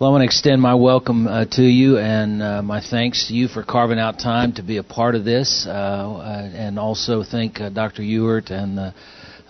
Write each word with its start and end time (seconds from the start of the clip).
Well, 0.00 0.10
I 0.10 0.12
want 0.12 0.22
to 0.22 0.26
extend 0.26 0.62
my 0.62 0.76
welcome 0.76 1.26
uh, 1.26 1.46
to 1.56 1.62
you 1.64 1.98
and 1.98 2.40
uh, 2.40 2.62
my 2.62 2.80
thanks 2.80 3.26
to 3.26 3.34
you 3.34 3.48
for 3.48 3.64
carving 3.64 3.98
out 3.98 4.20
time 4.20 4.52
to 4.52 4.62
be 4.62 4.76
a 4.76 4.84
part 4.84 5.16
of 5.16 5.24
this, 5.24 5.66
uh, 5.66 5.70
uh 5.70 6.50
and 6.54 6.78
also 6.78 7.24
thank 7.24 7.60
uh, 7.60 7.68
Dr. 7.68 8.04
Ewart 8.04 8.50
and 8.50 8.78
the 8.78 8.94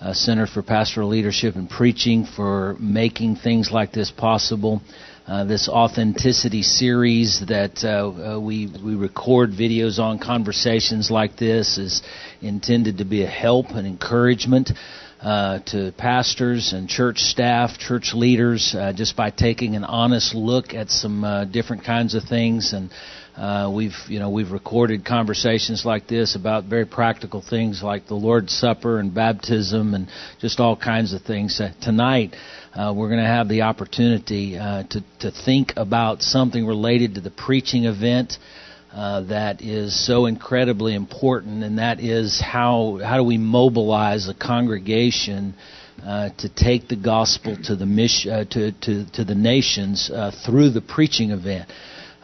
uh, 0.00 0.14
Center 0.14 0.46
for 0.46 0.62
Pastoral 0.62 1.10
Leadership 1.10 1.54
and 1.56 1.68
Preaching 1.68 2.24
for 2.24 2.76
making 2.80 3.36
things 3.36 3.70
like 3.70 3.92
this 3.92 4.10
possible. 4.10 4.80
this 5.26 5.68
authenticity 5.68 6.62
series 6.62 7.44
that 7.46 7.84
we 8.42 8.72
we 8.82 8.94
record 8.94 9.50
videos 9.50 9.98
on 9.98 10.18
conversations 10.18 11.10
like 11.10 11.36
this 11.36 11.76
is 11.76 12.00
intended 12.40 12.96
to 12.96 13.04
be 13.04 13.22
a 13.22 13.28
help 13.28 13.66
and 13.72 13.86
encouragement 13.86 14.70
uh, 15.20 15.58
to 15.66 15.92
pastors 15.96 16.72
and 16.72 16.88
church 16.88 17.18
staff, 17.18 17.76
church 17.78 18.12
leaders, 18.14 18.74
uh, 18.78 18.92
just 18.92 19.16
by 19.16 19.30
taking 19.30 19.74
an 19.74 19.82
honest 19.84 20.34
look 20.34 20.74
at 20.74 20.90
some 20.90 21.24
uh, 21.24 21.44
different 21.44 21.84
kinds 21.84 22.14
of 22.14 22.22
things. 22.22 22.72
And 22.72 22.90
uh, 23.36 23.70
we've, 23.74 23.96
you 24.06 24.20
know, 24.20 24.30
we've 24.30 24.52
recorded 24.52 25.04
conversations 25.04 25.84
like 25.84 26.06
this 26.06 26.36
about 26.36 26.64
very 26.64 26.86
practical 26.86 27.42
things 27.42 27.82
like 27.82 28.06
the 28.06 28.14
Lord's 28.14 28.52
Supper 28.52 29.00
and 29.00 29.12
baptism 29.12 29.94
and 29.94 30.08
just 30.40 30.60
all 30.60 30.76
kinds 30.76 31.12
of 31.12 31.22
things. 31.22 31.60
Uh, 31.60 31.72
tonight, 31.82 32.36
we're 32.76 33.08
going 33.08 33.20
to 33.20 33.26
have 33.26 33.48
the 33.48 33.62
opportunity 33.62 34.52
to 34.52 35.04
to 35.18 35.32
think 35.32 35.72
about 35.76 36.22
something 36.22 36.64
related 36.64 37.16
to 37.16 37.20
the 37.20 37.30
preaching 37.30 37.86
event 37.86 38.38
uh, 38.92 39.20
that 39.22 39.60
is 39.62 40.06
so 40.06 40.26
incredibly 40.26 40.94
important, 40.94 41.62
and 41.62 41.78
that 41.78 42.00
is 42.00 42.40
how 42.40 43.00
how 43.04 43.16
do 43.16 43.24
we 43.24 43.38
mobilize 43.38 44.28
a 44.28 44.34
congregation 44.34 45.54
uh, 46.04 46.30
to 46.38 46.48
take 46.48 46.88
the 46.88 46.96
gospel 46.96 47.56
to 47.64 47.76
the 47.76 47.86
mission, 47.86 48.32
uh, 48.32 48.44
to, 48.44 48.72
to 48.72 49.04
to 49.12 49.24
the 49.24 49.34
nations 49.34 50.10
uh, 50.10 50.30
through 50.46 50.70
the 50.70 50.80
preaching 50.80 51.30
event 51.30 51.68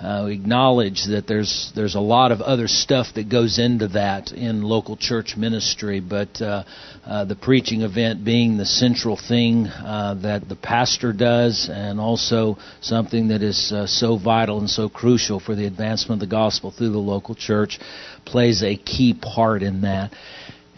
uh, 0.05 0.27
acknowledge 0.27 1.07
that 1.07 1.27
there's 1.27 1.73
there's 1.75 1.95
a 1.95 2.01
lot 2.01 2.31
of 2.31 2.41
other 2.43 2.69
stuff 2.69 3.07
that 3.15 3.31
goes 3.31 3.59
into 3.59 3.89
that 3.89 4.33
in 4.33 4.63
local 4.63 4.97
church 4.97 5.35
ministry, 5.37 6.01
but 6.01 6.41
uh, 6.43 6.63
uh, 7.07 7.25
the 7.25 7.35
preaching 7.35 7.81
event 7.81 8.25
being 8.25 8.59
the 8.59 8.67
central 8.67 9.17
thing 9.17 9.67
uh, 9.67 10.15
that 10.23 10.47
the 10.49 10.57
pastor 10.57 11.13
does, 11.13 11.71
and 11.73 11.99
also 11.99 12.59
something 12.83 13.29
that 13.29 13.43
is 13.43 13.73
uh, 13.73 13.87
so 13.87 14.19
vital 14.19 14.59
and 14.59 14.69
so 14.69 14.89
crucial 14.89 15.41
for 15.41 15.55
the 15.55 15.67
advancement 15.67 16.23
of 16.23 16.29
the 16.29 16.31
gospel 16.31 16.71
through 16.71 16.91
the 16.91 16.99
local 16.99 17.35
church, 17.35 17.81
plays 18.27 18.63
a 18.63 18.77
key 18.77 19.15
part 19.15 19.63
in 19.63 19.81
that. 19.83 20.13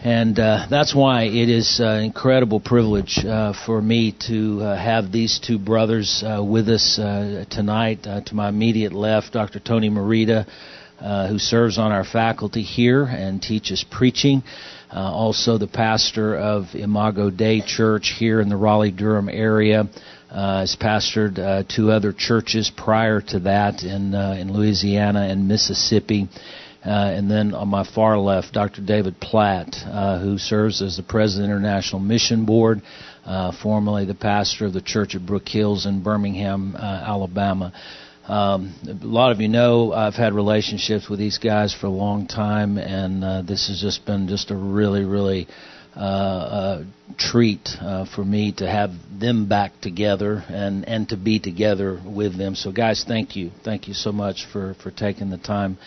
And 0.07 0.39
uh, 0.39 0.69
that's 0.71 0.95
why 0.95 1.25
it 1.25 1.49
is 1.49 1.81
an 1.81 2.05
incredible 2.05 2.61
privilege 2.61 3.19
uh, 3.19 3.53
for 3.67 3.83
me 3.83 4.15
to 4.29 4.61
uh, 4.63 4.77
have 4.77 5.11
these 5.11 5.41
two 5.41 5.59
brothers 5.59 6.23
uh, 6.23 6.45
with 6.45 6.69
us 6.69 6.97
uh, 6.97 7.45
tonight. 7.51 8.07
Uh, 8.07 8.21
to 8.21 8.35
my 8.37 8.49
immediate 8.49 8.93
left, 8.93 9.33
Dr. 9.33 9.59
Tony 9.59 9.91
Merida, 9.91 10.47
who 11.29 11.41
serves 11.41 11.77
on 11.77 11.91
our 11.91 12.05
faculty 12.05 12.63
here 12.63 13.03
and 13.03 13.43
teaches 13.43 13.85
preaching. 13.91 14.45
also, 14.93 15.59
the 15.59 15.67
pastor 15.67 16.37
of 16.37 16.77
Imago 16.77 17.29
Dei 17.29 17.61
Church 17.61 18.15
here 18.17 18.41
in 18.41 18.49
the 18.49 18.57
Raleigh 18.57 18.93
Durham 18.93 19.29
area. 19.29 19.89
has 20.31 20.77
pastored 20.77 21.67
two 21.67 21.91
other 21.91 22.13
churches 22.13 22.71
prior 22.71 23.21
to 23.23 23.41
that 23.41 23.83
in 23.83 24.15
in 24.15 24.53
Louisiana 24.53 25.23
and 25.23 25.49
Mississippi. 25.49 26.29
Uh, 26.87 27.11
and 27.17 27.29
then 27.29 27.53
on 27.53 27.67
my 27.67 27.83
far 27.83 28.17
left, 28.17 28.53
Dr. 28.53 28.81
David 28.81 29.19
Platt, 29.21 29.75
uh, 29.87 30.21
who 30.21 30.39
serves 30.39 30.81
as 30.83 30.97
the 30.97 31.03
president 31.03 31.51
of 31.51 31.61
the 31.61 31.67
International 31.67 32.01
Mission 32.01 32.45
Board, 32.45 32.81
uh, 33.25 33.51
formerly 33.61 34.05
the 34.05 34.15
pastor 34.15 34.67
of 34.67 34.73
the 34.73 34.81
Church 34.81 35.17
at 35.17 35.27
Brook 35.27 35.49
Hills 35.49 35.85
in 35.85 36.05
Birmingham, 36.05 36.77
uh, 36.77 36.79
Alabama. 36.79 37.73
Um, 38.29 38.73
a 38.89 39.05
lot 39.05 39.33
of 39.33 39.41
you 39.41 39.49
know 39.49 39.93
I've 39.93 40.15
had 40.15 40.33
relationships 40.33 41.09
with 41.09 41.19
these 41.19 41.39
guys 41.39 41.75
for 41.75 41.87
a 41.87 41.91
long 41.91 42.29
time, 42.29 42.79
and 42.79 43.25
uh, 43.25 43.43
this 43.43 43.67
has 43.67 43.81
just 43.81 44.07
been 44.07 44.29
just 44.29 44.53
a 44.53 44.57
really, 44.57 45.05
really 45.05 45.49
uh, 45.97 46.83
treat 47.19 47.69
uh, 47.81 48.05
for 48.15 48.25
me 48.25 48.53
to 48.59 48.69
have 48.69 48.91
them 49.19 49.49
back 49.49 49.81
together 49.81 50.45
and 50.49 50.87
and 50.89 51.09
to 51.09 51.17
be 51.17 51.41
together 51.41 52.01
with 52.05 52.39
them. 52.39 52.55
So, 52.55 52.71
guys, 52.71 53.05
thank 53.07 53.35
you, 53.35 53.51
thank 53.65 53.89
you 53.89 53.95
so 53.95 54.13
much 54.13 54.47
for 54.53 54.75
for 54.83 54.93
taking 54.93 55.31
the 55.31 55.39
time 55.39 55.79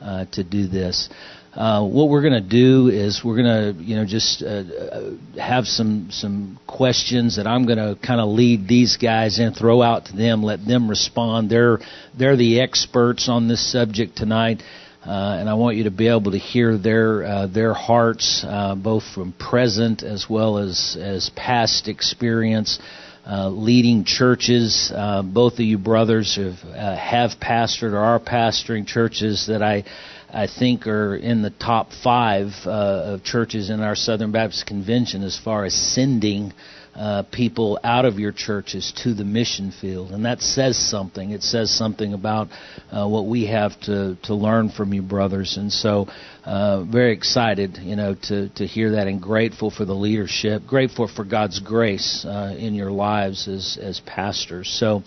uh, 0.00 0.24
to 0.32 0.44
do 0.44 0.66
this. 0.66 1.08
Uh, 1.56 1.82
what 1.86 2.10
we're 2.10 2.20
going 2.20 2.34
to 2.34 2.48
do 2.48 2.88
is 2.88 3.22
we're 3.24 3.42
going 3.42 3.74
to, 3.74 3.82
you 3.82 3.96
know, 3.96 4.04
just 4.04 4.42
uh, 4.42 4.46
uh, 4.46 5.10
have 5.40 5.66
some 5.66 6.08
some 6.10 6.60
questions 6.66 7.36
that 7.36 7.46
I'm 7.46 7.64
going 7.64 7.78
to 7.78 7.96
kind 8.06 8.20
of 8.20 8.28
lead 8.28 8.68
these 8.68 8.98
guys 8.98 9.38
and 9.38 9.56
throw 9.56 9.80
out 9.80 10.04
to 10.06 10.16
them, 10.16 10.42
let 10.42 10.66
them 10.66 10.90
respond. 10.90 11.48
They're 11.48 11.78
they're 12.16 12.36
the 12.36 12.60
experts 12.60 13.30
on 13.30 13.48
this 13.48 13.72
subject 13.72 14.16
tonight. 14.16 14.62
Uh, 15.02 15.36
and 15.38 15.48
I 15.48 15.54
want 15.54 15.76
you 15.76 15.84
to 15.84 15.90
be 15.92 16.08
able 16.08 16.32
to 16.32 16.38
hear 16.38 16.76
their 16.76 17.24
uh, 17.24 17.46
their 17.46 17.72
hearts, 17.72 18.44
uh, 18.46 18.74
both 18.74 19.04
from 19.14 19.32
present 19.32 20.02
as 20.02 20.26
well 20.28 20.58
as 20.58 20.98
as 21.00 21.30
past 21.36 21.88
experience, 21.88 22.80
uh, 23.26 23.48
leading 23.48 24.04
churches. 24.04 24.92
Uh, 24.94 25.22
both 25.22 25.54
of 25.54 25.60
you 25.60 25.78
brothers 25.78 26.36
have, 26.36 26.58
uh, 26.64 26.96
have 26.96 27.32
pastored 27.40 27.92
or 27.92 27.98
are 27.98 28.20
pastoring 28.20 28.86
churches 28.86 29.46
that 29.46 29.62
I 29.62 29.84
I 30.32 30.48
think 30.48 30.86
are 30.86 31.14
in 31.16 31.42
the 31.42 31.50
top 31.50 31.92
five 31.92 32.48
uh, 32.66 32.70
of 33.14 33.24
churches 33.24 33.70
in 33.70 33.80
our 33.80 33.94
Southern 33.94 34.32
Baptist 34.32 34.66
Convention 34.66 35.22
as 35.22 35.38
far 35.38 35.64
as 35.64 35.72
sending 35.72 36.52
uh, 36.96 37.24
people 37.30 37.78
out 37.84 38.06
of 38.06 38.18
your 38.18 38.32
churches 38.32 38.92
to 39.04 39.12
the 39.12 39.24
mission 39.24 39.70
field, 39.70 40.12
and 40.12 40.24
that 40.24 40.40
says 40.40 40.78
something. 40.78 41.30
It 41.30 41.42
says 41.42 41.70
something 41.70 42.14
about 42.14 42.48
uh, 42.90 43.06
what 43.06 43.26
we 43.26 43.46
have 43.46 43.78
to 43.82 44.16
to 44.24 44.34
learn 44.34 44.70
from 44.70 44.94
you, 44.94 45.02
brothers. 45.02 45.58
And 45.58 45.70
so, 45.70 46.08
uh, 46.44 46.84
very 46.84 47.12
excited, 47.12 47.76
you 47.76 47.96
know, 47.96 48.14
to 48.28 48.48
to 48.48 48.66
hear 48.66 48.92
that, 48.92 49.08
and 49.08 49.20
grateful 49.20 49.70
for 49.70 49.84
the 49.84 49.94
leadership, 49.94 50.62
grateful 50.66 51.06
for 51.06 51.24
God's 51.24 51.60
grace 51.60 52.24
uh, 52.24 52.56
in 52.58 52.74
your 52.74 52.90
lives 52.90 53.46
as 53.46 53.78
as 53.80 54.00
pastors. 54.00 54.68
So. 54.68 55.02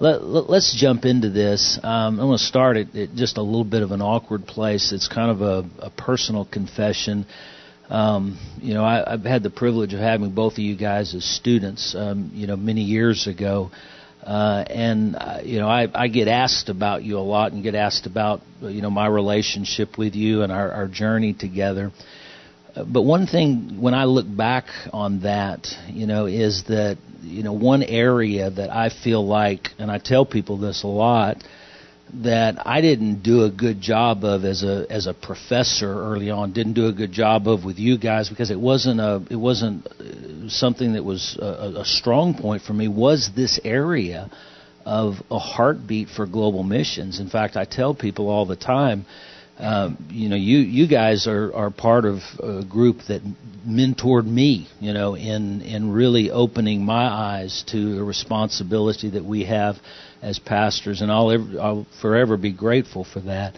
Let, 0.00 0.16
us 0.16 0.48
let, 0.48 0.62
jump 0.80 1.04
into 1.04 1.30
this. 1.30 1.78
Um, 1.80 2.18
I'm 2.18 2.26
going 2.26 2.36
to 2.36 2.42
start 2.42 2.76
at, 2.76 2.92
at, 2.96 3.14
just 3.14 3.36
a 3.36 3.42
little 3.42 3.62
bit 3.62 3.82
of 3.82 3.92
an 3.92 4.02
awkward 4.02 4.46
place. 4.46 4.90
It's 4.90 5.06
kind 5.06 5.30
of 5.30 5.42
a, 5.42 5.86
a 5.86 5.90
personal 5.90 6.44
confession. 6.44 7.24
Um, 7.92 8.38
you 8.62 8.72
know, 8.72 8.84
I, 8.84 9.10
have 9.10 9.24
had 9.24 9.42
the 9.42 9.50
privilege 9.50 9.92
of 9.92 10.00
having 10.00 10.30
both 10.30 10.54
of 10.54 10.60
you 10.60 10.74
guys 10.76 11.14
as 11.14 11.26
students, 11.26 11.94
um, 11.94 12.30
you 12.32 12.46
know, 12.46 12.56
many 12.56 12.80
years 12.80 13.26
ago. 13.26 13.70
Uh, 14.22 14.64
and 14.70 15.14
uh, 15.14 15.40
you 15.44 15.58
know, 15.58 15.68
I, 15.68 15.88
I 15.92 16.08
get 16.08 16.26
asked 16.26 16.70
about 16.70 17.02
you 17.02 17.18
a 17.18 17.20
lot, 17.20 17.52
and 17.52 17.62
get 17.62 17.74
asked 17.74 18.06
about 18.06 18.40
you 18.62 18.80
know 18.80 18.88
my 18.88 19.06
relationship 19.08 19.98
with 19.98 20.14
you 20.14 20.40
and 20.42 20.50
our, 20.50 20.72
our 20.72 20.88
journey 20.88 21.34
together. 21.34 21.92
Uh, 22.74 22.84
but 22.84 23.02
one 23.02 23.26
thing, 23.26 23.78
when 23.82 23.92
I 23.92 24.04
look 24.04 24.26
back 24.26 24.64
on 24.94 25.20
that, 25.22 25.66
you 25.88 26.06
know, 26.06 26.24
is 26.24 26.64
that 26.68 26.96
you 27.20 27.42
know 27.42 27.52
one 27.52 27.82
area 27.82 28.48
that 28.48 28.70
I 28.70 28.88
feel 28.88 29.26
like, 29.26 29.68
and 29.78 29.90
I 29.90 29.98
tell 29.98 30.24
people 30.24 30.56
this 30.56 30.82
a 30.82 30.88
lot, 30.88 31.44
that 32.14 32.66
I 32.66 32.80
didn't 32.82 33.22
do 33.22 33.44
a 33.44 33.50
good 33.50 33.80
job 33.80 34.24
of 34.24 34.44
as 34.44 34.62
a 34.62 34.86
as 34.90 35.06
a 35.06 35.14
professor 35.14 35.90
early 35.90 36.30
on. 36.30 36.52
Didn't 36.52 36.74
do 36.74 36.86
a 36.86 36.92
good 36.92 37.12
job 37.12 37.48
of 37.48 37.64
with 37.64 37.78
you 37.78 37.96
guys 37.96 38.28
because 38.28 38.50
it 38.50 38.60
wasn't 38.60 39.00
a 39.00 39.22
it 39.30 39.36
wasn't 39.36 39.86
uh, 39.86 40.48
something 40.48 40.92
that 40.92 41.04
was 41.04 41.38
a, 41.40 41.80
a 41.80 41.84
strong 41.84 42.34
point 42.34 42.62
for 42.62 42.74
me. 42.74 42.88
Was 42.88 43.30
this 43.34 43.58
area 43.64 44.30
of 44.84 45.14
a 45.30 45.38
heartbeat 45.38 46.08
for 46.08 46.26
global 46.26 46.62
missions? 46.62 47.18
In 47.18 47.30
fact, 47.30 47.56
I 47.56 47.64
tell 47.64 47.94
people 47.94 48.28
all 48.28 48.44
the 48.44 48.56
time. 48.56 49.06
Um, 49.58 49.96
you 50.10 50.28
know, 50.28 50.36
you 50.36 50.58
you 50.58 50.86
guys 50.88 51.26
are 51.26 51.54
are 51.54 51.70
part 51.70 52.04
of 52.04 52.18
a 52.40 52.62
group 52.64 52.98
that 53.08 53.22
mentored 53.66 54.26
me. 54.26 54.68
You 54.80 54.92
know, 54.92 55.14
in 55.14 55.62
in 55.62 55.92
really 55.92 56.30
opening 56.30 56.84
my 56.84 57.06
eyes 57.06 57.64
to 57.68 57.94
the 57.94 58.04
responsibility 58.04 59.10
that 59.10 59.24
we 59.24 59.44
have 59.44 59.76
as 60.22 60.38
pastors, 60.38 61.02
and 61.02 61.10
I'll, 61.10 61.30
ever, 61.30 61.60
I'll 61.60 61.86
forever 62.00 62.36
be 62.36 62.52
grateful 62.52 63.04
for 63.04 63.20
that. 63.20 63.56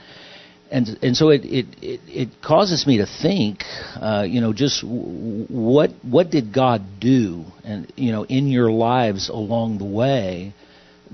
And 0.71 0.99
and 1.03 1.17
so 1.17 1.29
it 1.29 1.45
it 1.45 1.67
it, 1.83 2.01
it 2.09 2.29
causes 2.43 2.87
me 2.87 2.99
to 2.99 3.07
think, 3.07 3.63
uh, 4.01 4.25
you 4.27 4.41
know, 4.41 4.53
just 4.53 4.83
what 4.83 5.91
what 6.03 6.31
did 6.31 6.53
God 6.53 6.83
do, 6.99 7.45
and 7.63 7.93
you 7.97 8.11
know, 8.11 8.25
in 8.25 8.49
your 8.49 8.73
lives 8.73 9.29
along 9.29 9.79
the 9.79 9.85
way, 9.85 10.55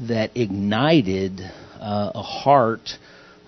that 0.08 0.37
ignited 0.37 1.41
uh, 1.81 2.12
a 2.14 2.23
heart. 2.23 2.91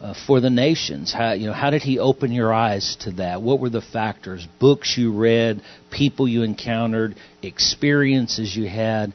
Uh, 0.01 0.15
for 0.27 0.41
the 0.41 0.51
nations. 0.51 1.13
How 1.13 1.31
you 1.35 1.47
know 1.47 1.53
how 1.53 1.71
did 1.71 1.83
he 1.83 2.01
open 2.01 2.33
your 2.33 2.53
eyes 2.53 2.97
to 3.03 3.13
that? 3.13 3.41
What 3.41 3.61
were 3.61 3.71
the 3.71 3.81
factors? 3.81 4.45
Books 4.59 4.99
you 4.99 5.17
read, 5.17 5.63
people 5.93 6.27
you 6.27 6.43
encountered, 6.43 7.15
experiences 7.41 8.57
you 8.57 8.69
had. 8.69 9.15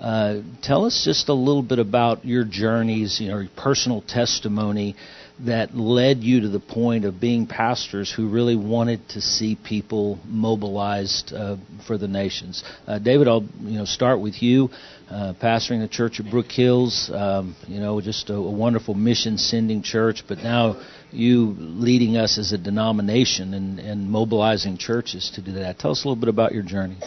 Uh, 0.00 0.42
tell 0.62 0.84
us 0.84 1.02
just 1.04 1.28
a 1.28 1.34
little 1.34 1.62
bit 1.62 1.78
about 1.78 2.24
your 2.24 2.44
journeys, 2.44 3.20
you 3.20 3.28
know, 3.28 3.38
your 3.38 3.50
personal 3.56 4.00
testimony 4.02 4.94
that 5.40 5.74
led 5.76 6.18
you 6.18 6.40
to 6.40 6.48
the 6.48 6.60
point 6.60 7.04
of 7.04 7.20
being 7.20 7.46
pastors 7.46 8.12
who 8.12 8.28
really 8.28 8.56
wanted 8.56 9.08
to 9.08 9.20
see 9.20 9.56
people 9.56 10.18
mobilized 10.26 11.32
uh, 11.32 11.56
for 11.86 11.96
the 11.96 12.08
nations. 12.08 12.64
Uh, 12.86 12.98
David, 12.98 13.28
I'll 13.28 13.46
you 13.60 13.78
know 13.78 13.84
start 13.84 14.20
with 14.20 14.42
you, 14.42 14.70
uh, 15.08 15.34
pastoring 15.40 15.80
the 15.80 15.88
church 15.88 16.18
at 16.18 16.28
Brook 16.30 16.50
Hills. 16.50 17.10
Um, 17.12 17.54
you 17.68 17.80
know, 17.80 18.00
just 18.00 18.30
a, 18.30 18.34
a 18.34 18.50
wonderful 18.50 18.94
mission-sending 18.94 19.82
church, 19.82 20.24
but 20.26 20.38
now 20.38 20.80
you 21.12 21.54
leading 21.58 22.16
us 22.16 22.36
as 22.36 22.52
a 22.52 22.58
denomination 22.58 23.54
and, 23.54 23.78
and 23.78 24.10
mobilizing 24.10 24.76
churches 24.76 25.30
to 25.36 25.42
do 25.42 25.52
that. 25.52 25.78
Tell 25.78 25.92
us 25.92 26.04
a 26.04 26.08
little 26.08 26.20
bit 26.20 26.28
about 26.28 26.52
your 26.52 26.64
journey. 26.64 26.98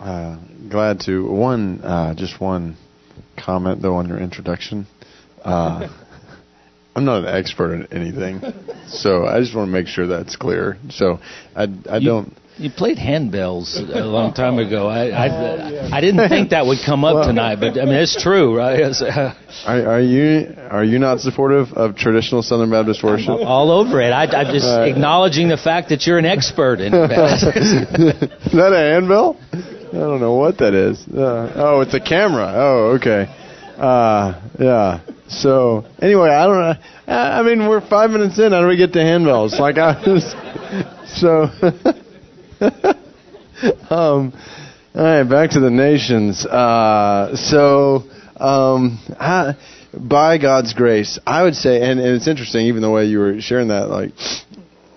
Uh, 0.00 0.38
glad 0.70 1.00
to. 1.00 1.30
One, 1.30 1.82
uh, 1.82 2.14
just 2.14 2.40
one 2.40 2.76
comment 3.36 3.82
though 3.82 3.96
on 3.96 4.08
your 4.08 4.18
introduction. 4.18 4.86
Uh, 5.44 5.88
I'm 6.96 7.04
not 7.04 7.24
an 7.24 7.34
expert 7.34 7.74
in 7.74 7.92
anything, 7.92 8.40
so 8.88 9.26
I 9.26 9.40
just 9.40 9.54
want 9.54 9.68
to 9.68 9.72
make 9.72 9.86
sure 9.86 10.06
that's 10.06 10.36
clear. 10.36 10.78
So 10.88 11.20
I, 11.54 11.66
I 11.88 11.98
you, 11.98 12.08
don't. 12.08 12.36
You 12.56 12.70
played 12.70 12.96
handbells 12.96 13.76
a 13.76 14.04
long 14.04 14.32
time 14.32 14.58
ago. 14.58 14.88
I, 14.88 15.08
I, 15.08 15.90
I 15.92 16.00
didn't 16.00 16.28
think 16.28 16.50
that 16.50 16.66
would 16.66 16.78
come 16.84 17.04
up 17.04 17.16
well, 17.16 17.24
tonight, 17.28 17.56
but 17.56 17.78
I 17.78 17.84
mean 17.84 17.94
it's 17.94 18.20
true, 18.20 18.56
right? 18.56 18.80
are, 19.66 19.86
are 19.86 20.00
you 20.00 20.54
are 20.70 20.84
you 20.84 20.98
not 20.98 21.20
supportive 21.20 21.74
of 21.74 21.94
traditional 21.96 22.42
Southern 22.42 22.70
Baptist 22.70 23.02
worship? 23.02 23.28
I'm 23.28 23.46
all 23.46 23.70
over 23.70 24.00
it. 24.00 24.12
I, 24.12 24.24
am 24.24 24.52
just 24.52 24.66
right. 24.66 24.88
acknowledging 24.88 25.48
the 25.48 25.58
fact 25.58 25.90
that 25.90 26.06
you're 26.06 26.18
an 26.18 26.26
expert 26.26 26.80
in 26.80 26.94
is 26.94 28.52
that 28.52 28.72
a 28.72 28.94
handbell? 28.94 29.38
I 29.92 29.98
don't 29.98 30.20
know 30.20 30.34
what 30.34 30.58
that 30.58 30.72
is. 30.72 31.06
Uh, 31.08 31.52
oh, 31.56 31.80
it's 31.80 31.94
a 31.94 32.00
camera. 32.00 32.52
Oh, 32.54 32.96
okay. 32.96 33.26
Uh, 33.76 34.40
yeah. 34.58 35.00
So 35.28 35.84
anyway, 36.00 36.30
I 36.30 36.46
don't 36.46 36.60
know. 36.60 36.74
I 37.12 37.42
mean, 37.42 37.68
we're 37.68 37.80
five 37.80 38.10
minutes 38.10 38.38
in. 38.38 38.52
How 38.52 38.60
do 38.60 38.68
we 38.68 38.76
get 38.76 38.92
to 38.92 39.00
handbells? 39.00 39.58
Like 39.58 39.78
I 39.78 40.00
was. 40.06 40.34
So. 41.06 41.50
um, 43.90 44.32
all 44.92 45.04
right, 45.04 45.22
back 45.22 45.50
to 45.50 45.60
the 45.60 45.70
nations. 45.70 46.44
Uh, 46.44 47.36
so, 47.36 48.04
um, 48.36 48.98
I, 49.18 49.54
by 49.92 50.38
God's 50.38 50.72
grace, 50.74 51.18
I 51.26 51.42
would 51.42 51.54
say, 51.54 51.80
and, 51.82 52.00
and, 52.00 52.16
it's 52.16 52.26
interesting, 52.26 52.66
even 52.66 52.82
the 52.82 52.90
way 52.90 53.06
you 53.06 53.18
were 53.18 53.40
sharing 53.40 53.68
that, 53.68 53.88
like, 53.88 54.12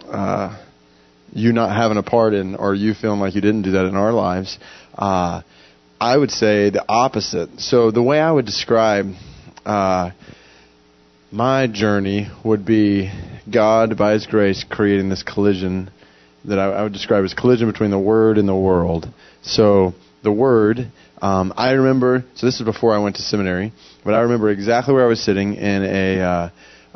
uh, 0.07 0.60
you 1.31 1.51
not 1.51 1.75
having 1.75 1.98
a 1.98 2.04
part 2.04 2.34
in, 2.34 2.56
or 2.56 2.74
you 2.74 2.94
feeling 2.94 3.19
like 3.19 3.36
you 3.36 3.42
didn't 3.42 3.63
do 3.63 3.72
that 3.72 3.86
in 3.86 3.96
our 3.96 4.13
lives. 4.13 4.57
Uh, 4.95 5.42
I 6.00 6.18
would 6.18 6.31
say 6.31 6.69
the 6.69 6.84
opposite. 6.88 7.60
So 7.60 7.92
the 7.92 8.04
way 8.04 8.19
I 8.19 8.31
would 8.31 8.45
describe 8.45 9.13
uh, 9.66 10.12
my 11.31 11.68
journey 11.68 12.28
would 12.44 12.66
be 12.66 13.12
God, 13.51 13.98
by 13.98 14.13
His 14.13 14.28
grace, 14.28 14.66
creating 14.69 15.10
this 15.10 15.24
collision 15.24 15.90
that 16.45 16.60
I, 16.60 16.66
I 16.72 16.84
would 16.84 16.94
describe 16.94 17.24
as 17.24 17.34
collision 17.34 17.72
between 17.72 17.92
the 17.92 18.00
Word 18.00 18.38
and 18.38 18.48
the 18.48 18.56
world. 18.56 19.07
So 19.42 19.94
the 20.24 20.31
Word, 20.31 20.92
um, 21.22 21.54
I 21.56 21.72
remember. 21.72 22.25
So 22.36 22.46
this 22.46 22.60
is 22.60 22.66
before 22.66 22.94
I 22.94 23.00
went 23.00 23.16
to 23.16 23.22
seminary, 23.22 23.72
but 24.04 24.13
I 24.13 24.22
remember 24.22 24.50
exactly 24.50 24.94
where 24.94 25.06
I 25.06 25.07
was 25.07 25.24
sitting 25.24 25.56
in 25.56 25.84
a 25.84 26.19
uh, 26.19 26.50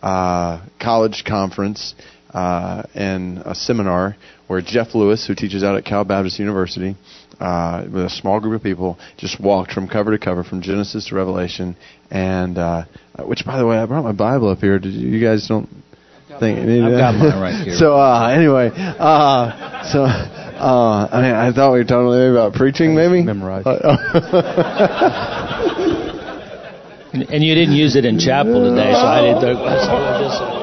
uh, 0.05 0.65
college 0.81 1.23
conference 1.25 1.95
uh, 2.33 2.83
and 2.93 3.39
a 3.39 3.55
seminar 3.55 4.17
where 4.47 4.61
Jeff 4.61 4.95
Lewis, 4.95 5.25
who 5.25 5.33
teaches 5.33 5.63
out 5.63 5.75
at 5.75 5.85
Cal 5.85 6.03
Baptist 6.03 6.39
University, 6.39 6.95
uh, 7.39 7.83
with 7.91 8.05
a 8.05 8.09
small 8.09 8.39
group 8.39 8.55
of 8.55 8.63
people, 8.63 8.97
just 9.17 9.39
walked 9.39 9.71
from 9.71 9.87
cover 9.87 10.17
to 10.17 10.23
cover, 10.23 10.43
from 10.43 10.61
Genesis 10.61 11.07
to 11.07 11.15
Revelation, 11.15 11.75
and 12.09 12.57
uh, 12.57 12.85
which, 13.19 13.45
by 13.45 13.57
the 13.57 13.65
way, 13.65 13.77
I 13.77 13.85
brought 13.85 14.03
my 14.03 14.11
Bible 14.11 14.49
up 14.49 14.59
here. 14.59 14.79
Did 14.79 14.93
you, 14.93 15.09
you 15.09 15.25
guys 15.25 15.47
don't 15.47 15.69
think? 16.39 16.59
I've 16.59 16.91
got 16.97 17.15
mine 17.19 17.39
right 17.39 17.65
here. 17.65 17.75
so 17.75 17.95
uh, 17.95 18.29
anyway, 18.29 18.71
uh, 18.73 19.83
so 19.91 20.03
uh, 20.03 21.07
I 21.11 21.21
mean, 21.21 21.35
I 21.35 21.51
thought 21.51 21.73
we 21.73 21.79
were 21.79 21.85
talking 21.85 22.09
maybe 22.09 22.31
about 22.31 22.53
preaching, 22.53 22.95
maybe 22.95 23.21
memorize. 23.23 23.65
and 27.11 27.43
you 27.43 27.55
didn't 27.55 27.75
use 27.75 27.95
it 27.95 28.05
in 28.05 28.19
chapel 28.19 28.69
today, 28.69 28.93
so 28.93 29.05
I 29.05 29.21
didn't. 29.21 30.57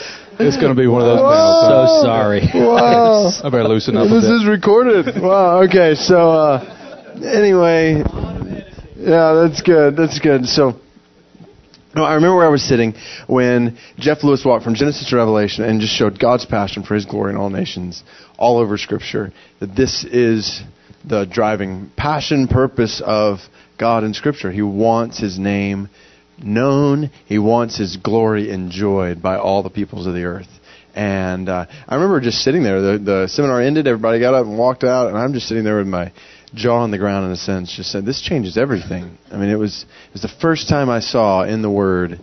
it's 0.46 0.56
going 0.56 0.74
to 0.74 0.80
be 0.80 0.86
one 0.86 1.02
of 1.02 1.08
those 1.08 1.20
panels. 1.20 2.00
So 2.00 2.06
sorry. 2.06 2.40
Wow. 2.54 3.30
I 3.42 3.50
better 3.50 3.68
loosen 3.68 3.96
up. 3.96 4.08
This 4.08 4.24
is 4.24 4.46
recorded. 4.46 5.20
Wow. 5.20 5.62
Okay. 5.64 5.94
So 5.94 6.30
uh, 6.30 7.12
anyway, 7.16 8.02
yeah, 8.96 9.32
that's 9.34 9.62
good. 9.62 9.96
That's 9.96 10.18
good. 10.18 10.46
So. 10.46 10.74
No, 11.92 12.04
I 12.04 12.14
remember 12.14 12.36
where 12.36 12.46
I 12.46 12.50
was 12.50 12.62
sitting 12.62 12.94
when 13.26 13.76
Jeff 13.98 14.22
Lewis 14.22 14.44
walked 14.44 14.62
from 14.62 14.76
Genesis 14.76 15.10
to 15.10 15.16
Revelation 15.16 15.64
and 15.64 15.80
just 15.80 15.92
showed 15.92 16.20
God's 16.20 16.46
passion 16.46 16.84
for 16.84 16.94
His 16.94 17.04
glory 17.04 17.32
in 17.32 17.36
all 17.36 17.50
nations, 17.50 18.04
all 18.38 18.58
over 18.58 18.78
Scripture. 18.78 19.32
That 19.58 19.74
this 19.74 20.04
is 20.04 20.62
the 21.04 21.24
driving 21.24 21.90
passion, 21.96 22.46
purpose 22.46 23.02
of 23.04 23.40
God 23.76 24.04
in 24.04 24.14
Scripture. 24.14 24.52
He 24.52 24.62
wants 24.62 25.18
His 25.18 25.36
name 25.36 25.88
known. 26.44 27.10
He 27.26 27.38
wants 27.38 27.76
His 27.76 27.96
glory 27.96 28.50
enjoyed 28.50 29.22
by 29.22 29.36
all 29.36 29.62
the 29.62 29.70
peoples 29.70 30.06
of 30.06 30.14
the 30.14 30.24
earth. 30.24 30.48
And 30.94 31.48
uh, 31.48 31.66
I 31.88 31.94
remember 31.94 32.20
just 32.20 32.38
sitting 32.38 32.62
there. 32.62 32.80
The, 32.80 32.98
the 32.98 33.28
seminar 33.28 33.60
ended. 33.60 33.86
Everybody 33.86 34.18
got 34.18 34.34
up 34.34 34.46
and 34.46 34.58
walked 34.58 34.82
out, 34.82 35.08
and 35.08 35.16
I'm 35.16 35.32
just 35.32 35.46
sitting 35.46 35.64
there 35.64 35.78
with 35.78 35.86
my 35.86 36.12
jaw 36.52 36.80
on 36.80 36.90
the 36.90 36.98
ground 36.98 37.26
in 37.26 37.32
a 37.32 37.36
sense. 37.36 37.74
Just 37.74 37.92
said, 37.92 38.04
"This 38.04 38.20
changes 38.20 38.58
everything." 38.58 39.16
I 39.30 39.36
mean, 39.36 39.50
it 39.50 39.58
was 39.58 39.84
it 40.08 40.12
was 40.12 40.22
the 40.22 40.28
first 40.40 40.68
time 40.68 40.90
I 40.90 41.00
saw 41.00 41.44
in 41.44 41.62
the 41.62 41.70
Word 41.70 42.20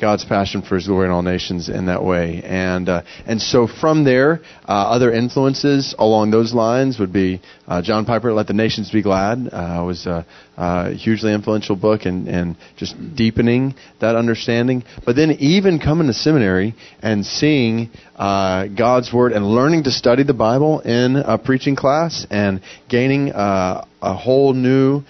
God's 0.00 0.24
passion 0.24 0.62
for 0.62 0.76
His 0.76 0.86
glory 0.86 1.06
in 1.06 1.12
all 1.12 1.22
nations 1.22 1.68
in 1.68 1.86
that 1.86 2.02
way. 2.02 2.42
And 2.42 2.88
uh, 2.88 3.02
and 3.26 3.40
so 3.40 3.66
from 3.66 4.04
there, 4.04 4.40
uh, 4.66 4.72
other 4.72 5.12
influences 5.12 5.94
along 5.98 6.30
those 6.30 6.54
lines 6.54 6.98
would 6.98 7.12
be 7.12 7.40
uh, 7.68 7.82
John 7.82 8.06
Piper, 8.06 8.32
"Let 8.32 8.46
the 8.46 8.54
Nations 8.54 8.90
Be 8.90 9.02
Glad," 9.02 9.48
uh, 9.52 9.84
was 9.86 10.06
a, 10.06 10.26
a, 10.56 10.92
hugely 10.92 11.34
influential 11.34 11.76
book 11.76 12.06
and 12.06 12.28
and 12.28 12.56
just 12.76 12.96
deepening 13.14 13.74
that 14.00 14.16
understanding. 14.16 14.84
But 15.04 15.16
then 15.16 15.32
even 15.32 15.78
coming 15.78 16.06
to 16.06 16.14
seminary 16.14 16.74
and 17.02 17.24
seeing 17.26 17.90
uh, 18.16 18.66
God's 18.66 19.12
word 19.12 19.32
and 19.32 19.46
learning 19.46 19.84
to 19.84 19.90
study 19.90 20.22
the 20.22 20.34
Bible 20.34 20.80
in 20.80 21.16
a 21.16 21.36
preaching 21.36 21.76
class 21.76 22.26
and 22.30 22.62
gaining 22.88 23.32
uh, 23.32 23.84
a 24.02 24.14
whole 24.14 24.54
new 24.54 25.02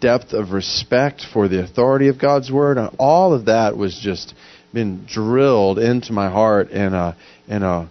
depth 0.00 0.32
of 0.32 0.52
respect 0.52 1.24
for 1.32 1.48
the 1.48 1.62
authority 1.62 2.08
of 2.08 2.18
God's 2.18 2.50
word, 2.50 2.78
and 2.78 2.90
all 2.98 3.32
of 3.32 3.46
that 3.46 3.76
was 3.76 3.98
just 3.98 4.34
been 4.72 5.06
drilled 5.06 5.78
into 5.78 6.12
my 6.12 6.28
heart 6.28 6.70
in 6.70 6.94
a 6.94 7.16
in 7.48 7.62
a 7.62 7.88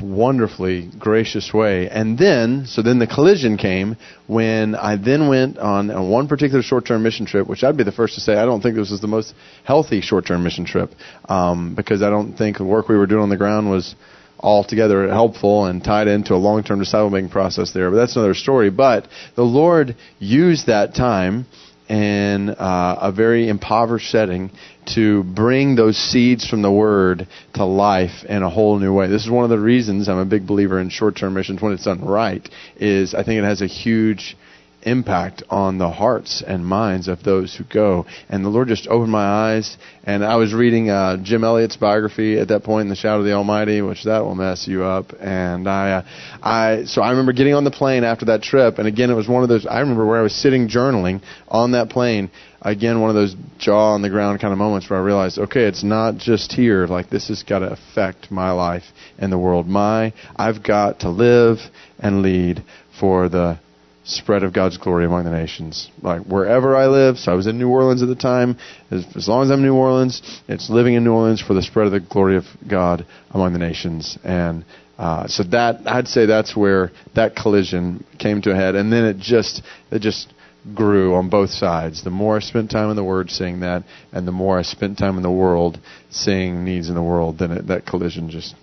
wonderfully 0.00 0.90
gracious 0.98 1.52
way. 1.52 1.88
And 1.88 2.18
then, 2.18 2.64
so 2.66 2.82
then 2.82 2.98
the 2.98 3.06
collision 3.06 3.56
came 3.56 3.96
when 4.26 4.74
I 4.74 4.96
then 4.96 5.28
went 5.28 5.58
on, 5.58 5.90
on 5.90 6.10
one 6.10 6.28
particular 6.28 6.62
short-term 6.62 7.02
mission 7.02 7.26
trip, 7.26 7.46
which 7.48 7.62
I'd 7.62 7.76
be 7.76 7.84
the 7.84 7.92
first 7.92 8.14
to 8.14 8.20
say 8.20 8.34
I 8.34 8.44
don't 8.44 8.60
think 8.60 8.76
this 8.76 8.90
was 8.90 9.00
the 9.00 9.06
most 9.06 9.34
healthy 9.64 10.00
short-term 10.00 10.42
mission 10.42 10.64
trip 10.64 10.90
um, 11.28 11.74
because 11.74 12.02
I 12.02 12.10
don't 12.10 12.36
think 12.36 12.58
the 12.58 12.64
work 12.64 12.88
we 12.88 12.96
were 12.96 13.06
doing 13.06 13.22
on 13.22 13.28
the 13.28 13.36
ground 13.36 13.70
was 13.70 13.94
altogether 14.42 15.08
helpful 15.08 15.66
and 15.66 15.82
tied 15.82 16.08
into 16.08 16.34
a 16.34 16.36
long-term 16.36 16.80
disciple 16.80 17.10
making 17.10 17.30
process 17.30 17.72
there. 17.72 17.90
But 17.90 17.96
that's 17.96 18.16
another 18.16 18.34
story. 18.34 18.70
But 18.70 19.08
the 19.36 19.42
Lord 19.42 19.96
used 20.18 20.66
that 20.66 20.94
time 20.94 21.46
in 21.88 22.48
uh, 22.50 22.98
a 23.00 23.12
very 23.12 23.48
impoverished 23.48 24.10
setting 24.10 24.50
to 24.94 25.22
bring 25.22 25.76
those 25.76 25.96
seeds 25.96 26.48
from 26.48 26.62
the 26.62 26.72
Word 26.72 27.28
to 27.54 27.64
life 27.64 28.24
in 28.28 28.42
a 28.42 28.50
whole 28.50 28.78
new 28.78 28.92
way. 28.92 29.08
This 29.08 29.24
is 29.24 29.30
one 29.30 29.44
of 29.44 29.50
the 29.50 29.58
reasons 29.58 30.08
I'm 30.08 30.18
a 30.18 30.24
big 30.24 30.46
believer 30.46 30.80
in 30.80 30.88
short-term 30.88 31.34
missions 31.34 31.60
when 31.60 31.72
it's 31.72 31.84
done 31.84 32.04
right. 32.04 32.46
Is 32.76 33.14
I 33.14 33.24
think 33.24 33.38
it 33.38 33.44
has 33.44 33.62
a 33.62 33.66
huge 33.66 34.36
impact 34.82 35.42
on 35.50 35.78
the 35.78 35.90
hearts 35.90 36.42
and 36.46 36.66
minds 36.66 37.08
of 37.08 37.22
those 37.22 37.54
who 37.54 37.64
go. 37.64 38.06
And 38.28 38.44
the 38.44 38.48
Lord 38.48 38.68
just 38.68 38.86
opened 38.88 39.12
my 39.12 39.24
eyes. 39.24 39.76
And 40.04 40.24
I 40.24 40.36
was 40.36 40.52
reading 40.52 40.90
uh, 40.90 41.18
Jim 41.22 41.44
Elliot's 41.44 41.76
biography 41.76 42.38
at 42.38 42.48
that 42.48 42.64
point, 42.64 42.82
in 42.82 42.88
the 42.88 42.96
Shadow 42.96 43.20
of 43.20 43.24
the 43.24 43.32
Almighty, 43.32 43.82
which 43.82 44.04
that 44.04 44.20
will 44.20 44.34
mess 44.34 44.66
you 44.66 44.84
up. 44.84 45.12
And 45.20 45.68
I, 45.68 45.90
uh, 45.92 46.02
I, 46.42 46.84
so 46.84 47.02
I 47.02 47.10
remember 47.10 47.32
getting 47.32 47.54
on 47.54 47.64
the 47.64 47.70
plane 47.70 48.04
after 48.04 48.26
that 48.26 48.42
trip. 48.42 48.78
And 48.78 48.88
again, 48.88 49.10
it 49.10 49.14
was 49.14 49.28
one 49.28 49.42
of 49.42 49.48
those. 49.48 49.66
I 49.66 49.80
remember 49.80 50.06
where 50.06 50.18
I 50.18 50.22
was 50.22 50.34
sitting 50.34 50.68
journaling 50.68 51.22
on 51.48 51.72
that 51.72 51.90
plane. 51.90 52.30
Again, 52.60 53.00
one 53.00 53.10
of 53.10 53.16
those 53.16 53.34
jaw 53.58 53.94
on 53.94 54.02
the 54.02 54.08
ground 54.08 54.40
kind 54.40 54.52
of 54.52 54.58
moments 54.58 54.88
where 54.88 54.98
I 54.98 55.02
realized, 55.02 55.38
okay, 55.38 55.64
it's 55.64 55.82
not 55.82 56.16
just 56.16 56.52
here. 56.52 56.86
Like 56.86 57.10
this 57.10 57.28
has 57.28 57.42
got 57.42 57.60
to 57.60 57.72
affect 57.72 58.30
my 58.30 58.52
life 58.52 58.84
and 59.18 59.32
the 59.32 59.38
world. 59.38 59.66
My, 59.66 60.12
I've 60.36 60.62
got 60.62 61.00
to 61.00 61.10
live 61.10 61.58
and 61.98 62.22
lead 62.22 62.62
for 63.00 63.28
the 63.28 63.58
spread 64.04 64.42
of 64.42 64.52
God's 64.52 64.78
glory 64.78 65.04
among 65.04 65.24
the 65.24 65.30
nations. 65.30 65.90
Like 66.02 66.22
wherever 66.22 66.76
I 66.76 66.86
live, 66.86 67.18
so 67.18 67.32
I 67.32 67.34
was 67.34 67.46
in 67.46 67.58
New 67.58 67.68
Orleans 67.68 68.02
at 68.02 68.08
the 68.08 68.16
time. 68.16 68.58
As, 68.90 69.06
as, 69.14 69.28
long 69.28 69.44
as 69.44 69.50
I'm 69.50 69.60
in 69.60 69.66
New 69.66 69.74
Orleans, 69.74 70.22
it's 70.48 70.68
living 70.68 70.94
in 70.94 71.04
New 71.04 71.12
Orleans 71.12 71.40
for 71.40 71.54
the 71.54 71.62
spread 71.62 71.86
of 71.86 71.92
the 71.92 72.00
glory 72.00 72.36
of 72.36 72.44
God 72.68 73.06
among 73.30 73.52
the 73.52 73.58
nations. 73.58 74.18
And 74.24 74.64
uh, 74.98 75.26
so 75.26 75.44
that 75.44 75.86
I'd 75.86 76.08
say 76.08 76.26
that's 76.26 76.56
where 76.56 76.90
that 77.14 77.36
collision 77.36 78.04
came 78.18 78.42
to 78.42 78.52
a 78.52 78.54
head, 78.54 78.74
and 78.74 78.92
then 78.92 79.04
it 79.04 79.18
just 79.18 79.62
it 79.90 80.00
just 80.00 80.32
grew 80.74 81.14
on 81.14 81.28
both 81.28 81.50
sides. 81.50 82.04
The 82.04 82.10
more 82.10 82.36
I 82.36 82.40
spent 82.40 82.70
time 82.70 82.90
in 82.90 82.96
the 82.96 83.04
Word 83.04 83.30
seeing 83.30 83.60
that, 83.60 83.84
and 84.12 84.28
the 84.28 84.32
more 84.32 84.58
I 84.58 84.62
spent 84.62 84.98
time 84.98 85.16
in 85.16 85.22
the 85.22 85.30
world 85.30 85.78
seeing 86.10 86.64
needs 86.64 86.88
in 86.88 86.94
the 86.94 87.02
world, 87.02 87.38
then 87.38 87.50
it, 87.52 87.66
that 87.68 87.86
collision 87.86 88.30
just 88.30 88.54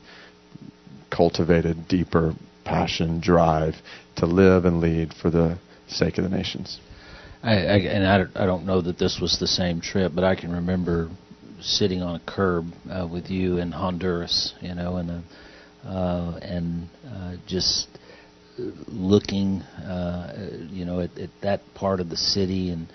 cultivated 1.10 1.88
deeper 1.88 2.34
passion, 2.64 3.20
drive 3.20 3.76
to 4.20 4.26
live 4.26 4.66
and 4.66 4.80
lead 4.80 5.14
for 5.14 5.30
the 5.30 5.58
sake 5.88 6.18
of 6.18 6.24
the 6.24 6.30
nations. 6.30 6.80
I, 7.42 7.54
I, 7.54 7.78
and 7.78 8.06
I, 8.06 8.44
I 8.44 8.46
don't 8.46 8.66
know 8.66 8.82
that 8.82 8.98
this 8.98 9.20
was 9.22 9.40
the 9.40 9.48
same 9.48 9.82
trip, 9.82 10.12
but 10.14 10.24
I 10.24 10.36
can 10.36 10.52
remember 10.52 11.10
sitting 11.62 12.02
on 12.02 12.16
a 12.16 12.20
curb 12.20 12.68
uh, 12.90 13.08
with 13.12 13.30
you 13.30 13.58
in 13.58 13.72
Honduras, 13.72 14.54
you 14.62 14.76
know, 14.76 14.98
and 14.98 15.12
uh, 15.12 15.88
uh, 15.88 16.40
and 16.42 16.90
uh, 17.08 17.36
just 17.48 17.88
looking, 18.88 19.62
uh, 19.62 20.68
you 20.70 20.84
know, 20.84 21.00
at, 21.00 21.18
at 21.18 21.30
that 21.42 21.62
part 21.76 22.02
of 22.02 22.10
the 22.10 22.18
city, 22.18 22.70
and 22.70 22.88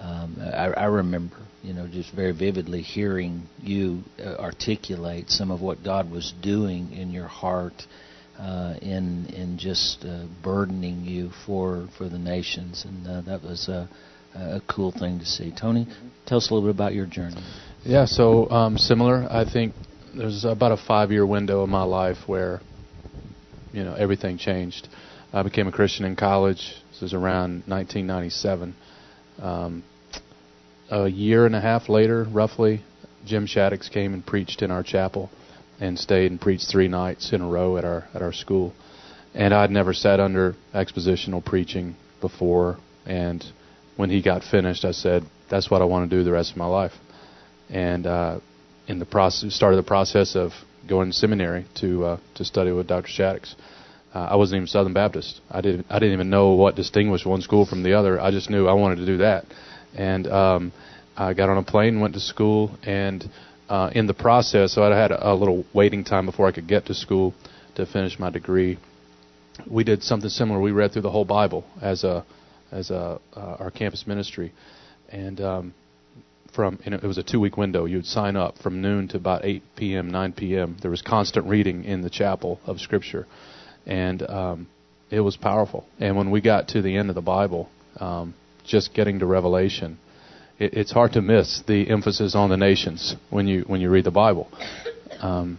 um, 0.00 0.36
I, 0.40 0.66
I 0.66 0.84
remember, 0.84 1.36
you 1.62 1.72
know, 1.72 1.88
just 1.88 2.14
very 2.14 2.30
vividly 2.30 2.82
hearing 2.82 3.42
you 3.60 4.02
uh, 4.20 4.36
articulate 4.36 5.30
some 5.30 5.50
of 5.50 5.60
what 5.60 5.82
God 5.82 6.10
was 6.10 6.32
doing 6.40 6.92
in 6.92 7.10
your 7.10 7.26
heart. 7.26 7.86
Uh, 8.38 8.74
in 8.80 9.26
in 9.34 9.58
just 9.58 10.04
uh, 10.04 10.24
burdening 10.44 11.04
you 11.04 11.28
for 11.44 11.88
for 11.98 12.08
the 12.08 12.18
nations, 12.18 12.84
and 12.84 13.04
uh, 13.04 13.20
that 13.22 13.42
was 13.42 13.68
a, 13.68 13.88
a 14.36 14.62
cool 14.68 14.92
thing 14.92 15.18
to 15.18 15.26
see. 15.26 15.50
Tony, 15.50 15.88
tell 16.24 16.38
us 16.38 16.48
a 16.48 16.54
little 16.54 16.68
bit 16.68 16.76
about 16.76 16.94
your 16.94 17.06
journey. 17.06 17.42
Yeah, 17.84 18.04
so 18.04 18.48
um, 18.48 18.78
similar. 18.78 19.26
I 19.28 19.44
think 19.44 19.74
there's 20.16 20.44
about 20.44 20.70
a 20.70 20.76
five-year 20.76 21.26
window 21.26 21.64
in 21.64 21.70
my 21.70 21.82
life 21.82 22.16
where, 22.28 22.60
you 23.72 23.82
know, 23.82 23.94
everything 23.94 24.38
changed. 24.38 24.86
I 25.32 25.42
became 25.42 25.66
a 25.66 25.72
Christian 25.72 26.04
in 26.04 26.14
college. 26.14 26.76
This 26.92 27.00
was 27.00 27.14
around 27.14 27.64
1997. 27.66 28.76
Um, 29.42 29.82
a 30.92 31.08
year 31.08 31.44
and 31.44 31.56
a 31.56 31.60
half 31.60 31.88
later, 31.88 32.22
roughly, 32.22 32.84
Jim 33.26 33.48
Shaddix 33.48 33.90
came 33.90 34.14
and 34.14 34.24
preached 34.24 34.62
in 34.62 34.70
our 34.70 34.84
chapel 34.84 35.28
and 35.80 35.98
stayed 35.98 36.30
and 36.30 36.40
preached 36.40 36.70
three 36.70 36.88
nights 36.88 37.32
in 37.32 37.40
a 37.40 37.48
row 37.48 37.76
at 37.76 37.84
our 37.84 38.08
at 38.14 38.22
our 38.22 38.32
school. 38.32 38.72
And 39.34 39.54
I'd 39.54 39.70
never 39.70 39.92
sat 39.92 40.20
under 40.20 40.56
expositional 40.74 41.44
preaching 41.44 41.96
before. 42.20 42.78
And 43.06 43.44
when 43.96 44.10
he 44.10 44.22
got 44.22 44.42
finished, 44.42 44.84
I 44.84 44.92
said, 44.92 45.24
"That's 45.50 45.70
what 45.70 45.82
I 45.82 45.84
want 45.84 46.10
to 46.10 46.16
do 46.16 46.24
the 46.24 46.32
rest 46.32 46.52
of 46.52 46.56
my 46.56 46.66
life." 46.66 46.92
And 47.70 48.06
uh, 48.06 48.40
in 48.86 48.98
the 48.98 49.06
process, 49.06 49.54
started 49.54 49.76
the 49.76 49.82
process 49.82 50.34
of 50.34 50.52
going 50.88 51.10
to 51.10 51.16
seminary 51.16 51.66
to 51.76 52.04
uh, 52.04 52.16
to 52.34 52.44
study 52.44 52.72
with 52.72 52.86
Dr. 52.86 53.08
Shaddix. 53.08 53.54
Uh, 54.14 54.20
I 54.20 54.36
wasn't 54.36 54.56
even 54.56 54.66
Southern 54.66 54.94
Baptist. 54.94 55.40
I 55.50 55.60
didn't 55.60 55.86
I 55.90 55.98
didn't 55.98 56.14
even 56.14 56.30
know 56.30 56.52
what 56.54 56.74
distinguished 56.74 57.26
one 57.26 57.42
school 57.42 57.66
from 57.66 57.82
the 57.82 57.94
other. 57.94 58.20
I 58.20 58.30
just 58.30 58.50
knew 58.50 58.66
I 58.66 58.72
wanted 58.72 58.96
to 58.96 59.06
do 59.06 59.18
that. 59.18 59.44
And 59.94 60.26
um, 60.26 60.72
I 61.16 61.34
got 61.34 61.48
on 61.48 61.58
a 61.58 61.62
plane, 61.62 62.00
went 62.00 62.14
to 62.14 62.20
school, 62.20 62.78
and 62.84 63.28
uh, 63.68 63.90
in 63.94 64.06
the 64.06 64.14
process, 64.14 64.72
so 64.74 64.82
I 64.82 64.96
had 64.96 65.10
a, 65.10 65.32
a 65.32 65.34
little 65.34 65.64
waiting 65.72 66.04
time 66.04 66.26
before 66.26 66.46
I 66.46 66.52
could 66.52 66.66
get 66.66 66.86
to 66.86 66.94
school 66.94 67.34
to 67.74 67.86
finish 67.86 68.18
my 68.18 68.30
degree. 68.30 68.78
We 69.68 69.84
did 69.84 70.02
something 70.02 70.30
similar. 70.30 70.60
We 70.60 70.72
read 70.72 70.92
through 70.92 71.02
the 71.02 71.10
whole 71.10 71.24
Bible 71.24 71.64
as 71.80 72.04
a 72.04 72.24
as 72.70 72.90
a 72.90 73.20
uh, 73.36 73.56
our 73.58 73.70
campus 73.70 74.06
ministry, 74.06 74.52
and 75.08 75.40
um, 75.40 75.74
from 76.54 76.78
and 76.84 76.94
it 76.94 77.02
was 77.02 77.18
a 77.18 77.22
two 77.22 77.40
week 77.40 77.56
window. 77.56 77.84
You'd 77.84 78.06
sign 78.06 78.36
up 78.36 78.58
from 78.58 78.80
noon 78.80 79.08
to 79.08 79.16
about 79.16 79.44
8 79.44 79.62
p.m., 79.76 80.10
9 80.10 80.32
p.m. 80.32 80.76
There 80.80 80.90
was 80.90 81.02
constant 81.02 81.46
reading 81.46 81.84
in 81.84 82.02
the 82.02 82.10
chapel 82.10 82.60
of 82.66 82.80
Scripture, 82.80 83.26
and 83.86 84.22
um, 84.22 84.68
it 85.10 85.20
was 85.20 85.36
powerful. 85.36 85.86
And 85.98 86.16
when 86.16 86.30
we 86.30 86.40
got 86.40 86.68
to 86.68 86.82
the 86.82 86.96
end 86.96 87.08
of 87.08 87.14
the 87.14 87.22
Bible, 87.22 87.68
um, 87.98 88.34
just 88.64 88.94
getting 88.94 89.18
to 89.18 89.26
Revelation, 89.26 89.98
it, 90.58 90.74
it's 90.74 90.92
hard 90.92 91.12
to 91.12 91.22
miss 91.22 91.62
the 91.66 91.88
emphasis 91.90 92.34
on 92.34 92.50
the 92.50 92.56
nations 92.56 93.16
when 93.30 93.46
you 93.46 93.64
when 93.66 93.80
you 93.80 93.90
read 93.90 94.04
the 94.04 94.10
Bible. 94.10 94.48
Um, 95.20 95.58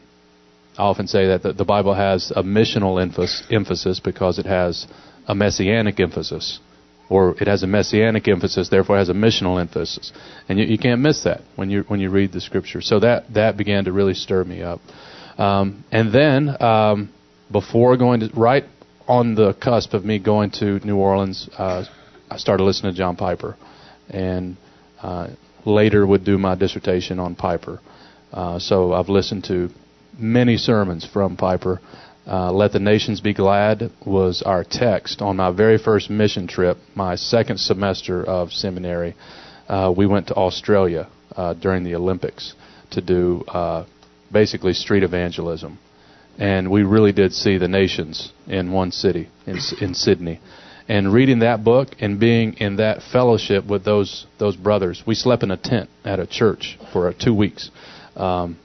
I 0.78 0.84
often 0.84 1.08
say 1.08 1.28
that 1.28 1.44
the, 1.44 1.54
the 1.54 1.66
Bible 1.66 1.94
has 1.94 2.32
a 2.32 2.44
missional 2.44 3.02
emphasis, 3.02 3.46
emphasis 3.52 4.00
because 4.00 4.40
it 4.40 4.46
has 4.46 4.88
a 5.28 5.36
messianic 5.36 6.00
emphasis, 6.00 6.60
or 7.10 7.36
it 7.42 7.48
has 7.48 7.64
a 7.64 7.68
messianic 7.68 8.28
emphasis, 8.28 8.70
therefore 8.70 8.96
it 8.96 9.00
has 9.00 9.10
a 9.10 9.14
missional 9.14 9.60
emphasis, 9.60 10.14
and 10.48 10.58
you, 10.58 10.66
you 10.66 10.78
can't 10.78 11.02
miss 11.02 11.24
that 11.24 11.42
when 11.56 11.70
you 11.70 11.84
when 11.88 12.00
you 12.00 12.10
read 12.10 12.32
the 12.32 12.42
Scripture. 12.42 12.82
So 12.82 13.00
that 13.02 13.34
that 13.34 13.58
began 13.58 13.86
to 13.86 13.92
really 13.92 14.14
stir 14.14 14.44
me 14.44 14.62
up, 14.62 14.80
um, 15.38 15.84
and 15.92 16.14
then 16.14 16.62
um, 16.62 17.14
before 17.52 17.98
going 17.98 18.22
to 18.22 18.30
right 18.36 18.64
on 19.08 19.36
the 19.36 19.54
cusp 19.54 19.94
of 19.94 20.06
me 20.06 20.20
going 20.20 20.52
to 20.52 20.80
New 20.86 20.98
Orleans, 20.98 21.50
uh, 21.58 21.84
I 22.30 22.38
started 22.38 22.64
listening 22.64 22.94
to 22.94 22.98
John 22.98 23.16
Piper, 23.16 23.58
and 24.08 24.56
later 25.66 26.06
would 26.06 26.24
do 26.26 26.38
my 26.38 26.56
dissertation 26.56 27.20
on 27.20 27.36
Piper. 27.36 27.80
Uh, 28.32 28.60
so 28.60 28.94
I've 28.94 29.10
listened 29.10 29.46
to 29.46 29.70
many 30.18 30.58
sermons 30.58 31.06
from 31.06 31.38
Piper. 31.38 31.80
Uh, 32.28 32.52
Let 32.52 32.74
the 32.74 32.80
Nations 32.80 33.22
Be 33.22 33.34
Glad 33.34 33.92
was 34.06 34.44
our 34.44 34.64
text 34.64 35.22
on 35.22 35.38
my 35.38 35.52
very 35.52 35.78
first 35.78 36.10
mission 36.10 36.48
trip, 36.48 36.78
my 36.94 37.16
second 37.16 37.60
semester 37.60 38.24
of 38.24 38.52
seminary. 38.52 39.16
Uh, 39.68 39.94
we 39.96 40.06
went 40.06 40.28
to 40.28 40.36
Australia 40.36 41.08
uh, 41.36 41.54
during 41.54 41.84
the 41.84 41.96
Olympics 41.96 42.54
to 42.92 43.02
do 43.02 43.44
uh, 43.48 43.86
basically 44.32 44.74
street 44.74 45.04
evangelism. 45.04 45.80
And 46.38 46.72
we 46.72 46.84
really 46.84 47.12
did 47.12 47.34
see 47.34 47.58
the 47.58 47.68
nations 47.68 48.32
in 48.48 48.72
one 48.72 48.92
city, 48.92 49.30
in, 49.46 49.58
in 49.82 49.94
Sydney 49.94 50.40
and 50.90 51.14
reading 51.14 51.40
that 51.40 51.64
book 51.64 51.90
and 52.00 52.20
being 52.20 52.54
in 52.54 52.78
that 52.78 53.04
fellowship 53.14 53.66
with 53.66 53.86
those 53.86 54.26
those 54.40 54.56
brothers. 54.56 55.04
We 55.06 55.16
slept 55.16 55.44
in 55.44 55.52
a 55.52 55.58
tent 55.58 55.90
at 56.04 56.20
a 56.20 56.26
church 56.26 56.78
for 56.92 57.14
two 57.14 57.34
weeks. 57.34 57.70
Um, 58.16 58.58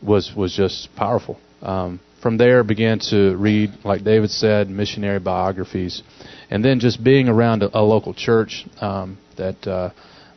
was 0.00 0.32
was 0.34 0.54
just 0.54 0.94
powerful. 0.94 1.38
Um, 1.60 2.00
from 2.22 2.38
there, 2.38 2.64
began 2.64 2.98
to 3.10 3.36
read, 3.36 3.70
like 3.84 4.02
David 4.02 4.30
said, 4.30 4.70
missionary 4.70 5.20
biographies, 5.20 6.02
and 6.50 6.64
then 6.64 6.80
just 6.80 7.02
being 7.02 7.28
around 7.28 7.62
a, 7.62 7.78
a 7.78 7.82
local 7.82 8.14
church 8.14 8.64
um, 8.80 9.18
that 9.36 9.66
uh, 9.66 9.90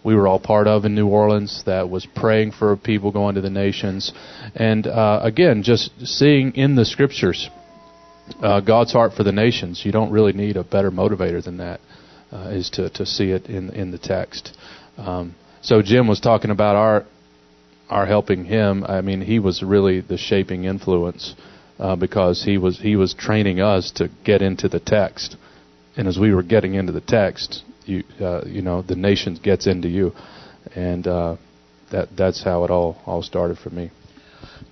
we 0.04 0.16
were 0.16 0.28
all 0.28 0.40
part 0.40 0.68
of 0.68 0.86
in 0.86 0.96
New 0.96 1.08
Orleans 1.08 1.64
that 1.66 1.90
was 1.90 2.06
praying 2.16 2.52
for 2.52 2.76
people 2.76 3.12
going 3.12 3.36
to 3.36 3.42
the 3.42 3.50
nations, 3.50 4.12
and 4.56 4.88
uh, 4.88 5.20
again, 5.24 5.62
just 5.62 5.92
seeing 6.06 6.54
in 6.56 6.76
the 6.76 6.86
scriptures 6.86 7.50
uh, 8.42 8.62
God's 8.62 8.94
heart 8.94 9.14
for 9.14 9.24
the 9.24 9.32
nations. 9.32 9.84
You 9.84 9.92
don't 9.92 10.12
really 10.12 10.34
need 10.34 10.58
a 10.58 10.64
better 10.64 10.92
motivator 10.92 11.44
than 11.44 11.58
that. 11.58 11.80
Uh, 12.32 12.50
is 12.52 12.70
to 12.70 12.90
to 12.92 13.08
see 13.08 13.32
it 13.32 13.48
in 13.48 13.72
in 13.72 13.90
the 13.90 13.98
text. 13.98 14.56
Um, 14.98 15.34
so 15.62 15.82
Jim 15.82 16.08
was 16.08 16.20
talking 16.20 16.52
about 16.52 16.76
our 16.76 17.06
our 17.90 18.06
helping 18.06 18.46
him. 18.46 18.84
I 18.84 19.02
mean, 19.02 19.22
he 19.22 19.40
was 19.40 19.64
really 19.64 20.02
the 20.02 20.18
shaping 20.18 20.66
influence 20.66 21.36
uh, 21.80 21.96
because 21.96 22.44
he 22.44 22.58
was 22.58 22.80
he 22.80 22.96
was 22.96 23.14
training 23.14 23.62
us 23.62 23.92
to 23.94 24.10
get 24.24 24.42
into 24.42 24.70
the 24.70 24.80
text, 24.80 25.38
and 25.98 26.08
as 26.08 26.20
we 26.20 26.34
were 26.34 26.44
getting 26.44 26.76
into 26.76 26.92
the 26.92 27.02
text, 27.02 27.64
you 27.86 28.04
uh, 28.22 28.44
you 28.46 28.62
know 28.62 28.84
the 28.84 28.96
nation 28.96 29.40
gets 29.42 29.66
into 29.66 29.90
you, 29.90 30.14
and 30.76 31.08
uh, 31.08 31.36
that 31.92 32.10
that's 32.16 32.44
how 32.44 32.64
it 32.64 32.70
all 32.70 33.02
all 33.06 33.24
started 33.24 33.58
for 33.58 33.72
me. 33.72 33.90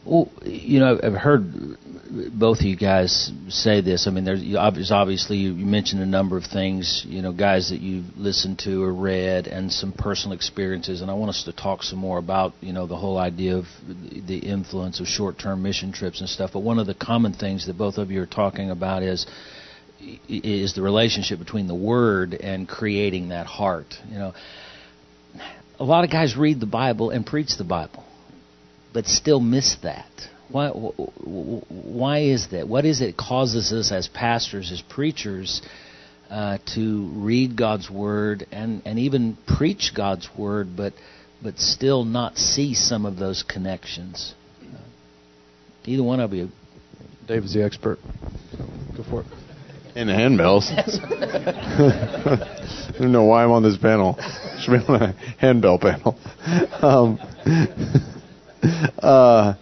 Well, 0.05 0.31
you 0.43 0.79
know, 0.79 0.99
I've 1.01 1.13
heard 1.13 1.77
both 2.09 2.59
of 2.59 2.65
you 2.65 2.77
guys 2.77 3.31
say 3.49 3.81
this. 3.81 4.07
I 4.07 4.11
mean, 4.11 4.23
there's 4.23 4.91
obviously 4.91 5.37
you 5.37 5.53
mentioned 5.53 6.01
a 6.01 6.05
number 6.05 6.37
of 6.37 6.45
things. 6.45 7.05
You 7.07 7.21
know, 7.21 7.33
guys 7.33 7.69
that 7.69 7.81
you've 7.81 8.17
listened 8.17 8.59
to 8.59 8.83
or 8.83 8.93
read, 8.93 9.47
and 9.47 9.71
some 9.71 9.91
personal 9.91 10.35
experiences. 10.35 11.01
And 11.01 11.11
I 11.11 11.13
want 11.13 11.29
us 11.29 11.43
to 11.43 11.53
talk 11.53 11.83
some 11.83 11.99
more 11.99 12.17
about 12.17 12.53
you 12.61 12.73
know 12.73 12.87
the 12.87 12.95
whole 12.95 13.17
idea 13.17 13.57
of 13.57 13.65
the 13.87 14.37
influence 14.37 14.99
of 14.99 15.07
short-term 15.07 15.61
mission 15.61 15.91
trips 15.91 16.19
and 16.19 16.29
stuff. 16.29 16.51
But 16.53 16.61
one 16.61 16.79
of 16.79 16.87
the 16.87 16.95
common 16.95 17.33
things 17.33 17.67
that 17.67 17.77
both 17.77 17.97
of 17.97 18.11
you 18.11 18.21
are 18.21 18.27
talking 18.27 18.69
about 18.69 19.03
is 19.03 19.25
is 20.29 20.73
the 20.73 20.81
relationship 20.81 21.39
between 21.39 21.67
the 21.67 21.75
Word 21.75 22.33
and 22.33 22.67
creating 22.67 23.29
that 23.29 23.47
heart. 23.47 23.95
You 24.09 24.19
know, 24.19 24.33
a 25.79 25.83
lot 25.83 26.03
of 26.03 26.11
guys 26.11 26.37
read 26.37 26.59
the 26.59 26.65
Bible 26.65 27.09
and 27.09 27.25
preach 27.25 27.57
the 27.57 27.63
Bible 27.63 28.06
but 28.97 29.05
still 29.05 29.39
miss 29.39 29.75
that? 29.83 30.09
Why, 30.49 30.69
why 30.69 32.21
is 32.21 32.47
that? 32.47 32.67
What 32.67 32.83
is 32.83 32.99
it 32.99 33.15
causes 33.15 33.71
us 33.71 33.91
as 33.91 34.07
pastors, 34.07 34.71
as 34.71 34.81
preachers, 34.81 35.61
uh, 36.31 36.57
to 36.73 37.07
read 37.13 37.55
God's 37.55 37.91
Word 37.91 38.47
and, 38.51 38.81
and 38.85 38.97
even 38.97 39.37
preach 39.45 39.91
God's 39.95 40.27
Word, 40.35 40.75
but, 40.75 40.93
but 41.43 41.59
still 41.59 42.05
not 42.05 42.39
see 42.39 42.73
some 42.73 43.05
of 43.05 43.17
those 43.17 43.43
connections? 43.43 44.33
Uh, 44.63 44.77
either 45.85 46.01
one 46.01 46.19
of 46.19 46.33
you. 46.33 46.49
David's 47.27 47.53
the 47.53 47.63
expert. 47.63 47.99
Go 48.95 49.03
for 49.03 49.21
it. 49.21 49.27
In 49.95 50.07
the 50.07 50.13
handbells. 50.13 50.71
I 52.95 52.97
don't 52.97 53.11
know 53.11 53.25
why 53.25 53.43
I'm 53.43 53.51
on 53.51 53.61
this 53.61 53.77
panel. 53.77 54.17
Should 54.59 54.71
be 54.71 54.77
on 54.91 55.03
a 55.03 55.11
handbell 55.37 55.77
panel. 55.77 56.17
Um, 56.81 57.19
uh, 58.99 59.53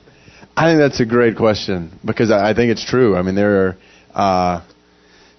I 0.56 0.70
think 0.70 0.80
that's 0.80 1.00
a 1.00 1.06
great 1.06 1.36
question 1.36 2.00
because 2.06 2.32
I, 2.32 2.52
I 2.52 2.54
think 2.54 2.72
it's 2.72 2.86
true. 2.86 3.16
I 3.16 3.22
mean, 3.22 3.36
there 3.36 3.68
are 3.68 3.78
uh, 4.14 4.66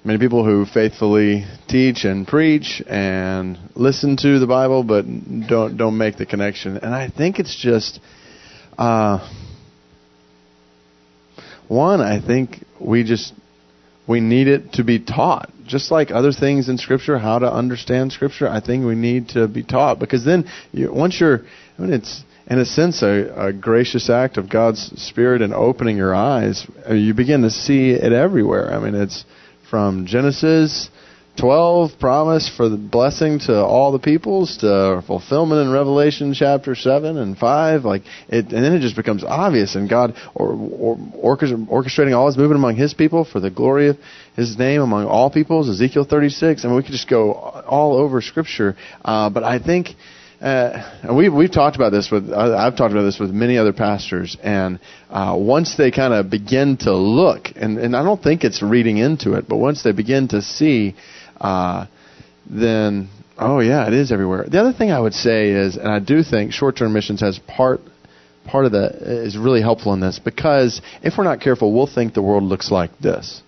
many 0.04 0.18
people 0.18 0.44
who 0.44 0.66
faithfully 0.66 1.46
teach 1.68 2.04
and 2.04 2.26
preach 2.26 2.82
and 2.86 3.58
listen 3.74 4.16
to 4.18 4.38
the 4.38 4.46
Bible, 4.46 4.84
but 4.84 5.04
don't 5.48 5.76
don't 5.76 5.96
make 5.96 6.16
the 6.16 6.26
connection. 6.26 6.76
And 6.76 6.94
I 6.94 7.08
think 7.08 7.38
it's 7.38 7.56
just 7.56 7.98
uh, 8.76 9.26
one. 11.68 12.00
I 12.00 12.20
think 12.20 12.64
we 12.78 13.02
just 13.02 13.32
we 14.06 14.20
need 14.20 14.48
it 14.48 14.74
to 14.74 14.84
be 14.84 15.00
taught, 15.00 15.50
just 15.66 15.90
like 15.90 16.10
other 16.10 16.32
things 16.32 16.68
in 16.68 16.78
Scripture. 16.78 17.18
How 17.18 17.38
to 17.38 17.50
understand 17.50 18.12
Scripture, 18.12 18.48
I 18.48 18.60
think 18.60 18.84
we 18.84 18.94
need 18.94 19.30
to 19.30 19.48
be 19.48 19.62
taught 19.62 19.98
because 19.98 20.24
then 20.24 20.48
you, 20.72 20.92
once 20.92 21.18
you're, 21.20 21.40
I 21.78 21.82
mean, 21.82 21.92
it's 21.94 22.22
in 22.46 22.58
a 22.58 22.64
sense, 22.64 23.02
a, 23.02 23.48
a, 23.48 23.52
gracious 23.52 24.08
act 24.08 24.36
of 24.36 24.48
God's 24.48 24.80
Spirit 25.02 25.42
in 25.42 25.52
opening 25.52 25.96
your 25.96 26.14
eyes. 26.14 26.66
You 26.88 27.12
begin 27.12 27.42
to 27.42 27.50
see 27.50 27.90
it 27.90 28.12
everywhere. 28.12 28.72
I 28.72 28.78
mean, 28.78 28.94
it's 28.94 29.24
from 29.68 30.06
Genesis 30.06 30.88
12, 31.40 31.98
promise 31.98 32.48
for 32.56 32.68
the 32.68 32.76
blessing 32.76 33.40
to 33.40 33.54
all 33.56 33.90
the 33.92 33.98
peoples, 33.98 34.58
to 34.58 35.02
fulfillment 35.06 35.66
in 35.66 35.72
Revelation 35.72 36.34
chapter 36.34 36.74
7 36.74 37.18
and 37.18 37.36
5. 37.36 37.84
Like 37.84 38.02
it, 38.28 38.46
and 38.52 38.64
then 38.64 38.72
it 38.74 38.80
just 38.80 38.96
becomes 38.96 39.24
obvious, 39.24 39.74
and 39.74 39.90
God 39.90 40.14
or, 40.34 40.52
or, 40.52 40.96
orchestrating 41.36 42.16
all 42.16 42.28
His 42.28 42.36
movement 42.36 42.58
among 42.58 42.76
His 42.76 42.94
people 42.94 43.24
for 43.24 43.40
the 43.40 43.50
glory 43.50 43.88
of 43.88 43.98
His 44.36 44.56
name 44.56 44.80
among 44.80 45.06
all 45.06 45.30
peoples. 45.30 45.68
Ezekiel 45.68 46.06
36. 46.08 46.64
I 46.64 46.68
mean, 46.68 46.76
we 46.76 46.82
could 46.82 46.92
just 46.92 47.10
go 47.10 47.32
all 47.32 47.96
over 47.96 48.20
Scripture. 48.22 48.76
Uh, 49.04 49.28
but 49.30 49.42
I 49.42 49.58
think 49.58 49.88
uh, 50.40 50.98
and 51.02 51.16
we've 51.16 51.32
we've 51.32 51.50
talked 51.50 51.76
about 51.76 51.90
this 51.90 52.10
with 52.10 52.30
I've 52.30 52.76
talked 52.76 52.92
about 52.92 53.04
this 53.04 53.18
with 53.18 53.30
many 53.30 53.56
other 53.56 53.72
pastors, 53.72 54.36
and 54.42 54.78
uh, 55.08 55.34
once 55.38 55.76
they 55.76 55.90
kind 55.90 56.12
of 56.12 56.28
begin 56.28 56.76
to 56.78 56.94
look, 56.94 57.48
and 57.56 57.78
and 57.78 57.96
I 57.96 58.02
don't 58.02 58.22
think 58.22 58.44
it's 58.44 58.62
reading 58.62 58.98
into 58.98 59.34
it, 59.34 59.48
but 59.48 59.56
once 59.56 59.82
they 59.82 59.92
begin 59.92 60.28
to 60.28 60.42
see, 60.42 60.94
uh, 61.40 61.86
then 62.48 63.08
oh 63.38 63.60
yeah, 63.60 63.86
it 63.86 63.94
is 63.94 64.12
everywhere. 64.12 64.44
The 64.46 64.60
other 64.60 64.74
thing 64.74 64.90
I 64.90 65.00
would 65.00 65.14
say 65.14 65.50
is, 65.50 65.76
and 65.76 65.88
I 65.88 66.00
do 66.00 66.22
think 66.22 66.52
short-term 66.52 66.92
missions 66.92 67.22
has 67.22 67.38
part 67.38 67.80
part 68.44 68.66
of 68.66 68.72
the 68.72 69.24
is 69.24 69.38
really 69.38 69.62
helpful 69.62 69.94
in 69.94 70.00
this 70.00 70.18
because 70.18 70.82
if 71.02 71.14
we're 71.16 71.24
not 71.24 71.40
careful, 71.40 71.72
we'll 71.72 71.86
think 71.86 72.12
the 72.12 72.22
world 72.22 72.44
looks 72.44 72.70
like 72.70 72.96
this. 72.98 73.42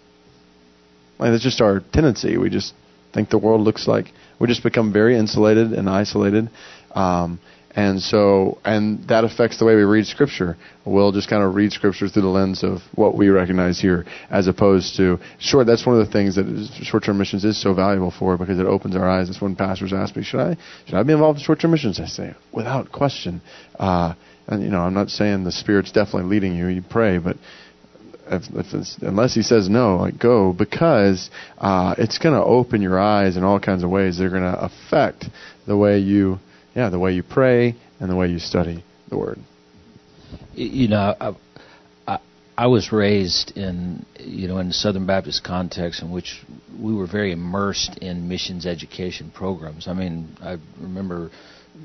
Like 1.19 1.39
just 1.41 1.61
our 1.61 1.81
tendency. 1.93 2.39
We 2.39 2.49
just 2.49 2.73
think 3.13 3.29
the 3.29 3.39
world 3.39 3.61
looks 3.61 3.87
like 3.87 4.13
we 4.39 4.47
just 4.47 4.63
become 4.63 4.93
very 4.93 5.19
insulated 5.19 5.73
and 5.73 5.89
isolated 5.89 6.51
um, 6.95 7.41
and 7.79 8.03
so, 8.03 8.59
and 8.65 9.07
that 9.07 9.23
affects 9.23 9.59
the 9.59 9.65
way 9.65 9.77
we 9.77 9.83
read 9.83 10.07
Scripture. 10.07 10.57
We'll 10.85 11.13
just 11.13 11.29
kind 11.29 11.45
of 11.45 11.55
read 11.55 11.73
Scripture 11.73 12.09
through 12.09 12.23
the 12.23 12.29
lens 12.29 12.65
of 12.65 12.81
what 12.97 13.15
we 13.15 13.29
recognize 13.29 13.79
here, 13.79 14.05
as 14.31 14.49
opposed 14.49 14.97
to 14.97 15.21
short. 15.39 15.67
That's 15.67 15.87
one 15.87 16.01
of 16.01 16.05
the 16.05 16.13
things 16.13 16.35
that 16.37 16.47
short-term 16.83 17.19
missions 17.19 17.45
is 17.45 17.61
so 17.61 17.75
valuable 17.75 18.11
for 18.11 18.37
because 18.37 18.59
it 18.59 18.67
opens 18.67 18.97
our 18.97 19.09
eyes. 19.09 19.29
That's 19.29 19.41
when 19.41 19.55
pastors 19.55 19.93
ask 19.93 20.17
me, 20.17 20.25
"Should 20.25 20.41
I, 20.41 20.57
should 20.87 20.95
I 20.97 21.03
be 21.05 21.13
involved 21.13 21.39
in 21.39 21.45
short-term 21.45 21.71
missions?" 21.71 22.01
I 22.01 22.07
say, 22.07 22.35
without 22.53 22.91
question. 22.91 23.43
Uh, 23.79 24.15
and 24.49 24.63
you 24.63 24.71
know, 24.71 24.81
I'm 24.81 24.95
not 24.95 25.11
saying 25.11 25.45
the 25.45 25.53
Spirit's 25.53 25.93
definitely 25.93 26.31
leading 26.31 26.57
you. 26.57 26.67
You 26.67 26.83
pray, 26.83 27.19
but 27.19 27.37
if, 28.27 28.43
if 28.55 29.03
unless 29.03 29.35
he 29.35 29.43
says 29.43 29.69
no, 29.69 29.99
like 29.99 30.19
go 30.19 30.53
because 30.53 31.31
uh, 31.59 31.95
it's 31.99 32.19
going 32.19 32.35
to 32.35 32.43
open 32.43 32.83
your 32.83 32.99
eyes 32.99 33.37
in 33.37 33.45
all 33.45 33.61
kinds 33.61 33.85
of 33.85 33.91
ways. 33.91 34.19
They're 34.19 34.31
going 34.31 34.43
to 34.43 34.59
affect 34.59 35.27
the 35.67 35.77
way 35.77 35.99
you 35.99 36.41
yeah, 36.79 36.91
the 36.91 36.99
way 36.99 37.13
you 37.13 37.25
pray 37.25 37.75
and 37.99 38.09
the 38.09 38.15
way 38.15 38.29
you 38.29 38.39
study 38.39 38.85
the 39.09 39.19
Word. 39.19 39.41
You 40.55 40.87
know, 40.87 41.13
I, 41.21 41.35
I, 42.07 42.21
I 42.57 42.67
was 42.69 42.93
raised 42.93 43.57
in 43.57 44.07
you 44.21 44.47
know 44.47 44.59
in 44.59 44.69
the 44.69 44.75
Southern 44.75 45.05
Baptist 45.05 45.43
context 45.43 46.03
in 46.03 46.13
which 46.13 46.41
we 46.81 46.95
were 46.95 47.09
very 47.09 47.33
immersed 47.33 47.99
in 47.99 48.29
missions 48.29 48.65
education 48.65 49.33
programs. 49.35 49.89
I 49.89 49.93
mean, 49.93 50.37
I 50.41 50.59
remember 50.81 51.33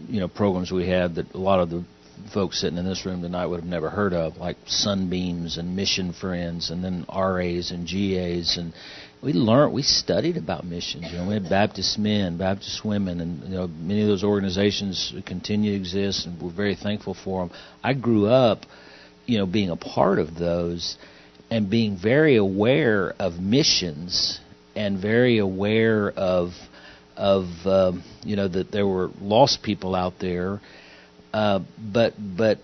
you 0.07 0.19
know 0.19 0.27
programs 0.27 0.71
we 0.71 0.87
had 0.87 1.15
that 1.15 1.33
a 1.33 1.39
lot 1.39 1.59
of 1.59 1.71
the 1.71 1.83
folks 2.31 2.61
sitting 2.61 2.77
in 2.77 2.85
this 2.85 3.03
room 3.03 3.23
tonight 3.23 3.47
would 3.47 3.61
have 3.61 3.69
never 3.69 3.89
heard 3.89 4.13
of, 4.13 4.37
like 4.37 4.57
Sunbeams 4.67 5.57
and 5.57 5.75
Mission 5.75 6.13
Friends, 6.13 6.69
and 6.69 6.83
then 6.83 7.03
RAs 7.09 7.71
and 7.71 7.87
GAs, 7.87 8.57
and 8.57 8.73
we 9.23 9.31
learned, 9.31 9.73
we 9.73 9.83
studied 9.83 10.35
about 10.35 10.65
missions. 10.65 11.05
You 11.09 11.19
know, 11.19 11.27
we 11.29 11.35
had 11.35 11.49
Baptist 11.49 11.97
men, 11.97 12.37
Baptist 12.37 12.83
women, 12.83 13.21
and 13.21 13.43
you 13.43 13.55
know, 13.55 13.67
many 13.67 14.01
of 14.01 14.09
those 14.09 14.23
organizations 14.23 15.13
continue 15.25 15.71
to 15.71 15.77
exist, 15.77 16.25
and 16.25 16.41
we're 16.41 16.51
very 16.51 16.75
thankful 16.75 17.13
for 17.13 17.47
them. 17.47 17.57
I 17.81 17.93
grew 17.93 18.27
up, 18.27 18.65
you 19.25 19.37
know, 19.37 19.45
being 19.45 19.69
a 19.69 19.77
part 19.77 20.19
of 20.19 20.35
those, 20.35 20.97
and 21.49 21.69
being 21.69 21.97
very 21.97 22.35
aware 22.35 23.13
of 23.17 23.39
missions, 23.39 24.41
and 24.75 24.99
very 24.99 25.37
aware 25.37 26.11
of, 26.11 26.49
of 27.15 27.45
um, 27.65 28.03
you 28.25 28.35
know, 28.35 28.49
that 28.49 28.71
there 28.71 28.85
were 28.85 29.09
lost 29.21 29.63
people 29.63 29.95
out 29.95 30.19
there. 30.19 30.59
Uh, 31.33 31.61
but 31.79 32.13
but 32.19 32.59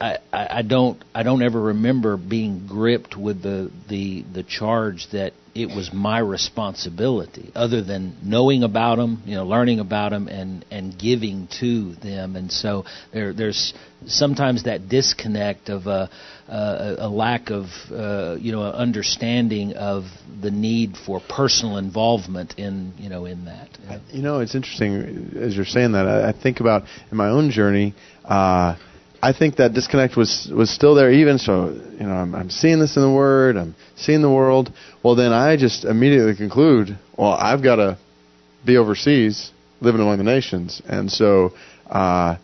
I, 0.00 0.18
I 0.32 0.62
don't 0.62 1.02
I 1.14 1.22
don't 1.22 1.42
ever 1.42 1.60
remember 1.60 2.16
being 2.16 2.66
gripped 2.66 3.16
with 3.16 3.42
the, 3.42 3.70
the 3.88 4.24
the 4.32 4.42
charge 4.42 5.08
that 5.12 5.34
it 5.62 5.74
was 5.74 5.92
my 5.92 6.18
responsibility, 6.18 7.50
other 7.54 7.82
than 7.82 8.16
knowing 8.22 8.62
about 8.62 8.96
them, 8.96 9.22
you 9.26 9.34
know, 9.34 9.44
learning 9.44 9.80
about 9.80 10.10
them, 10.10 10.28
and 10.28 10.64
and 10.70 10.98
giving 10.98 11.48
to 11.60 11.94
them. 11.96 12.36
And 12.36 12.50
so 12.50 12.84
there 13.12 13.32
there's 13.32 13.74
sometimes 14.06 14.64
that 14.64 14.88
disconnect 14.88 15.68
of 15.68 15.86
a 15.86 16.10
a, 16.48 16.96
a 16.98 17.08
lack 17.08 17.50
of 17.50 17.66
uh, 17.90 18.36
you 18.40 18.52
know 18.52 18.62
understanding 18.62 19.74
of 19.74 20.04
the 20.42 20.50
need 20.50 20.96
for 20.96 21.20
personal 21.28 21.76
involvement 21.76 22.58
in 22.58 22.92
you 22.98 23.08
know 23.08 23.24
in 23.24 23.44
that. 23.46 23.68
You 24.10 24.22
know, 24.22 24.40
it's 24.40 24.54
interesting 24.54 25.32
as 25.40 25.56
you're 25.56 25.64
saying 25.64 25.92
that. 25.92 26.06
I, 26.06 26.30
I 26.30 26.32
think 26.32 26.60
about 26.60 26.84
in 27.10 27.16
my 27.16 27.28
own 27.28 27.50
journey. 27.50 27.94
Uh, 28.24 28.76
I 29.22 29.34
think 29.34 29.56
that 29.56 29.74
disconnect 29.74 30.16
was 30.16 30.50
was 30.52 30.70
still 30.70 30.94
there 30.94 31.12
even 31.12 31.38
so 31.38 31.68
you 31.68 32.06
know 32.06 32.14
I'm, 32.14 32.34
I'm 32.34 32.50
seeing 32.50 32.80
this 32.80 32.96
in 32.96 33.02
the 33.02 33.10
word 33.10 33.56
I'm 33.56 33.74
seeing 33.96 34.22
the 34.22 34.30
world 34.30 34.72
well 35.02 35.14
then 35.14 35.32
I 35.32 35.56
just 35.56 35.84
immediately 35.84 36.34
conclude 36.36 36.98
well 37.16 37.32
I've 37.32 37.62
got 37.62 37.76
to 37.76 37.98
be 38.64 38.76
overseas 38.76 39.52
living 39.80 40.00
among 40.00 40.18
the 40.18 40.24
nations. 40.24 40.82
And 40.86 41.10
so 41.10 41.52
uh, 41.88 42.36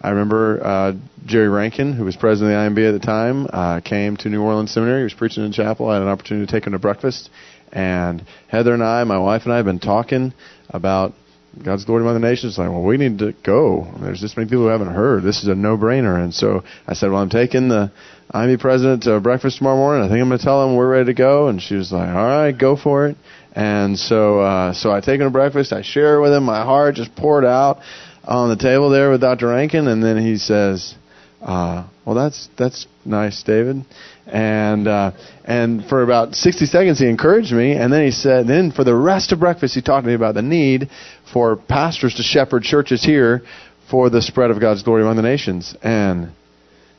I 0.00 0.08
remember 0.08 0.64
uh, 0.64 0.92
Jerry 1.24 1.48
Rankin 1.48 1.94
who 1.94 2.04
was 2.04 2.16
president 2.16 2.54
of 2.54 2.74
the 2.74 2.80
IMB 2.80 2.88
at 2.88 3.00
the 3.00 3.06
time 3.06 3.46
uh, 3.52 3.80
came 3.80 4.16
to 4.18 4.28
New 4.28 4.42
Orleans 4.42 4.70
Seminary. 4.72 5.00
He 5.00 5.04
was 5.04 5.14
preaching 5.14 5.44
in 5.44 5.52
chapel. 5.52 5.88
I 5.88 5.94
had 5.94 6.02
an 6.02 6.08
opportunity 6.08 6.46
to 6.46 6.52
take 6.52 6.66
him 6.66 6.72
to 6.72 6.78
breakfast. 6.78 7.30
And 7.72 8.24
Heather 8.48 8.74
and 8.74 8.82
I 8.82 9.04
my 9.04 9.18
wife 9.18 9.42
and 9.44 9.52
I 9.52 9.56
have 9.56 9.64
been 9.64 9.78
talking 9.78 10.34
about 10.68 11.14
God's 11.62 11.84
glory 11.84 12.02
among 12.02 12.14
the 12.14 12.26
nations. 12.26 12.56
Like, 12.56 12.70
well, 12.70 12.82
we 12.82 12.96
need 12.96 13.18
to 13.18 13.32
go. 13.44 13.92
There's 14.00 14.20
this 14.20 14.36
many 14.36 14.48
people 14.48 14.64
who 14.64 14.68
haven't 14.68 14.94
heard. 14.94 15.22
This 15.22 15.42
is 15.42 15.48
a 15.48 15.54
no-brainer. 15.54 16.22
And 16.22 16.32
so 16.32 16.64
I 16.86 16.94
said, 16.94 17.10
well, 17.10 17.20
I'm 17.20 17.28
taking 17.28 17.68
the 17.68 17.92
IMB 18.32 18.60
president 18.60 19.02
to 19.04 19.20
breakfast 19.20 19.58
tomorrow 19.58 19.76
morning. 19.76 20.04
I 20.04 20.08
think 20.08 20.22
I'm 20.22 20.28
going 20.28 20.38
to 20.38 20.44
tell 20.44 20.66
him 20.66 20.76
we're 20.76 20.88
ready 20.88 21.06
to 21.06 21.14
go. 21.14 21.48
And 21.48 21.60
she 21.60 21.74
was 21.74 21.92
like, 21.92 22.08
all 22.08 22.14
right, 22.14 22.52
go 22.52 22.76
for 22.76 23.08
it. 23.08 23.16
And 23.54 23.98
so, 23.98 24.40
uh, 24.40 24.72
so 24.72 24.90
I 24.90 25.00
take 25.00 25.20
him 25.20 25.26
to 25.26 25.30
breakfast. 25.30 25.72
I 25.72 25.82
share 25.82 26.20
with 26.20 26.32
him 26.32 26.44
my 26.44 26.62
heart, 26.62 26.94
just 26.94 27.14
poured 27.14 27.44
out 27.44 27.80
on 28.24 28.48
the 28.48 28.56
table 28.56 28.88
there 28.88 29.10
with 29.10 29.20
Dr. 29.20 29.48
Rankin. 29.48 29.88
And 29.88 30.02
then 30.02 30.16
he 30.16 30.38
says, 30.38 30.94
uh, 31.42 31.88
well, 32.04 32.14
that's 32.14 32.48
that's 32.56 32.86
nice, 33.04 33.42
David. 33.42 33.84
And 34.26 34.86
uh, 34.86 35.12
and 35.44 35.84
for 35.86 36.02
about 36.02 36.34
60 36.34 36.66
seconds, 36.66 36.98
he 36.98 37.08
encouraged 37.08 37.52
me, 37.52 37.72
and 37.72 37.92
then 37.92 38.04
he 38.04 38.12
said, 38.12 38.46
then 38.46 38.70
for 38.70 38.84
the 38.84 38.94
rest 38.94 39.32
of 39.32 39.40
breakfast, 39.40 39.74
he 39.74 39.82
talked 39.82 40.04
to 40.04 40.08
me 40.08 40.14
about 40.14 40.34
the 40.34 40.42
need 40.42 40.88
for 41.32 41.56
pastors 41.56 42.14
to 42.14 42.22
shepherd 42.22 42.62
churches 42.62 43.02
here 43.02 43.42
for 43.90 44.08
the 44.08 44.22
spread 44.22 44.50
of 44.50 44.60
God's 44.60 44.82
glory 44.82 45.02
among 45.02 45.16
the 45.16 45.22
nations. 45.22 45.74
And 45.82 46.32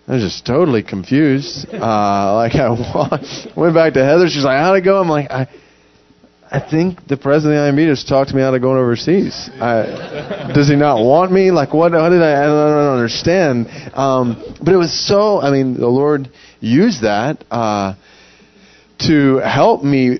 I 0.07 0.15
was 0.15 0.23
just 0.23 0.45
totally 0.45 0.83
confused. 0.83 1.67
Uh, 1.73 1.77
like 2.35 2.55
I 2.55 2.69
went 3.55 3.73
back 3.73 3.93
to 3.93 4.03
Heather. 4.03 4.27
She's 4.27 4.43
like, 4.43 4.59
"How'd 4.59 4.77
it 4.77 4.81
go?" 4.81 4.99
I'm 4.99 5.09
like, 5.09 5.31
"I, 5.31 5.47
I 6.53 6.59
think 6.59 7.07
the 7.07 7.17
president 7.17 7.57
of 7.57 7.75
the 7.75 7.81
IMB 7.81 7.87
just 7.87 8.07
talked 8.07 8.31
me 8.31 8.43
out 8.43 8.53
of 8.53 8.61
going 8.61 8.77
overseas. 8.77 9.49
I, 9.59 10.51
does 10.53 10.69
he 10.69 10.75
not 10.75 11.03
want 11.03 11.31
me? 11.31 11.49
Like, 11.49 11.73
what? 11.73 11.93
What 11.93 12.09
did 12.09 12.21
I? 12.21 12.43
I 12.43 12.45
don't 12.45 12.93
understand." 12.93 13.67
Um, 13.95 14.55
but 14.63 14.71
it 14.71 14.77
was 14.77 14.93
so. 14.93 15.41
I 15.41 15.49
mean, 15.49 15.73
the 15.73 15.87
Lord 15.87 16.29
used 16.59 17.01
that 17.01 17.43
uh, 17.49 17.95
to 19.07 19.37
help 19.37 19.83
me 19.83 20.19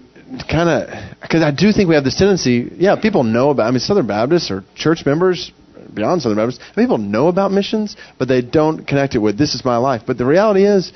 kind 0.50 0.70
of 0.70 1.22
because 1.22 1.44
I 1.44 1.52
do 1.52 1.72
think 1.72 1.88
we 1.88 1.94
have 1.94 2.04
this 2.04 2.18
tendency. 2.18 2.68
Yeah, 2.78 2.96
people 3.00 3.24
know 3.24 3.52
about. 3.52 3.68
I 3.68 3.70
mean, 3.70 3.80
Southern 3.80 4.08
Baptists 4.08 4.50
or 4.50 4.64
church 4.74 5.06
members 5.06 5.52
beyond 5.94 6.24
Southern 6.24 6.40
Baptists, 6.40 6.64
people 6.76 6.98
know 6.98 7.28
about 7.28 7.52
missions, 7.52 7.96
but 8.18 8.28
they 8.28 8.42
don't 8.42 8.88
connect 8.88 9.14
it 9.14 9.20
with 9.20 9.38
this 9.38 9.54
is 9.54 9.64
my 9.64 9.78
life. 9.78 10.02
But 10.08 10.18
the 10.18 10.26
reality 10.26 10.66
is, 10.66 10.92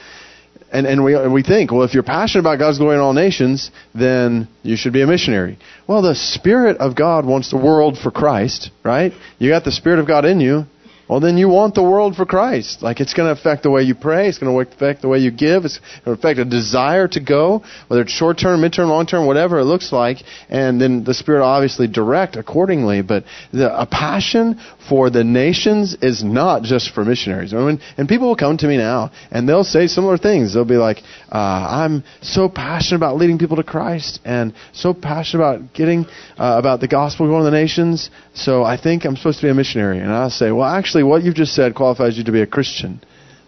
and 0.71 0.85
and 0.85 1.03
we 1.03 1.15
and 1.15 1.33
we 1.33 1.43
think, 1.43 1.71
well, 1.71 1.83
if 1.83 1.93
you're 1.93 2.03
passionate 2.03 2.41
about 2.41 2.59
God's 2.59 2.77
glory 2.77 2.95
in 2.95 3.01
all 3.01 3.13
nations, 3.13 3.71
then 3.93 4.47
you 4.63 4.75
should 4.75 4.93
be 4.93 5.01
a 5.01 5.07
missionary. 5.07 5.57
Well, 5.87 6.01
the 6.01 6.15
Spirit 6.15 6.77
of 6.77 6.95
God 6.95 7.25
wants 7.25 7.49
the 7.51 7.57
world 7.57 7.97
for 7.97 8.11
Christ, 8.11 8.71
right? 8.83 9.13
You 9.39 9.49
got 9.49 9.63
the 9.63 9.71
Spirit 9.71 9.99
of 9.99 10.07
God 10.07 10.25
in 10.25 10.39
you. 10.39 10.65
Well, 11.07 11.21
then 11.21 11.37
you 11.37 11.47
want 11.47 11.73
the 11.73 11.83
world 11.83 12.17
for 12.17 12.25
Christ. 12.25 12.81
Like 12.81 12.99
it's 12.99 13.13
going 13.13 13.33
to 13.33 13.39
affect 13.39 13.63
the 13.63 13.71
way 13.71 13.83
you 13.83 13.95
pray. 13.95 14.27
It's 14.27 14.39
going 14.39 14.53
to 14.53 14.71
affect 14.71 15.01
the 15.01 15.07
way 15.07 15.19
you 15.19 15.31
give. 15.31 15.63
It's 15.63 15.79
going 16.03 16.17
to 16.17 16.19
affect 16.19 16.39
a 16.39 16.45
desire 16.45 17.07
to 17.09 17.21
go, 17.21 17.63
whether 17.87 18.01
it's 18.01 18.11
short 18.11 18.37
term, 18.37 18.59
mid 18.59 18.73
term, 18.73 18.89
long 18.89 19.05
term, 19.05 19.25
whatever 19.25 19.59
it 19.59 19.63
looks 19.63 19.93
like. 19.93 20.17
And 20.49 20.81
then 20.81 21.05
the 21.05 21.13
Spirit 21.13 21.45
obviously 21.45 21.87
direct 21.87 22.35
accordingly. 22.35 23.03
But 23.03 23.23
the, 23.53 23.73
a 23.73 23.85
passion 23.85 24.59
for 24.89 25.09
the 25.09 25.23
nations 25.23 25.95
is 26.01 26.23
not 26.25 26.63
just 26.63 26.93
for 26.93 27.05
missionaries. 27.05 27.53
I 27.53 27.57
mean, 27.57 27.79
and 27.97 28.09
people 28.09 28.27
will 28.27 28.35
come 28.35 28.57
to 28.57 28.67
me 28.67 28.75
now 28.75 29.11
and 29.31 29.47
they'll 29.47 29.63
say 29.63 29.87
similar 29.87 30.17
things. 30.17 30.53
They'll 30.53 30.65
be 30.65 30.75
like, 30.75 31.03
uh, 31.31 31.37
"I'm 31.37 32.03
so 32.21 32.49
passionate 32.49 32.97
about 32.97 33.15
leading 33.15 33.37
people 33.37 33.55
to 33.57 33.63
Christ 33.63 34.19
and 34.25 34.53
so 34.73 34.93
passionate 34.93 35.41
about 35.41 35.73
getting 35.73 36.05
uh, 36.37 36.57
about 36.59 36.81
the 36.81 36.89
gospel 36.89 37.27
going 37.27 37.45
to 37.45 37.49
the 37.49 37.57
nations. 37.57 38.09
So 38.33 38.63
I 38.65 38.75
think 38.75 39.05
I'm 39.05 39.15
supposed 39.15 39.39
to 39.39 39.45
be 39.45 39.49
a 39.49 39.53
missionary." 39.53 39.99
And 39.99 40.11
I'll 40.11 40.29
say, 40.29 40.51
"Well, 40.51 40.67
actually." 40.67 40.96
Actually 40.97 41.09
what 41.09 41.23
you've 41.23 41.35
just 41.35 41.53
said 41.53 41.75
qualifies 41.75 42.17
you 42.17 42.23
to 42.23 42.31
be 42.31 42.41
a 42.41 42.47
Christian. 42.47 42.99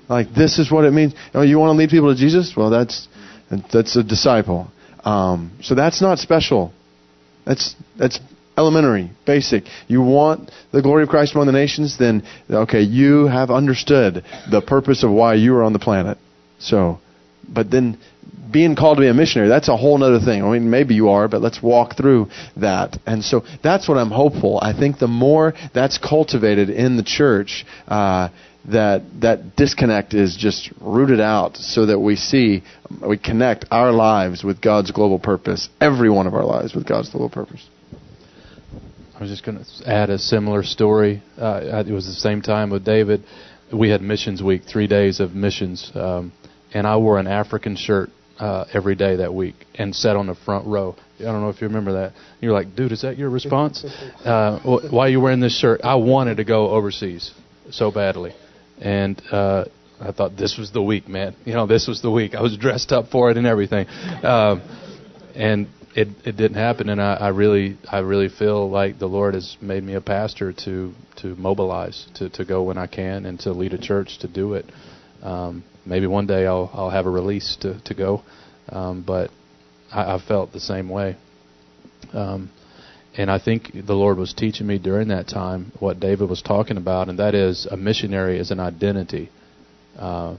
Like 0.07 0.33
this 0.33 0.59
is 0.59 0.71
what 0.71 0.85
it 0.85 0.91
means. 0.91 1.13
Oh, 1.33 1.41
you 1.41 1.57
want 1.57 1.75
to 1.75 1.77
lead 1.77 1.89
people 1.89 2.13
to 2.13 2.19
Jesus? 2.19 2.53
Well, 2.55 2.69
that's 2.69 3.07
that's 3.71 3.95
a 3.95 4.03
disciple. 4.03 4.67
Um, 5.03 5.51
so 5.61 5.73
that's 5.75 6.01
not 6.01 6.19
special. 6.19 6.71
That's 7.45 7.75
that's 7.97 8.19
elementary, 8.55 9.11
basic. 9.25 9.63
You 9.87 10.01
want 10.01 10.51
the 10.71 10.81
glory 10.81 11.03
of 11.03 11.09
Christ 11.09 11.33
among 11.33 11.47
the 11.47 11.53
nations? 11.53 11.97
Then 11.97 12.23
okay, 12.49 12.81
you 12.81 13.25
have 13.25 13.49
understood 13.49 14.23
the 14.51 14.61
purpose 14.61 15.03
of 15.03 15.09
why 15.11 15.33
you 15.35 15.55
are 15.55 15.63
on 15.63 15.73
the 15.73 15.79
planet. 15.79 16.17
So, 16.59 16.99
but 17.47 17.71
then 17.71 17.97
being 18.51 18.75
called 18.75 18.97
to 18.97 19.01
be 19.01 19.07
a 19.07 19.13
missionary, 19.13 19.49
that's 19.49 19.69
a 19.69 19.77
whole 19.77 20.03
other 20.03 20.19
thing. 20.19 20.43
I 20.43 20.51
mean, 20.51 20.69
maybe 20.69 20.95
you 20.95 21.09
are, 21.09 21.27
but 21.27 21.41
let's 21.41 21.61
walk 21.61 21.95
through 21.95 22.27
that. 22.57 22.97
And 23.05 23.23
so 23.23 23.43
that's 23.63 23.87
what 23.87 23.97
I'm 23.97 24.11
hopeful. 24.11 24.59
I 24.61 24.73
think 24.73 24.99
the 24.99 25.07
more 25.07 25.53
that's 25.73 25.97
cultivated 25.97 26.69
in 26.69 26.97
the 26.97 27.03
church, 27.03 27.65
uh, 27.87 28.29
that 28.65 29.03
that 29.21 29.55
disconnect 29.55 30.13
is 30.13 30.35
just 30.35 30.71
rooted 30.81 31.19
out 31.19 31.55
so 31.57 31.85
that 31.85 31.99
we 31.99 32.15
see 32.15 32.63
we 33.07 33.17
connect 33.17 33.65
our 33.71 33.91
lives 33.91 34.43
with 34.43 34.61
God's 34.61 34.91
global 34.91 35.17
purpose 35.17 35.69
every 35.79 36.09
one 36.09 36.27
of 36.27 36.33
our 36.33 36.43
lives 36.43 36.75
with 36.75 36.85
God's 36.85 37.09
global 37.09 37.29
purpose 37.29 37.65
I 39.15 39.21
was 39.21 39.29
just 39.29 39.45
going 39.45 39.63
to 39.63 39.89
add 39.89 40.09
a 40.09 40.19
similar 40.19 40.63
story 40.63 41.23
uh, 41.37 41.83
it 41.87 41.91
was 41.91 42.05
the 42.05 42.11
same 42.11 42.41
time 42.41 42.69
with 42.69 42.83
David 42.83 43.23
we 43.73 43.89
had 43.89 44.01
missions 44.01 44.43
week 44.43 44.63
3 44.69 44.87
days 44.87 45.19
of 45.19 45.33
missions 45.33 45.91
um, 45.95 46.33
and 46.73 46.85
I 46.85 46.97
wore 46.97 47.17
an 47.17 47.27
African 47.27 47.75
shirt 47.75 48.09
uh, 48.39 48.65
every 48.73 48.95
day 48.95 49.17
that 49.17 49.33
week 49.33 49.55
and 49.75 49.93
sat 49.93 50.15
on 50.15 50.27
the 50.27 50.35
front 50.35 50.65
row. 50.65 50.95
I 51.19 51.23
don't 51.23 51.41
know 51.41 51.49
if 51.49 51.61
you 51.61 51.67
remember 51.67 51.93
that. 51.93 52.13
You're 52.39 52.53
like, 52.53 52.75
dude, 52.75 52.91
is 52.91 53.01
that 53.01 53.17
your 53.17 53.29
response? 53.29 53.85
Uh, 54.19 54.59
why 54.89 55.07
are 55.07 55.09
you 55.09 55.19
wearing 55.19 55.39
this 55.39 55.57
shirt? 55.57 55.81
I 55.83 55.95
wanted 55.95 56.37
to 56.37 56.43
go 56.43 56.69
overseas 56.69 57.31
so 57.71 57.89
badly, 57.89 58.33
and 58.79 59.19
uh, 59.31 59.65
I 59.99 60.11
thought 60.11 60.35
this 60.37 60.57
was 60.57 60.71
the 60.71 60.81
week, 60.81 61.07
man. 61.07 61.35
You 61.45 61.53
know, 61.53 61.65
this 61.65 61.87
was 61.87 62.01
the 62.01 62.11
week. 62.11 62.35
I 62.35 62.41
was 62.41 62.57
dressed 62.57 62.91
up 62.91 63.09
for 63.09 63.31
it 63.31 63.37
and 63.37 63.47
everything, 63.47 63.87
um, 64.23 64.61
and 65.35 65.67
it 65.95 66.09
it 66.25 66.37
didn't 66.37 66.57
happen. 66.57 66.89
And 66.89 67.01
I, 67.01 67.15
I 67.15 67.27
really 67.29 67.77
I 67.89 67.99
really 67.99 68.29
feel 68.29 68.69
like 68.69 68.99
the 68.99 69.07
Lord 69.07 69.33
has 69.35 69.57
made 69.61 69.83
me 69.83 69.95
a 69.95 70.01
pastor 70.01 70.53
to 70.65 70.93
to 71.17 71.35
mobilize 71.35 72.07
to 72.15 72.29
to 72.31 72.45
go 72.45 72.63
when 72.63 72.77
I 72.77 72.87
can 72.87 73.25
and 73.25 73.39
to 73.41 73.51
lead 73.51 73.73
a 73.73 73.79
church 73.79 74.19
to 74.19 74.27
do 74.27 74.53
it. 74.53 74.65
Um, 75.21 75.63
maybe 75.85 76.07
one 76.07 76.27
day 76.27 76.45
I'll 76.45 76.69
I'll 76.73 76.89
have 76.89 77.05
a 77.05 77.09
release 77.09 77.57
to 77.61 77.79
to 77.81 77.93
go, 77.93 78.21
um, 78.69 79.03
but 79.05 79.31
I, 79.91 80.15
I 80.15 80.19
felt 80.19 80.53
the 80.53 80.59
same 80.59 80.89
way. 80.89 81.17
Um, 82.13 82.49
and 83.17 83.29
I 83.29 83.39
think 83.39 83.71
the 83.73 83.95
Lord 83.95 84.17
was 84.17 84.33
teaching 84.33 84.67
me 84.67 84.77
during 84.77 85.09
that 85.09 85.27
time 85.27 85.71
what 85.79 85.99
David 85.99 86.29
was 86.29 86.41
talking 86.41 86.77
about, 86.77 87.09
and 87.09 87.19
that 87.19 87.35
is 87.35 87.65
a 87.65 87.75
missionary 87.75 88.39
is 88.39 88.51
an 88.51 88.59
identity 88.59 89.29
uh, 89.97 90.37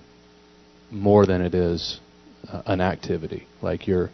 more 0.91 1.27
than 1.27 1.43
it 1.43 1.55
is 1.55 2.01
uh, 2.49 2.63
an 2.67 2.81
activity. 2.81 3.47
Like 3.61 3.87
you're, 3.87 4.11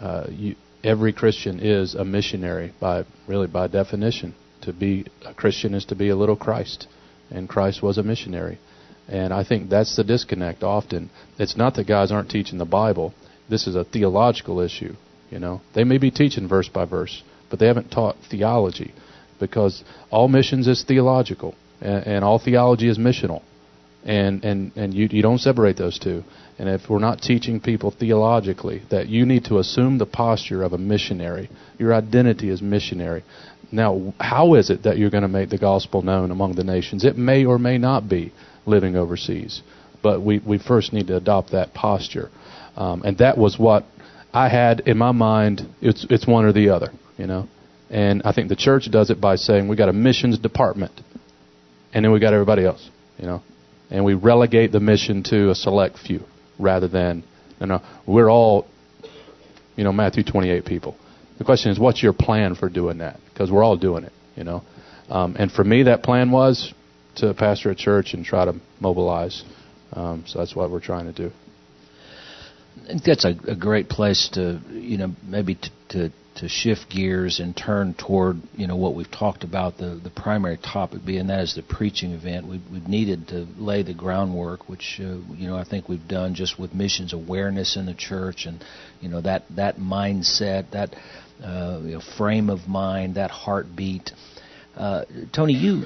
uh, 0.00 0.26
you, 0.30 0.56
every 0.82 1.12
Christian 1.12 1.60
is 1.60 1.94
a 1.94 2.04
missionary 2.04 2.72
by 2.80 3.04
really 3.26 3.48
by 3.48 3.66
definition. 3.66 4.34
To 4.62 4.72
be 4.72 5.06
a 5.24 5.34
Christian 5.34 5.74
is 5.74 5.84
to 5.86 5.94
be 5.94 6.08
a 6.08 6.16
little 6.16 6.36
Christ, 6.36 6.88
and 7.30 7.48
Christ 7.48 7.82
was 7.82 7.98
a 7.98 8.02
missionary. 8.02 8.58
And 9.08 9.32
I 9.32 9.44
think 9.44 9.68
that's 9.68 9.94
the 9.96 10.04
disconnect 10.04 10.62
often. 10.62 11.10
It's 11.38 11.56
not 11.56 11.74
that 11.74 11.86
guys 11.86 12.10
aren't 12.10 12.30
teaching 12.30 12.58
the 12.58 12.64
Bible. 12.64 13.14
This 13.48 13.66
is 13.66 13.76
a 13.76 13.84
theological 13.84 14.60
issue, 14.60 14.94
you 15.30 15.38
know. 15.38 15.60
They 15.74 15.84
may 15.84 15.98
be 15.98 16.10
teaching 16.10 16.48
verse 16.48 16.68
by 16.68 16.86
verse, 16.86 17.22
but 17.48 17.58
they 17.58 17.66
haven't 17.66 17.90
taught 17.90 18.16
theology 18.28 18.92
because 19.38 19.84
all 20.10 20.28
missions 20.28 20.66
is 20.66 20.82
theological 20.82 21.54
and, 21.80 22.06
and 22.06 22.24
all 22.24 22.38
theology 22.38 22.88
is 22.88 22.98
missional. 22.98 23.42
And 24.04 24.44
and 24.44 24.72
and 24.76 24.94
you 24.94 25.08
you 25.10 25.22
don't 25.22 25.38
separate 25.38 25.76
those 25.76 25.98
two. 25.98 26.22
And 26.58 26.68
if 26.68 26.88
we're 26.88 27.00
not 27.00 27.20
teaching 27.20 27.60
people 27.60 27.90
theologically 27.90 28.82
that 28.88 29.08
you 29.08 29.26
need 29.26 29.44
to 29.46 29.58
assume 29.58 29.98
the 29.98 30.06
posture 30.06 30.62
of 30.62 30.72
a 30.72 30.78
missionary, 30.78 31.50
your 31.78 31.92
identity 31.92 32.48
is 32.48 32.62
missionary. 32.62 33.24
Now, 33.72 34.14
how 34.20 34.54
is 34.54 34.70
it 34.70 34.84
that 34.84 34.96
you're 34.96 35.10
going 35.10 35.22
to 35.22 35.28
make 35.28 35.50
the 35.50 35.58
gospel 35.58 36.02
known 36.02 36.30
among 36.30 36.54
the 36.54 36.62
nations? 36.62 37.04
It 37.04 37.18
may 37.18 37.44
or 37.44 37.58
may 37.58 37.78
not 37.78 38.08
be 38.08 38.32
living 38.66 38.96
overseas. 38.96 39.62
But 40.02 40.20
we, 40.22 40.38
we 40.38 40.58
first 40.58 40.92
need 40.92 41.06
to 41.08 41.16
adopt 41.16 41.52
that 41.52 41.74
posture. 41.74 42.30
Um, 42.76 43.02
and 43.02 43.18
that 43.18 43.38
was 43.38 43.58
what 43.58 43.84
I 44.32 44.48
had 44.48 44.80
in 44.80 44.98
my 44.98 45.12
mind. 45.12 45.62
It's, 45.80 46.06
it's 46.10 46.26
one 46.26 46.44
or 46.44 46.52
the 46.52 46.70
other, 46.70 46.90
you 47.16 47.26
know. 47.26 47.48
And 47.88 48.22
I 48.24 48.32
think 48.32 48.48
the 48.48 48.56
church 48.56 48.90
does 48.90 49.10
it 49.10 49.20
by 49.20 49.36
saying 49.36 49.68
we 49.68 49.76
got 49.76 49.88
a 49.88 49.92
missions 49.92 50.38
department, 50.38 50.92
and 51.94 52.04
then 52.04 52.12
we 52.12 52.20
got 52.20 52.34
everybody 52.34 52.64
else, 52.64 52.90
you 53.18 53.26
know. 53.26 53.42
And 53.90 54.04
we 54.04 54.14
relegate 54.14 54.72
the 54.72 54.80
mission 54.80 55.22
to 55.24 55.50
a 55.50 55.54
select 55.54 55.98
few 55.98 56.24
rather 56.58 56.88
than, 56.88 57.22
you 57.60 57.66
know, 57.66 57.80
we're 58.06 58.30
all, 58.30 58.66
you 59.76 59.84
know, 59.84 59.92
Matthew 59.92 60.24
28 60.24 60.64
people. 60.64 60.96
The 61.38 61.44
question 61.44 61.70
is, 61.70 61.78
what's 61.78 62.02
your 62.02 62.12
plan 62.12 62.56
for 62.56 62.68
doing 62.68 62.98
that? 62.98 63.20
Because 63.32 63.50
we're 63.50 63.62
all 63.62 63.76
doing 63.76 64.04
it, 64.04 64.12
you 64.34 64.44
know. 64.44 64.62
Um, 65.08 65.36
and 65.38 65.52
for 65.52 65.62
me, 65.62 65.84
that 65.84 66.02
plan 66.02 66.30
was 66.32 66.74
to 67.16 67.34
pastor 67.34 67.70
a 67.70 67.74
church 67.74 68.14
and 68.14 68.24
try 68.24 68.44
to 68.44 68.54
mobilize. 68.80 69.44
Um, 69.92 70.24
so 70.26 70.38
that's 70.38 70.54
what 70.54 70.70
we're 70.70 70.80
trying 70.80 71.06
to 71.06 71.12
do. 71.12 71.30
I 72.84 72.88
think 72.88 73.04
that's 73.04 73.24
a, 73.24 73.34
a 73.48 73.56
great 73.56 73.88
place 73.88 74.28
to, 74.34 74.60
you 74.70 74.98
know, 74.98 75.14
maybe 75.26 75.54
to, 75.54 75.70
to 75.88 76.12
to 76.36 76.48
shift 76.48 76.90
gears 76.90 77.40
and 77.40 77.56
turn 77.56 77.94
toward, 77.94 78.36
you 78.54 78.66
know, 78.66 78.76
what 78.76 78.94
we've 78.94 79.10
talked 79.10 79.42
about 79.42 79.78
the 79.78 79.98
the 80.02 80.10
primary 80.10 80.58
topic 80.58 81.00
being 81.04 81.28
that 81.28 81.40
is 81.40 81.54
the 81.54 81.62
preaching 81.62 82.12
event. 82.12 82.46
We 82.46 82.60
we 82.70 82.80
needed 82.80 83.28
to 83.28 83.46
lay 83.56 83.82
the 83.82 83.94
groundwork, 83.94 84.68
which 84.68 85.00
uh, 85.00 85.16
you 85.34 85.48
know 85.48 85.56
I 85.56 85.64
think 85.64 85.88
we've 85.88 86.06
done 86.06 86.34
just 86.34 86.58
with 86.58 86.74
missions 86.74 87.12
awareness 87.14 87.76
in 87.76 87.86
the 87.86 87.94
church 87.94 88.44
and, 88.46 88.62
you 89.00 89.08
know, 89.08 89.22
that 89.22 89.44
that 89.56 89.76
mindset, 89.76 90.70
that 90.72 90.94
uh, 91.42 91.80
you 91.82 91.94
know, 91.94 92.02
frame 92.18 92.50
of 92.50 92.68
mind, 92.68 93.14
that 93.14 93.30
heartbeat. 93.30 94.12
Uh, 94.76 95.06
Tony, 95.32 95.54
you 95.54 95.84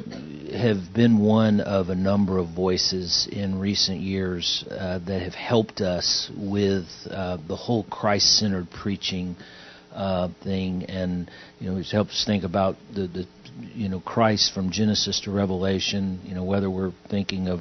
have 0.53 0.93
been 0.93 1.19
one 1.19 1.61
of 1.61 1.91
a 1.91 1.95
number 1.95 2.39
of 2.39 2.49
voices 2.49 3.29
in 3.31 3.61
recent 3.61 4.01
years 4.01 4.65
uh, 4.69 4.99
that 4.99 5.23
have 5.23 5.35
helped 5.35 5.81
us 5.81 6.29
with 6.37 6.87
uh, 7.09 7.39
the 7.47 7.55
whole 7.55 7.85
Christ-centered 7.85 8.69
preaching 8.69 9.37
uh, 9.95 10.29
thing, 10.43 10.85
and 10.87 11.31
you 11.61 11.71
know, 11.71 11.79
it's 11.79 11.93
helped 11.93 12.11
us 12.11 12.25
think 12.27 12.43
about 12.43 12.77
the, 12.93 13.07
the, 13.07 13.27
you 13.75 13.89
know, 13.89 14.01
Christ 14.01 14.53
from 14.53 14.73
Genesis 14.73 15.21
to 15.21 15.31
Revelation. 15.31 16.21
You 16.25 16.35
know, 16.35 16.45
whether 16.45 16.69
we're 16.69 16.93
thinking 17.09 17.47
of 17.47 17.61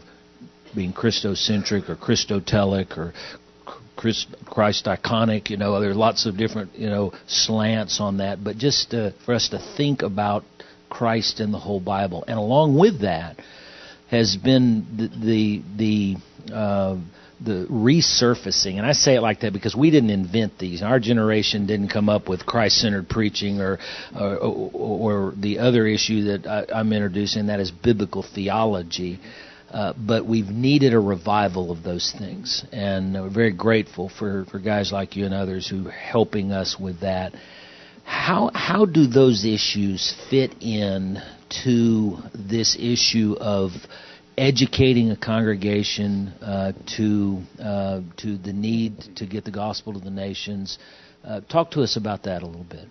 being 0.75 0.93
Christocentric 0.93 1.89
or 1.89 1.95
Christotelic 1.95 2.97
or 2.97 3.13
Christ, 3.95 4.27
Christiconic. 4.45 5.51
You 5.51 5.57
know, 5.57 5.79
there 5.79 5.91
are 5.91 5.95
lots 5.95 6.25
of 6.25 6.37
different 6.37 6.75
you 6.75 6.89
know 6.89 7.13
slants 7.27 7.99
on 7.99 8.17
that, 8.17 8.43
but 8.43 8.57
just 8.57 8.93
uh, 8.95 9.11
for 9.25 9.35
us 9.35 9.49
to 9.49 9.59
think 9.77 10.01
about 10.01 10.43
Christ 10.89 11.39
in 11.39 11.51
the 11.51 11.59
whole 11.59 11.79
Bible. 11.79 12.23
And 12.27 12.37
along 12.37 12.77
with 12.77 13.01
that 13.01 13.39
has 14.09 14.35
been 14.35 14.85
the 14.97 15.07
the 15.07 15.63
the, 15.77 16.53
uh, 16.53 16.97
the 17.39 17.67
resurfacing, 17.69 18.77
and 18.77 18.85
I 18.85 18.91
say 18.91 19.15
it 19.15 19.21
like 19.21 19.41
that 19.41 19.53
because 19.53 19.75
we 19.75 19.91
didn't 19.91 20.09
invent 20.09 20.57
these. 20.57 20.81
Our 20.81 20.99
generation 20.99 21.67
didn't 21.67 21.89
come 21.89 22.09
up 22.09 22.27
with 22.27 22.45
Christ-centered 22.45 23.07
preaching 23.07 23.61
or 23.61 23.79
or, 24.13 24.71
or 24.73 25.33
the 25.37 25.59
other 25.59 25.87
issue 25.87 26.23
that 26.23 26.47
I, 26.47 26.79
am 26.79 26.91
introducing, 26.91 27.47
that 27.47 27.59
is 27.59 27.71
biblical 27.71 28.23
theology. 28.23 29.19
Uh, 29.71 29.93
but 29.95 30.25
we've 30.25 30.47
needed 30.47 30.95
a 30.95 30.99
revival 30.99 31.69
of 31.69 31.83
those 31.83 32.11
things, 32.17 32.65
and 32.71 33.13
we're 33.13 33.29
very 33.29 33.51
grateful 33.51 34.09
for, 34.09 34.45
for 34.45 34.57
guys 34.57 34.91
like 34.91 35.15
you 35.15 35.25
and 35.25 35.33
others 35.33 35.67
who 35.67 35.87
are 35.87 35.91
helping 35.91 36.51
us 36.51 36.75
with 36.79 37.01
that. 37.01 37.33
How 38.09 38.49
how 38.55 38.85
do 38.85 39.05
those 39.05 39.45
issues 39.45 40.15
fit 40.31 40.55
in 40.61 41.21
to 41.63 42.17
this 42.33 42.75
issue 42.75 43.35
of 43.39 43.69
educating 44.35 45.11
a 45.11 45.15
congregation 45.15 46.29
uh, 46.41 46.71
to 46.97 47.41
uh, 47.61 48.01
to 48.17 48.37
the 48.37 48.51
need 48.51 49.15
to 49.17 49.27
get 49.27 49.45
the 49.45 49.51
gospel 49.51 49.93
to 49.93 49.99
the 49.99 50.09
nations? 50.09 50.79
Uh, 51.23 51.41
talk 51.41 51.69
to 51.71 51.83
us 51.83 51.97
about 51.97 52.23
that 52.23 52.41
a 52.41 52.47
little 52.47 52.63
bit. 52.63 52.87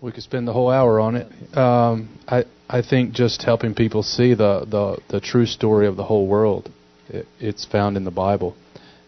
We 0.00 0.10
could 0.10 0.22
spend 0.22 0.48
the 0.48 0.54
whole 0.54 0.70
hour 0.70 1.00
on 1.00 1.14
it. 1.16 1.28
Um, 1.54 2.08
I 2.26 2.44
I 2.70 2.80
think 2.80 3.12
just 3.12 3.42
helping 3.42 3.74
people 3.74 4.02
see 4.02 4.32
the, 4.32 4.64
the, 4.66 4.98
the 5.08 5.20
true 5.20 5.44
story 5.44 5.86
of 5.86 5.96
the 5.96 6.04
whole 6.04 6.26
world. 6.26 6.70
It, 7.10 7.26
it's 7.40 7.66
found 7.66 7.98
in 7.98 8.04
the 8.04 8.10
Bible. 8.10 8.56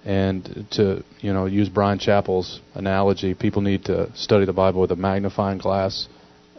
And 0.05 0.67
to 0.73 1.05
you 1.21 1.33
know 1.33 1.47
use 1.47 1.69
Bryan 1.69 1.99
Chapell's 1.99 2.61
analogy, 2.75 3.35
people 3.35 3.63
need 3.63 3.85
to 3.87 4.11
study 4.17 4.47
the 4.47 4.53
Bible 4.53 4.81
with 4.81 4.93
a 4.93 4.97
magnifying 4.97 5.59
glass 5.59 6.09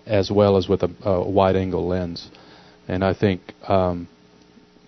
as 0.06 0.32
well 0.32 0.58
as 0.58 0.68
with 0.68 0.84
a, 0.84 0.92
a 1.04 1.30
wide-angle 1.30 1.88
lens. 1.88 2.30
And 2.88 3.04
I 3.04 3.14
think 3.14 3.42
um, 3.68 4.08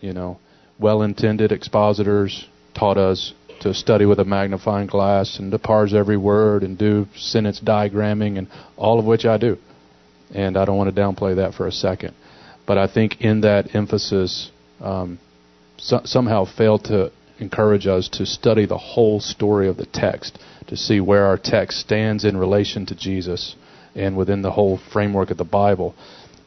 you 0.01 0.13
know 0.13 0.39
well-intended 0.79 1.51
expositors 1.51 2.47
taught 2.75 2.97
us 2.97 3.33
to 3.61 3.73
study 3.73 4.05
with 4.05 4.19
a 4.19 4.25
magnifying 4.25 4.87
glass 4.87 5.39
and 5.39 5.51
to 5.51 5.59
parse 5.59 5.93
every 5.93 6.17
word 6.17 6.63
and 6.63 6.77
do 6.77 7.07
sentence 7.15 7.59
diagramming 7.59 8.37
and 8.37 8.47
all 8.75 8.99
of 8.99 9.05
which 9.05 9.25
I 9.25 9.37
do 9.37 9.57
and 10.33 10.57
I 10.57 10.65
don't 10.65 10.77
want 10.77 10.93
to 10.93 11.01
downplay 11.01 11.35
that 11.37 11.53
for 11.53 11.67
a 11.67 11.71
second. 11.71 12.15
But 12.65 12.77
I 12.77 12.87
think 12.87 13.21
in 13.21 13.41
that 13.41 13.75
emphasis, 13.75 14.51
um, 14.81 15.19
so, 15.77 16.01
somehow 16.05 16.45
failed 16.45 16.85
to 16.85 17.11
encourage 17.39 17.87
us 17.87 18.09
to 18.09 18.25
study 18.25 18.65
the 18.65 18.77
whole 18.77 19.19
story 19.19 19.67
of 19.67 19.77
the 19.77 19.85
text, 19.85 20.39
to 20.67 20.77
see 20.77 20.99
where 20.99 21.25
our 21.25 21.37
text 21.37 21.79
stands 21.79 22.25
in 22.25 22.37
relation 22.37 22.85
to 22.85 22.95
Jesus 22.95 23.55
and 23.95 24.17
within 24.17 24.41
the 24.41 24.51
whole 24.51 24.79
framework 24.91 25.31
of 25.31 25.37
the 25.37 25.43
Bible. 25.43 25.95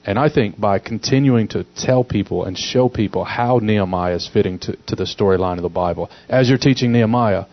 And 0.05 0.19
I 0.19 0.29
think 0.29 0.59
by 0.59 0.79
continuing 0.79 1.49
to 1.49 1.65
tell 1.77 2.05
people 2.05 2.45
and 2.45 2.57
show 2.57 2.89
people 2.89 3.25
how 3.25 3.59
Nehemiah 3.59 4.15
is 4.15 4.29
fitting 4.33 4.59
to, 4.61 4.77
to 4.87 4.95
the 4.95 5.05
storyline 5.05 5.57
of 5.57 5.63
the 5.63 5.69
Bible, 5.69 6.11
as 6.29 6.49
you're 6.49 6.59
teaching 6.59 6.93
Nehemiah, 6.93 7.47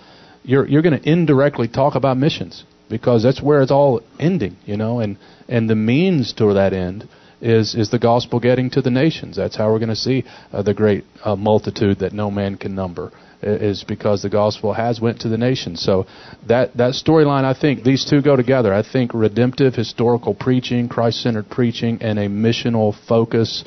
you're, 0.44 0.68
you're 0.68 0.84
going 0.84 1.00
to 1.00 1.10
indirectly 1.10 1.68
talk 1.68 1.96
about 1.96 2.18
missions 2.18 2.64
because 2.90 3.24
that's 3.24 3.42
where 3.42 3.62
it's 3.62 3.72
all 3.72 4.02
ending, 4.20 4.56
you 4.66 4.78
know, 4.78 5.00
and 5.00 5.18
and 5.48 5.70
the 5.70 5.76
means 5.76 6.34
to 6.34 6.54
that 6.54 6.74
end 6.74 7.08
is 7.42 7.76
is 7.76 7.90
the 7.90 7.98
gospel 7.98 8.40
getting 8.40 8.70
to 8.70 8.82
the 8.82 8.92
nations. 8.92 9.36
That's 9.36 9.56
how 9.56 9.72
we're 9.72 9.80
going 9.80 9.90
to 9.90 9.96
see 9.96 10.24
uh, 10.52 10.62
the 10.62 10.74
great 10.74 11.06
uh, 11.24 11.36
multitude 11.36 12.00
that 12.00 12.14
no 12.14 12.30
man 12.30 12.56
can 12.58 12.76
number 12.76 13.12
is 13.44 13.84
because 13.84 14.22
the 14.22 14.30
gospel 14.30 14.74
has 14.74 15.00
went 15.00 15.22
to 15.22 15.30
the 15.30 15.38
nation. 15.38 15.76
So 15.76 16.06
that 16.48 16.76
that 16.78 16.94
storyline, 16.94 17.44
I 17.44 17.54
think 17.54 17.84
these 17.84 18.06
two 18.06 18.22
go 18.22 18.36
together. 18.36 18.74
I 18.74 18.84
think 18.84 19.14
redemptive 19.14 19.76
historical 19.76 20.34
preaching, 20.34 20.90
Christ-centered 20.90 21.50
preaching, 21.50 22.00
and 22.02 22.20
a 22.20 22.28
missional 22.28 22.96
focus 23.08 23.64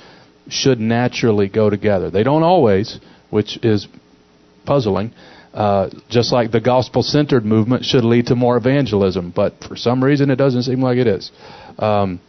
should 0.48 0.80
naturally 0.80 1.48
go 1.48 1.70
together. 1.70 2.10
They 2.10 2.22
don't 2.22 2.42
always, 2.42 3.00
which 3.30 3.58
is 3.64 3.88
puzzling. 4.64 5.12
Uh, 5.52 5.88
just 6.10 6.32
like 6.32 6.50
the 6.50 6.60
gospel 6.60 7.02
centered 7.02 7.44
movement 7.44 7.82
should 7.82 8.04
lead 8.04 8.26
to 8.26 8.34
more 8.34 8.58
evangelism, 8.58 9.32
but 9.34 9.54
for 9.66 9.74
some 9.74 10.04
reason 10.04 10.30
it 10.30 10.36
doesn't 10.36 10.64
seem 10.64 10.82
like 10.82 10.98
it 10.98 11.06
is. 11.06 11.30
Um, 11.78 12.20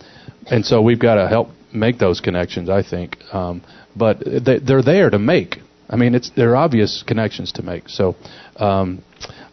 and 0.50 0.66
so 0.66 0.82
we've 0.82 1.00
got 1.00 1.16
to 1.16 1.28
help 1.28 1.50
make 1.74 2.00
those 2.00 2.22
connections, 2.22 2.70
I 2.70 2.84
think. 2.84 3.18
Um, 3.34 3.64
but 3.96 4.20
they, 4.20 4.74
are 4.74 4.82
there 4.82 5.10
to 5.10 5.20
make. 5.20 5.58
I 5.90 5.96
mean, 5.96 6.16
it's 6.16 6.30
they're 6.32 6.56
obvious 6.56 7.04
connections 7.04 7.54
to 7.54 7.64
make. 7.64 7.90
So 7.90 8.16
um, 8.58 9.04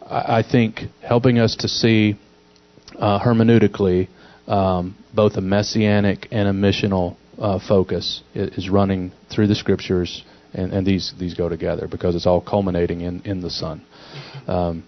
I, 0.01 0.39
I, 0.39 0.43
think 0.43 0.81
helping 1.01 1.39
us 1.39 1.55
to 1.57 1.67
see 1.67 2.17
uh, 2.97 3.19
hermeneutically 3.19 4.09
um, 4.47 4.97
both 5.13 5.37
a 5.37 5.41
messianic 5.41 6.27
and 6.31 6.47
a 6.47 6.51
missional 6.51 7.15
uh, 7.39 7.59
focus 7.65 8.21
is, 8.33 8.57
is 8.57 8.69
running 8.69 9.11
through 9.29 9.47
the 9.47 9.55
scriptures 9.55 10.23
and, 10.53 10.73
and 10.73 10.85
these 10.85 11.13
these 11.19 11.33
go 11.33 11.49
together 11.49 11.87
because 11.87 12.15
it's 12.15 12.25
all 12.25 12.41
culminating 12.41 13.01
in 13.01 13.21
in 13.21 13.41
the 13.41 13.49
Son. 13.49 13.85
Um, 14.47 14.83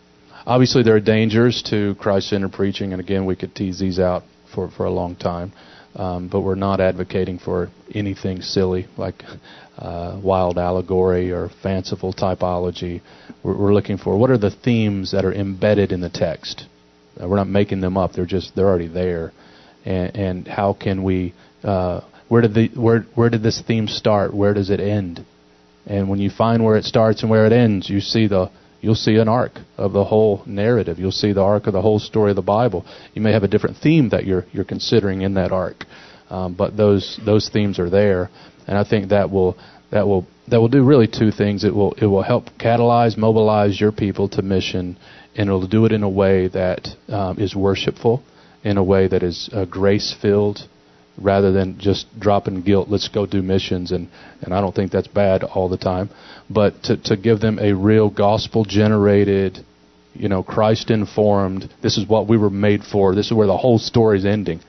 obviously, 0.45 0.83
there 0.83 0.95
are 0.95 1.01
dangers 1.01 1.63
to 1.69 1.95
Christ-centered 1.95 2.53
preaching, 2.53 2.93
and 2.93 3.01
again, 3.01 3.25
we 3.25 3.35
could 3.35 3.55
tease 3.55 3.79
these 3.79 3.99
out 3.99 4.23
for 4.53 4.69
for 4.69 4.85
a 4.85 4.91
long 4.91 5.15
time. 5.15 5.51
Um, 5.97 6.27
but 6.27 6.41
we're 6.41 6.53
not 6.53 6.79
advocating 6.79 7.39
for 7.39 7.69
anything 7.91 8.43
silly 8.43 8.85
like 8.97 9.23
uh, 9.79 10.19
wild 10.23 10.59
allegory 10.59 11.31
or 11.31 11.49
fanciful 11.63 12.13
typology. 12.13 13.01
We're, 13.41 13.57
we're, 13.57 13.73
looking 13.73 13.97
for 13.97 14.15
what 14.15 14.29
are 14.29 14.37
the 14.37 14.51
themes 14.51 15.11
that 15.11 15.25
are 15.25 15.33
embedded 15.33 15.91
in 15.91 15.99
the 15.99 16.09
text. 16.09 16.65
Uh, 17.19 17.27
we're 17.27 17.37
not 17.37 17.47
making 17.47 17.81
them 17.81 17.97
up; 17.97 18.13
they're 18.13 18.27
just 18.27 18.55
they're 18.55 18.67
already 18.67 18.87
there. 18.87 19.33
And, 19.85 20.15
and 20.15 20.47
how 20.47 20.73
can 20.73 21.01
we? 21.03 21.33
Uh, 21.63 22.01
where 22.27 22.43
did 22.43 22.53
the 22.53 22.67
where 22.79 23.01
where 23.15 23.31
did 23.31 23.41
this 23.41 23.59
theme 23.65 23.87
start? 23.87 24.35
Where 24.35 24.53
does 24.53 24.69
it 24.69 24.79
end? 24.79 25.25
And 25.87 26.09
when 26.09 26.19
you 26.19 26.29
find 26.29 26.63
where 26.63 26.75
it 26.75 26.83
starts 26.83 27.21
and 27.21 27.31
where 27.31 27.47
it 27.47 27.53
ends, 27.53 27.89
you 27.89 28.01
see 28.01 28.27
the 28.27 28.51
you'll 28.81 28.95
see 28.95 29.15
an 29.17 29.27
arc 29.27 29.53
of 29.77 29.93
the 29.93 30.03
whole 30.03 30.43
narrative. 30.45 30.99
You'll 30.99 31.11
see 31.11 31.33
the 31.33 31.41
arc 31.41 31.67
of 31.67 31.73
the 31.73 31.81
whole 31.81 31.99
story 31.99 32.31
of 32.31 32.35
the 32.35 32.41
Bible. 32.41 32.85
You 33.13 33.21
may 33.21 33.33
have 33.33 33.43
a 33.43 33.47
different 33.47 33.77
theme 33.77 34.09
that 34.09 34.25
you're 34.25 34.45
you're 34.51 34.65
considering 34.65 35.21
in 35.21 35.35
that 35.35 35.51
arc, 35.51 35.85
um, 36.29 36.53
but 36.53 36.77
those 36.77 37.19
those 37.25 37.49
themes 37.49 37.79
are 37.79 37.89
there, 37.89 38.29
and 38.67 38.77
I 38.77 38.83
think 38.83 39.09
that 39.09 39.31
will 39.31 39.57
that 39.91 40.07
will 40.07 40.25
that 40.47 40.59
will 40.59 40.69
do 40.69 40.83
really 40.83 41.07
two 41.07 41.31
things. 41.31 41.63
It 41.63 41.73
will 41.73 41.93
it 41.93 42.05
will 42.05 42.23
help 42.23 42.45
catalyze, 42.59 43.17
mobilize 43.17 43.79
your 43.79 43.91
people 43.91 44.29
to 44.29 44.41
mission, 44.41 44.97
and 45.35 45.49
it 45.49 45.51
will 45.51 45.67
do 45.67 45.85
it 45.85 45.91
in 45.91 46.03
a 46.03 46.09
way 46.09 46.47
that 46.47 46.87
um, 47.09 47.39
is 47.39 47.55
worshipful, 47.55 48.23
in 48.63 48.77
a 48.77 48.83
way 48.83 49.07
that 49.07 49.23
is 49.23 49.49
uh, 49.53 49.65
grace 49.65 50.15
filled, 50.21 50.67
rather 51.17 51.51
than 51.51 51.79
just 51.79 52.07
dropping 52.19 52.61
guilt, 52.61 52.89
let's 52.89 53.07
go 53.07 53.25
do 53.25 53.41
missions, 53.41 53.91
and, 53.91 54.07
and 54.41 54.53
I 54.53 54.61
don't 54.61 54.75
think 54.75 54.91
that's 54.91 55.07
bad 55.07 55.43
all 55.43 55.67
the 55.67 55.77
time, 55.77 56.09
but 56.49 56.83
to, 56.83 56.97
to 57.05 57.17
give 57.17 57.39
them 57.39 57.59
a 57.59 57.73
real 57.73 58.09
gospel 58.09 58.65
generated, 58.65 59.59
you 60.13 60.29
know, 60.29 60.43
Christ 60.43 60.91
informed, 60.91 61.73
this 61.81 61.97
is 61.97 62.07
what 62.07 62.27
we 62.27 62.37
were 62.37 62.49
made 62.49 62.83
for, 62.83 63.15
this 63.15 63.27
is 63.27 63.33
where 63.33 63.47
the 63.47 63.57
whole 63.57 63.79
story 63.79 64.19
is 64.19 64.25
ending. 64.25 64.61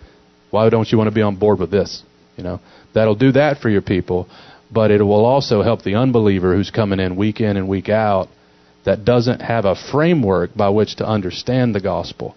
Why 0.51 0.69
don't 0.71 0.91
you 0.91 0.97
want 0.97 1.09
to 1.09 1.15
be 1.15 1.23
on 1.23 1.37
board 1.37 1.59
with 1.59 1.71
this? 1.71 2.03
You 2.37 2.45
know, 2.45 2.61
that'll 2.95 3.15
do 3.15 3.33
that 3.33 3.59
for 3.59 3.69
your 3.69 3.83
people, 3.83 4.29
but 4.71 4.91
it 4.91 5.03
will 5.03 5.27
also 5.27 5.63
help 5.63 5.83
the 5.83 5.97
unbeliever 5.97 6.55
who's 6.55 6.71
coming 6.71 7.01
in 7.01 7.17
week 7.17 7.41
in 7.41 7.57
and 7.57 7.69
week 7.69 7.89
out 7.91 8.29
that 8.85 9.05
doesn't 9.05 9.41
have 9.41 9.67
a 9.67 9.75
framework 9.75 10.55
by 10.55 10.71
which 10.71 10.97
to 10.97 11.07
understand 11.07 11.75
the 11.75 11.81
gospel 11.81 12.35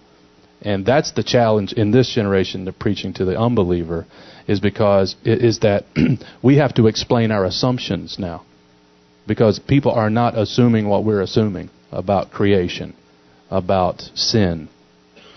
and 0.62 0.86
that's 0.86 1.12
the 1.12 1.24
challenge 1.24 1.74
in 1.74 1.92
this 1.92 2.14
generation 2.14 2.68
of 2.68 2.78
preaching 2.78 3.14
to 3.14 3.26
the 3.26 3.38
unbeliever, 3.38 4.06
is 4.48 4.60
because 4.60 5.16
it 5.24 5.44
is 5.44 5.60
that 5.60 5.86
we 6.44 6.58
have 6.58 6.74
to 6.76 6.88
explain 6.88 7.32
our 7.32 7.46
assumptions 7.46 8.18
now, 8.20 8.44
because 9.28 9.60
people 9.60 9.92
are 9.92 10.10
not 10.10 10.38
assuming 10.38 10.88
what 10.88 11.04
we're 11.04 11.22
assuming 11.22 11.70
about 11.92 12.32
creation, 12.32 12.96
about 13.50 14.02
sin, 14.16 14.70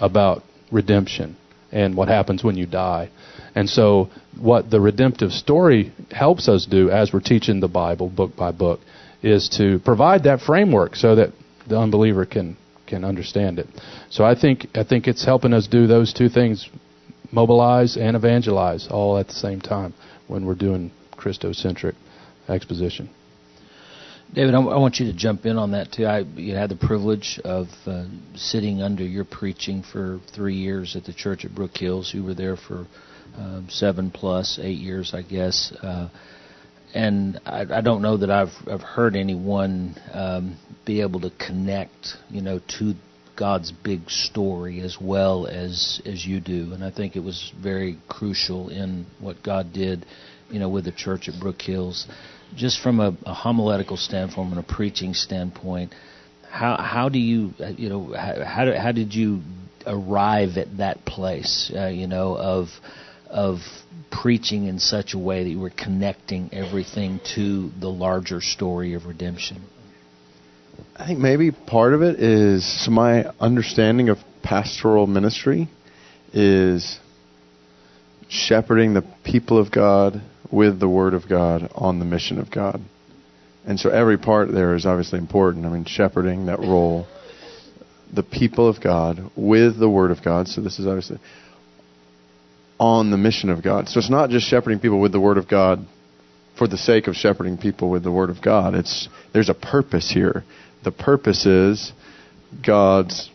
about 0.01 0.43
redemption, 0.71 1.37
and 1.73 1.97
what 1.97 2.09
happens 2.09 2.45
when 2.45 2.57
you 2.57 2.67
die. 2.67 3.11
And 3.55 3.69
so, 3.69 4.11
what 4.39 4.71
the 4.71 4.81
redemptive 4.81 5.33
story 5.33 5.93
helps 6.11 6.49
us 6.49 6.67
do 6.67 6.91
as 6.91 7.13
we're 7.13 7.21
teaching 7.21 7.61
the 7.61 7.69
Bible 7.69 8.09
book 8.09 8.37
by 8.37 8.53
book 8.53 8.81
is 9.23 9.49
to 9.57 9.79
provide 9.81 10.25
that 10.25 10.41
framework 10.41 10.97
so 10.97 11.15
that 11.15 11.31
the 11.67 11.79
unbeliever 11.79 12.27
can 12.27 12.57
can 12.87 13.05
understand 13.05 13.59
it. 13.59 13.67
So 14.11 14.25
I 14.25 14.39
think 14.39 14.67
I 14.75 14.85
think 14.85 15.07
it's 15.07 15.25
helping 15.25 15.53
us 15.53 15.67
do 15.67 15.87
those 15.87 16.13
two 16.13 16.29
things, 16.29 16.69
mobilize 17.33 17.97
and 17.97 18.17
evangelize 18.17 18.89
all 18.91 19.19
at 19.19 19.29
the 19.29 19.35
same 19.35 19.61
time 19.61 19.95
when 20.29 20.47
we're 20.47 20.55
doing 20.55 20.91
Christocentric 21.17 21.95
exposition. 22.49 23.11
David, 24.33 24.55
I, 24.55 24.59
I 24.59 24.79
want 24.79 24.99
you 24.99 25.07
to 25.07 25.13
jump 25.13 25.47
in 25.47 25.59
on 25.59 25.73
that 25.73 25.93
too. 25.93 26.07
I 26.07 26.21
you 26.21 26.55
had 26.55 26.71
the 26.71 26.77
privilege 26.77 27.41
of 27.45 27.69
uh, 27.87 28.05
sitting 28.35 28.83
under 28.83 29.05
your 29.05 29.25
preaching 29.25 29.83
for 29.83 30.21
three 30.35 30.57
years 30.57 30.97
at 30.97 31.05
the 31.05 31.13
church 31.13 31.45
at 31.45 31.55
Brook 31.55 31.77
Hills. 31.77 32.13
You 32.13 32.25
were 32.25 32.35
there 32.35 32.57
for 32.57 32.87
um, 33.37 33.67
seven 33.69 34.11
plus 34.11 34.59
eight 34.61 34.79
years, 34.79 35.15
I 35.15 35.23
guess. 35.23 35.73
Uh, 35.83 36.09
and 36.95 37.41
I, 37.45 37.67
I 37.79 37.81
don't 37.81 38.03
know 38.03 38.17
that 38.17 38.31
I've 38.31 38.55
I've 38.71 38.81
heard 38.81 39.17
anyone 39.17 39.97
um, 40.13 40.57
be 40.87 41.01
able 41.01 41.21
to 41.21 41.31
connect, 41.31 42.17
you 42.31 42.41
know, 42.41 42.61
to 42.79 42.95
God's 43.37 43.73
big 43.73 44.09
story 44.09 44.81
as 44.81 44.97
well 45.01 45.47
as 45.47 46.01
as 46.07 46.25
you 46.25 46.41
do. 46.41 46.73
And 46.73 46.85
I 46.85 46.91
think 46.93 47.17
it 47.17 47.21
was 47.21 47.53
very 47.61 47.99
crucial 48.09 48.69
in 48.69 49.07
what 49.19 49.43
God 49.43 49.73
did, 49.73 50.07
you 50.49 50.61
know, 50.61 50.69
with 50.69 50.85
the 50.85 50.93
church 50.93 51.29
at 51.29 51.41
Brook 51.41 51.61
Hills. 51.61 52.07
Just 52.55 52.81
from 52.81 53.01
a, 53.01 53.17
a 53.27 53.35
homiletical 53.35 53.97
standpoint 53.97 54.51
and 54.51 54.61
a 54.61 54.63
preaching 54.63 55.15
standpoint, 55.15 55.93
how 56.49 56.77
how 56.77 57.09
do 57.09 57.19
you 57.19 57.53
you 57.59 57.89
know 57.89 58.15
how 58.15 58.45
how, 58.45 58.79
how 58.81 58.93
did 58.93 59.13
you 59.13 59.43
arrive 59.85 60.57
at 60.57 60.77
that 60.77 61.05
place? 61.05 61.73
Uh, 61.75 61.89
you 61.89 62.07
know 62.07 62.37
of 62.37 62.69
of 63.29 63.59
preaching 64.11 64.67
in 64.67 64.79
such 64.79 65.15
a 65.15 65.19
way 65.19 65.45
that 65.45 65.51
you 65.51 65.59
were 65.59 65.71
connecting 65.71 66.51
everything 66.53 67.21
to 67.35 67.71
the 67.81 67.89
larger 67.89 68.41
story 68.41 68.95
of 68.95 69.07
redemption? 69.07 69.63
I 70.97 71.07
think 71.07 71.19
maybe 71.19 71.51
part 71.51 71.95
of 71.95 72.03
it 72.03 72.21
is 72.21 72.89
my 72.91 73.25
understanding 73.41 74.09
of 74.09 74.19
pastoral 74.43 75.07
ministry 75.07 75.69
is 76.33 76.99
shepherding 78.29 78.95
the 78.95 79.05
people 79.25 79.59
of 79.59 79.71
God 79.71 80.21
with 80.51 80.81
the 80.81 80.89
Word 80.89 81.15
of 81.15 81.29
God 81.29 81.71
on 81.75 81.99
the 81.99 82.05
mission 82.05 82.39
of 82.39 82.51
God. 82.51 82.81
And 83.67 83.81
so 83.81 83.91
every 83.91 84.19
part 84.19 84.53
there 84.53 84.75
is 84.75 84.85
obviously 84.85 85.19
important. 85.19 85.65
I 85.65 85.71
mean, 85.71 85.85
shepherding 85.85 86.47
that 86.47 86.61
role, 86.61 87.07
the 88.13 88.23
people 88.23 88.69
of 88.69 88.81
God 88.81 89.31
with 89.37 89.79
the 89.79 89.89
Word 89.89 90.11
of 90.11 90.23
God. 90.23 90.49
So 90.49 90.61
this 90.61 90.79
is 90.79 90.87
obviously 90.87 91.19
on 92.79 93.11
the 93.11 93.17
mission 93.17 93.51
of 93.51 93.63
God. 93.63 93.89
So 93.89 93.99
it's 93.99 94.11
not 94.11 94.31
just 94.31 94.47
shepherding 94.47 94.81
people 94.81 95.01
with 95.01 95.13
the 95.13 95.21
Word 95.21 95.39
of 95.39 95.49
God 95.49 95.87
for 96.59 96.69
the 96.69 96.79
sake 96.79 97.07
of 97.07 97.15
shepherding 97.15 97.59
people 97.59 97.91
with 97.91 98.03
the 98.03 98.13
Word 98.13 98.31
of 98.31 98.43
God. 98.43 98.75
It's 98.75 99.09
there's 99.33 99.49
a 99.49 99.55
purpose 99.55 100.11
here. 100.11 100.45
The 100.85 100.93
purpose 100.93 101.47
is 101.47 101.93
God's 102.65 103.31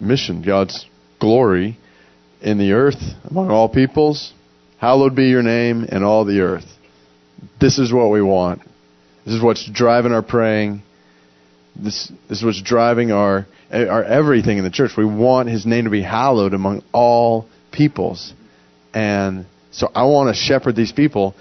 mission, 0.00 0.42
God's 0.42 0.86
glory 1.18 1.78
in 2.40 2.58
the 2.58 2.72
earth 2.72 3.02
among 3.24 3.50
all 3.50 3.68
peoples. 3.68 4.32
Hallowed 4.78 5.14
be 5.14 5.28
your 5.28 5.42
name 5.42 5.84
in 5.84 6.02
all 6.02 6.24
the 6.24 6.40
earth. 6.40 6.66
This 7.60 7.78
is 7.78 7.92
what 7.92 8.10
we 8.10 8.22
want. 8.22 8.62
This 9.24 9.34
is 9.34 9.42
what's 9.42 9.68
driving 9.70 10.12
our 10.12 10.22
praying. 10.22 10.82
This, 11.76 12.10
this 12.28 12.38
is 12.38 12.44
what's 12.44 12.62
driving 12.62 13.12
our, 13.12 13.46
our 13.70 14.02
everything 14.04 14.58
in 14.58 14.64
the 14.64 14.70
church. 14.70 14.92
We 14.96 15.04
want 15.04 15.48
His 15.48 15.66
name 15.66 15.84
to 15.84 15.90
be 15.90 16.02
hallowed 16.02 16.54
among 16.54 16.82
all 16.92 17.46
peoples. 17.70 18.32
And 18.92 19.46
so 19.70 19.90
I 19.94 20.04
want 20.04 20.34
to 20.34 20.34
shepherd 20.34 20.76
these 20.76 20.92
people 20.92 21.34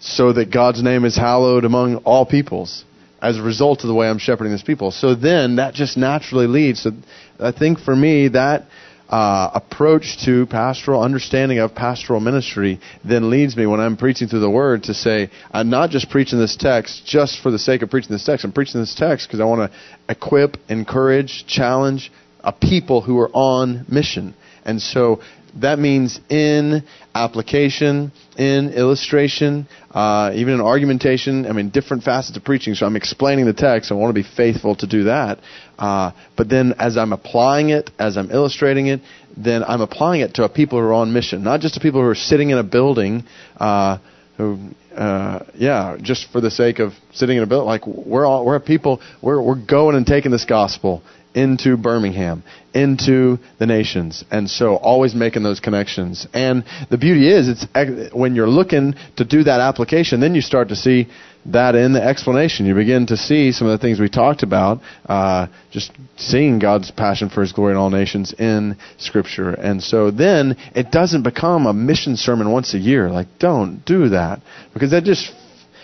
so 0.00 0.32
that 0.32 0.50
God's 0.50 0.82
name 0.82 1.04
is 1.04 1.16
hallowed 1.16 1.64
among 1.64 1.96
all 1.96 2.26
peoples 2.26 2.84
as 3.22 3.38
a 3.38 3.42
result 3.42 3.82
of 3.82 3.88
the 3.88 3.94
way 3.94 4.08
I'm 4.08 4.18
shepherding 4.18 4.52
these 4.52 4.62
people. 4.62 4.90
So 4.90 5.14
then 5.14 5.56
that 5.56 5.74
just 5.74 5.96
naturally 5.96 6.46
leads. 6.46 6.82
So 6.82 6.92
I 7.38 7.52
think 7.52 7.78
for 7.80 7.94
me 7.94 8.28
that 8.28 8.64
uh, 9.10 9.50
approach 9.54 10.24
to 10.24 10.46
pastoral 10.46 11.02
understanding 11.02 11.58
of 11.58 11.74
pastoral 11.74 12.20
ministry 12.20 12.80
then 13.04 13.28
leads 13.28 13.56
me 13.56 13.66
when 13.66 13.80
I'm 13.80 13.96
preaching 13.96 14.28
through 14.28 14.40
the 14.40 14.50
Word 14.50 14.84
to 14.84 14.94
say 14.94 15.30
I'm 15.52 15.68
not 15.68 15.90
just 15.90 16.10
preaching 16.10 16.38
this 16.38 16.56
text 16.56 17.04
just 17.04 17.42
for 17.42 17.50
the 17.50 17.58
sake 17.58 17.82
of 17.82 17.90
preaching 17.90 18.12
this 18.12 18.24
text. 18.24 18.44
I'm 18.44 18.52
preaching 18.52 18.80
this 18.80 18.94
text 18.94 19.26
because 19.26 19.40
I 19.40 19.44
want 19.44 19.70
to 19.70 19.78
equip, 20.08 20.56
encourage, 20.68 21.44
challenge 21.46 22.12
a 22.42 22.52
people 22.52 23.02
who 23.02 23.18
are 23.18 23.30
on 23.34 23.84
mission. 23.88 24.34
And 24.64 24.80
so 24.80 25.20
that 25.56 25.78
means 25.78 26.20
in 26.28 26.84
application, 27.14 28.12
in 28.38 28.72
illustration, 28.72 29.66
uh, 29.90 30.32
even 30.34 30.54
in 30.54 30.60
argumentation. 30.60 31.46
I 31.46 31.52
mean, 31.52 31.70
different 31.70 32.04
facets 32.04 32.36
of 32.36 32.44
preaching. 32.44 32.74
So 32.74 32.86
I'm 32.86 32.96
explaining 32.96 33.46
the 33.46 33.52
text. 33.52 33.90
I 33.90 33.94
want 33.94 34.14
to 34.14 34.22
be 34.22 34.28
faithful 34.28 34.76
to 34.76 34.86
do 34.86 35.04
that. 35.04 35.38
Uh, 35.78 36.12
but 36.36 36.48
then 36.48 36.74
as 36.78 36.96
I'm 36.96 37.12
applying 37.12 37.70
it, 37.70 37.90
as 37.98 38.16
I'm 38.16 38.30
illustrating 38.30 38.86
it, 38.86 39.00
then 39.36 39.64
I'm 39.64 39.80
applying 39.80 40.20
it 40.20 40.34
to 40.34 40.48
people 40.48 40.78
who 40.78 40.84
are 40.84 40.94
on 40.94 41.12
mission, 41.12 41.42
not 41.42 41.60
just 41.60 41.74
to 41.74 41.80
people 41.80 42.00
who 42.00 42.08
are 42.08 42.14
sitting 42.14 42.50
in 42.50 42.58
a 42.58 42.64
building. 42.64 43.24
Uh, 43.56 43.98
who, 44.36 44.70
uh, 44.94 45.44
yeah, 45.54 45.96
just 46.00 46.30
for 46.32 46.40
the 46.40 46.50
sake 46.50 46.78
of 46.78 46.92
sitting 47.12 47.36
in 47.36 47.42
a 47.42 47.46
building, 47.46 47.66
like 47.66 47.86
we're 47.86 48.24
all, 48.24 48.44
we're 48.44 48.58
people, 48.58 49.00
we're, 49.20 49.40
we're 49.40 49.54
going 49.54 49.96
and 49.96 50.06
taking 50.06 50.30
this 50.30 50.44
gospel 50.44 51.02
into 51.34 51.76
Birmingham, 51.76 52.42
into 52.74 53.38
the 53.58 53.66
nations. 53.66 54.24
And 54.30 54.50
so 54.50 54.76
always 54.76 55.14
making 55.14 55.42
those 55.42 55.60
connections. 55.60 56.26
And 56.32 56.64
the 56.90 56.98
beauty 56.98 57.28
is, 57.28 57.48
it's 57.48 58.14
when 58.14 58.34
you're 58.34 58.48
looking 58.48 58.94
to 59.16 59.24
do 59.24 59.44
that 59.44 59.60
application, 59.60 60.20
then 60.20 60.34
you 60.34 60.40
start 60.40 60.68
to 60.68 60.76
see 60.76 61.08
that 61.46 61.74
in 61.74 61.92
the 61.92 62.02
explanation. 62.02 62.66
You 62.66 62.74
begin 62.74 63.06
to 63.06 63.16
see 63.16 63.52
some 63.52 63.66
of 63.66 63.78
the 63.78 63.82
things 63.82 63.98
we 63.98 64.08
talked 64.08 64.42
about, 64.42 64.80
uh, 65.06 65.46
just 65.70 65.92
seeing 66.16 66.58
God's 66.58 66.90
passion 66.90 67.30
for 67.30 67.40
His 67.40 67.52
glory 67.52 67.72
in 67.72 67.78
all 67.78 67.90
nations 67.90 68.34
in 68.38 68.76
Scripture. 68.98 69.50
And 69.50 69.82
so 69.82 70.10
then 70.10 70.56
it 70.74 70.90
doesn't 70.90 71.22
become 71.22 71.66
a 71.66 71.72
mission 71.72 72.16
sermon 72.16 72.52
once 72.52 72.74
a 72.74 72.78
year. 72.78 73.08
Like, 73.08 73.28
don't 73.38 73.84
do 73.84 74.10
that. 74.10 74.40
Because 74.74 74.90
that 74.90 75.04
just 75.04 75.32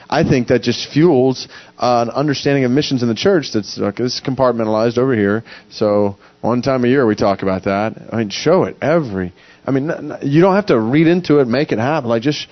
I 0.09 0.23
think 0.23 0.49
that 0.49 0.63
just 0.63 0.91
fuels 0.93 1.49
uh, 1.79 2.07
an 2.09 2.11
understanding 2.11 2.65
of 2.65 2.71
missions 2.71 3.03
in 3.03 3.09
the 3.09 3.15
church 3.15 3.53
that's 3.53 3.77
like, 3.79 3.97
this 3.97 4.15
is 4.15 4.23
compartmentalized 4.25 4.99
over 4.99 5.15
here. 5.15 5.43
So 5.71 6.17
one 6.41 6.63
time 6.63 6.85
a 6.85 6.89
year 6.89 7.07
we 7.07 7.17
talk 7.17 7.43
about 7.43 7.65
that. 7.65 7.95
I 8.13 8.17
mean, 8.17 8.31
show 8.31 8.65
it 8.65 8.77
every. 8.81 9.33
I 9.67 9.73
mean, 9.73 9.91
you 10.23 10.41
don't 10.41 10.55
have 10.55 10.67
to 10.67 10.79
read 10.79 11.09
into 11.09 11.41
it, 11.41 11.49
make 11.49 11.73
it 11.73 11.79
happen. 11.79 12.09
Like 12.09 12.23
just 12.23 12.47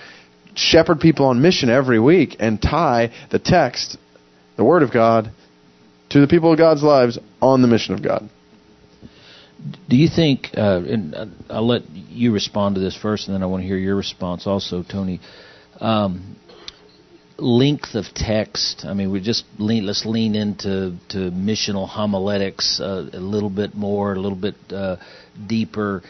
shepherd 0.53 0.99
people 0.99 1.27
on 1.27 1.41
mission 1.41 1.69
every 1.69 1.99
week 1.99 2.37
and 2.39 2.61
tie 2.61 3.11
the 3.31 3.39
text, 3.39 3.97
the 4.57 4.63
Word 4.63 4.83
of 4.83 4.91
God, 4.91 5.31
to 6.09 6.19
the 6.19 6.27
people 6.27 6.51
of 6.51 6.57
God's 6.57 6.83
lives 6.83 7.17
on 7.41 7.61
the 7.61 7.67
mission 7.67 7.93
of 7.93 8.03
God. 8.03 8.29
Do 9.89 9.95
you 9.95 10.09
think, 10.13 10.49
uh, 10.55 10.81
and 10.85 11.15
uh, 11.15 11.25
I'll 11.49 11.67
let 11.67 11.89
you 11.89 12.31
respond 12.31 12.75
to 12.75 12.81
this 12.81 12.95
first, 12.95 13.27
and 13.27 13.35
then 13.35 13.41
I 13.41 13.47
want 13.47 13.63
to 13.63 13.67
hear 13.67 13.77
your 13.77 13.95
response 13.95 14.45
also, 14.45 14.83
Tony. 14.83 15.19
Um, 15.79 16.34
length 17.37 17.95
of 17.95 18.05
text. 18.13 18.85
I 18.85 18.93
mean, 18.93 19.11
we 19.11 19.19
just 19.21 19.45
lean, 19.57 19.85
let's 19.85 20.05
lean 20.05 20.35
into 20.35 20.95
to 21.09 21.31
missional 21.31 21.87
homiletics 21.87 22.79
uh, 22.79 23.09
a 23.11 23.19
little 23.19 23.49
bit 23.49 23.75
more, 23.75 24.13
a 24.13 24.19
little 24.19 24.37
bit 24.37 24.55
uh, 24.71 24.97
deeper. 25.47 26.01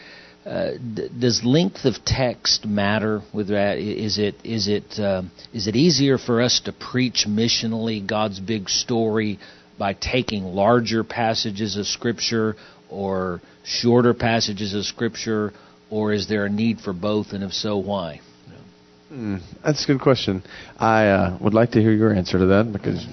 Uh, 0.44 0.72
d- 0.94 1.08
does 1.18 1.42
length 1.44 1.84
of 1.84 1.94
text 2.04 2.64
matter 2.64 3.22
with 3.34 3.48
that? 3.48 3.78
Is 3.78 4.18
it 4.18 4.36
is 4.44 4.68
it 4.68 4.98
uh, 4.98 5.22
is 5.52 5.66
it 5.66 5.74
easier 5.74 6.18
for 6.18 6.40
us 6.40 6.60
to 6.66 6.72
preach 6.72 7.26
missionally 7.28 8.06
God's 8.06 8.38
big 8.38 8.68
story 8.68 9.40
by 9.78 9.92
taking 9.92 10.44
larger 10.44 11.02
passages 11.02 11.76
of 11.76 11.86
Scripture 11.86 12.54
or 12.88 13.40
shorter 13.64 14.14
passages 14.14 14.74
of 14.74 14.84
Scripture, 14.84 15.52
or 15.90 16.12
is 16.12 16.28
there 16.28 16.46
a 16.46 16.48
need 16.48 16.80
for 16.80 16.92
both, 16.92 17.32
and 17.32 17.42
if 17.42 17.52
so, 17.52 17.76
why? 17.78 18.20
Mm, 19.12 19.40
that's 19.64 19.84
a 19.84 19.86
good 19.86 20.00
question. 20.00 20.42
I 20.78 21.06
uh, 21.06 21.38
would 21.40 21.54
like 21.54 21.72
to 21.72 21.80
hear 21.80 21.92
your 21.92 22.12
answer 22.12 22.38
to 22.38 22.46
that 22.46 22.72
because 22.72 23.06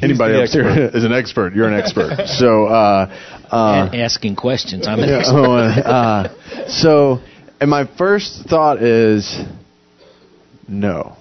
anybody 0.00 0.40
else 0.40 0.52
here 0.52 0.66
is 0.94 1.04
an 1.04 1.12
expert. 1.12 1.54
You're 1.54 1.68
an 1.68 1.78
expert. 1.78 2.26
so 2.26 2.64
uh, 2.64 3.06
uh, 3.50 3.90
asking 3.92 4.36
questions. 4.36 4.86
I'm 4.86 5.00
an 5.00 5.08
yeah, 5.08 5.18
expert. 5.18 5.36
Oh, 5.36 5.54
uh, 5.54 6.68
so, 6.68 7.20
and 7.60 7.68
my 7.68 7.84
first 7.98 8.46
thought 8.48 8.82
is 8.82 9.38
no. 10.66 11.16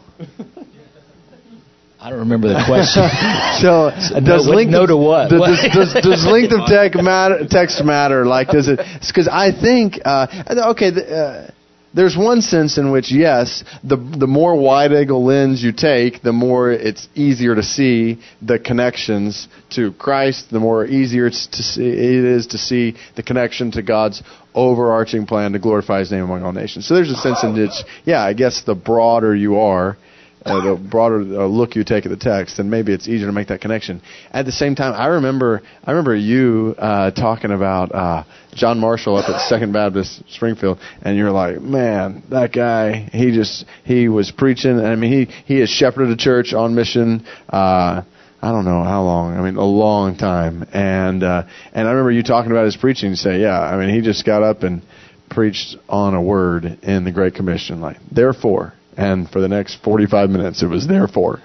I 2.00 2.10
don't 2.10 2.20
remember 2.20 2.48
the 2.48 2.64
question. 2.66 3.04
so, 3.62 3.92
so 4.00 4.20
does 4.20 4.48
no, 4.48 4.54
length 4.54 4.72
no 4.72 4.88
to 4.88 4.98
what? 4.98 5.30
Does, 5.30 5.68
does, 5.72 5.94
does 6.02 6.26
length 6.26 6.54
of 6.54 6.66
text 6.66 7.00
matter? 7.00 7.46
Text 7.48 7.84
matter? 7.84 8.26
Like, 8.26 8.48
does 8.48 8.70
it? 8.70 8.80
Because 9.06 9.28
I 9.28 9.52
think 9.52 10.00
uh, 10.04 10.72
okay. 10.72 10.90
The, 10.92 11.16
uh, 11.16 11.52
there's 11.94 12.16
one 12.16 12.42
sense 12.42 12.78
in 12.78 12.92
which, 12.92 13.12
yes, 13.12 13.64
the 13.84 13.98
the 13.98 14.28
more 14.28 14.56
wide 14.56 14.94
angle 14.94 15.24
lens 15.26 15.62
you 15.62 15.72
take, 15.72 16.22
the 16.22 16.32
more 16.32 16.72
it's 16.72 17.08
easier 17.16 17.56
to 17.56 17.64
see 17.64 18.22
the 18.42 18.60
connections 18.60 19.48
to 19.72 19.92
Christ. 19.94 20.50
The 20.52 20.60
more 20.60 20.86
easier 20.86 21.28
it's 21.28 21.48
to 21.48 21.64
see, 21.64 21.88
it 21.88 22.26
is 22.26 22.48
to 22.48 22.58
see 22.58 22.96
the 23.16 23.24
connection 23.24 23.72
to 23.72 23.82
God's 23.82 24.24
overarching 24.54 25.26
plan 25.26 25.54
to 25.54 25.60
glorify 25.60 26.00
His 26.00 26.12
name 26.12 26.24
among 26.24 26.44
all 26.44 26.54
nations. 26.54 26.88
So 26.88 26.96
there's 26.96 27.12
a 27.12 27.16
sense 27.16 27.44
in 27.44 27.54
which, 27.54 27.84
yeah, 28.06 28.22
I 28.22 28.34
guess 28.34 28.64
the 28.64 28.76
broader 28.76 29.36
you 29.36 29.60
are, 29.60 29.98
uh, 30.46 30.62
the 30.62 30.76
broader 30.76 31.20
uh, 31.20 31.46
look 31.46 31.76
you 31.76 31.84
take 31.84 32.06
at 32.06 32.10
the 32.10 32.18
text, 32.18 32.58
then 32.58 32.70
maybe 32.70 32.94
it's 32.94 33.08
easier 33.08 33.28
to 33.28 33.32
make 33.32 33.50
that 33.50 33.62
connection. 33.62 34.02
At 34.32 34.46
the 34.46 34.52
same 34.52 34.76
time, 34.76 34.94
I 34.94 35.08
remember 35.08 35.62
I 35.84 35.92
remember 35.92 36.16
you 36.16 36.76
uh, 36.78 37.12
talking 37.12 37.52
about 37.52 37.94
uh, 37.94 38.24
John 38.54 38.80
Marshall 38.80 39.18
up 39.18 39.30
at 39.30 39.48
Second 39.48 39.74
Baptist 39.74 40.24
Springfield, 40.30 40.80
and 41.04 41.16
you're 41.16 41.32
like, 41.32 41.62
man, 41.62 42.24
that 42.30 42.52
guy, 42.52 43.10
he 43.12 43.32
just 43.32 43.66
he 43.84 44.08
was 44.08 44.32
preaching. 44.32 44.80
I 44.80 44.96
mean, 44.96 45.12
he 45.12 45.34
he 45.46 45.60
has 45.60 45.70
shepherded 45.70 46.10
a 46.10 46.18
church 46.18 46.54
on 46.54 46.74
mission. 46.74 47.26
Uh, 47.48 48.02
I 48.44 48.52
don't 48.52 48.66
know 48.66 48.84
how 48.84 49.04
long. 49.04 49.38
I 49.38 49.42
mean, 49.44 49.58
a 49.58 49.64
long 49.64 50.18
time. 50.18 50.68
And 50.74 51.24
uh, 51.24 51.44
and 51.74 51.88
I 51.88 51.92
remember 51.92 52.12
you 52.12 52.24
talking 52.24 52.52
about 52.52 52.66
his 52.66 52.76
preaching. 52.76 53.10
and 53.10 53.18
say, 53.18 53.42
yeah, 53.42 53.60
I 53.60 53.78
mean, 53.78 53.94
he 53.94 54.02
just 54.02 54.26
got 54.26 54.42
up 54.42 54.64
and 54.64 54.82
preached 55.30 55.76
on 55.88 56.16
a 56.16 56.22
word 56.22 56.66
in 56.82 57.04
the 57.04 57.12
Great 57.12 57.36
Commission, 57.36 57.80
like, 57.80 57.98
therefore 58.12 58.74
and 58.98 59.30
for 59.30 59.40
the 59.40 59.48
next 59.48 59.82
45 59.84 60.30
minutes, 60.30 60.64
it 60.64 60.68
was 60.68 60.88
therefore. 60.88 61.40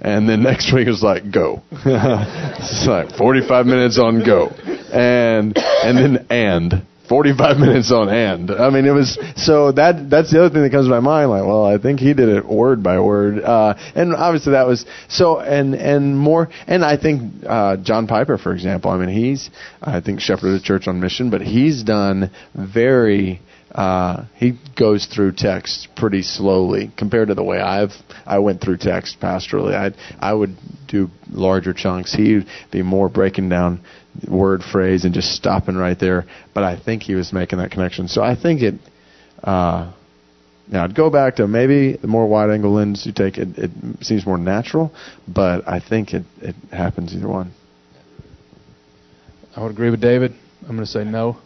And 0.00 0.28
then 0.28 0.42
next 0.42 0.72
week 0.72 0.86
it 0.86 0.90
was 0.90 1.02
like, 1.02 1.30
go. 1.32 1.62
it's 1.70 2.86
like 2.86 3.16
45 3.16 3.66
minutes 3.66 3.98
on 3.98 4.24
go. 4.24 4.48
And, 4.92 5.56
and 5.56 5.98
then 5.98 6.26
and. 6.30 6.86
45 7.08 7.58
minutes 7.58 7.92
on 7.92 8.08
and. 8.08 8.50
I 8.50 8.70
mean, 8.70 8.86
it 8.86 8.92
was, 8.92 9.18
so 9.36 9.72
that, 9.72 10.08
that's 10.08 10.30
the 10.30 10.38
other 10.38 10.54
thing 10.54 10.62
that 10.62 10.70
comes 10.70 10.86
to 10.86 10.90
my 10.90 11.00
mind, 11.00 11.28
like, 11.28 11.44
well, 11.44 11.66
I 11.66 11.76
think 11.76 12.00
he 12.00 12.14
did 12.14 12.30
it 12.30 12.46
word 12.46 12.82
by 12.82 13.00
word. 13.00 13.42
Uh, 13.42 13.74
and 13.94 14.14
obviously 14.14 14.52
that 14.52 14.66
was, 14.66 14.86
so, 15.08 15.38
and, 15.38 15.74
and 15.74 16.16
more, 16.16 16.48
and 16.66 16.82
I 16.82 16.96
think, 16.96 17.44
uh, 17.46 17.76
John 17.78 18.06
Piper, 18.06 18.38
for 18.38 18.54
example, 18.54 18.90
I 18.90 18.96
mean, 18.96 19.10
he's, 19.10 19.50
I 19.82 20.00
think, 20.00 20.20
shepherded 20.20 20.58
a 20.58 20.64
church 20.64 20.88
on 20.88 21.00
mission, 21.00 21.28
but 21.28 21.42
he's 21.42 21.82
done 21.82 22.30
very, 22.54 23.42
uh, 23.74 24.26
he 24.36 24.58
goes 24.78 25.06
through 25.06 25.32
text 25.32 25.88
pretty 25.96 26.22
slowly 26.22 26.92
compared 26.96 27.28
to 27.28 27.34
the 27.34 27.42
way 27.42 27.58
I've 27.58 27.92
I 28.26 28.38
went 28.38 28.60
through 28.60 28.76
text 28.78 29.18
pastorally. 29.18 29.74
I 29.74 29.94
I 30.18 30.32
would 30.34 30.56
do 30.88 31.08
larger 31.30 31.72
chunks. 31.72 32.12
He'd 32.12 32.46
be 32.70 32.82
more 32.82 33.08
breaking 33.08 33.48
down 33.48 33.82
word 34.28 34.62
phrase 34.62 35.06
and 35.06 35.14
just 35.14 35.32
stopping 35.32 35.76
right 35.76 35.98
there. 35.98 36.26
But 36.52 36.64
I 36.64 36.78
think 36.78 37.02
he 37.02 37.14
was 37.14 37.32
making 37.32 37.60
that 37.60 37.70
connection. 37.70 38.08
So 38.08 38.22
I 38.22 38.36
think 38.36 38.60
it. 38.60 38.74
Uh, 39.42 39.92
now 40.70 40.84
I'd 40.84 40.94
go 40.94 41.10
back 41.10 41.36
to 41.36 41.48
maybe 41.48 41.96
the 41.96 42.06
more 42.06 42.26
wide 42.26 42.50
angle 42.50 42.74
lens 42.74 43.04
you 43.06 43.12
take. 43.12 43.38
It, 43.38 43.58
it 43.58 43.70
seems 44.02 44.26
more 44.26 44.38
natural, 44.38 44.92
but 45.26 45.66
I 45.66 45.80
think 45.80 46.12
it 46.12 46.24
it 46.42 46.56
happens 46.70 47.14
either 47.14 47.28
one. 47.28 47.52
I 49.56 49.62
would 49.62 49.72
agree 49.72 49.90
with 49.90 50.00
David. 50.00 50.32
I'm 50.62 50.76
going 50.76 50.80
to 50.80 50.86
say 50.86 51.04
no. 51.04 51.38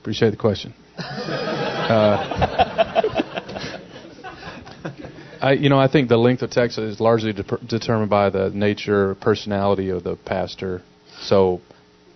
Appreciate 0.00 0.30
the 0.30 0.36
question. 0.36 0.74
Uh, 1.02 2.18
I, 5.40 5.52
you 5.52 5.68
know, 5.68 5.78
I 5.78 5.88
think 5.88 6.08
the 6.08 6.16
length 6.16 6.42
of 6.42 6.50
text 6.50 6.78
is 6.78 7.00
largely 7.00 7.32
de- 7.32 7.58
determined 7.66 8.10
by 8.10 8.30
the 8.30 8.50
nature, 8.50 9.16
personality 9.16 9.88
of 9.90 10.04
the 10.04 10.16
pastor. 10.16 10.82
So, 11.22 11.60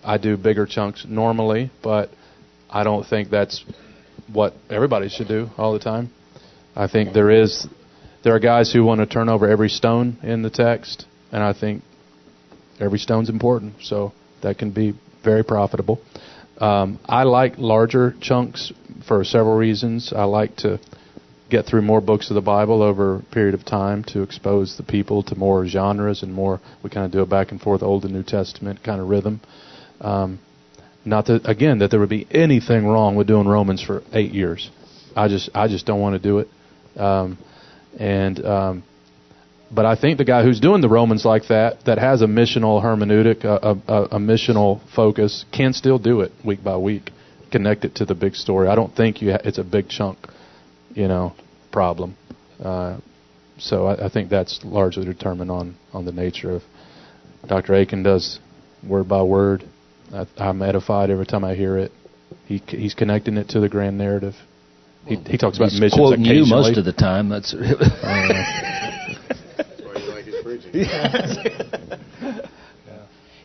I 0.03 0.17
do 0.17 0.37
bigger 0.37 0.65
chunks 0.65 1.05
normally, 1.07 1.69
but 1.83 2.09
I 2.69 2.83
don't 2.83 3.05
think 3.05 3.29
that's 3.29 3.65
what 4.31 4.53
everybody 4.69 5.09
should 5.09 5.27
do 5.27 5.49
all 5.57 5.73
the 5.73 5.79
time. 5.79 6.11
I 6.75 6.87
think 6.87 7.13
there 7.13 7.29
is 7.29 7.67
there 8.23 8.33
are 8.35 8.39
guys 8.39 8.71
who 8.71 8.83
want 8.83 8.99
to 8.99 9.05
turn 9.05 9.29
over 9.29 9.47
every 9.49 9.69
stone 9.69 10.17
in 10.23 10.41
the 10.41 10.49
text, 10.49 11.05
and 11.31 11.43
I 11.43 11.53
think 11.53 11.83
every 12.79 12.99
stone's 12.99 13.29
important, 13.29 13.75
so 13.81 14.13
that 14.41 14.57
can 14.57 14.71
be 14.71 14.93
very 15.23 15.43
profitable. 15.43 15.99
Um, 16.59 16.99
I 17.05 17.23
like 17.23 17.57
larger 17.57 18.15
chunks 18.19 18.71
for 19.07 19.23
several 19.23 19.55
reasons. 19.55 20.11
I 20.13 20.23
like 20.23 20.55
to 20.57 20.79
get 21.49 21.65
through 21.65 21.81
more 21.81 22.01
books 22.01 22.29
of 22.29 22.35
the 22.35 22.41
Bible 22.41 22.81
over 22.81 23.17
a 23.17 23.19
period 23.21 23.53
of 23.53 23.63
time 23.63 24.03
to 24.05 24.21
expose 24.21 24.75
the 24.77 24.83
people 24.83 25.23
to 25.23 25.35
more 25.35 25.65
genres 25.67 26.23
and 26.23 26.33
more. 26.33 26.59
We 26.83 26.89
kind 26.89 27.05
of 27.05 27.11
do 27.11 27.21
a 27.21 27.25
back 27.25 27.51
and 27.51 27.61
forth 27.61 27.83
Old 27.83 28.03
and 28.05 28.13
New 28.13 28.23
Testament 28.23 28.83
kind 28.83 28.99
of 28.99 29.07
rhythm. 29.07 29.39
Um, 30.01 30.39
not 31.05 31.27
that 31.27 31.47
again 31.47 31.79
that 31.79 31.89
there 31.89 31.99
would 31.99 32.09
be 32.09 32.27
anything 32.31 32.85
wrong 32.85 33.15
with 33.15 33.27
doing 33.27 33.47
Romans 33.47 33.81
for 33.81 34.03
eight 34.11 34.33
years. 34.33 34.69
I 35.15 35.29
just 35.29 35.49
I 35.55 35.67
just 35.67 35.85
don't 35.85 36.01
want 36.01 36.21
to 36.21 36.27
do 36.27 36.39
it. 36.39 36.49
Um, 36.99 37.37
and 37.97 38.45
um, 38.45 38.83
but 39.71 39.85
I 39.85 39.95
think 39.95 40.17
the 40.17 40.25
guy 40.25 40.43
who's 40.43 40.59
doing 40.59 40.81
the 40.81 40.89
Romans 40.89 41.25
like 41.25 41.47
that, 41.49 41.85
that 41.85 41.97
has 41.97 42.21
a 42.21 42.25
missional 42.25 42.81
hermeneutic, 42.81 43.43
a, 43.43 43.77
a, 43.91 44.03
a 44.15 44.19
missional 44.19 44.81
focus, 44.95 45.45
can 45.51 45.73
still 45.73 45.99
do 45.99 46.21
it 46.21 46.31
week 46.45 46.63
by 46.63 46.77
week, 46.77 47.11
connect 47.51 47.83
it 47.83 47.95
to 47.95 48.05
the 48.05 48.15
big 48.15 48.35
story. 48.35 48.67
I 48.67 48.75
don't 48.75 48.95
think 48.95 49.21
you 49.21 49.31
ha- 49.31 49.41
it's 49.43 49.57
a 49.57 49.63
big 49.63 49.89
chunk, 49.89 50.17
you 50.93 51.07
know, 51.07 51.33
problem. 51.71 52.15
Uh, 52.63 52.97
so 53.59 53.87
I, 53.87 54.05
I 54.05 54.09
think 54.09 54.29
that's 54.29 54.61
largely 54.63 55.05
determined 55.05 55.51
on 55.51 55.75
on 55.93 56.05
the 56.05 56.11
nature 56.11 56.51
of. 56.51 56.63
Dr. 57.47 57.75
Akin 57.75 58.03
does 58.03 58.39
word 58.85 59.07
by 59.07 59.21
word. 59.23 59.63
I, 60.11 60.25
I'm 60.37 60.61
edified 60.61 61.09
every 61.09 61.25
time 61.25 61.43
I 61.43 61.55
hear 61.55 61.77
it. 61.77 61.91
He 62.45 62.61
he's 62.67 62.93
connecting 62.93 63.37
it 63.37 63.49
to 63.49 63.59
the 63.59 63.69
grand 63.69 63.97
narrative. 63.97 64.35
He, 65.05 65.15
he 65.15 65.37
talks 65.37 65.57
about 65.57 65.69
He's 65.69 65.79
missions 65.79 65.99
quoting 65.99 66.25
you 66.25 66.45
most 66.45 66.77
of 66.77 66.83
the 66.83 66.91
time. 66.93 67.29
That's 67.29 67.53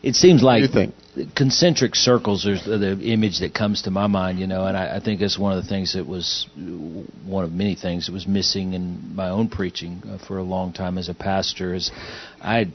it 0.03 0.15
seems 0.15 0.43
like 0.43 0.71
think? 0.71 0.93
concentric 1.35 1.95
circles 1.95 2.45
is 2.45 2.65
the 2.65 2.99
image 3.01 3.39
that 3.39 3.53
comes 3.53 3.83
to 3.83 3.91
my 3.91 4.07
mind, 4.07 4.39
you 4.39 4.47
know, 4.47 4.65
and 4.65 4.75
I, 4.75 4.97
I 4.97 4.99
think 4.99 5.19
that's 5.19 5.37
one 5.37 5.55
of 5.55 5.63
the 5.63 5.69
things 5.69 5.93
that 5.93 6.07
was 6.07 6.47
one 7.25 7.43
of 7.43 7.51
many 7.51 7.75
things 7.75 8.07
that 8.07 8.13
was 8.13 8.25
missing 8.25 8.73
in 8.73 9.15
my 9.15 9.29
own 9.29 9.47
preaching 9.49 10.01
uh, 10.07 10.17
for 10.25 10.39
a 10.39 10.43
long 10.43 10.73
time 10.73 10.97
as 10.97 11.09
a 11.09 11.13
pastor. 11.13 11.75
Is 11.75 11.91
I, 12.41 12.71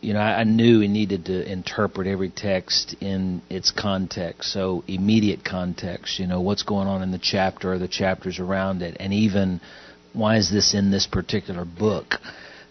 you 0.00 0.14
know, 0.14 0.20
I, 0.20 0.40
I 0.40 0.44
knew 0.44 0.80
we 0.80 0.88
needed 0.88 1.26
to 1.26 1.50
interpret 1.50 2.06
every 2.06 2.30
text 2.30 2.94
in 3.00 3.42
its 3.50 3.72
context, 3.72 4.52
so 4.52 4.84
immediate 4.86 5.44
context, 5.44 6.20
you 6.20 6.26
know, 6.26 6.40
what's 6.40 6.62
going 6.62 6.86
on 6.86 7.02
in 7.02 7.10
the 7.10 7.18
chapter 7.18 7.72
or 7.72 7.78
the 7.78 7.88
chapters 7.88 8.38
around 8.38 8.82
it, 8.82 8.96
and 9.00 9.12
even 9.12 9.60
why 10.12 10.36
is 10.36 10.50
this 10.50 10.74
in 10.74 10.90
this 10.90 11.06
particular 11.06 11.64
book 11.64 12.14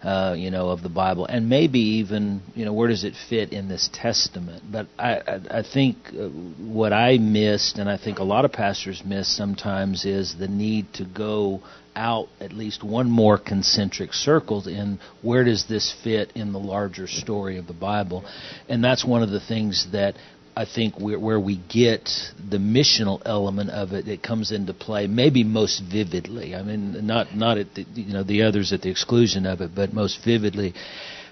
uh, 0.04 0.36
you 0.38 0.52
know, 0.52 0.70
of 0.70 0.84
the 0.84 0.90
Bible, 0.90 1.26
and 1.26 1.50
maybe 1.50 1.80
even, 1.80 2.42
you 2.56 2.66
know, 2.66 2.74
where 2.74 2.88
does 2.88 3.04
it 3.04 3.14
fit 3.30 3.52
in 3.52 3.68
this 3.68 3.90
testament? 3.92 4.64
But 4.72 4.88
I, 4.98 5.16
I, 5.16 5.40
I 5.60 5.64
think 5.64 5.98
uh, 6.10 6.28
what 6.28 6.94
I 6.94 7.18
missed, 7.18 7.80
and 7.80 7.90
I 7.90 7.98
think 7.98 8.20
a 8.20 8.24
lot 8.24 8.46
of 8.46 8.52
pastors 8.52 9.02
miss 9.04 9.28
sometimes, 9.28 10.06
is 10.06 10.36
the 10.38 10.48
need 10.48 10.94
to 10.94 11.06
go 11.06 11.64
out 11.96 12.28
at 12.40 12.54
least 12.54 12.84
one 12.84 13.10
more 13.10 13.40
concentric 13.40 14.14
circle 14.14 14.68
in 14.68 15.00
where 15.24 15.44
does 15.44 15.66
this 15.68 15.96
fit 16.04 16.32
in 16.36 16.54
the 16.54 16.60
larger 16.60 17.08
story 17.08 17.58
of 17.58 17.66
the 17.66 17.74
Bible, 17.74 18.24
and 18.70 18.84
that's 18.84 19.04
one 19.04 19.24
of 19.24 19.32
the 19.32 19.40
things 19.40 19.88
that 19.92 20.16
I 20.58 20.66
think 20.66 21.00
where, 21.00 21.20
where 21.20 21.40
we 21.40 21.58
get 21.70 22.10
the 22.50 22.58
missional 22.58 23.22
element 23.24 23.70
of 23.70 23.94
it 23.94 24.06
that 24.08 24.24
comes 24.24 24.52
into 24.52 24.74
play 24.74 25.06
maybe 25.06 25.44
most 25.44 25.84
vividly. 25.84 26.56
I 26.56 26.64
mean, 26.64 27.06
not 27.06 27.36
not 27.36 27.60
at 27.60 27.76
the, 27.76 27.86
you 27.94 28.12
know 28.12 28.24
the 28.24 28.42
others 28.42 28.74
at 28.74 28.82
the 28.82 28.90
exclusion 28.90 29.46
of 29.46 29.62
it, 29.62 29.76
but 29.76 29.94
most 29.94 30.24
vividly. 30.26 30.74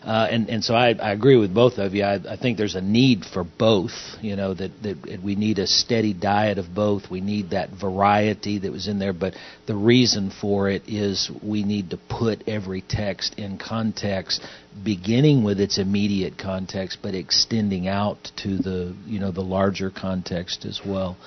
Uh, 0.05 0.27
and 0.29 0.49
and 0.49 0.63
so 0.63 0.75
I, 0.75 0.89
I 0.89 1.13
agree 1.13 1.35
with 1.35 1.51
both 1.51 1.79
of 1.79 1.95
you. 1.95 2.03
I, 2.03 2.19
I 2.29 2.37
think 2.37 2.59
there's 2.59 2.75
a 2.75 2.81
need 2.81 3.25
for 3.25 3.43
both. 3.43 3.89
You 4.21 4.35
know 4.35 4.53
that 4.53 4.71
that 4.83 5.19
we 5.23 5.33
need 5.33 5.57
a 5.57 5.65
steady 5.65 6.13
diet 6.13 6.59
of 6.59 6.75
both. 6.75 7.09
We 7.09 7.21
need 7.21 7.49
that 7.49 7.71
variety 7.71 8.59
that 8.59 8.71
was 8.71 8.87
in 8.87 8.99
there, 8.99 9.13
but 9.13 9.33
the 9.65 9.75
reason 9.75 10.29
for 10.29 10.69
it 10.69 10.83
is 10.87 11.31
we 11.41 11.63
need 11.63 11.89
to 11.89 11.97
put 11.97 12.47
every 12.47 12.81
text 12.87 13.39
in 13.39 13.57
context, 13.57 14.45
beginning 14.83 15.43
with 15.43 15.59
its 15.59 15.79
immediate 15.79 16.37
context, 16.37 16.99
but 17.01 17.15
extending 17.15 17.87
out 17.87 18.31
to 18.43 18.57
the 18.57 18.95
you 19.07 19.19
know 19.19 19.31
the 19.31 19.41
larger 19.41 19.89
context 19.89 20.65
as 20.65 20.81
well. 20.85 21.17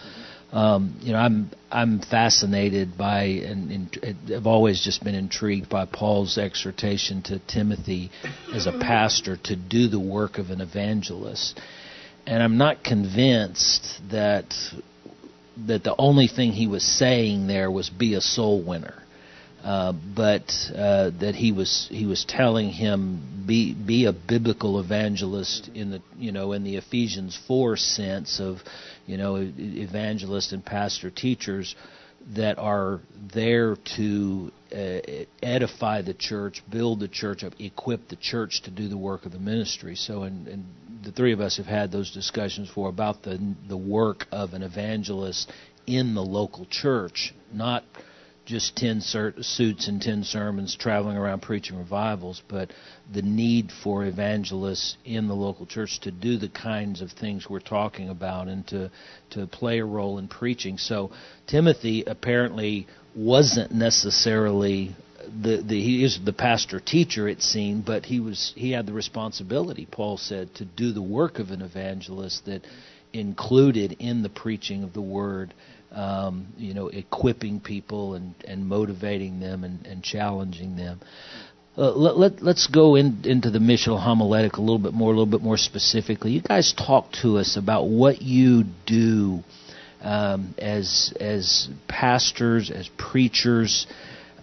Um, 0.53 0.99
you 1.03 1.13
know, 1.13 1.19
I'm 1.19 1.51
I'm 1.71 2.01
fascinated 2.01 2.97
by 2.97 3.25
and, 3.25 3.71
and 4.03 4.33
I've 4.35 4.47
always 4.47 4.83
just 4.83 5.05
been 5.05 5.15
intrigued 5.15 5.69
by 5.69 5.85
Paul's 5.85 6.39
exhortation 6.39 7.23
to 7.25 7.39
Timothy 7.41 8.11
as 8.55 8.67
a 8.67 8.73
pastor 8.73 9.37
to 9.45 9.57
do 9.57 9.89
the 9.89 10.01
work 10.01 10.39
of 10.39 10.51
an 10.51 10.63
evangelist, 10.63 11.61
and 12.27 12.43
I'm 12.43 12.57
not 12.57 12.83
convinced 12.83 14.01
that 14.11 14.55
that 15.67 15.85
the 15.85 15.95
only 15.99 16.29
thing 16.29 16.53
he 16.53 16.67
was 16.67 16.83
saying 16.83 17.47
there 17.47 17.71
was 17.71 17.91
be 17.91 18.15
a 18.15 18.21
soul 18.21 18.63
winner. 18.63 19.03
Uh, 19.63 19.93
but 19.93 20.55
uh, 20.75 21.11
that 21.21 21.35
he 21.35 21.51
was 21.51 21.89
he 21.91 22.07
was 22.07 22.25
telling 22.25 22.71
him 22.71 23.45
be 23.45 23.75
be 23.75 24.07
a 24.07 24.13
biblical 24.13 24.79
evangelist 24.79 25.69
in 25.75 25.91
the 25.91 26.01
you 26.17 26.31
know 26.31 26.53
in 26.53 26.63
the 26.63 26.77
Ephesians 26.77 27.37
four 27.49 27.77
sense 27.77 28.39
of 28.39 28.63
you 29.09 29.17
know 29.17 29.37
evangelist 29.37 30.53
and 30.53 30.65
pastor 30.65 31.11
teachers 31.11 31.75
that 32.35 32.59
are 32.59 33.01
there 33.33 33.77
to 33.97 34.53
uh, 34.73 34.99
edify 35.43 36.03
the 36.03 36.13
church, 36.13 36.63
build 36.69 37.01
the 37.01 37.09
church 37.09 37.43
up, 37.43 37.55
equip 37.59 38.09
the 38.09 38.17
church 38.17 38.61
to 38.63 38.71
do 38.71 38.89
the 38.89 38.99
work 38.99 39.25
of 39.25 39.33
the 39.33 39.39
ministry. 39.39 39.95
So, 39.95 40.25
and, 40.25 40.47
and 40.47 40.67
the 41.03 41.13
three 41.13 41.33
of 41.33 41.41
us 41.41 41.57
have 41.57 41.67
had 41.67 41.91
those 41.91 42.11
discussions 42.13 42.69
for 42.69 42.89
about 42.89 43.23
the 43.23 43.41
the 43.67 43.77
work 43.77 44.27
of 44.31 44.53
an 44.53 44.63
evangelist 44.63 45.51
in 45.87 46.15
the 46.15 46.23
local 46.23 46.67
church, 46.67 47.35
not 47.53 47.83
just 48.49 48.75
10 48.77 49.03
suits 49.03 49.89
and 49.89 50.01
10 50.01 50.25
sermons 50.25 50.75
traveling 50.75 51.19
around 51.19 51.43
preaching 51.43 51.77
revivals, 51.77 52.43
but 52.49 52.73
the 53.13 53.21
need 53.21 53.71
for 53.85 54.07
evangelists 54.07 54.97
in 55.05 55.29
the 55.29 55.35
local 55.35 55.67
church 55.67 56.01
to 56.01 56.11
do 56.11 56.39
the 56.39 56.49
kinds 56.49 57.03
of 57.03 57.13
things 57.13 57.47
we're 57.49 57.61
talking 57.61 58.09
about 58.09 58.49
and 58.49 58.67
to, 58.67 58.91
to 59.29 59.47
play 59.47 59.81
a 59.81 59.85
role 59.85 60.17
in 60.17 60.29
preaching. 60.29 60.79
So 60.79 61.11
Timothy 61.47 62.05
apparently 62.07 62.87
wasn't 63.15 63.71
necessarily 63.71 64.97
the, 65.43 65.63
the 65.63 65.79
he 65.79 66.03
is 66.03 66.19
the 66.25 66.33
pastor 66.33 66.81
teacher 66.81 67.29
it 67.29 67.43
seemed, 67.43 67.85
but 67.85 68.07
he 68.07 68.19
was 68.19 68.55
he 68.57 68.71
had 68.71 68.87
the 68.87 68.95
responsibility, 68.95 69.87
Paul 69.91 70.17
said, 70.17 70.55
to 70.55 70.65
do 70.65 70.93
the 70.93 71.03
work 71.03 71.39
of 71.39 71.51
an 71.51 71.61
evangelist 71.61 72.47
that 72.47 72.67
included 73.13 73.97
in 73.99 74.23
the 74.23 74.31
preaching 74.31 74.85
of 74.85 74.95
the 74.95 75.03
word 75.03 75.53
um, 75.93 76.49
you 76.57 76.75
know, 76.75 76.89
equipping 76.89 77.61
people 77.61 78.15
and, 78.15 78.35
and 78.47 78.67
motivating 78.67 79.41
them 79.41 79.65
and, 79.65 79.87
and 79.87 80.03
challenging 80.03 80.77
them. 80.77 81.01
Uh, 81.77 81.93
let, 81.93 82.19
let, 82.43 82.57
us 82.57 82.67
go 82.67 82.97
in, 82.97 83.21
into 83.25 83.51
the 83.51 83.61
missional 83.61 84.03
homiletic 84.03 84.57
a 84.57 84.61
little 84.61 84.81
bit 84.81 84.93
more, 84.93 85.13
a 85.13 85.17
little 85.17 85.27
bit 85.27 85.43
more 85.43 85.57
specifically. 85.57 86.33
You 86.33 86.43
guys 86.43 86.73
talk 86.73 87.13
to 87.23 87.39
us 87.39 87.57
about 87.57 87.87
what 87.87 88.21
you 88.21 88.65
do 88.85 89.45
um, 90.01 90.55
as 90.59 91.15
as 91.21 91.69
pastors, 91.87 92.71
as 92.71 92.89
preachers, 92.99 93.87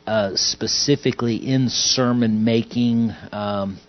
uh, 0.08 0.32
specifically 0.36 1.36
in 1.36 1.70
sermon 1.70 2.46
making. 2.46 3.12
Um, 3.32 3.80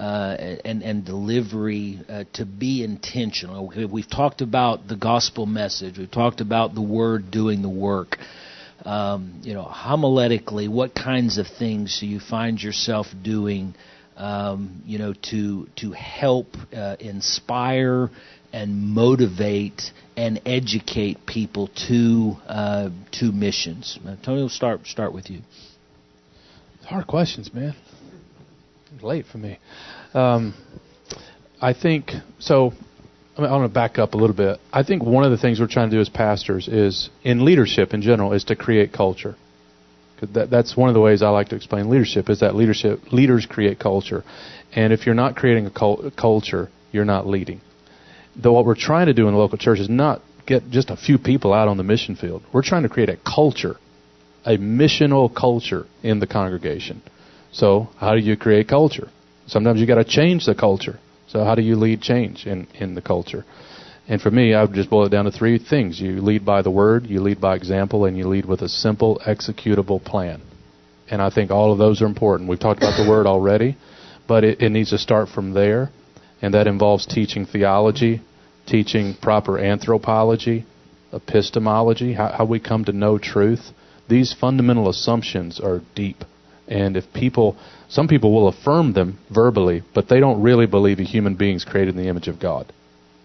uh, 0.00 0.56
and, 0.64 0.82
and 0.82 1.04
delivery 1.04 2.00
uh, 2.08 2.24
to 2.32 2.46
be 2.46 2.82
intentional. 2.82 3.70
We've 3.92 4.08
talked 4.08 4.40
about 4.40 4.88
the 4.88 4.96
gospel 4.96 5.44
message. 5.44 5.98
We've 5.98 6.10
talked 6.10 6.40
about 6.40 6.74
the 6.74 6.80
word 6.80 7.30
doing 7.30 7.60
the 7.60 7.68
work. 7.68 8.16
Um, 8.82 9.42
you 9.42 9.52
know, 9.52 9.64
homiletically, 9.64 10.70
what 10.70 10.94
kinds 10.94 11.36
of 11.36 11.46
things 11.58 12.00
do 12.00 12.06
you 12.06 12.18
find 12.18 12.62
yourself 12.62 13.08
doing? 13.22 13.74
Um, 14.16 14.82
you 14.86 14.98
know, 14.98 15.12
to 15.30 15.68
to 15.76 15.92
help 15.92 16.46
uh, 16.74 16.96
inspire 16.98 18.10
and 18.54 18.74
motivate 18.94 19.82
and 20.16 20.40
educate 20.46 21.26
people 21.26 21.68
to 21.88 22.36
uh, 22.46 22.88
to 23.12 23.32
missions. 23.32 23.98
Tony, 24.22 24.38
we'll 24.38 24.48
start 24.48 24.86
start 24.86 25.12
with 25.12 25.28
you. 25.28 25.40
Hard 26.86 27.06
questions, 27.06 27.52
man 27.52 27.74
late 29.02 29.26
for 29.26 29.38
me. 29.38 29.58
Um, 30.14 30.54
I 31.60 31.72
think 31.74 32.12
so. 32.38 32.72
I, 33.36 33.42
mean, 33.42 33.50
I 33.50 33.56
want 33.56 33.70
to 33.70 33.74
back 33.74 33.98
up 33.98 34.14
a 34.14 34.16
little 34.16 34.36
bit. 34.36 34.58
I 34.72 34.82
think 34.82 35.02
one 35.02 35.24
of 35.24 35.30
the 35.30 35.38
things 35.38 35.60
we're 35.60 35.66
trying 35.66 35.90
to 35.90 35.96
do 35.96 36.00
as 36.00 36.08
pastors 36.08 36.68
is, 36.68 37.10
in 37.22 37.44
leadership 37.44 37.94
in 37.94 38.02
general, 38.02 38.32
is 38.32 38.44
to 38.44 38.56
create 38.56 38.92
culture. 38.92 39.36
That, 40.34 40.50
that's 40.50 40.76
one 40.76 40.88
of 40.88 40.94
the 40.94 41.00
ways 41.00 41.22
I 41.22 41.30
like 41.30 41.48
to 41.48 41.56
explain 41.56 41.88
leadership 41.88 42.28
is 42.28 42.40
that 42.40 42.54
leadership 42.54 43.12
leaders 43.12 43.46
create 43.46 43.78
culture, 43.78 44.22
and 44.72 44.92
if 44.92 45.06
you're 45.06 45.14
not 45.14 45.36
creating 45.36 45.66
a, 45.66 45.70
cult, 45.70 46.14
culture, 46.16 46.68
you're 46.92 47.06
not 47.06 47.26
leading. 47.26 47.60
Though 48.36 48.52
what 48.52 48.66
we're 48.66 48.74
trying 48.74 49.06
to 49.06 49.14
do 49.14 49.26
in 49.28 49.34
the 49.34 49.38
local 49.38 49.58
church 49.58 49.80
is 49.80 49.88
not 49.88 50.20
get 50.46 50.70
just 50.70 50.90
a 50.90 50.96
few 50.96 51.18
people 51.18 51.54
out 51.54 51.68
on 51.68 51.76
the 51.76 51.82
mission 51.82 52.16
field. 52.16 52.42
We're 52.52 52.62
trying 52.62 52.82
to 52.82 52.88
create 52.88 53.08
a 53.08 53.16
culture, 53.16 53.76
a 54.44 54.56
missional 54.58 55.34
culture 55.34 55.86
in 56.02 56.20
the 56.20 56.26
congregation. 56.26 57.02
So 57.52 57.88
how 57.96 58.14
do 58.14 58.20
you 58.20 58.36
create 58.36 58.68
culture? 58.68 59.08
Sometimes 59.46 59.80
you 59.80 59.86
got 59.86 59.96
to 59.96 60.04
change 60.04 60.46
the 60.46 60.54
culture. 60.54 60.98
So 61.26 61.44
how 61.44 61.54
do 61.54 61.62
you 61.62 61.76
lead 61.76 62.00
change 62.00 62.46
in 62.46 62.66
in 62.74 62.94
the 62.94 63.02
culture? 63.02 63.44
And 64.08 64.20
for 64.20 64.30
me, 64.30 64.54
I 64.54 64.62
would 64.62 64.74
just 64.74 64.90
boil 64.90 65.06
it 65.06 65.10
down 65.10 65.26
to 65.26 65.30
three 65.30 65.58
things. 65.58 66.00
You 66.00 66.20
lead 66.20 66.44
by 66.44 66.62
the 66.62 66.70
word, 66.70 67.06
you 67.06 67.20
lead 67.20 67.40
by 67.40 67.54
example, 67.54 68.06
and 68.06 68.18
you 68.18 68.26
lead 68.26 68.44
with 68.44 68.60
a 68.60 68.68
simple 68.68 69.20
executable 69.24 70.04
plan. 70.04 70.42
And 71.08 71.22
I 71.22 71.30
think 71.30 71.52
all 71.52 71.72
of 71.72 71.78
those 71.78 72.02
are 72.02 72.06
important. 72.06 72.48
We've 72.48 72.58
talked 72.58 72.80
about 72.80 72.96
the 72.96 73.08
word 73.08 73.26
already, 73.26 73.76
but 74.26 74.42
it, 74.42 74.60
it 74.60 74.70
needs 74.70 74.90
to 74.90 74.98
start 74.98 75.28
from 75.28 75.52
there. 75.52 75.90
And 76.42 76.54
that 76.54 76.66
involves 76.66 77.06
teaching 77.06 77.46
theology, 77.46 78.20
teaching 78.66 79.14
proper 79.14 79.58
anthropology, 79.58 80.64
epistemology, 81.12 82.14
how, 82.14 82.28
how 82.28 82.44
we 82.44 82.58
come 82.58 82.84
to 82.86 82.92
know 82.92 83.18
truth. 83.18 83.70
These 84.08 84.32
fundamental 84.32 84.88
assumptions 84.88 85.60
are 85.60 85.82
deep. 85.94 86.24
And 86.70 86.96
if 86.96 87.12
people, 87.12 87.56
some 87.88 88.06
people 88.06 88.32
will 88.32 88.48
affirm 88.48 88.92
them 88.92 89.18
verbally, 89.28 89.82
but 89.92 90.08
they 90.08 90.20
don't 90.20 90.40
really 90.40 90.66
believe 90.66 91.00
a 91.00 91.02
human 91.02 91.34
being 91.34 91.56
is 91.56 91.64
created 91.64 91.96
in 91.96 92.02
the 92.02 92.08
image 92.08 92.28
of 92.28 92.38
God. 92.38 92.72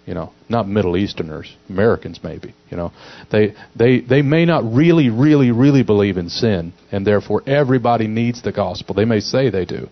You 0.06 0.14
know 0.14 0.34
not 0.48 0.68
middle 0.68 0.96
easterners 0.96 1.56
americans 1.68 2.20
maybe 2.24 2.54
you 2.70 2.78
know. 2.78 2.92
They 3.32 3.56
they 3.76 4.02
they 4.02 4.22
may 4.22 4.46
not 4.46 4.64
really 4.64 5.10
really 5.10 5.50
really 5.52 5.82
believe 5.82 6.18
in 6.18 6.30
sin 6.30 6.74
and 6.92 7.08
therefore 7.08 7.42
everybody 7.48 8.08
needs 8.08 8.44
the 8.44 8.52
gospel. 8.52 8.94
They 8.94 9.06
may 9.06 9.20
say 9.20 9.50
they 9.50 9.66
do. 9.66 9.90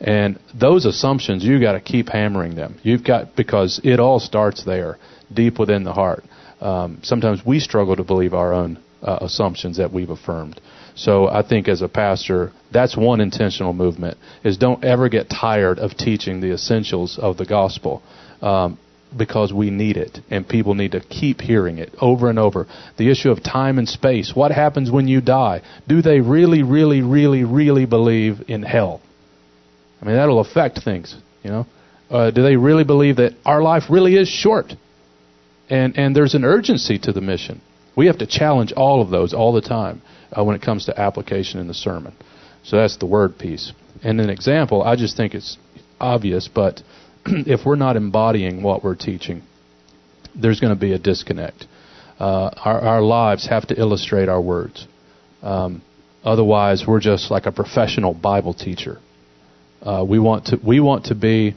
And 0.00 0.38
those 0.58 0.86
assumptions 0.86 1.44
you've 1.44 1.60
got 1.60 1.72
to 1.72 1.80
keep 1.80 2.08
hammering 2.08 2.56
them. 2.56 2.78
You've 2.82 3.04
got 3.04 3.36
because 3.36 3.80
it 3.84 4.00
all 4.00 4.20
starts 4.20 4.64
there 4.64 4.98
deep 5.32 5.58
within 5.58 5.84
the 5.84 5.92
heart. 5.92 6.24
Um, 6.60 7.00
sometimes 7.02 7.44
we 7.44 7.60
struggle 7.60 7.94
to 7.96 8.04
believe 8.04 8.32
our 8.32 8.54
own 8.54 8.78
uh, 9.02 9.18
assumptions 9.20 9.76
that 9.76 9.92
we've 9.92 10.10
affirmed 10.10 10.60
so 10.94 11.28
I 11.28 11.46
think 11.46 11.68
as 11.68 11.82
a 11.82 11.88
pastor, 11.88 12.52
that's 12.70 12.96
one 12.96 13.20
intentional 13.20 13.72
movement: 13.72 14.18
is 14.44 14.58
don't 14.58 14.84
ever 14.84 15.08
get 15.08 15.30
tired 15.30 15.78
of 15.78 15.96
teaching 15.96 16.40
the 16.40 16.52
essentials 16.52 17.18
of 17.18 17.36
the 17.36 17.46
gospel. 17.46 18.02
Um, 18.40 18.78
because 19.16 19.52
we 19.52 19.70
need 19.70 19.96
it 19.96 20.20
and 20.30 20.48
people 20.48 20.74
need 20.74 20.92
to 20.92 21.00
keep 21.00 21.40
hearing 21.40 21.78
it 21.78 21.94
over 22.00 22.30
and 22.30 22.38
over. 22.38 22.66
The 22.96 23.10
issue 23.10 23.30
of 23.30 23.42
time 23.42 23.78
and 23.78 23.88
space. 23.88 24.32
What 24.34 24.52
happens 24.52 24.90
when 24.90 25.08
you 25.08 25.20
die? 25.20 25.62
Do 25.86 26.02
they 26.02 26.20
really, 26.20 26.62
really, 26.62 27.02
really, 27.02 27.44
really 27.44 27.86
believe 27.86 28.44
in 28.48 28.62
hell? 28.62 29.00
I 30.00 30.06
mean, 30.06 30.16
that'll 30.16 30.40
affect 30.40 30.82
things, 30.82 31.14
you 31.42 31.50
know. 31.50 31.66
Uh, 32.10 32.30
do 32.30 32.42
they 32.42 32.56
really 32.56 32.84
believe 32.84 33.16
that 33.16 33.34
our 33.44 33.62
life 33.62 33.84
really 33.88 34.16
is 34.16 34.28
short? 34.28 34.72
And 35.70 35.96
and 35.96 36.14
there's 36.14 36.34
an 36.34 36.44
urgency 36.44 36.98
to 37.00 37.12
the 37.12 37.20
mission. 37.20 37.60
We 37.96 38.06
have 38.06 38.18
to 38.18 38.26
challenge 38.26 38.72
all 38.72 39.00
of 39.00 39.10
those 39.10 39.32
all 39.32 39.52
the 39.52 39.60
time 39.60 40.02
uh, 40.36 40.42
when 40.44 40.56
it 40.56 40.62
comes 40.62 40.86
to 40.86 41.00
application 41.00 41.60
in 41.60 41.68
the 41.68 41.74
sermon. 41.74 42.14
So 42.64 42.76
that's 42.76 42.96
the 42.96 43.06
word 43.06 43.38
piece. 43.38 43.72
And 44.02 44.20
an 44.20 44.30
example, 44.30 44.82
I 44.82 44.96
just 44.96 45.16
think 45.16 45.34
it's 45.34 45.58
obvious, 46.00 46.48
but 46.48 46.82
if 47.26 47.64
we're 47.64 47.76
not 47.76 47.96
embodying 47.96 48.62
what 48.62 48.82
we're 48.82 48.96
teaching, 48.96 49.42
there's 50.34 50.60
going 50.60 50.74
to 50.74 50.80
be 50.80 50.92
a 50.92 50.98
disconnect. 50.98 51.66
Uh, 52.18 52.50
our, 52.64 52.80
our 52.80 53.02
lives 53.02 53.48
have 53.48 53.66
to 53.68 53.78
illustrate 53.78 54.28
our 54.28 54.40
words. 54.40 54.86
Um, 55.42 55.82
otherwise, 56.24 56.84
we're 56.86 57.00
just 57.00 57.30
like 57.30 57.46
a 57.46 57.52
professional 57.52 58.14
Bible 58.14 58.54
teacher. 58.54 58.98
Uh, 59.82 60.04
we 60.08 60.18
want 60.18 60.46
to 60.46 60.60
we 60.64 60.78
want 60.78 61.06
to 61.06 61.16
be, 61.16 61.56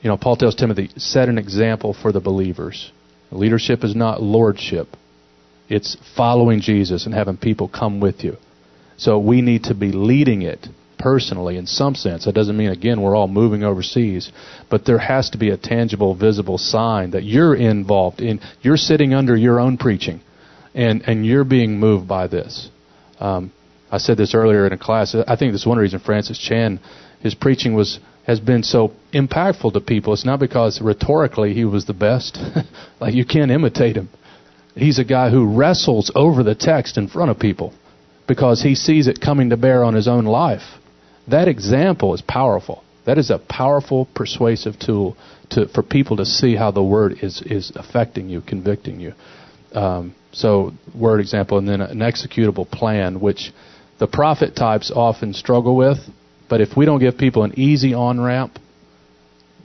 you 0.00 0.08
know, 0.08 0.16
Paul 0.16 0.36
tells 0.36 0.54
Timothy, 0.54 0.90
set 0.96 1.28
an 1.28 1.36
example 1.36 1.92
for 1.92 2.10
the 2.10 2.20
believers. 2.20 2.90
Leadership 3.30 3.84
is 3.84 3.94
not 3.94 4.22
lordship; 4.22 4.88
it's 5.72 5.96
following 6.16 6.60
Jesus 6.60 7.06
and 7.06 7.14
having 7.14 7.36
people 7.36 7.68
come 7.68 7.98
with 8.00 8.22
you. 8.22 8.36
So 8.96 9.18
we 9.18 9.40
need 9.40 9.64
to 9.64 9.74
be 9.74 9.90
leading 9.90 10.42
it 10.42 10.68
personally 10.98 11.56
in 11.56 11.66
some 11.66 11.94
sense. 11.94 12.26
That 12.26 12.34
doesn't 12.34 12.56
mean, 12.56 12.70
again, 12.70 13.00
we're 13.00 13.16
all 13.16 13.26
moving 13.26 13.64
overseas, 13.64 14.30
but 14.70 14.84
there 14.84 14.98
has 14.98 15.30
to 15.30 15.38
be 15.38 15.50
a 15.50 15.56
tangible, 15.56 16.14
visible 16.14 16.58
sign 16.58 17.12
that 17.12 17.24
you're 17.24 17.54
involved 17.54 18.20
in. 18.20 18.40
You're 18.60 18.76
sitting 18.76 19.14
under 19.14 19.34
your 19.34 19.58
own 19.58 19.78
preaching, 19.78 20.20
and, 20.74 21.02
and 21.06 21.26
you're 21.26 21.44
being 21.44 21.80
moved 21.80 22.06
by 22.06 22.26
this. 22.28 22.70
Um, 23.18 23.50
I 23.90 23.98
said 23.98 24.16
this 24.16 24.34
earlier 24.34 24.66
in 24.66 24.72
a 24.72 24.78
class. 24.78 25.14
I 25.14 25.36
think 25.36 25.52
this 25.52 25.62
is 25.62 25.66
one 25.66 25.78
reason 25.78 25.98
Francis 25.98 26.38
Chan, 26.38 26.80
his 27.20 27.34
preaching 27.34 27.74
was 27.74 27.98
has 28.24 28.38
been 28.38 28.62
so 28.62 28.92
impactful 29.12 29.72
to 29.72 29.80
people. 29.80 30.12
It's 30.12 30.24
not 30.24 30.38
because 30.38 30.80
rhetorically 30.80 31.54
he 31.54 31.64
was 31.64 31.86
the 31.86 31.92
best. 31.92 32.38
like 33.00 33.14
you 33.14 33.24
can't 33.24 33.50
imitate 33.50 33.96
him. 33.96 34.08
He's 34.74 34.98
a 34.98 35.04
guy 35.04 35.30
who 35.30 35.54
wrestles 35.54 36.10
over 36.14 36.42
the 36.42 36.54
text 36.54 36.96
in 36.96 37.08
front 37.08 37.30
of 37.30 37.38
people 37.38 37.74
because 38.26 38.62
he 38.62 38.74
sees 38.74 39.06
it 39.06 39.20
coming 39.20 39.50
to 39.50 39.56
bear 39.56 39.84
on 39.84 39.94
his 39.94 40.08
own 40.08 40.24
life. 40.24 40.62
That 41.28 41.48
example 41.48 42.14
is 42.14 42.22
powerful. 42.22 42.82
That 43.04 43.18
is 43.18 43.30
a 43.30 43.38
powerful 43.38 44.08
persuasive 44.14 44.78
tool 44.78 45.16
to, 45.50 45.68
for 45.68 45.82
people 45.82 46.16
to 46.16 46.24
see 46.24 46.56
how 46.56 46.70
the 46.70 46.82
word 46.82 47.18
is, 47.22 47.42
is 47.42 47.72
affecting 47.74 48.28
you, 48.28 48.40
convicting 48.40 49.00
you. 49.00 49.12
Um, 49.72 50.14
so, 50.32 50.72
word 50.94 51.20
example, 51.20 51.58
and 51.58 51.68
then 51.68 51.80
an 51.80 51.98
executable 51.98 52.70
plan, 52.70 53.20
which 53.20 53.52
the 53.98 54.06
prophet 54.06 54.56
types 54.56 54.90
often 54.94 55.34
struggle 55.34 55.76
with. 55.76 55.98
But 56.48 56.60
if 56.60 56.76
we 56.76 56.86
don't 56.86 57.00
give 57.00 57.18
people 57.18 57.42
an 57.42 57.58
easy 57.58 57.92
on 57.92 58.20
ramp 58.20 58.58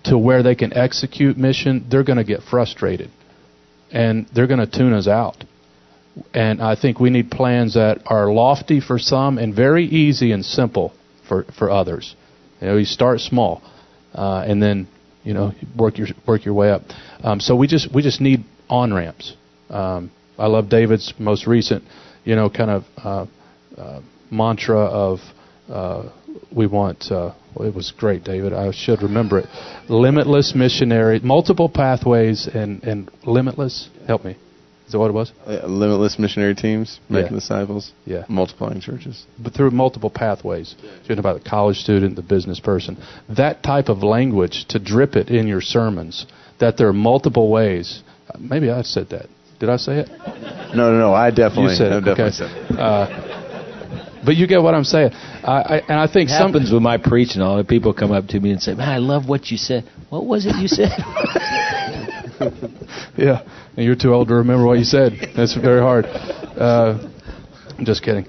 to 0.05 0.17
where 0.17 0.43
they 0.43 0.55
can 0.55 0.75
execute 0.75 1.37
mission, 1.37 1.85
they're 1.89 2.03
going 2.03 2.17
to 2.17 2.23
get 2.23 2.41
frustrated 2.43 3.09
and 3.91 4.27
they're 4.33 4.47
going 4.47 4.59
to 4.59 4.67
tune 4.67 4.93
us 4.93 5.07
out. 5.07 5.43
And 6.33 6.61
I 6.61 6.75
think 6.75 6.99
we 6.99 7.09
need 7.09 7.29
plans 7.29 7.75
that 7.75 8.01
are 8.05 8.31
lofty 8.31 8.79
for 8.79 8.97
some 8.97 9.37
and 9.37 9.53
very 9.53 9.85
easy 9.85 10.31
and 10.31 10.43
simple 10.43 10.93
for 11.27 11.43
for 11.57 11.69
others. 11.69 12.15
You 12.59 12.67
know, 12.67 12.77
you 12.77 12.85
start 12.85 13.19
small, 13.19 13.61
uh, 14.15 14.43
and 14.47 14.61
then 14.61 14.87
you 15.23 15.33
know 15.33 15.51
work 15.75 15.97
your 15.97 16.07
work 16.25 16.43
your 16.43 16.55
way 16.55 16.71
up. 16.71 16.81
Um, 17.23 17.39
so 17.39 17.55
we 17.55 17.67
just 17.67 17.93
we 17.93 18.01
just 18.01 18.19
need 18.19 18.45
on 18.69 18.93
ramps. 18.93 19.35
Um, 19.69 20.11
I 20.39 20.47
love 20.47 20.69
David's 20.69 21.13
most 21.19 21.45
recent, 21.45 21.83
you 22.23 22.35
know, 22.35 22.49
kind 22.49 22.71
of 22.71 22.83
uh, 22.97 23.25
uh, 23.77 24.01
mantra 24.31 24.79
of 24.79 25.19
uh, 25.69 26.09
we 26.55 26.67
want. 26.67 27.11
Well, 27.57 27.67
it 27.67 27.73
was 27.73 27.91
great, 27.91 28.23
David. 28.23 28.53
I 28.53 28.71
should 28.71 29.01
remember 29.01 29.39
it. 29.39 29.47
Limitless 29.89 30.53
missionary, 30.53 31.19
multiple 31.19 31.69
pathways, 31.69 32.47
and 32.47 32.83
and 32.83 33.09
limitless. 33.25 33.89
Help 34.05 34.25
me. 34.25 34.35
Is 34.85 34.93
that 34.93 34.99
what 34.99 35.09
it 35.09 35.13
was? 35.13 35.33
Uh, 35.45 35.65
limitless 35.67 36.17
missionary 36.17 36.55
teams, 36.55 37.01
making 37.09 37.33
yeah. 37.33 37.39
disciples, 37.39 37.91
yeah, 38.05 38.23
multiplying 38.29 38.79
churches, 38.79 39.25
but 39.37 39.53
through 39.53 39.71
multiple 39.71 40.09
pathways. 40.09 40.75
So 40.79 41.13
you 41.13 41.19
about 41.19 41.43
the 41.43 41.49
college 41.49 41.77
student, 41.77 42.15
the 42.15 42.21
business 42.21 42.59
person. 42.59 42.97
That 43.27 43.63
type 43.63 43.89
of 43.89 44.03
language 44.03 44.65
to 44.69 44.79
drip 44.79 45.15
it 45.15 45.29
in 45.29 45.47
your 45.47 45.61
sermons. 45.61 46.25
That 46.59 46.77
there 46.77 46.87
are 46.87 46.93
multiple 46.93 47.49
ways. 47.49 48.01
Maybe 48.39 48.69
I 48.69 48.83
said 48.83 49.09
that. 49.09 49.27
Did 49.59 49.69
I 49.69 49.77
say 49.77 49.99
it? 49.99 50.09
No, 50.75 50.91
no, 50.91 50.99
no. 50.99 51.13
I 51.13 51.31
definitely, 51.31 51.71
you 51.71 51.77
said 51.77 51.91
it. 51.91 52.05
definitely 52.05 52.23
okay. 52.23 52.31
said 52.31 52.71
it. 52.71 52.79
Uh, 52.79 53.46
but 54.27 54.35
you 54.35 54.45
get 54.45 54.61
what 54.61 54.75
I'm 54.75 54.83
saying. 54.83 55.11
I, 55.13 55.53
I, 55.53 55.77
and 55.87 55.97
I 55.97 56.07
think 56.11 56.29
it 56.29 56.33
happens 56.33 56.69
with 56.69 56.81
my 56.81 56.97
preaching. 56.97 57.41
All 57.41 57.55
the 57.55 57.63
people 57.63 57.93
come 57.93 58.11
up 58.11 58.27
to 58.27 58.39
me 58.41 58.51
and 58.51 58.61
say, 58.61 58.73
"Man, 58.73 58.89
I 58.89 58.97
love 58.97 59.29
what 59.29 59.49
you 59.49 59.57
said. 59.57 59.89
What 60.09 60.25
was 60.25 60.45
it 60.45 60.57
you 60.57 60.67
said?" 60.67 60.89
yeah, 63.17 63.41
and 63.77 63.85
you're 63.85 63.95
too 63.95 64.13
old 64.13 64.27
to 64.27 64.35
remember 64.35 64.65
what 64.65 64.79
you 64.79 64.83
said. 64.83 65.13
That's 65.33 65.55
very 65.55 65.79
hard. 65.79 66.05
Uh, 66.05 67.07
I'm 67.79 67.85
just 67.85 68.03
kidding. 68.03 68.25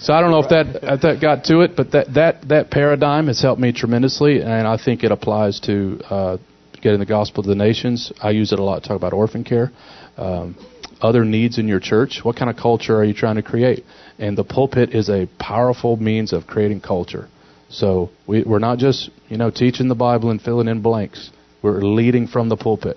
So 0.00 0.12
I 0.12 0.20
don't 0.20 0.32
know 0.32 0.40
if 0.40 0.48
that 0.48 0.80
if 0.82 1.02
that 1.02 1.20
got 1.20 1.44
to 1.44 1.60
it, 1.60 1.76
but 1.76 1.92
that 1.92 2.12
that 2.14 2.48
that 2.48 2.72
paradigm 2.72 3.28
has 3.28 3.40
helped 3.40 3.60
me 3.60 3.72
tremendously, 3.72 4.40
and 4.40 4.66
I 4.66 4.78
think 4.84 5.04
it 5.04 5.12
applies 5.12 5.60
to 5.60 6.00
uh, 6.10 6.38
getting 6.82 6.98
the 6.98 7.06
gospel 7.06 7.44
to 7.44 7.48
the 7.48 7.54
nations. 7.54 8.12
I 8.20 8.30
use 8.30 8.52
it 8.52 8.58
a 8.58 8.64
lot 8.64 8.82
to 8.82 8.88
talk 8.88 8.96
about 8.96 9.12
orphan 9.12 9.44
care, 9.44 9.70
um, 10.16 10.56
other 11.00 11.24
needs 11.24 11.58
in 11.58 11.68
your 11.68 11.78
church. 11.78 12.18
What 12.24 12.34
kind 12.34 12.50
of 12.50 12.56
culture 12.56 12.96
are 12.96 13.04
you 13.04 13.14
trying 13.14 13.36
to 13.36 13.42
create? 13.42 13.84
And 14.20 14.38
the 14.38 14.44
pulpit 14.44 14.94
is 14.94 15.08
a 15.08 15.26
powerful 15.38 15.96
means 15.96 16.32
of 16.32 16.46
creating 16.46 16.82
culture. 16.82 17.28
So 17.70 18.10
we, 18.26 18.44
we're 18.44 18.60
not 18.60 18.78
just 18.78 19.10
you 19.28 19.36
know 19.36 19.50
teaching 19.50 19.88
the 19.88 19.96
Bible 19.96 20.30
and 20.30 20.40
filling 20.40 20.68
in 20.68 20.82
blanks. 20.82 21.30
We're 21.62 21.80
leading 21.80 22.28
from 22.28 22.48
the 22.48 22.56
pulpit 22.56 22.96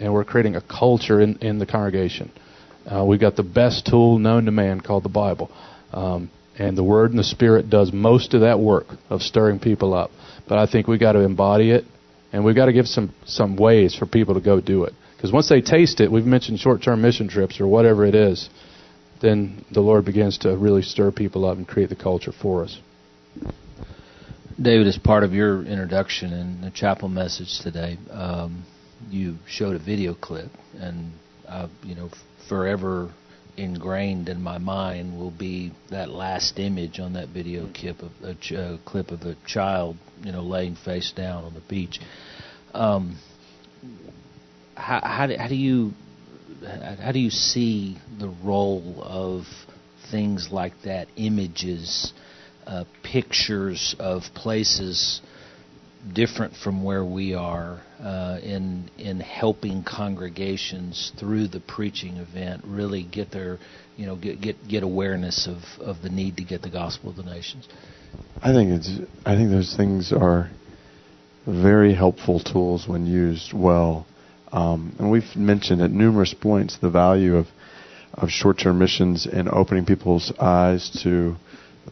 and 0.00 0.12
we're 0.12 0.24
creating 0.24 0.56
a 0.56 0.60
culture 0.60 1.20
in, 1.20 1.38
in 1.38 1.58
the 1.58 1.66
congregation. 1.66 2.30
Uh, 2.86 3.04
we've 3.04 3.20
got 3.20 3.36
the 3.36 3.42
best 3.42 3.86
tool 3.86 4.18
known 4.18 4.46
to 4.46 4.50
man 4.50 4.80
called 4.80 5.02
the 5.02 5.08
Bible. 5.08 5.50
Um, 5.92 6.30
and 6.58 6.76
the 6.76 6.84
Word 6.84 7.10
and 7.10 7.18
the 7.18 7.24
Spirit 7.24 7.70
does 7.70 7.92
most 7.92 8.34
of 8.34 8.40
that 8.40 8.58
work 8.58 8.86
of 9.10 9.22
stirring 9.22 9.60
people 9.60 9.94
up. 9.94 10.10
But 10.48 10.58
I 10.58 10.66
think 10.66 10.88
we've 10.88 11.00
got 11.00 11.12
to 11.12 11.20
embody 11.20 11.70
it, 11.70 11.84
and 12.32 12.44
we've 12.44 12.56
got 12.56 12.66
to 12.66 12.72
give 12.72 12.86
some, 12.86 13.14
some 13.26 13.56
ways 13.56 13.94
for 13.94 14.06
people 14.06 14.34
to 14.34 14.40
go 14.40 14.60
do 14.60 14.84
it. 14.84 14.92
Because 15.16 15.32
once 15.32 15.48
they 15.48 15.60
taste 15.60 16.00
it, 16.00 16.10
we've 16.10 16.24
mentioned 16.24 16.58
short 16.58 16.82
term 16.82 17.02
mission 17.02 17.28
trips 17.28 17.60
or 17.60 17.66
whatever 17.66 18.04
it 18.04 18.14
is. 18.14 18.48
Then 19.20 19.64
the 19.72 19.80
Lord 19.80 20.04
begins 20.04 20.38
to 20.38 20.56
really 20.56 20.82
stir 20.82 21.10
people 21.10 21.44
up 21.44 21.56
and 21.56 21.66
create 21.66 21.88
the 21.88 21.96
culture 21.96 22.32
for 22.32 22.64
us. 22.64 22.78
David, 24.60 24.88
as 24.88 24.98
part 24.98 25.22
of 25.22 25.32
your 25.32 25.62
introduction 25.62 26.32
and 26.32 26.64
the 26.64 26.70
chapel 26.70 27.08
message 27.08 27.60
today, 27.60 27.96
um, 28.10 28.64
you 29.08 29.36
showed 29.46 29.76
a 29.76 29.78
video 29.78 30.14
clip, 30.14 30.50
and 30.80 31.12
uh, 31.46 31.68
you 31.84 31.94
know, 31.94 32.10
forever 32.48 33.12
ingrained 33.56 34.28
in 34.28 34.40
my 34.40 34.58
mind 34.58 35.18
will 35.18 35.30
be 35.30 35.72
that 35.90 36.08
last 36.08 36.58
image 36.58 36.98
on 36.98 37.12
that 37.14 37.28
video 37.28 37.68
clip 37.72 38.00
of 38.02 38.10
a 38.22 38.34
ch- 38.34 38.52
uh, 38.52 38.78
clip 38.84 39.10
of 39.10 39.22
a 39.22 39.36
child, 39.46 39.96
you 40.22 40.32
know, 40.32 40.42
laying 40.42 40.74
face 40.76 41.12
down 41.12 41.44
on 41.44 41.54
the 41.54 41.62
beach. 41.68 42.00
Um, 42.74 43.18
how, 44.76 45.00
how, 45.02 45.26
do, 45.26 45.36
how 45.36 45.48
do 45.48 45.56
you 45.56 45.92
how 47.00 47.12
do 47.12 47.18
you 47.18 47.30
see 47.30 47.98
the 48.18 48.28
role 48.42 49.02
of 49.02 49.44
things 50.10 50.48
like 50.50 50.72
that, 50.84 51.08
images, 51.16 52.12
uh, 52.66 52.84
pictures 53.02 53.94
of 53.98 54.22
places 54.34 55.20
different 56.14 56.54
from 56.54 56.84
where 56.84 57.04
we 57.04 57.34
are 57.34 57.82
uh, 58.00 58.38
in 58.42 58.88
in 58.98 59.20
helping 59.20 59.82
congregations 59.82 61.12
through 61.18 61.48
the 61.48 61.60
preaching 61.60 62.16
event 62.18 62.62
really 62.64 63.02
get 63.02 63.30
their 63.32 63.58
you 63.96 64.06
know 64.06 64.16
get 64.16 64.40
get 64.40 64.56
get 64.68 64.82
awareness 64.82 65.48
of 65.48 65.58
of 65.84 66.00
the 66.02 66.08
need 66.08 66.36
to 66.36 66.44
get 66.44 66.62
the 66.62 66.70
gospel 66.70 67.12
to 67.12 67.22
the 67.22 67.28
nations. 67.28 67.68
I 68.40 68.52
think 68.52 68.70
it's 68.70 68.90
I 69.26 69.34
think 69.34 69.50
those 69.50 69.74
things 69.76 70.12
are 70.12 70.50
very 71.46 71.94
helpful 71.94 72.40
tools 72.40 72.86
when 72.86 73.06
used 73.06 73.52
well. 73.52 74.06
Um, 74.52 74.94
and 74.98 75.10
we've 75.10 75.36
mentioned 75.36 75.82
at 75.82 75.90
numerous 75.90 76.34
points 76.34 76.78
the 76.78 76.90
value 76.90 77.36
of 77.36 77.46
of 78.14 78.30
short-term 78.30 78.78
missions 78.78 79.26
and 79.26 79.48
opening 79.48 79.84
people's 79.84 80.32
eyes 80.40 80.90
to 81.02 81.36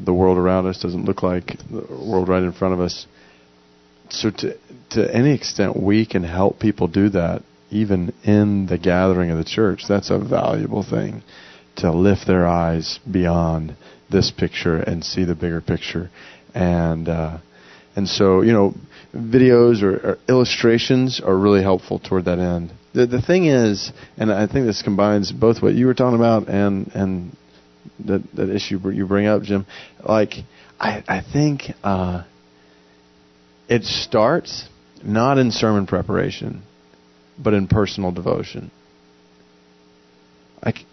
the 0.00 0.12
world 0.12 0.38
around 0.38 0.66
us. 0.66 0.80
Doesn't 0.80 1.04
look 1.04 1.22
like 1.22 1.58
the 1.70 1.86
world 1.90 2.28
right 2.28 2.42
in 2.42 2.52
front 2.52 2.74
of 2.74 2.80
us. 2.80 3.06
So 4.08 4.30
to 4.30 4.56
to 4.90 5.14
any 5.14 5.32
extent 5.32 5.80
we 5.80 6.06
can 6.06 6.24
help 6.24 6.58
people 6.58 6.88
do 6.88 7.08
that 7.10 7.42
even 7.70 8.12
in 8.22 8.66
the 8.66 8.78
gathering 8.78 9.30
of 9.30 9.38
the 9.38 9.44
church. 9.44 9.82
That's 9.88 10.10
a 10.10 10.18
valuable 10.18 10.82
thing 10.82 11.22
to 11.76 11.92
lift 11.92 12.26
their 12.26 12.46
eyes 12.46 13.00
beyond 13.10 13.76
this 14.10 14.30
picture 14.30 14.76
and 14.76 15.04
see 15.04 15.24
the 15.24 15.34
bigger 15.34 15.60
picture. 15.60 16.10
And 16.54 17.08
uh, 17.08 17.38
and 17.94 18.08
so 18.08 18.42
you 18.42 18.52
know 18.52 18.74
videos 19.14 19.82
or, 19.82 19.96
or, 19.96 20.18
illustrations 20.28 21.20
are 21.20 21.36
really 21.36 21.62
helpful 21.62 21.98
toward 21.98 22.24
that 22.24 22.38
end 22.38 22.72
the 22.92 23.06
the 23.06 23.22
thing 23.22 23.46
is 23.46 23.92
and 24.16 24.32
I 24.32 24.46
think 24.46 24.66
this 24.66 24.82
combines 24.82 25.32
both 25.32 25.62
what 25.62 25.74
you 25.74 25.86
were 25.86 25.94
talking 25.94 26.16
about 26.16 26.48
and 26.48 26.88
and 26.94 27.36
that 28.04 28.22
that 28.34 28.50
issue 28.50 28.78
you 28.90 29.06
bring 29.06 29.26
up 29.26 29.42
Jim 29.42 29.66
like 30.02 30.34
I 30.78 31.02
I 31.08 31.20
think 31.32 31.62
uh, 31.82 32.24
it 33.68 33.84
starts 33.84 34.68
not 35.02 35.38
in 35.38 35.50
sermon 35.50 35.86
preparation, 35.86 36.62
but 37.38 37.54
in 37.54 37.68
personal 37.68 38.12
devotion. 38.12 38.70
Like, 40.64 40.84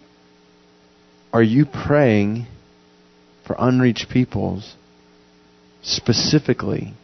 are 1.32 1.42
you 1.42 1.66
praying 1.66 2.46
for 3.46 3.56
unreached 3.58 4.08
peoples 4.08 4.74
specifically 5.82 6.94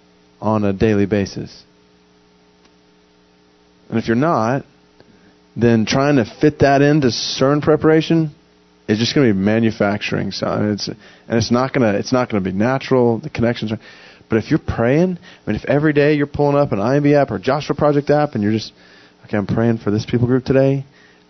on 0.41 0.64
a 0.64 0.72
daily 0.72 1.07
basis? 1.07 1.64
And 3.88 3.99
if 3.99 4.07
you're 4.07 4.16
not, 4.16 4.64
then 5.57 5.84
trying 5.84 6.16
to 6.16 6.24
fit 6.24 6.61
that 6.61 6.80
into 6.80 7.11
sermon 7.11 7.61
preparation 7.61 8.30
is 8.88 8.99
just 8.99 9.14
going 9.14 9.28
to 9.28 9.34
be 9.34 9.38
manufacturing. 9.38 10.30
So 10.30 10.72
it's 10.72 10.88
and 10.88 10.99
it's 11.28 11.51
not 11.51 11.72
going 11.72 11.93
to 11.93 11.99
it's 11.99 12.12
not 12.12 12.30
going 12.30 12.43
to 12.43 12.51
be 12.51 12.57
natural. 12.57 13.18
The 13.18 13.30
connections 13.30 13.72
are. 13.72 13.78
But 14.28 14.38
if 14.38 14.51
you're 14.51 14.61
praying, 14.61 15.18
I 15.18 15.51
mean, 15.51 15.57
if 15.57 15.64
every 15.64 15.93
day 15.93 16.14
you're 16.14 16.28
pulling 16.28 16.57
up 16.57 16.70
an 16.70 16.78
IMB 16.78 17.20
app 17.20 17.32
or 17.32 17.41
Joshua 17.41 17.74
Project 17.74 18.11
app 18.11 18.34
and 18.34 18.45
you're 18.45 18.53
just, 18.53 18.72
okay, 19.24 19.36
I'm 19.36 19.49
praying 19.49 19.78
for 19.78 19.91
this 19.91 20.07
people 20.07 20.28
group 20.28 20.45
today, 20.45 20.84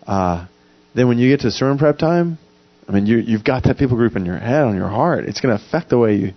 uh, 0.06 0.46
then 0.94 1.08
when 1.08 1.16
you 1.16 1.30
get 1.30 1.40
to 1.40 1.50
sermon 1.50 1.78
prep 1.78 1.96
time, 1.96 2.38
I 2.86 2.92
mean, 2.92 3.06
you, 3.06 3.16
you've 3.16 3.42
got 3.42 3.62
that 3.64 3.78
people 3.78 3.96
group 3.96 4.16
in 4.16 4.26
your 4.26 4.36
head, 4.36 4.64
on 4.64 4.76
your 4.76 4.88
heart. 4.88 5.24
It's 5.24 5.40
going 5.40 5.56
to 5.56 5.64
affect 5.64 5.88
the 5.88 5.96
way 5.96 6.16
you, 6.16 6.32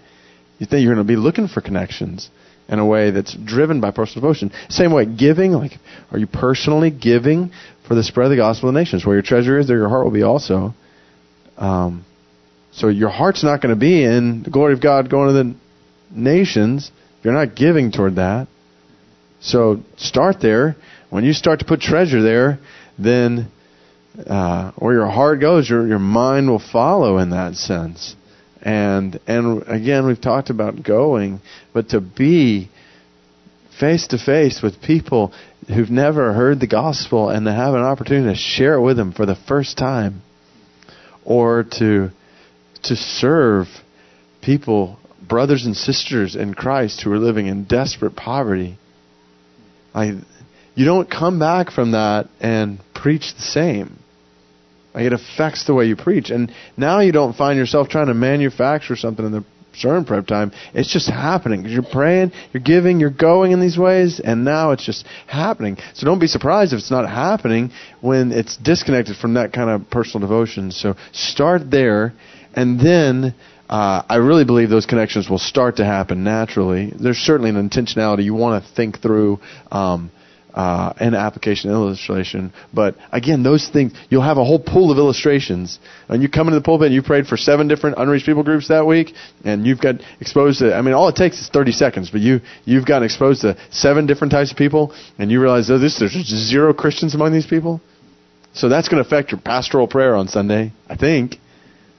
you 0.57 0.65
think 0.65 0.83
you're 0.83 0.93
going 0.93 1.05
to 1.05 1.11
be 1.11 1.17
looking 1.17 1.49
for 1.49 1.59
connections 1.59 2.29
in 2.67 2.79
a 2.79 2.85
way 2.85 3.11
that's 3.11 3.33
driven 3.33 3.81
by 3.81 3.91
personal 3.91 4.21
devotion. 4.21 4.51
Same 4.69 4.93
way, 4.93 5.05
giving, 5.05 5.51
like, 5.51 5.73
are 6.11 6.17
you 6.17 6.27
personally 6.27 6.91
giving 6.91 7.51
for 7.87 7.95
the 7.95 8.03
spread 8.03 8.25
of 8.25 8.29
the 8.31 8.37
gospel 8.37 8.69
of 8.69 8.75
the 8.75 8.79
nations? 8.79 9.05
Where 9.05 9.15
your 9.15 9.23
treasure 9.23 9.59
is, 9.59 9.67
there 9.67 9.77
your 9.77 9.89
heart 9.89 10.05
will 10.05 10.11
be 10.11 10.23
also. 10.23 10.73
Um, 11.57 12.05
so 12.71 12.87
your 12.87 13.09
heart's 13.09 13.43
not 13.43 13.61
going 13.61 13.73
to 13.73 13.79
be 13.79 14.03
in 14.03 14.43
the 14.43 14.49
glory 14.49 14.73
of 14.73 14.81
God 14.81 15.09
going 15.09 15.27
to 15.27 15.33
the 15.33 15.55
nations, 16.09 16.91
if 17.19 17.25
you're 17.25 17.33
not 17.33 17.55
giving 17.55 17.91
toward 17.91 18.15
that. 18.15 18.47
So 19.41 19.81
start 19.97 20.37
there. 20.41 20.75
When 21.09 21.23
you 21.23 21.33
start 21.33 21.59
to 21.59 21.65
put 21.65 21.81
treasure 21.81 22.23
there, 22.23 22.59
then 22.97 23.51
uh, 24.25 24.71
where 24.77 24.93
your 24.93 25.09
heart 25.09 25.41
goes, 25.41 25.69
your 25.69 25.87
your 25.87 25.99
mind 25.99 26.49
will 26.49 26.63
follow 26.71 27.17
in 27.17 27.31
that 27.31 27.55
sense. 27.55 28.15
And 28.63 29.19
and 29.27 29.63
again, 29.67 30.07
we've 30.07 30.21
talked 30.21 30.49
about 30.49 30.81
going, 30.81 31.41
but 31.73 31.89
to 31.89 31.99
be 31.99 32.69
face 33.79 34.07
to 34.07 34.17
face 34.17 34.61
with 34.63 34.81
people 34.81 35.33
who've 35.67 35.89
never 35.89 36.33
heard 36.33 36.59
the 36.59 36.67
gospel 36.67 37.29
and 37.29 37.45
to 37.45 37.51
have 37.51 37.73
an 37.73 37.81
opportunity 37.81 38.33
to 38.33 38.39
share 38.39 38.75
it 38.75 38.81
with 38.81 38.95
them 38.95 39.11
for 39.11 39.25
the 39.25 39.35
first 39.35 39.77
time, 39.77 40.21
or 41.25 41.63
to 41.79 42.09
to 42.83 42.95
serve 42.95 43.67
people 44.41 44.97
brothers 45.27 45.65
and 45.65 45.75
sisters 45.75 46.35
in 46.35 46.53
Christ 46.53 47.01
who 47.01 47.11
are 47.11 47.19
living 47.19 47.47
in 47.47 47.63
desperate 47.65 48.15
poverty. 48.15 48.77
I, 49.93 50.19
you 50.75 50.85
don't 50.85 51.09
come 51.09 51.39
back 51.39 51.71
from 51.71 51.91
that 51.91 52.29
and 52.39 52.79
preach 52.93 53.33
the 53.35 53.41
same. 53.41 53.99
Like 54.93 55.05
it 55.05 55.13
affects 55.13 55.65
the 55.65 55.73
way 55.73 55.85
you 55.85 55.95
preach. 55.95 56.29
And 56.29 56.51
now 56.77 56.99
you 56.99 57.11
don't 57.11 57.35
find 57.35 57.57
yourself 57.57 57.89
trying 57.89 58.07
to 58.07 58.13
manufacture 58.13 58.95
something 58.95 59.25
in 59.25 59.31
the 59.31 59.45
sermon 59.75 60.05
prep 60.05 60.27
time. 60.27 60.51
It's 60.73 60.91
just 60.91 61.09
happening. 61.09 61.65
You're 61.65 61.83
praying, 61.83 62.31
you're 62.53 62.63
giving, 62.63 62.99
you're 62.99 63.09
going 63.09 63.51
in 63.51 63.59
these 63.59 63.77
ways, 63.77 64.19
and 64.23 64.45
now 64.45 64.71
it's 64.71 64.85
just 64.85 65.05
happening. 65.27 65.77
So 65.95 66.05
don't 66.05 66.19
be 66.19 66.27
surprised 66.27 66.73
if 66.73 66.79
it's 66.79 66.91
not 66.91 67.09
happening 67.09 67.71
when 68.01 68.31
it's 68.31 68.55
disconnected 68.57 69.17
from 69.17 69.35
that 69.35 69.53
kind 69.53 69.69
of 69.69 69.89
personal 69.89 70.27
devotion. 70.27 70.71
So 70.71 70.95
start 71.11 71.69
there, 71.69 72.13
and 72.53 72.79
then 72.79 73.33
uh, 73.69 74.03
I 74.07 74.17
really 74.17 74.45
believe 74.45 74.69
those 74.69 74.85
connections 74.85 75.29
will 75.29 75.39
start 75.39 75.77
to 75.77 75.85
happen 75.85 76.23
naturally. 76.23 76.91
There's 76.91 77.17
certainly 77.17 77.49
an 77.49 77.69
intentionality 77.69 78.23
you 78.23 78.35
want 78.35 78.63
to 78.63 78.73
think 78.75 79.01
through 79.01 79.39
um, 79.71 80.11
uh, 80.53 80.93
an 80.99 81.15
application 81.15 81.71
illustration, 81.71 82.53
but 82.73 82.95
again, 83.11 83.43
those 83.43 83.67
things 83.69 83.93
you'll 84.09 84.21
have 84.21 84.37
a 84.37 84.43
whole 84.43 84.59
pool 84.59 84.91
of 84.91 84.97
illustrations. 84.97 85.79
And 86.07 86.21
you 86.21 86.29
come 86.29 86.47
into 86.47 86.59
the 86.59 86.63
pulpit 86.63 86.87
and 86.87 86.95
you 86.95 87.01
prayed 87.01 87.27
for 87.27 87.37
seven 87.37 87.67
different 87.67 87.97
unreached 87.97 88.25
people 88.25 88.43
groups 88.43 88.67
that 88.67 88.85
week, 88.85 89.13
and 89.43 89.65
you've 89.65 89.81
got 89.81 89.95
exposed 90.19 90.59
to. 90.59 90.75
I 90.75 90.81
mean, 90.81 90.93
all 90.93 91.07
it 91.09 91.15
takes 91.15 91.39
is 91.39 91.49
30 91.49 91.71
seconds, 91.71 92.09
but 92.11 92.21
you 92.21 92.41
you've 92.65 92.85
gotten 92.85 93.03
exposed 93.03 93.41
to 93.41 93.57
seven 93.71 94.05
different 94.05 94.31
types 94.31 94.51
of 94.51 94.57
people, 94.57 94.93
and 95.17 95.31
you 95.31 95.41
realize 95.41 95.69
oh, 95.71 95.77
this 95.77 95.99
there's 95.99 96.13
zero 96.13 96.73
Christians 96.73 97.15
among 97.15 97.33
these 97.33 97.47
people. 97.47 97.81
So 98.53 98.69
that's 98.69 98.87
going 98.87 99.03
to 99.03 99.07
affect 99.07 99.31
your 99.31 99.41
pastoral 99.41 99.87
prayer 99.87 100.15
on 100.15 100.27
Sunday, 100.27 100.71
I 100.87 100.95
think. 100.95 101.37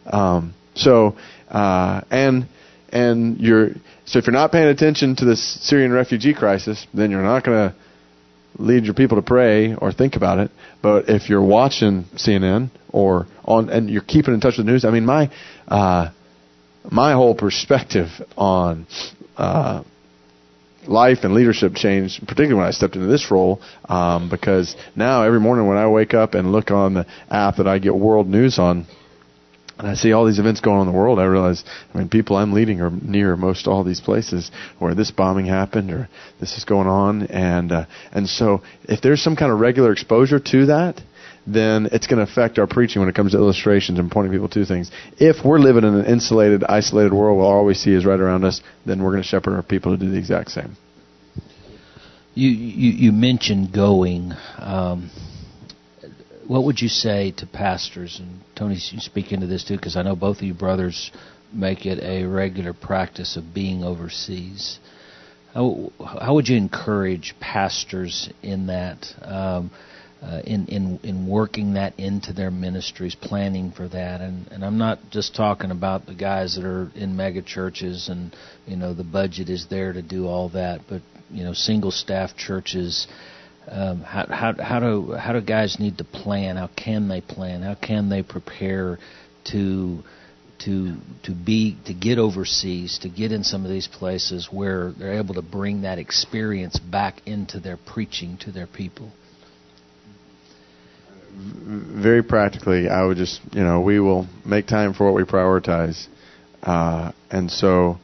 Um, 0.07 0.55
so 0.75 1.17
uh, 1.49 2.03
and 2.11 2.47
and 2.91 3.41
you're 3.41 3.71
so 4.07 4.19
if 4.19 4.27
you're 4.27 4.33
not 4.33 4.53
paying 4.53 4.69
attention 4.69 5.17
to 5.17 5.25
this 5.25 5.43
Syrian 5.67 5.93
refugee 5.93 6.35
crisis, 6.35 6.87
then 6.95 7.11
you're 7.11 7.23
not 7.23 7.45
going 7.45 7.71
to 7.71 7.77
lead 8.57 8.85
your 8.85 8.95
people 8.95 9.17
to 9.17 9.23
pray 9.23 9.75
or 9.75 9.93
think 9.93 10.17
about 10.17 10.39
it. 10.39 10.51
But 10.83 11.09
if 11.09 11.29
you're 11.29 11.45
watching 11.45 12.05
CNN 12.17 12.71
or 12.91 13.27
on 13.45 13.69
and 13.71 13.91
you're 13.91 14.03
keeping 14.03 14.35
in 14.35 14.41
touch 14.41 14.57
with 14.57 14.67
the 14.67 14.73
news, 14.73 14.85
I 14.85 14.91
mean 14.91 15.07
my 15.07 15.31
uh, 15.69 16.11
my 16.91 17.13
whole 17.13 17.35
perspective 17.35 18.09
on 18.37 18.87
uh, 19.37 19.83
life 20.87 21.19
and 21.23 21.35
leadership 21.35 21.75
changed, 21.75 22.21
particularly 22.21 22.55
when 22.55 22.67
I 22.67 22.71
stepped 22.71 22.95
into 22.95 23.09
this 23.09 23.31
role, 23.31 23.61
um, 23.89 24.29
because 24.29 24.77
now 24.95 25.23
every 25.23 25.41
morning 25.41 25.67
when 25.67 25.79
I 25.79 25.89
wake 25.89 26.15
up 26.15 26.35
and 26.35 26.53
look 26.53 26.71
on 26.71 26.95
the 26.95 27.07
app 27.31 27.57
that 27.57 27.67
I 27.67 27.79
get 27.79 27.95
world 27.95 28.29
news 28.29 28.59
on, 28.59 28.87
and 29.79 29.89
I 29.89 29.95
see 29.95 30.12
all 30.12 30.25
these 30.25 30.39
events 30.39 30.61
going 30.61 30.77
on 30.77 30.87
in 30.87 30.93
the 30.93 30.99
world, 30.99 31.18
I 31.18 31.25
realize, 31.25 31.64
I 31.93 31.99
mean, 31.99 32.09
people 32.09 32.37
I'm 32.37 32.53
leading 32.53 32.81
are 32.81 32.91
near 32.91 33.37
most 33.37 33.66
all 33.66 33.83
these 33.83 34.01
places 34.01 34.51
where 34.79 34.95
this 34.95 35.11
bombing 35.11 35.47
happened 35.47 35.91
or 35.91 36.09
this 36.39 36.57
is 36.57 36.64
going 36.64 36.87
on, 36.87 37.22
and 37.27 37.72
uh, 37.72 37.87
and 38.12 38.29
so 38.29 38.62
if 38.85 39.01
there's 39.01 39.22
some 39.22 39.35
kind 39.35 39.51
of 39.51 39.59
regular 39.59 39.93
exposure 39.93 40.39
to 40.39 40.66
that, 40.66 41.01
then 41.47 41.89
it's 41.91 42.07
going 42.07 42.25
to 42.25 42.31
affect 42.31 42.59
our 42.59 42.66
preaching 42.66 43.01
when 43.01 43.09
it 43.09 43.14
comes 43.14 43.33
to 43.33 43.39
illustrations 43.39 43.99
and 43.99 44.11
pointing 44.11 44.33
people 44.33 44.49
to 44.49 44.64
things. 44.64 44.91
If 45.18 45.45
we're 45.45 45.59
living 45.59 45.85
in 45.85 45.95
an 45.95 46.07
insulated, 46.07 46.64
isolated 46.64 47.12
world 47.12 47.39
where 47.39 47.47
all 47.47 47.64
we 47.64 47.75
see 47.75 47.93
is 47.93 48.07
right 48.07 48.18
around 48.18 48.45
us, 48.45 48.61
then 48.87 49.03
we're 49.03 49.11
going 49.11 49.22
to 49.22 49.29
shepherd 49.29 49.55
our 49.55 49.62
people 49.62 49.97
to 49.97 49.99
do 49.99 50.11
the 50.11 50.18
exact 50.18 50.53
same. 50.53 50.77
You 52.35 52.49
you, 52.49 52.91
you 52.93 53.12
mentioned 53.12 53.72
going. 53.72 54.33
Um, 54.59 55.11
what 56.47 56.64
would 56.64 56.81
you 56.81 56.89
say 56.89 57.33
to 57.39 57.47
pastors? 57.47 58.20
And 58.20 58.41
Tony, 58.55 58.77
speak 58.79 59.33
into 59.33 59.47
this 59.47 59.65
too, 59.65 59.77
because 59.77 59.97
I 59.97 60.03
know 60.03 60.15
both 60.17 60.39
of 60.39 60.45
you 60.45 60.55
brothers 60.55 61.11
make 61.53 61.87
it 61.87 62.03
a 62.03 62.25
regular 62.25 62.73
practice 62.73 63.37
of 63.37 63.55
being 63.55 63.85
overseas. 63.85 64.79
How, 65.53 65.93
how 66.01 66.35
would 66.35 66.49
you 66.49 66.57
encourage 66.57 67.35
pastors 67.41 68.29
in 68.43 68.67
that, 68.67 69.07
um, 69.23 69.71
uh, 70.23 70.41
in, 70.45 70.67
in, 70.67 71.01
in 71.03 71.29
working 71.29 71.75
that 71.75 71.99
into 71.99 72.33
their 72.33 72.51
ministries, 72.51 73.15
planning 73.15 73.71
for 73.71 73.89
that? 73.89 74.21
And, 74.21 74.49
and 74.49 74.65
I'm 74.65 74.79
not 74.79 74.99
just 75.11 75.35
talking 75.35 75.71
about 75.71 76.07
the 76.07 76.15
guys 76.15 76.57
that 76.57 76.65
are 76.65 76.91
in 76.95 77.17
mega 77.17 77.43
churches 77.43 78.09
and, 78.09 78.35
you 78.67 78.77
know, 78.77 78.95
the 78.95 79.05
budget 79.05 79.49
is 79.49 79.67
there 79.69 79.93
to 79.93 80.03
do 80.03 80.27
all 80.27 80.49
that, 80.51 80.81
but, 80.89 81.03
you 81.31 81.45
know, 81.45 81.53
single 81.53 81.93
staff 81.93 82.37
churches, 82.37 83.07
um, 83.69 84.03
how, 84.03 84.27
how, 84.27 84.53
how 84.62 84.81
do 84.81 85.12
how 85.12 85.33
do 85.33 85.41
guys 85.41 85.79
need 85.79 85.99
to 85.99 86.05
plan? 86.05 86.57
How 86.57 86.69
can 86.69 87.09
they 87.09 87.21
plan? 87.21 87.62
How 87.62 87.75
can 87.75 88.09
they 88.09 88.23
prepare 88.23 88.99
to 89.45 90.03
to 90.61 90.97
to 91.25 91.33
be 91.33 91.77
to 91.87 91.95
get 91.95 92.19
overseas, 92.19 92.99
to 93.03 93.09
get 93.09 93.33
in 93.33 93.43
some 93.43 93.65
of 93.65 93.71
these 93.71 93.87
places 93.87 94.49
where 94.51 94.93
they're 94.93 95.15
able 95.15 95.35
to 95.35 95.43
bring 95.43 95.83
that 95.83 95.99
experience 95.99 96.79
back 96.79 97.23
into 97.27 97.59
their 97.59 97.79
preaching 97.79 98.37
to 98.39 98.53
their 98.53 98.67
people? 98.67 99.11
Very 101.33 102.23
practically, 102.23 102.89
I 102.89 103.05
would 103.05 103.17
just 103.17 103.41
you 103.53 103.65
know 103.65 103.81
we 103.81 103.99
will 103.99 104.27
make 104.45 104.67
time 104.67 104.93
for 104.93 105.07
what 105.07 105.15
we 105.15 105.23
prioritize, 105.23 106.07
uh, 106.62 107.12
and 107.31 107.51
so. 107.51 107.99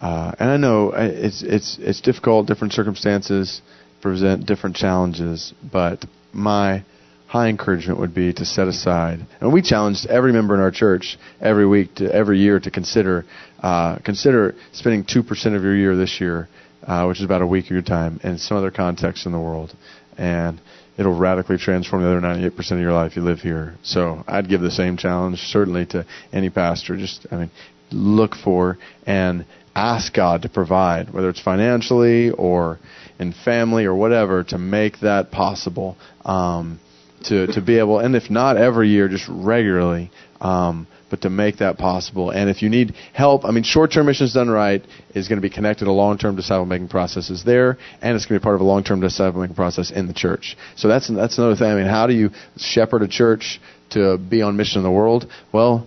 Uh, 0.00 0.32
and 0.38 0.50
I 0.50 0.56
know 0.58 0.92
it's 0.94 1.42
it's 1.42 1.78
it's 1.80 2.02
difficult, 2.02 2.46
different 2.46 2.74
circumstances 2.74 3.62
present 4.04 4.44
different 4.44 4.76
challenges, 4.76 5.54
but 5.72 6.04
my 6.30 6.84
high 7.26 7.48
encouragement 7.48 7.98
would 7.98 8.14
be 8.14 8.34
to 8.34 8.44
set 8.44 8.68
aside. 8.68 9.26
And 9.40 9.50
we 9.50 9.62
challenged 9.62 10.06
every 10.06 10.30
member 10.30 10.54
in 10.54 10.60
our 10.60 10.70
church 10.70 11.16
every 11.40 11.66
week 11.66 11.94
to 11.96 12.14
every 12.14 12.38
year 12.38 12.60
to 12.60 12.70
consider 12.70 13.24
uh, 13.60 13.96
consider 14.04 14.54
spending 14.72 15.04
two 15.04 15.22
percent 15.22 15.56
of 15.56 15.62
your 15.62 15.74
year 15.74 15.96
this 15.96 16.20
year, 16.20 16.48
uh, 16.86 17.06
which 17.06 17.18
is 17.18 17.24
about 17.24 17.40
a 17.40 17.46
week 17.46 17.64
of 17.64 17.70
your 17.70 17.80
time, 17.80 18.20
in 18.22 18.36
some 18.36 18.58
other 18.58 18.70
context 18.70 19.24
in 19.24 19.32
the 19.32 19.40
world, 19.40 19.74
and 20.18 20.60
it'll 20.98 21.16
radically 21.16 21.56
transform 21.56 22.02
the 22.02 22.08
other 22.08 22.20
98% 22.20 22.72
of 22.72 22.78
your 22.78 22.92
life 22.92 23.16
you 23.16 23.22
live 23.22 23.40
here. 23.40 23.74
So 23.82 24.22
I'd 24.28 24.50
give 24.50 24.60
the 24.60 24.70
same 24.70 24.98
challenge 24.98 25.38
certainly 25.38 25.86
to 25.86 26.04
any 26.30 26.50
pastor. 26.50 26.94
Just 26.98 27.26
I 27.32 27.36
mean, 27.36 27.50
look 27.90 28.34
for 28.34 28.76
and 29.06 29.46
ask 29.74 30.12
God 30.12 30.42
to 30.42 30.48
provide, 30.48 31.12
whether 31.12 31.28
it's 31.28 31.40
financially 31.40 32.30
or 32.30 32.78
in 33.18 33.32
family 33.32 33.84
or 33.84 33.94
whatever, 33.94 34.44
to 34.44 34.58
make 34.58 35.00
that 35.00 35.30
possible. 35.30 35.96
Um, 36.24 36.80
to 37.24 37.46
to 37.48 37.60
be 37.60 37.78
able, 37.78 37.98
and 37.98 38.14
if 38.14 38.30
not 38.30 38.56
every 38.56 38.88
year, 38.90 39.08
just 39.08 39.26
regularly. 39.28 40.10
Um, 40.40 40.86
but 41.10 41.22
to 41.22 41.30
make 41.30 41.58
that 41.58 41.78
possible, 41.78 42.30
and 42.30 42.50
if 42.50 42.60
you 42.60 42.68
need 42.68 42.94
help, 43.12 43.44
I 43.44 43.52
mean, 43.52 43.62
short-term 43.62 44.06
missions 44.06 44.34
done 44.34 44.48
right 44.50 44.84
is 45.14 45.28
going 45.28 45.36
to 45.36 45.48
be 45.48 45.50
connected 45.50 45.84
to 45.84 45.92
long-term 45.92 46.34
disciple-making 46.34 46.88
processes 46.88 47.44
there, 47.44 47.78
and 48.02 48.16
it's 48.16 48.26
going 48.26 48.38
to 48.38 48.40
be 48.40 48.42
part 48.42 48.56
of 48.56 48.62
a 48.62 48.64
long-term 48.64 49.00
disciple-making 49.00 49.54
process 49.54 49.92
in 49.92 50.08
the 50.08 50.12
church. 50.12 50.56
So 50.74 50.88
that's 50.88 51.08
that's 51.08 51.38
another 51.38 51.56
thing. 51.56 51.68
I 51.68 51.74
mean, 51.76 51.86
how 51.86 52.06
do 52.08 52.14
you 52.14 52.30
shepherd 52.56 53.02
a 53.02 53.08
church 53.08 53.60
to 53.90 54.18
be 54.18 54.42
on 54.42 54.56
mission 54.56 54.78
in 54.78 54.82
the 54.82 54.90
world? 54.90 55.30
Well, 55.52 55.86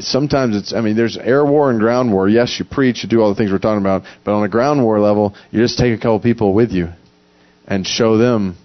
sometimes 0.00 0.56
it's, 0.56 0.72
I 0.72 0.80
mean, 0.80 0.96
there's 0.96 1.16
air 1.16 1.44
war 1.44 1.70
and 1.70 1.80
ground 1.80 2.12
war. 2.12 2.28
Yes, 2.28 2.56
you 2.58 2.64
preach, 2.64 3.02
you 3.02 3.08
do 3.08 3.20
all 3.20 3.28
the 3.28 3.34
things 3.34 3.50
we're 3.50 3.58
talking 3.58 3.80
about, 3.80 4.02
but 4.24 4.34
on 4.34 4.44
a 4.44 4.48
ground 4.48 4.82
war 4.82 5.00
level, 5.00 5.34
you 5.50 5.60
just 5.60 5.78
take 5.78 5.96
a 5.96 6.00
couple 6.00 6.20
people 6.20 6.54
with 6.54 6.70
you 6.70 6.88
and 7.66 7.86
show 7.86 8.18
them 8.18 8.56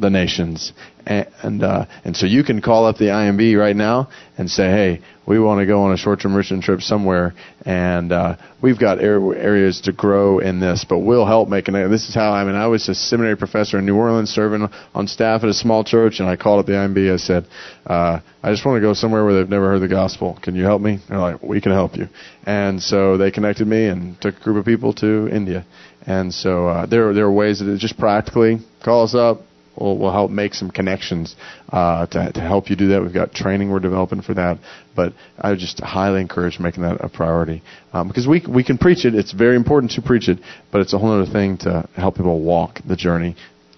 the 0.00 0.10
nations. 0.10 0.72
And 1.06 1.26
and, 1.42 1.62
uh, 1.62 1.86
and 2.04 2.16
so 2.16 2.26
you 2.26 2.44
can 2.44 2.60
call 2.60 2.86
up 2.86 2.98
the 2.98 3.06
IMB 3.06 3.56
right 3.58 3.74
now 3.74 4.10
and 4.36 4.50
say, 4.50 4.64
hey, 4.64 5.00
we 5.26 5.38
want 5.38 5.60
to 5.60 5.66
go 5.66 5.82
on 5.82 5.92
a 5.92 5.96
short-term 5.96 6.36
mission 6.36 6.60
trip 6.60 6.80
somewhere, 6.80 7.34
and 7.64 8.10
uh, 8.10 8.36
we've 8.60 8.78
got 8.78 9.00
areas 9.00 9.80
to 9.82 9.92
grow 9.92 10.38
in 10.40 10.60
this, 10.60 10.84
but 10.88 10.98
we'll 10.98 11.26
help 11.26 11.48
make 11.48 11.68
it. 11.68 11.72
This 11.88 12.08
is 12.08 12.14
how 12.14 12.32
I 12.32 12.44
mean. 12.44 12.54
I 12.54 12.66
was 12.66 12.88
a 12.88 12.94
seminary 12.94 13.36
professor 13.36 13.78
in 13.78 13.86
New 13.86 13.96
Orleans, 13.96 14.30
serving 14.30 14.68
on 14.94 15.06
staff 15.06 15.42
at 15.44 15.48
a 15.48 15.54
small 15.54 15.84
church, 15.84 16.20
and 16.20 16.28
I 16.28 16.36
called 16.36 16.60
up 16.60 16.66
the 16.66 16.72
IMB. 16.72 17.12
I 17.12 17.16
said, 17.16 17.46
uh, 17.86 18.20
I 18.42 18.50
just 18.50 18.64
want 18.64 18.76
to 18.76 18.80
go 18.80 18.92
somewhere 18.92 19.24
where 19.24 19.34
they've 19.34 19.48
never 19.48 19.70
heard 19.70 19.80
the 19.80 19.88
gospel. 19.88 20.38
Can 20.42 20.56
you 20.56 20.64
help 20.64 20.82
me? 20.82 20.98
They're 21.08 21.18
like, 21.18 21.42
we 21.42 21.60
can 21.60 21.72
help 21.72 21.96
you. 21.96 22.08
And 22.44 22.82
so 22.82 23.16
they 23.16 23.30
connected 23.30 23.66
me 23.66 23.86
and 23.86 24.20
took 24.20 24.36
a 24.36 24.40
group 24.40 24.56
of 24.56 24.64
people 24.64 24.94
to 24.94 25.28
India. 25.28 25.64
And 26.06 26.32
so 26.34 26.66
uh, 26.66 26.86
there 26.86 27.12
there 27.12 27.26
are 27.26 27.32
ways 27.32 27.60
that 27.60 27.68
it 27.68 27.78
just 27.78 27.98
practically 27.98 28.58
call 28.82 29.04
us 29.04 29.14
up, 29.14 29.42
We'll, 29.80 29.96
we'll 29.96 30.12
help 30.12 30.30
make 30.30 30.52
some 30.52 30.70
connections 30.70 31.34
uh, 31.70 32.06
to, 32.06 32.32
to 32.32 32.40
help 32.40 32.68
you 32.68 32.76
do 32.76 32.88
that. 32.88 33.02
We've 33.02 33.14
got 33.14 33.32
training 33.32 33.70
we're 33.70 33.80
developing 33.80 34.20
for 34.20 34.34
that. 34.34 34.58
But 34.94 35.14
I 35.38 35.54
just 35.54 35.80
highly 35.80 36.20
encourage 36.20 36.60
making 36.60 36.82
that 36.82 36.98
a 37.00 37.08
priority 37.08 37.62
um, 37.92 38.08
because 38.08 38.28
we 38.28 38.44
we 38.46 38.62
can 38.62 38.76
preach 38.76 39.04
it. 39.04 39.14
It's 39.14 39.32
very 39.32 39.56
important 39.56 39.92
to 39.92 40.02
preach 40.02 40.28
it, 40.28 40.38
but 40.70 40.82
it's 40.82 40.92
a 40.92 40.98
whole 40.98 41.12
other 41.12 41.30
thing 41.30 41.56
to 41.58 41.88
help 41.96 42.16
people 42.16 42.40
walk 42.40 42.80
the 42.86 42.96
journey, 42.96 43.36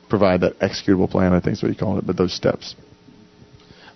provide 0.09 0.41
that 0.41 0.59
executable 0.59 1.09
plan. 1.09 1.33
I 1.33 1.41
think 1.41 1.55
is 1.55 1.63
what 1.63 1.71
you 1.71 1.79
call 1.79 1.99
it, 1.99 2.07
but 2.07 2.17
those 2.17 2.35
steps. 2.35 2.75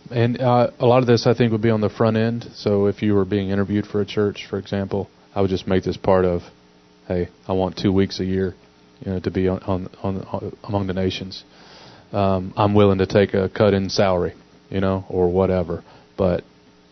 And 0.08 0.40
uh, 0.40 0.70
a 0.78 0.86
lot 0.86 0.98
of 0.98 1.08
this, 1.08 1.26
I 1.26 1.34
think, 1.34 1.50
would 1.50 1.62
be 1.62 1.70
on 1.70 1.80
the 1.80 1.90
front 1.90 2.16
end. 2.16 2.48
So 2.54 2.86
if 2.86 3.02
you 3.02 3.14
were 3.14 3.24
being 3.24 3.50
interviewed 3.50 3.86
for 3.86 4.00
a 4.00 4.06
church, 4.06 4.46
for 4.48 4.56
example, 4.56 5.10
I 5.34 5.40
would 5.40 5.50
just 5.50 5.66
make 5.66 5.82
this 5.82 5.96
part 5.96 6.24
of, 6.24 6.42
hey, 7.08 7.28
I 7.48 7.54
want 7.54 7.76
two 7.76 7.92
weeks 7.92 8.20
a 8.20 8.24
year, 8.24 8.54
you 9.00 9.10
know, 9.10 9.18
to 9.18 9.30
be 9.32 9.48
on, 9.48 9.58
on, 9.64 9.88
on 10.04 10.56
among 10.62 10.86
the 10.86 10.94
nations 10.94 11.42
um, 12.12 12.52
I'm 12.56 12.74
willing 12.74 12.98
to 12.98 13.06
take 13.06 13.34
a 13.34 13.48
cut 13.48 13.74
in 13.74 13.90
salary, 13.90 14.34
you 14.70 14.80
know, 14.80 15.04
or 15.08 15.30
whatever. 15.30 15.82
But 16.16 16.44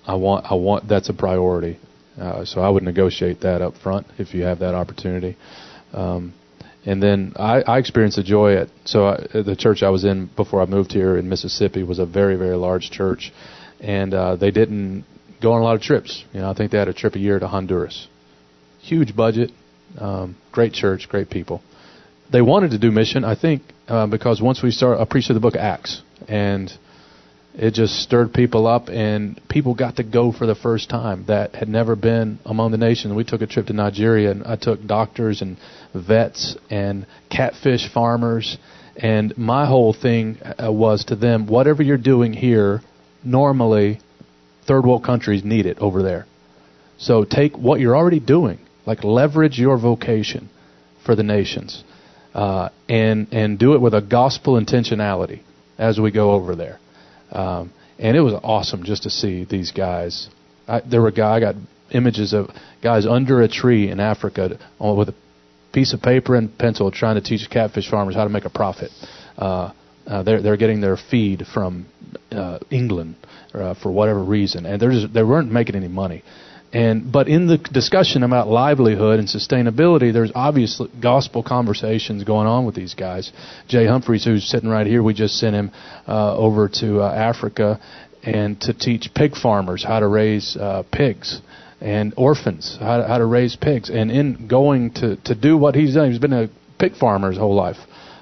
I 0.06 0.14
want 0.16 0.46
I 0.50 0.54
want 0.54 0.88
that's 0.88 1.08
a 1.08 1.14
priority. 1.14 1.78
Uh, 2.20 2.44
so 2.44 2.60
I 2.60 2.68
would 2.68 2.82
negotiate 2.82 3.40
that 3.40 3.62
up 3.62 3.76
front 3.76 4.06
if 4.18 4.34
you 4.34 4.42
have 4.44 4.60
that 4.60 4.74
opportunity. 4.74 5.36
Um, 5.92 6.34
and 6.86 7.02
then 7.02 7.32
I, 7.36 7.62
I 7.62 7.78
experienced 7.78 8.16
the 8.16 8.22
joy 8.22 8.56
at 8.56 8.68
so 8.84 9.06
I, 9.06 9.16
the 9.32 9.56
church 9.56 9.82
I 9.82 9.88
was 9.88 10.04
in 10.04 10.30
before 10.36 10.60
I 10.60 10.66
moved 10.66 10.92
here 10.92 11.16
in 11.16 11.28
Mississippi 11.28 11.82
was 11.82 11.98
a 11.98 12.06
very 12.06 12.36
very 12.36 12.56
large 12.56 12.90
church, 12.90 13.32
and 13.80 14.12
uh, 14.12 14.36
they 14.36 14.50
didn't 14.50 15.04
go 15.40 15.52
on 15.52 15.60
a 15.60 15.64
lot 15.64 15.76
of 15.76 15.82
trips. 15.82 16.24
You 16.32 16.40
know, 16.40 16.50
I 16.50 16.54
think 16.54 16.72
they 16.72 16.78
had 16.78 16.88
a 16.88 16.94
trip 16.94 17.14
a 17.14 17.18
year 17.18 17.38
to 17.38 17.48
Honduras. 17.48 18.08
Huge 18.80 19.16
budget, 19.16 19.50
um, 19.98 20.36
great 20.52 20.74
church, 20.74 21.08
great 21.08 21.30
people 21.30 21.62
they 22.31 22.43
wanted 22.43 22.70
to 22.70 22.79
do 22.79 22.91
mission, 22.91 23.25
I 23.25 23.35
think, 23.35 23.62
uh, 23.89 24.07
because 24.07 24.41
once 24.41 24.62
we 24.62 24.70
start, 24.70 24.99
I 24.99 25.05
preached 25.05 25.33
the 25.33 25.41
book 25.41 25.55
of 25.55 25.61
Acts, 25.61 26.03
and 26.29 26.72
it 27.55 27.75
just 27.75 28.01
stirred 28.01 28.33
people 28.33 28.66
up, 28.66 28.89
and 28.89 29.41
people 29.49 29.75
got 29.75 29.97
to 29.97 30.03
go 30.03 30.33
for 30.33 30.47
the 30.47 30.55
first 30.55 30.89
time 30.89 31.25
that 31.29 31.55
had 31.55 31.68
never 31.68 31.95
been 31.95 32.39
among 32.45 32.70
the 32.72 32.79
nations. 32.79 33.14
We 33.14 33.25
took 33.25 33.43
a 33.43 33.47
trip 33.47 33.66
to 33.66 33.72
Nigeria, 33.72 34.31
and 34.31 34.45
I 34.45 34.57
took 34.57 34.85
doctors 34.87 35.43
and 35.43 35.57
vets 35.95 36.57
and 36.70 37.07
catfish 37.31 37.93
farmers, 37.93 38.57
and 38.97 39.37
my 39.37 39.66
whole 39.66 39.93
thing 39.93 40.39
uh, 40.43 40.72
was 40.72 41.05
to 41.07 41.16
them, 41.16 41.47
whatever 41.47 41.83
you're 41.83 41.99
doing 41.99 42.33
here, 42.33 42.81
normally, 43.22 44.01
third 44.66 44.87
world 44.87 45.05
countries 45.05 45.45
need 45.45 45.66
it 45.66 45.79
over 45.79 46.03
there. 46.03 46.27
So 46.97 47.25
take 47.25 47.59
what 47.59 47.81
you're 47.81 47.97
already 47.97 48.20
doing, 48.20 48.61
like 48.87 49.05
leverage 49.05 49.59
your 49.59 49.79
vocation 49.79 50.49
for 51.05 51.14
the 51.14 51.22
nations 51.22 51.85
uh, 52.35 52.68
and 52.89 53.32
and 53.32 53.59
do 53.59 53.74
it 53.74 53.80
with 53.80 53.95
a 53.95 54.03
gospel 54.03 54.61
intentionality 54.61 55.41
as 55.78 55.99
we 55.99 56.11
go 56.11 56.32
over 56.32 56.55
there. 56.55 56.78
Um, 57.30 57.72
and 57.99 58.16
it 58.16 58.20
was 58.20 58.35
awesome 58.43 58.85
just 58.85 59.05
to 59.05 59.11
see 59.11 59.45
these 59.45 59.72
guys. 59.72 60.28
I, 60.66 60.80
there 60.80 61.01
were 61.01 61.11
guy 61.11 61.37
I 61.37 61.41
got 61.41 61.55
images 61.91 62.32
of 62.32 62.51
guys 62.82 63.07
under 63.07 63.43
a 63.43 63.49
tree 63.49 63.89
in 63.89 64.01
Africa 64.01 64.59
with 64.80 65.09
a 65.09 65.14
piece 65.72 65.93
of 65.93 66.03
paper 66.03 66.35
and 66.35 66.57
pencil 66.59 66.91
trying 66.91 67.16
to 67.16 67.20
teach 67.20 67.49
catfish 67.51 67.91
farmers 67.91 68.14
how 68.14 68.24
to 68.24 68.30
make 68.30 68.45
a 68.45 68.51
profit. 68.51 68.91
Uh, 69.37 69.72
uh, 70.07 70.22
they're 70.22 70.43
they're 70.43 70.57
getting 70.57 70.80
their 70.80 70.97
feed 70.97 71.45
from 71.53 71.87
uh, 72.30 72.59
England 72.70 73.16
uh, 73.55 73.74
for 73.74 73.91
whatever 73.91 74.22
reason, 74.22 74.66
and 74.66 74.80
they're 74.80 74.91
just, 74.91 75.12
they 75.14 75.22
weren't 75.22 75.51
making 75.51 75.76
any 75.76 75.89
money. 75.89 76.22
And 76.75 77.12
but 77.12 77.29
in 77.29 77.47
the 77.47 77.57
discussion 77.57 78.25
about 78.25 78.49
livelihood 78.49 79.20
and 79.20 79.29
sustainability, 79.29 80.12
there's 80.12 80.33
obviously 80.35 80.91
gospel 81.01 81.45
conversations 81.45 82.25
going 82.25 82.49
on 82.49 82.66
with 82.66 82.75
these 82.75 82.95
guys. 82.95 83.31
Jay 83.68 83.87
Humphreys, 83.87 84.25
who's 84.25 84.45
sitting 84.45 84.68
right 84.68 84.87
here, 84.87 85.01
we 85.01 85.14
just 85.14 85.37
sent 85.39 85.55
him 85.55 85.70
uh, 86.09 86.37
over 86.37 86.68
to 86.81 87.01
uh, 87.01 87.14
Africa 87.14 87.81
and 88.25 88.61
to 88.62 88.75
teach 88.75 89.14
pig 89.14 89.37
farmers 89.37 89.85
how 89.85 90.01
to 90.01 90.09
raise 90.09 90.57
uh, 90.57 90.83
pigs 90.91 91.41
and 91.81 92.12
orphans 92.16 92.77
how 92.81 92.97
to, 92.97 93.07
how 93.07 93.18
to 93.18 93.27
raise 93.27 93.55
pigs. 93.55 93.89
And 93.89 94.11
in 94.11 94.49
going 94.49 94.95
to 94.95 95.14
to 95.27 95.35
do 95.37 95.57
what 95.57 95.77
he's 95.77 95.95
done, 95.95 96.11
he's 96.11 96.18
been 96.18 96.33
a 96.33 96.49
pig 96.81 96.97
farmer 96.97 97.31
his 97.31 97.39
whole 97.39 97.55
life. 97.55 97.77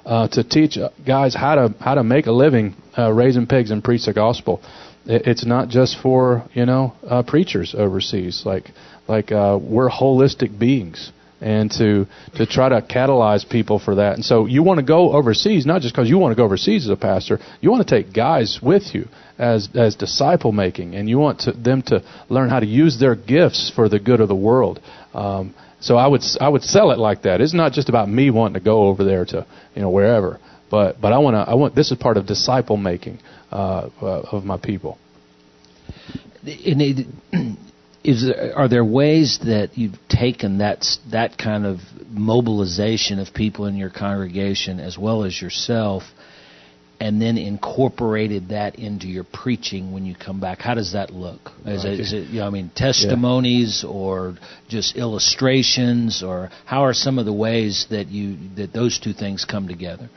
Uh, 0.04 0.28
to 0.28 0.44
teach 0.44 0.76
guys 1.06 1.34
how 1.34 1.54
to 1.54 1.74
how 1.80 1.94
to 1.94 2.04
make 2.04 2.26
a 2.26 2.32
living 2.32 2.74
uh, 2.98 3.10
raising 3.10 3.46
pigs 3.46 3.70
and 3.70 3.82
preach 3.82 4.04
the 4.04 4.12
gospel 4.12 4.60
it's 5.06 5.44
not 5.44 5.68
just 5.68 5.98
for 6.00 6.46
you 6.54 6.66
know 6.66 6.94
uh, 7.08 7.22
preachers 7.22 7.74
overseas. 7.76 8.42
Like 8.44 8.70
like 9.08 9.32
uh, 9.32 9.58
we're 9.60 9.90
holistic 9.90 10.58
beings. 10.58 11.12
and 11.42 11.72
to 11.72 12.06
to 12.36 12.46
try 12.46 12.68
to 12.68 12.80
catalyze 12.80 13.48
people 13.48 13.78
for 13.78 13.96
that. 13.96 14.14
And 14.14 14.24
so 14.24 14.46
you 14.46 14.62
want 14.62 14.78
to 14.78 14.86
go 14.86 15.12
overseas, 15.12 15.66
not 15.66 15.82
just 15.82 15.92
because 15.92 16.08
you 16.08 16.16
want 16.16 16.32
to 16.32 16.36
go 16.36 16.44
overseas 16.44 16.84
as 16.84 16.90
a 16.90 16.96
pastor. 16.96 17.40
You 17.60 17.70
want 17.70 17.86
to 17.86 18.02
take 18.02 18.14
guys 18.14 18.60
with 18.62 18.94
you 18.94 19.08
as 19.38 19.68
as 19.74 19.96
disciple 19.96 20.52
making, 20.52 20.94
and 20.94 21.08
you 21.08 21.18
want 21.18 21.40
to, 21.40 21.52
them 21.52 21.82
to 21.82 22.04
learn 22.28 22.48
how 22.48 22.60
to 22.60 22.66
use 22.66 22.98
their 22.98 23.16
gifts 23.16 23.72
for 23.74 23.88
the 23.88 23.98
good 23.98 24.20
of 24.20 24.28
the 24.28 24.36
world. 24.36 24.80
Um, 25.14 25.54
so 25.80 25.96
I 25.96 26.06
would 26.06 26.22
I 26.40 26.48
would 26.48 26.62
sell 26.62 26.92
it 26.92 26.98
like 26.98 27.22
that. 27.22 27.40
It's 27.40 27.54
not 27.54 27.72
just 27.72 27.88
about 27.88 28.08
me 28.08 28.30
wanting 28.30 28.54
to 28.54 28.64
go 28.64 28.84
over 28.86 29.02
there 29.02 29.24
to 29.24 29.44
you 29.74 29.82
know 29.82 29.90
wherever, 29.90 30.38
but 30.70 31.00
but 31.00 31.12
I 31.12 31.18
want 31.18 31.34
to 31.34 31.40
I 31.40 31.54
want 31.54 31.74
this 31.74 31.90
is 31.90 31.98
part 31.98 32.16
of 32.16 32.26
disciple 32.26 32.76
making 32.76 33.18
uh, 33.52 33.90
uh, 34.00 34.06
of 34.32 34.44
my 34.44 34.56
people. 34.56 34.98
Is 38.04 38.26
there, 38.26 38.56
are 38.56 38.66
there 38.66 38.84
ways 38.84 39.38
that 39.44 39.78
you've 39.78 39.98
taken 40.08 40.58
that 40.58 40.84
that 41.12 41.38
kind 41.38 41.64
of 41.64 41.78
mobilization 42.08 43.20
of 43.20 43.32
people 43.32 43.66
in 43.66 43.76
your 43.76 43.90
congregation 43.90 44.80
as 44.80 44.98
well 44.98 45.22
as 45.22 45.40
yourself, 45.40 46.02
and 46.98 47.22
then 47.22 47.38
incorporated 47.38 48.48
that 48.48 48.76
into 48.76 49.06
your 49.06 49.22
preaching 49.22 49.92
when 49.92 50.04
you 50.04 50.16
come 50.16 50.40
back? 50.40 50.58
How 50.58 50.74
does 50.74 50.94
that 50.94 51.10
look? 51.10 51.52
Is, 51.64 51.84
it, 51.84 52.00
is 52.00 52.12
it 52.12 52.28
you 52.28 52.40
know, 52.40 52.48
I 52.48 52.50
mean 52.50 52.72
testimonies 52.74 53.82
yeah. 53.84 53.90
or 53.90 54.36
just 54.68 54.96
illustrations, 54.96 56.24
or 56.24 56.50
how 56.64 56.84
are 56.84 56.94
some 56.94 57.20
of 57.20 57.24
the 57.24 57.32
ways 57.32 57.86
that 57.90 58.08
you 58.08 58.36
that 58.56 58.72
those 58.72 58.98
two 58.98 59.12
things 59.12 59.44
come 59.44 59.68
together? 59.68 60.10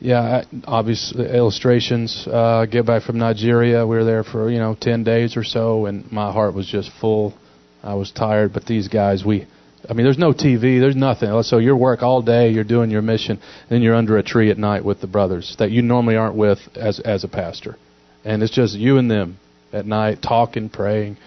Yeah, 0.00 0.44
obvious 0.64 1.12
illustrations. 1.14 2.26
Uh, 2.26 2.64
get 2.64 2.86
back 2.86 3.02
from 3.02 3.18
Nigeria. 3.18 3.86
We 3.86 3.96
were 3.96 4.04
there 4.04 4.24
for 4.24 4.50
you 4.50 4.58
know 4.58 4.74
ten 4.74 5.04
days 5.04 5.36
or 5.36 5.44
so, 5.44 5.84
and 5.84 6.10
my 6.10 6.32
heart 6.32 6.54
was 6.54 6.66
just 6.66 6.90
full. 7.00 7.34
I 7.82 7.94
was 7.94 8.10
tired, 8.10 8.52
but 8.54 8.64
these 8.64 8.88
guys, 8.88 9.24
we, 9.24 9.46
I 9.88 9.94
mean, 9.94 10.04
there's 10.04 10.18
no 10.18 10.32
TV, 10.32 10.80
there's 10.80 10.96
nothing. 10.96 11.42
So 11.42 11.58
you 11.58 11.74
work 11.76 12.02
all 12.02 12.20
day, 12.20 12.50
you're 12.50 12.64
doing 12.64 12.90
your 12.90 13.00
mission, 13.00 13.40
then 13.70 13.80
you're 13.80 13.94
under 13.94 14.18
a 14.18 14.22
tree 14.22 14.50
at 14.50 14.58
night 14.58 14.84
with 14.84 15.00
the 15.00 15.06
brothers 15.06 15.56
that 15.58 15.70
you 15.70 15.80
normally 15.82 16.16
aren't 16.16 16.36
with 16.36 16.58
as 16.76 16.98
as 17.00 17.24
a 17.24 17.28
pastor, 17.28 17.76
and 18.24 18.42
it's 18.42 18.52
just 18.52 18.74
you 18.74 18.96
and 18.96 19.10
them 19.10 19.38
at 19.70 19.84
night 19.84 20.22
talking, 20.22 20.70
praying, 20.70 21.18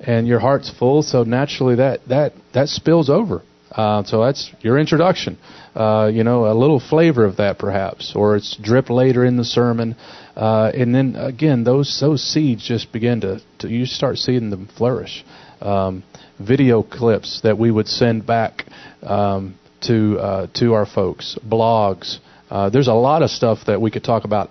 and 0.00 0.26
your 0.26 0.40
heart's 0.40 0.68
full. 0.68 1.02
So 1.02 1.22
naturally, 1.22 1.76
that 1.76 2.00
that 2.08 2.32
that 2.54 2.68
spills 2.68 3.08
over. 3.08 3.42
Uh, 3.76 4.02
so 4.04 4.24
that's 4.24 4.50
your 4.60 4.78
introduction. 4.78 5.38
Uh, 5.74 6.10
you 6.12 6.24
know, 6.24 6.50
a 6.50 6.54
little 6.54 6.80
flavor 6.80 7.26
of 7.26 7.36
that 7.36 7.58
perhaps, 7.58 8.14
or 8.16 8.34
it's 8.36 8.56
dripped 8.56 8.88
later 8.88 9.24
in 9.24 9.36
the 9.36 9.44
sermon. 9.44 9.94
Uh, 10.34 10.72
and 10.74 10.94
then 10.94 11.14
again, 11.16 11.62
those 11.62 12.00
those 12.00 12.22
seeds 12.22 12.66
just 12.66 12.90
begin 12.90 13.20
to, 13.20 13.40
to 13.58 13.68
you 13.68 13.84
start 13.84 14.16
seeing 14.16 14.48
them 14.48 14.68
flourish. 14.78 15.24
Um, 15.60 16.02
video 16.38 16.82
clips 16.82 17.40
that 17.42 17.58
we 17.58 17.70
would 17.70 17.86
send 17.86 18.26
back 18.26 18.64
um, 19.02 19.58
to 19.82 20.18
uh, 20.18 20.46
to 20.54 20.72
our 20.72 20.86
folks, 20.86 21.38
blogs. 21.46 22.18
Uh, 22.48 22.70
there's 22.70 22.88
a 22.88 22.94
lot 22.94 23.22
of 23.22 23.30
stuff 23.30 23.58
that 23.66 23.80
we 23.80 23.90
could 23.90 24.04
talk 24.04 24.24
about 24.24 24.50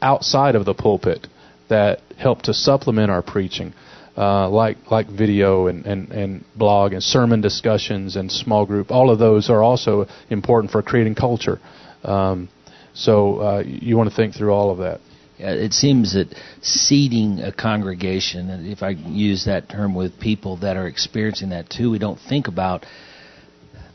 outside 0.00 0.54
of 0.54 0.64
the 0.64 0.74
pulpit 0.74 1.26
that 1.68 2.00
help 2.16 2.42
to 2.42 2.54
supplement 2.54 3.10
our 3.10 3.22
preaching 3.22 3.74
uh, 4.16 4.48
like 4.48 4.90
like 4.90 5.08
video 5.08 5.66
and, 5.68 5.86
and, 5.86 6.10
and 6.12 6.44
blog 6.56 6.92
and 6.92 7.02
sermon 7.02 7.40
discussions 7.40 8.16
and 8.16 8.30
small 8.30 8.66
group. 8.66 8.90
All 8.90 9.10
of 9.10 9.18
those 9.18 9.50
are 9.50 9.62
also 9.62 10.06
important 10.28 10.70
for 10.70 10.82
creating 10.82 11.14
culture. 11.14 11.60
Um, 12.04 12.48
so 12.94 13.38
uh, 13.38 13.62
you 13.64 13.96
want 13.96 14.10
to 14.10 14.16
think 14.16 14.34
through 14.34 14.52
all 14.52 14.70
of 14.70 14.78
that. 14.78 15.00
Yeah, 15.38 15.52
it 15.52 15.72
seems 15.72 16.12
that 16.14 16.34
seeding 16.60 17.40
a 17.40 17.52
congregation, 17.52 18.50
if 18.70 18.82
I 18.82 18.90
use 18.90 19.46
that 19.46 19.68
term 19.68 19.94
with 19.94 20.20
people 20.20 20.58
that 20.58 20.76
are 20.76 20.86
experiencing 20.86 21.50
that 21.50 21.70
too, 21.70 21.90
we 21.90 21.98
don't 21.98 22.20
think 22.28 22.48
about 22.48 22.84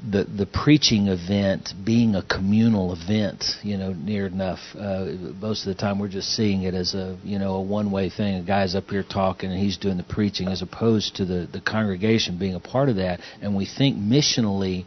the 0.03 0.25
the 0.25 0.45
preaching 0.45 1.07
event 1.07 1.73
being 1.83 2.15
a 2.15 2.21
communal 2.21 2.93
event, 2.93 3.43
you 3.63 3.77
know, 3.77 3.93
near 3.93 4.27
enough. 4.27 4.59
Uh, 4.77 5.05
most 5.39 5.65
of 5.65 5.75
the 5.75 5.79
time, 5.79 5.97
we're 5.99 6.07
just 6.07 6.29
seeing 6.35 6.63
it 6.63 6.73
as 6.73 6.93
a 6.93 7.17
you 7.23 7.39
know 7.39 7.55
a 7.55 7.61
one 7.61 7.91
way 7.91 8.09
thing. 8.09 8.35
A 8.35 8.43
guy's 8.43 8.75
up 8.75 8.89
here 8.89 9.03
talking 9.03 9.51
and 9.51 9.59
he's 9.59 9.77
doing 9.77 9.97
the 9.97 10.03
preaching, 10.03 10.47
as 10.49 10.61
opposed 10.61 11.15
to 11.15 11.25
the 11.25 11.47
the 11.51 11.61
congregation 11.61 12.37
being 12.37 12.55
a 12.55 12.59
part 12.59 12.89
of 12.89 12.97
that. 12.97 13.19
And 13.41 13.55
we 13.55 13.65
think 13.65 13.97
missionally. 13.97 14.85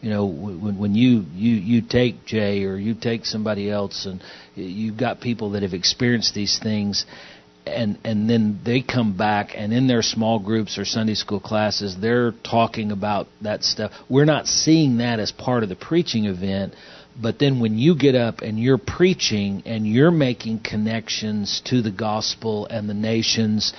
You 0.00 0.10
know, 0.10 0.26
when 0.26 0.78
when 0.78 0.94
you 0.96 1.24
you 1.32 1.54
you 1.54 1.80
take 1.80 2.24
Jay 2.24 2.64
or 2.64 2.76
you 2.76 2.94
take 2.94 3.24
somebody 3.24 3.70
else, 3.70 4.04
and 4.04 4.20
you've 4.56 4.96
got 4.96 5.20
people 5.20 5.50
that 5.50 5.62
have 5.62 5.74
experienced 5.74 6.34
these 6.34 6.58
things, 6.60 7.06
and 7.66 7.98
and 8.04 8.28
then 8.28 8.60
they 8.64 8.82
come 8.82 9.16
back 9.16 9.52
and 9.54 9.72
in 9.72 9.86
their 9.86 10.02
small 10.02 10.38
groups 10.38 10.78
or 10.78 10.84
Sunday 10.84 11.14
school 11.14 11.40
classes 11.40 11.96
they're 12.00 12.32
talking 12.44 12.90
about 12.90 13.28
that 13.40 13.62
stuff. 13.62 13.92
We're 14.08 14.24
not 14.24 14.46
seeing 14.46 14.98
that 14.98 15.20
as 15.20 15.32
part 15.32 15.62
of 15.62 15.68
the 15.68 15.76
preaching 15.76 16.24
event, 16.24 16.74
but 17.20 17.38
then 17.38 17.60
when 17.60 17.78
you 17.78 17.96
get 17.96 18.14
up 18.14 18.40
and 18.40 18.58
you're 18.58 18.78
preaching 18.78 19.62
and 19.66 19.86
you're 19.86 20.10
making 20.10 20.60
connections 20.60 21.62
to 21.66 21.82
the 21.82 21.90
gospel 21.90 22.66
and 22.66 22.88
the 22.88 22.94
nations, 22.94 23.72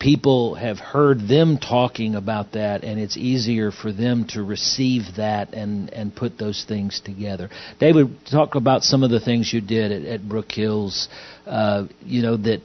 people 0.00 0.54
have 0.54 0.78
heard 0.78 1.28
them 1.28 1.58
talking 1.58 2.14
about 2.14 2.52
that 2.52 2.82
and 2.82 2.98
it's 2.98 3.16
easier 3.16 3.70
for 3.70 3.92
them 3.92 4.26
to 4.26 4.42
receive 4.42 5.02
that 5.18 5.52
and 5.52 5.90
and 5.90 6.16
put 6.16 6.36
those 6.38 6.64
things 6.66 7.00
together. 7.04 7.48
David, 7.78 8.16
talk 8.30 8.54
about 8.56 8.82
some 8.82 9.04
of 9.04 9.10
the 9.10 9.20
things 9.20 9.52
you 9.52 9.60
did 9.60 9.92
at, 9.92 10.02
at 10.02 10.28
Brook 10.28 10.50
Hills, 10.50 11.08
uh, 11.46 11.84
you 12.02 12.22
know 12.22 12.36
that 12.38 12.62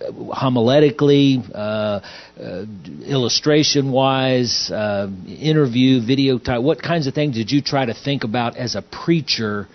homiletically, 0.00 1.48
uh, 1.54 2.00
uh, 2.40 2.66
illustration 3.04 3.92
wise, 3.92 4.70
uh, 4.70 5.08
interview, 5.26 6.04
video 6.04 6.38
type? 6.38 6.62
What 6.62 6.82
kinds 6.82 7.06
of 7.06 7.14
things 7.14 7.36
did 7.36 7.50
you 7.50 7.62
try 7.62 7.86
to 7.86 7.94
think 7.94 8.24
about 8.24 8.56
as 8.56 8.74
a 8.74 8.82
preacher 8.82 9.68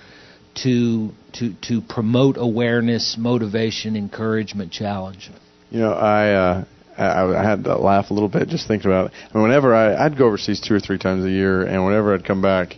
to 0.63 1.11
to 1.33 1.53
to 1.67 1.81
promote 1.81 2.37
awareness, 2.37 3.15
motivation, 3.17 3.95
encouragement, 3.95 4.71
challenge? 4.71 5.29
You 5.69 5.79
know, 5.79 5.93
I. 5.93 6.33
Uh, 6.33 6.65
I, 6.97 7.23
I 7.23 7.43
had 7.43 7.63
to 7.63 7.77
laugh 7.77 8.11
a 8.11 8.13
little 8.13 8.29
bit 8.29 8.49
just 8.49 8.67
thinking 8.67 8.91
about 8.91 9.07
it. 9.07 9.11
I 9.29 9.37
mean, 9.37 9.43
whenever 9.43 9.73
I, 9.73 10.05
I'd 10.05 10.17
go 10.17 10.27
overseas 10.27 10.59
two 10.59 10.75
or 10.75 10.79
three 10.79 10.97
times 10.97 11.23
a 11.23 11.29
year, 11.29 11.63
and 11.63 11.83
whenever 11.85 12.13
I'd 12.13 12.25
come 12.25 12.41
back, 12.41 12.75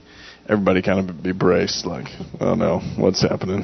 everybody 0.50 0.82
kind 0.82 1.10
of 1.10 1.24
be 1.24 1.32
braced, 1.32 1.86
like, 1.86 2.08
oh 2.40 2.56
no, 2.56 2.80
what's 2.98 3.22
happening? 3.22 3.64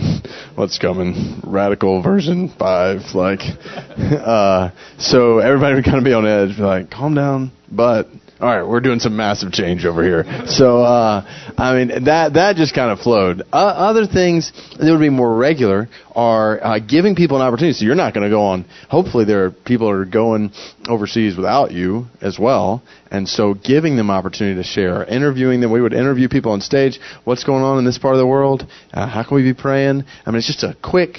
What's 0.56 0.78
coming? 0.78 1.42
Radical 1.46 2.02
version 2.02 2.54
five, 2.58 3.02
like, 3.14 3.42
uh, 3.98 4.72
so 4.98 5.40
everybody 5.40 5.76
would 5.76 5.86
kind 5.86 5.98
of 5.98 6.04
be 6.04 6.14
on 6.14 6.26
edge, 6.26 6.56
be 6.58 6.64
like, 6.64 6.90
calm 6.90 7.16
down, 7.16 7.52
but 7.72 8.08
all 8.42 8.48
right, 8.48 8.64
we're 8.66 8.80
doing 8.80 9.00
some 9.00 9.18
massive 9.18 9.52
change 9.52 9.84
over 9.84 10.02
here. 10.02 10.24
So, 10.48 10.82
uh, 10.82 11.24
I 11.58 11.76
mean, 11.76 12.06
that 12.06 12.34
that 12.36 12.56
just 12.56 12.74
kind 12.74 12.90
of 12.90 13.00
flowed. 13.00 13.42
Uh, 13.52 13.56
other 13.56 14.08
things 14.08 14.54
that 14.80 14.90
would 14.90 15.02
be 15.02 15.10
more 15.10 15.36
regular 15.36 15.90
are 16.16 16.64
uh, 16.64 16.80
giving 16.80 17.16
people 17.16 17.36
an 17.36 17.44
opportunity. 17.44 17.74
So 17.74 17.86
you're 17.86 17.96
not 17.96 18.14
going 18.14 18.24
to 18.24 18.30
go 18.30 18.42
on. 18.42 18.64
Hopefully, 18.90 19.26
there 19.26 19.44
are 19.44 19.52
people 19.52 19.88
that 19.88 19.94
are 19.94 20.06
going 20.06 20.52
overseas 20.88 21.36
without 21.36 21.72
you 21.72 22.06
as 22.22 22.40
well, 22.40 22.82
and 23.12 23.28
so 23.28 23.56
giving 23.56 23.98
them 23.98 24.10
opportunity 24.10 24.56
to 24.56 24.64
share, 24.64 25.04
interviewing 25.04 25.60
them. 25.60 25.72
We 25.72 25.82
would 25.82 25.94
interview 25.94 26.30
people 26.30 26.54
on 26.54 26.62
stage. 26.62 26.98
What's 27.26 27.44
going 27.44 27.64
on 27.64 27.78
in 27.78 27.84
this 27.84 27.98
part 27.98 28.14
of 28.14 28.20
the 28.20 28.28
world? 28.28 28.66
Uh, 28.94 29.06
how 29.06 29.24
can 29.24 29.36
we 29.36 29.44
be 29.44 29.54
praying? 29.54 30.06
I 30.26 30.32
mean, 30.32 30.38
it's 30.38 30.48
just 30.48 30.64
a 30.64 30.78
quick 30.82 31.18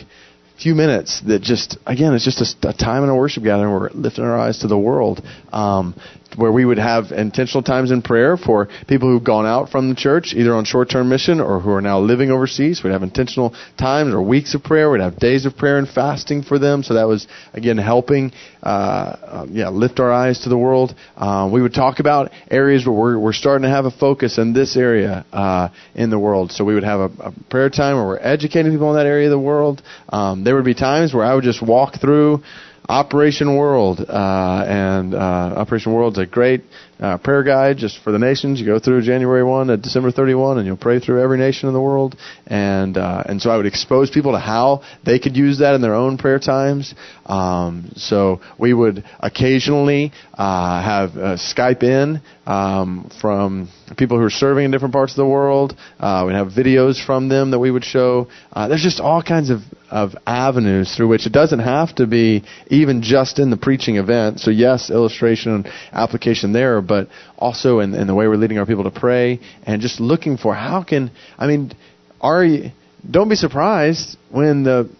few 0.60 0.74
minutes 0.74 1.22
that 1.22 1.40
just 1.40 1.78
again 1.86 2.12
it's 2.12 2.24
just 2.24 2.64
a, 2.64 2.68
a, 2.68 2.72
time 2.74 3.02
in 3.02 3.08
a 3.08 3.16
worship 3.16 3.42
gathering 3.42 3.70
where 3.70 3.80
we're 3.80 3.90
lifting 3.94 4.24
our 4.24 4.38
eyes 4.38 4.58
to 4.58 4.66
the 4.66 4.76
world 4.76 5.22
um, 5.52 5.94
where 6.36 6.52
we 6.52 6.64
would 6.64 6.78
have 6.78 7.12
intentional 7.12 7.62
times 7.62 7.90
in 7.90 8.02
prayer 8.02 8.36
for 8.36 8.68
people 8.86 9.08
who've 9.08 9.24
gone 9.24 9.46
out 9.46 9.70
from 9.70 9.88
the 9.88 9.94
church, 9.94 10.34
either 10.34 10.54
on 10.54 10.64
short-term 10.64 11.08
mission 11.08 11.40
or 11.40 11.60
who 11.60 11.70
are 11.70 11.80
now 11.80 12.00
living 12.00 12.30
overseas. 12.30 12.82
We'd 12.82 12.92
have 12.92 13.02
intentional 13.02 13.54
times 13.78 14.14
or 14.14 14.22
weeks 14.22 14.54
of 14.54 14.62
prayer. 14.62 14.90
We'd 14.90 15.00
have 15.00 15.18
days 15.18 15.46
of 15.46 15.56
prayer 15.56 15.78
and 15.78 15.88
fasting 15.88 16.42
for 16.42 16.58
them. 16.58 16.82
So 16.82 16.94
that 16.94 17.08
was 17.08 17.26
again 17.52 17.78
helping, 17.78 18.32
uh, 18.62 18.66
uh, 18.66 19.46
yeah, 19.50 19.68
lift 19.70 20.00
our 20.00 20.12
eyes 20.12 20.40
to 20.40 20.48
the 20.48 20.58
world. 20.58 20.94
Uh, 21.16 21.48
we 21.52 21.62
would 21.62 21.74
talk 21.74 22.00
about 22.00 22.30
areas 22.50 22.86
where 22.86 22.94
we're, 22.94 23.18
we're 23.18 23.32
starting 23.32 23.62
to 23.62 23.70
have 23.70 23.84
a 23.84 23.90
focus 23.90 24.38
in 24.38 24.52
this 24.52 24.76
area 24.76 25.24
uh, 25.32 25.68
in 25.94 26.10
the 26.10 26.18
world. 26.18 26.52
So 26.52 26.64
we 26.64 26.74
would 26.74 26.84
have 26.84 27.00
a, 27.00 27.10
a, 27.20 27.32
prayer 27.50 27.70
time 27.70 27.96
where 27.96 28.06
we're 28.06 28.18
educating 28.18 28.72
people 28.72 28.90
in 28.90 28.96
that 28.96 29.06
area 29.06 29.26
of 29.26 29.32
the 29.32 29.38
world. 29.38 29.82
Um, 30.08 30.44
there 30.44 30.54
would 30.54 30.64
be 30.64 30.74
times 30.74 31.12
where 31.12 31.24
I 31.24 31.34
would 31.34 31.44
just 31.44 31.62
walk 31.62 32.00
through 32.00 32.42
Operation 32.88 33.56
World, 33.56 34.00
uh, 34.00 34.64
and 34.66 35.14
uh, 35.14 35.18
Operation 35.18 35.92
World's 35.92 36.18
a 36.18 36.26
great 36.26 36.64
uh, 37.00 37.18
prayer 37.18 37.42
guide 37.42 37.78
just 37.78 38.02
for 38.02 38.12
the 38.12 38.18
nations. 38.18 38.60
You 38.60 38.66
go 38.66 38.78
through 38.78 39.02
January 39.02 39.42
1 39.42 39.68
to 39.68 39.76
December 39.76 40.10
31, 40.10 40.58
and 40.58 40.66
you'll 40.66 40.76
pray 40.76 41.00
through 41.00 41.22
every 41.22 41.38
nation 41.38 41.68
in 41.68 41.74
the 41.74 41.80
world. 41.80 42.16
And 42.46 42.96
uh, 42.96 43.22
and 43.26 43.40
so 43.40 43.50
I 43.50 43.56
would 43.56 43.66
expose 43.66 44.10
people 44.10 44.32
to 44.32 44.38
how 44.38 44.82
they 45.04 45.18
could 45.18 45.36
use 45.36 45.58
that 45.58 45.74
in 45.74 45.80
their 45.80 45.94
own 45.94 46.18
prayer 46.18 46.38
times. 46.38 46.94
Um, 47.26 47.92
so 47.96 48.40
we 48.58 48.74
would 48.74 49.04
occasionally 49.20 50.12
uh, 50.34 50.82
have 50.82 51.10
uh, 51.16 51.36
Skype 51.36 51.82
in 51.82 52.20
um, 52.46 53.10
from 53.20 53.68
people 53.96 54.18
who 54.18 54.24
are 54.24 54.30
serving 54.30 54.64
in 54.64 54.70
different 54.70 54.92
parts 54.92 55.12
of 55.12 55.16
the 55.16 55.26
world. 55.26 55.76
Uh, 55.98 56.24
we 56.26 56.32
have 56.32 56.48
videos 56.48 57.04
from 57.04 57.28
them 57.28 57.52
that 57.52 57.58
we 57.58 57.70
would 57.70 57.84
show. 57.84 58.26
Uh, 58.52 58.66
there's 58.68 58.82
just 58.82 59.00
all 59.00 59.22
kinds 59.22 59.50
of, 59.50 59.60
of 59.90 60.14
avenues 60.26 60.94
through 60.96 61.08
which 61.08 61.26
it 61.26 61.32
doesn't 61.32 61.60
have 61.60 61.94
to 61.94 62.06
be 62.06 62.42
even 62.68 63.02
just 63.02 63.38
in 63.38 63.50
the 63.50 63.56
preaching 63.56 63.96
event. 63.96 64.40
So 64.40 64.50
yes, 64.50 64.90
illustration 64.90 65.52
and 65.52 65.68
application 65.92 66.52
there, 66.52 66.80
but 66.90 67.06
also 67.38 67.78
in, 67.78 67.94
in 67.94 68.08
the 68.08 68.14
way 68.16 68.26
we're 68.26 68.34
leading 68.34 68.58
our 68.58 68.66
people 68.66 68.82
to 68.82 68.90
pray 68.90 69.38
and 69.64 69.80
just 69.80 70.00
looking 70.00 70.36
for 70.36 70.56
how 70.56 70.82
can, 70.82 71.12
I 71.38 71.46
mean, 71.46 71.72
are 72.20 72.44
you, 72.44 72.72
don't 73.08 73.28
be 73.28 73.36
surprised 73.36 74.18
when 74.28 74.64
the, 74.64 74.90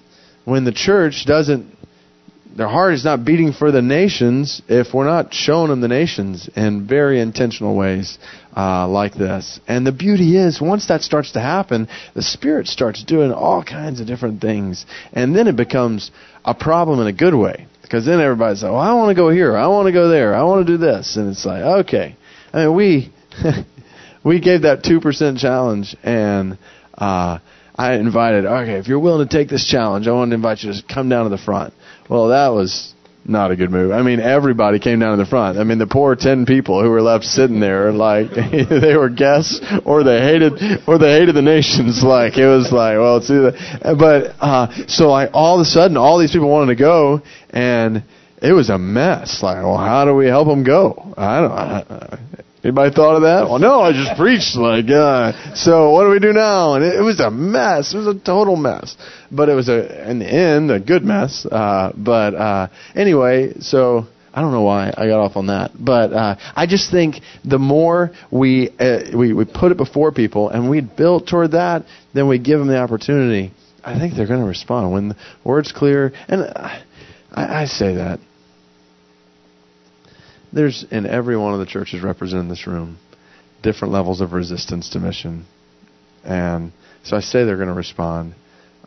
when 0.44 0.64
the 0.64 0.70
church 0.72 1.26
doesn't 1.26 1.76
their 2.56 2.68
heart 2.68 2.94
is 2.94 3.04
not 3.04 3.24
beating 3.24 3.52
for 3.52 3.70
the 3.70 3.82
nations 3.82 4.60
if 4.68 4.92
we're 4.92 5.06
not 5.06 5.32
showing 5.32 5.70
them 5.70 5.80
the 5.80 5.88
nations 5.88 6.48
in 6.56 6.86
very 6.86 7.20
intentional 7.20 7.76
ways 7.76 8.18
uh, 8.56 8.88
like 8.88 9.14
this. 9.14 9.60
And 9.68 9.86
the 9.86 9.92
beauty 9.92 10.36
is, 10.36 10.60
once 10.60 10.88
that 10.88 11.02
starts 11.02 11.32
to 11.32 11.40
happen, 11.40 11.88
the 12.14 12.22
Spirit 12.22 12.66
starts 12.66 13.04
doing 13.04 13.32
all 13.32 13.62
kinds 13.62 14.00
of 14.00 14.08
different 14.08 14.40
things. 14.40 14.84
And 15.12 15.34
then 15.34 15.46
it 15.46 15.54
becomes 15.54 16.10
a 16.44 16.54
problem 16.54 16.98
in 17.00 17.06
a 17.06 17.12
good 17.12 17.34
way. 17.34 17.66
Because 17.90 18.06
then 18.06 18.20
everybody's 18.20 18.62
like, 18.62 18.70
well, 18.70 18.80
I 18.80 18.92
want 18.92 19.10
to 19.10 19.20
go 19.20 19.30
here. 19.30 19.56
I 19.56 19.66
want 19.66 19.86
to 19.86 19.92
go 19.92 20.06
there. 20.06 20.32
I 20.32 20.44
want 20.44 20.64
to 20.64 20.72
do 20.72 20.78
this. 20.78 21.16
And 21.16 21.28
it's 21.28 21.44
like, 21.44 21.60
okay. 21.80 22.14
I 22.52 22.66
mean, 22.66 22.76
we, 22.76 23.12
we 24.24 24.38
gave 24.38 24.62
that 24.62 24.84
2% 24.84 25.38
challenge 25.38 25.96
and, 26.04 26.56
uh, 26.94 27.40
I 27.74 27.94
invited, 27.94 28.46
okay, 28.46 28.74
if 28.74 28.86
you're 28.86 29.00
willing 29.00 29.26
to 29.26 29.36
take 29.36 29.48
this 29.48 29.66
challenge, 29.66 30.06
I 30.06 30.12
want 30.12 30.30
to 30.30 30.36
invite 30.36 30.62
you 30.62 30.72
to 30.72 30.82
come 30.86 31.08
down 31.08 31.24
to 31.24 31.30
the 31.30 31.42
front. 31.42 31.74
Well, 32.08 32.28
that 32.28 32.48
was 32.48 32.94
not 33.24 33.50
a 33.50 33.56
good 33.56 33.70
move. 33.70 33.92
I 33.92 34.02
mean, 34.02 34.20
everybody 34.20 34.78
came 34.78 34.98
down 34.98 35.16
to 35.16 35.24
the 35.24 35.28
front. 35.28 35.58
I 35.58 35.64
mean, 35.64 35.78
the 35.78 35.86
poor 35.86 36.16
ten 36.16 36.46
people 36.46 36.82
who 36.82 36.90
were 36.90 37.02
left 37.02 37.24
sitting 37.24 37.60
there, 37.60 37.92
like 37.92 38.30
they 38.70 38.96
were 38.96 39.10
guests, 39.10 39.60
or 39.84 40.02
they 40.02 40.20
hated, 40.20 40.82
or 40.86 40.98
they 40.98 41.12
hated 41.12 41.34
the 41.34 41.42
nations. 41.42 42.02
Like 42.10 42.38
it 42.38 42.46
was 42.46 42.72
like, 42.72 42.98
well, 42.98 43.18
it's 43.18 43.30
either. 43.30 43.52
But 43.82 44.34
uh, 44.40 44.86
so 44.88 45.10
like 45.10 45.30
all 45.32 45.60
of 45.60 45.62
a 45.62 45.64
sudden, 45.64 45.96
all 45.96 46.18
these 46.18 46.32
people 46.32 46.50
wanted 46.50 46.76
to 46.76 46.80
go, 46.80 47.22
and 47.50 48.02
it 48.42 48.52
was 48.52 48.68
a 48.68 48.78
mess. 48.78 49.42
Like, 49.42 49.62
well, 49.62 49.76
how 49.76 50.04
do 50.04 50.14
we 50.14 50.26
help 50.26 50.48
them 50.48 50.64
go? 50.64 51.14
I 51.16 51.40
don't. 51.40 51.52
I, 51.52 52.18
Anybody 52.62 52.94
thought 52.94 53.16
of 53.16 53.22
that? 53.22 53.48
Well, 53.48 53.58
no, 53.58 53.80
I 53.80 53.92
just 53.92 54.18
preached 54.18 54.54
like, 54.54 54.90
uh, 54.90 55.54
so 55.54 55.92
what 55.92 56.04
do 56.04 56.10
we 56.10 56.18
do 56.18 56.34
now? 56.34 56.74
And 56.74 56.84
it, 56.84 56.96
it 56.96 57.02
was 57.02 57.18
a 57.20 57.30
mess. 57.30 57.94
It 57.94 57.98
was 57.98 58.06
a 58.06 58.18
total 58.18 58.56
mess. 58.56 58.96
But 59.30 59.48
it 59.48 59.54
was 59.54 59.68
a, 59.70 60.10
in 60.10 60.18
the 60.18 60.26
end, 60.26 60.70
a 60.70 60.78
good 60.78 61.02
mess. 61.02 61.46
Uh, 61.46 61.92
but, 61.96 62.34
uh, 62.34 62.68
anyway, 62.94 63.54
so, 63.60 64.06
I 64.34 64.42
don't 64.42 64.52
know 64.52 64.62
why 64.62 64.92
I 64.94 65.06
got 65.06 65.20
off 65.20 65.36
on 65.36 65.46
that, 65.48 65.72
but 65.78 66.12
uh, 66.12 66.36
I 66.54 66.66
just 66.66 66.90
think 66.90 67.16
the 67.44 67.58
more 67.58 68.12
we, 68.30 68.70
uh, 68.78 69.16
we 69.16 69.32
we 69.32 69.44
put 69.44 69.72
it 69.72 69.76
before 69.76 70.12
people 70.12 70.50
and 70.50 70.70
we 70.70 70.82
build 70.82 71.26
toward 71.26 71.52
that, 71.52 71.84
then 72.14 72.28
we 72.28 72.38
give 72.38 72.60
them 72.60 72.68
the 72.68 72.78
opportunity. 72.78 73.52
I 73.82 73.98
think 73.98 74.14
they're 74.14 74.28
going 74.28 74.40
to 74.40 74.46
respond 74.46 74.92
when 74.92 75.08
the 75.08 75.16
word's 75.42 75.72
clear. 75.72 76.12
And 76.28 76.42
I, 76.44 76.84
I 77.32 77.64
say 77.64 77.96
that 77.96 78.20
there's 80.52 80.84
in 80.90 81.06
every 81.06 81.36
one 81.36 81.52
of 81.52 81.60
the 81.60 81.66
churches 81.66 82.02
represented 82.02 82.44
in 82.44 82.48
this 82.48 82.66
room 82.66 82.98
different 83.62 83.92
levels 83.92 84.20
of 84.20 84.32
resistance 84.32 84.90
to 84.90 84.98
mission. 84.98 85.46
And 86.24 86.72
so 87.02 87.16
I 87.16 87.20
say 87.20 87.44
they're 87.44 87.56
going 87.56 87.68
to 87.68 87.74
respond. 87.74 88.34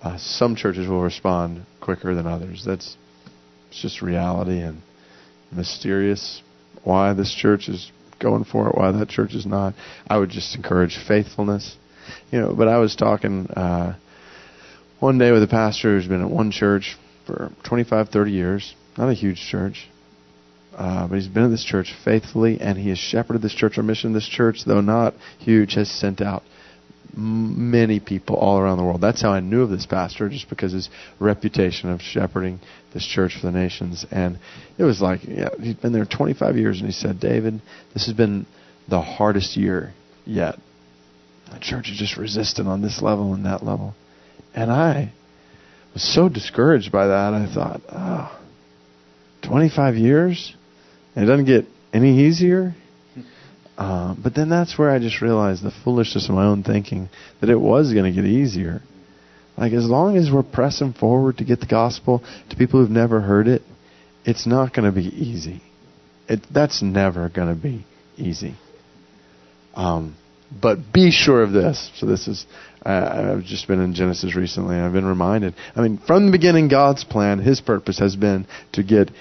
Uh, 0.02 0.18
some 0.18 0.56
churches 0.56 0.88
will 0.88 1.02
respond 1.02 1.66
quicker 1.80 2.14
than 2.16 2.28
others. 2.28 2.64
That's 2.66 2.98
it's 3.70 3.82
just 3.82 4.02
reality 4.02 4.60
and 4.60 4.82
mysterious. 5.52 6.42
Why 6.84 7.14
this 7.14 7.34
church 7.34 7.70
is 7.70 7.92
going 8.20 8.44
for 8.44 8.70
it, 8.70 8.76
why 8.76 8.92
that 8.92 9.10
church 9.10 9.34
is 9.34 9.46
not. 9.46 9.74
I 10.08 10.18
would 10.18 10.30
just 10.30 10.56
encourage 10.56 10.98
faithfulness. 11.08 11.76
You 12.32 12.42
know, 12.42 12.54
but 12.56 12.68
I 12.68 12.78
was 12.78 12.96
talking 12.96 13.48
uh, 13.48 13.96
one 15.00 15.18
day 15.18 15.32
with 15.32 15.44
a 15.44 15.48
pastor 15.48 15.96
who's 15.96 16.08
been 16.08 16.22
at 16.22 16.30
one 16.30 16.52
church 16.52 16.98
for 17.26 17.52
25, 17.64 18.10
30 18.10 18.32
years, 18.32 18.76
not 18.98 19.10
a 19.10 19.14
huge 19.14 19.40
church, 19.40 19.88
uh, 20.78 21.08
but 21.08 21.16
he's 21.16 21.28
been 21.28 21.44
in 21.44 21.52
this 21.52 21.64
church 21.64 21.94
faithfully, 22.04 22.60
and 22.60 22.78
he 22.78 22.90
has 22.90 22.98
shepherded 22.98 23.42
this 23.42 23.54
church. 23.54 23.78
Our 23.78 23.84
mission, 23.84 24.14
this 24.14 24.28
church, 24.28 24.66
though 24.66 24.82
not 24.82 25.14
huge, 25.40 25.76
has 25.76 25.90
sent 25.90 26.22
out 26.22 26.44
many 27.16 28.00
people 28.00 28.36
all 28.36 28.58
around 28.58 28.78
the 28.78 28.84
world. 28.84 29.02
That's 29.02 29.22
how 29.22 29.32
I 29.32 29.40
knew 29.40 29.62
of 29.62 29.70
this 29.70 29.86
pastor, 29.86 30.30
just 30.30 30.50
because 30.50 30.72
his 30.72 30.90
reputation 31.20 31.90
of 31.90 32.02
shepherding 32.02 32.60
this 32.94 33.06
church 33.06 33.38
for 33.40 33.48
the 33.48 33.58
nations. 33.58 34.06
And 34.12 34.40
it 34.78 34.84
was 34.84 35.02
like, 35.02 35.24
yeah, 35.24 35.50
he'd 35.62 35.82
been 35.82 35.94
there 35.94 36.06
25 36.06 36.58
years, 36.58 36.80
and 36.80 36.88
he 36.88 36.94
said, 36.94 37.20
David, 37.20 37.62
this 37.94 38.08
has 38.08 38.16
been 38.16 38.46
the 38.90 39.02
hardest 39.02 39.56
year 39.56 39.94
yet. 40.26 40.58
The 41.52 41.60
church 41.60 41.90
is 41.90 41.98
just 41.98 42.18
resistant 42.18 42.68
on 42.68 42.82
this 42.82 43.02
level 43.02 43.34
and 43.34 43.46
that 43.46 43.64
level. 43.64 43.94
And 44.56 44.72
I 44.72 45.12
was 45.94 46.04
so 46.04 46.30
discouraged 46.30 46.92
by 46.92 47.08
that, 47.08 47.34
I 47.34 47.54
thought, 47.54 47.82
oh, 47.90 48.40
25 49.44 49.96
years? 49.96 50.56
And 51.16 51.26
it 51.26 51.28
doesn't 51.28 51.46
get 51.46 51.66
any 51.94 52.28
easier. 52.28 52.76
Uh, 53.78 54.16
but 54.22 54.36
then 54.36 54.50
that's 54.50 54.78
where 54.78 54.92
I 54.92 55.00
just 55.00 55.22
realized 55.22 55.64
the 55.64 55.74
foolishness 55.84 56.30
of 56.30 56.36
my 56.36 56.46
own 56.46 56.64
thinking 56.64 57.10
that 57.42 57.50
it 57.50 57.60
was 57.60 57.92
going 57.94 58.06
to 58.06 58.22
get 58.22 58.30
easier. 58.30 58.82
Like, 59.58 59.74
as 59.74 59.86
long 59.86 60.18
as 60.18 60.32
we're 60.32 60.44
pressing 60.44 60.94
forward 60.94 61.38
to 61.38 61.44
get 61.44 61.60
the 61.60 61.68
gospel 61.68 62.24
to 62.50 62.56
people 62.56 62.80
who've 62.80 62.90
never 62.90 63.22
heard 63.22 63.48
it, 63.48 63.62
it's 64.26 64.48
not 64.48 64.74
going 64.74 64.86
to 64.86 64.92
be 64.92 65.06
easy. 65.06 65.62
It, 66.28 66.42
that's 66.52 66.82
never 66.82 67.30
going 67.30 67.50
to 67.50 67.62
be 67.62 67.86
easy. 68.18 68.56
Um, 69.76 70.16
but 70.62 70.94
be 70.94 71.12
sure 71.12 71.44
of 71.44 71.52
this. 71.52 71.92
So 71.96 72.06
this 72.06 72.28
is, 72.28 72.46
uh, 72.86 73.34
I've 73.38 73.44
just 73.44 73.68
been 73.68 73.82
in 73.82 73.94
Genesis 73.94 74.36
recently, 74.36 74.76
and 74.76 74.86
I've 74.86 74.94
been 74.94 75.06
reminded. 75.06 75.56
I 75.76 75.82
mean, 75.82 75.98
from 75.98 76.28
the 76.28 76.32
beginning, 76.32 76.68
God's 76.68 77.04
plan, 77.04 77.40
His 77.40 77.60
purpose 77.60 78.00
has 78.00 78.16
been 78.16 78.48
to 78.74 78.84
get 78.84 79.12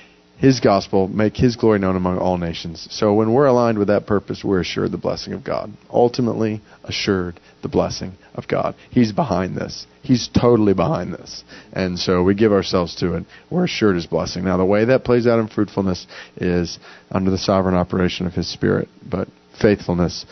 his 0.42 0.58
gospel, 0.58 1.06
make 1.06 1.36
his 1.36 1.54
glory 1.54 1.78
known 1.78 1.94
among 1.94 2.18
all 2.18 2.36
nations. 2.36 2.88
So 2.90 3.14
when 3.14 3.32
we're 3.32 3.46
aligned 3.46 3.78
with 3.78 3.86
that 3.86 4.08
purpose, 4.08 4.42
we're 4.42 4.58
assured 4.58 4.90
the 4.90 4.98
blessing 4.98 5.34
of 5.34 5.44
God. 5.44 5.70
Ultimately, 5.88 6.60
assured 6.82 7.38
the 7.62 7.68
blessing 7.68 8.14
of 8.34 8.48
God. 8.48 8.74
He's 8.90 9.12
behind 9.12 9.56
this. 9.56 9.86
He's 10.02 10.26
totally 10.26 10.74
behind 10.74 11.14
this. 11.14 11.44
And 11.72 11.96
so 11.96 12.24
we 12.24 12.34
give 12.34 12.50
ourselves 12.50 12.96
to 12.96 13.14
it. 13.14 13.24
We're 13.50 13.66
assured 13.66 13.94
his 13.94 14.06
blessing. 14.06 14.42
Now, 14.42 14.56
the 14.56 14.64
way 14.64 14.84
that 14.86 15.04
plays 15.04 15.28
out 15.28 15.38
in 15.38 15.46
fruitfulness 15.46 16.08
is 16.36 16.80
under 17.08 17.30
the 17.30 17.38
sovereign 17.38 17.76
operation 17.76 18.26
of 18.26 18.32
his 18.32 18.52
spirit, 18.52 18.88
but 19.08 19.28
faithfulness, 19.60 20.26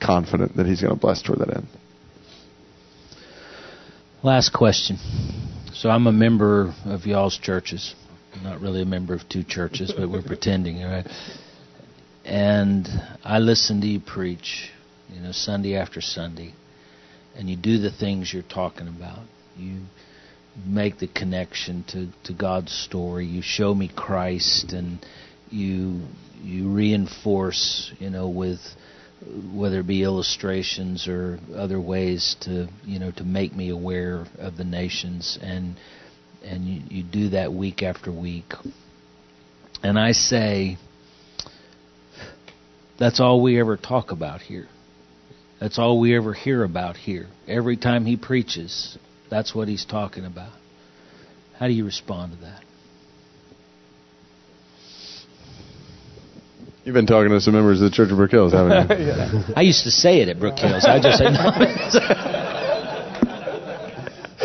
confident 0.00 0.54
that 0.58 0.66
he's 0.66 0.80
going 0.80 0.94
to 0.94 1.00
bless 1.00 1.22
toward 1.22 1.40
that 1.40 1.52
end. 1.52 1.66
Last 4.22 4.50
question. 4.50 4.98
So 5.72 5.90
I'm 5.90 6.06
a 6.06 6.12
member 6.12 6.72
of 6.84 7.04
y'all's 7.04 7.36
churches. 7.36 7.96
Not 8.42 8.60
really 8.60 8.82
a 8.82 8.86
member 8.86 9.14
of 9.14 9.28
two 9.28 9.42
churches, 9.42 9.92
but 9.96 10.10
we're 10.10 10.22
pretending, 10.22 10.82
right? 10.82 11.06
And 12.24 12.88
I 13.24 13.38
listen 13.38 13.80
to 13.80 13.86
you 13.86 14.00
preach, 14.00 14.70
you 15.12 15.20
know, 15.20 15.32
Sunday 15.32 15.76
after 15.76 16.00
Sunday, 16.00 16.54
and 17.36 17.48
you 17.48 17.56
do 17.56 17.78
the 17.78 17.90
things 17.90 18.32
you're 18.32 18.42
talking 18.42 18.88
about. 18.88 19.20
You 19.56 19.82
make 20.64 20.98
the 20.98 21.06
connection 21.06 21.84
to, 21.88 22.08
to 22.24 22.32
God's 22.32 22.72
story. 22.72 23.26
You 23.26 23.42
show 23.42 23.74
me 23.74 23.90
Christ, 23.94 24.72
and 24.72 24.98
you 25.50 26.00
you 26.42 26.70
reinforce, 26.70 27.92
you 27.98 28.10
know, 28.10 28.28
with 28.28 28.60
whether 29.52 29.80
it 29.80 29.86
be 29.86 30.02
illustrations 30.02 31.08
or 31.08 31.38
other 31.54 31.80
ways 31.80 32.36
to 32.40 32.68
you 32.84 32.98
know 32.98 33.10
to 33.12 33.24
make 33.24 33.54
me 33.54 33.70
aware 33.70 34.26
of 34.38 34.56
the 34.56 34.64
nations 34.64 35.38
and 35.40 35.76
and 36.46 36.64
you, 36.64 36.82
you 36.88 37.02
do 37.02 37.30
that 37.30 37.52
week 37.52 37.82
after 37.82 38.12
week. 38.12 38.52
And 39.82 39.98
I 39.98 40.12
say, 40.12 40.78
that's 42.98 43.20
all 43.20 43.42
we 43.42 43.60
ever 43.60 43.76
talk 43.76 44.10
about 44.10 44.40
here. 44.40 44.68
That's 45.60 45.78
all 45.78 46.00
we 46.00 46.16
ever 46.16 46.34
hear 46.34 46.64
about 46.64 46.96
here. 46.96 47.26
Every 47.48 47.76
time 47.76 48.04
he 48.04 48.16
preaches, 48.16 48.98
that's 49.30 49.54
what 49.54 49.68
he's 49.68 49.84
talking 49.84 50.24
about. 50.24 50.52
How 51.58 51.66
do 51.66 51.72
you 51.72 51.84
respond 51.84 52.32
to 52.32 52.38
that? 52.42 52.62
You've 56.84 56.94
been 56.94 57.06
talking 57.06 57.30
to 57.30 57.40
some 57.40 57.54
members 57.54 57.80
of 57.80 57.90
the 57.90 57.96
Church 57.96 58.12
of 58.12 58.16
Brook 58.16 58.30
Hills, 58.30 58.52
haven't 58.52 59.00
you? 59.00 59.06
yeah. 59.06 59.42
I 59.56 59.62
used 59.62 59.84
to 59.84 59.90
say 59.90 60.20
it 60.20 60.28
at 60.28 60.38
Brook 60.38 60.58
Hills. 60.58 60.84
I 60.84 61.00
just 61.00 61.18
said 61.18 61.32
no. 61.32 62.32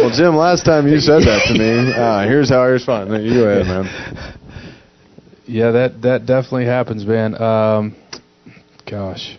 Well, 0.01 0.09
Jim, 0.09 0.35
last 0.35 0.65
time 0.65 0.87
you 0.87 0.99
said 0.99 1.21
that 1.21 1.43
to 1.45 1.53
me, 1.53 1.93
uh, 1.93 2.27
here's 2.27 2.49
how 2.49 2.61
I 2.63 2.69
respond. 2.69 3.11
You 3.23 3.35
go 3.35 3.47
ahead, 3.47 3.67
man. 3.67 4.37
Yeah, 5.45 5.71
that 5.71 6.01
that 6.03 6.25
definitely 6.25 6.65
happens, 6.65 7.05
man. 7.05 7.39
Um, 7.39 7.95
gosh, 8.89 9.37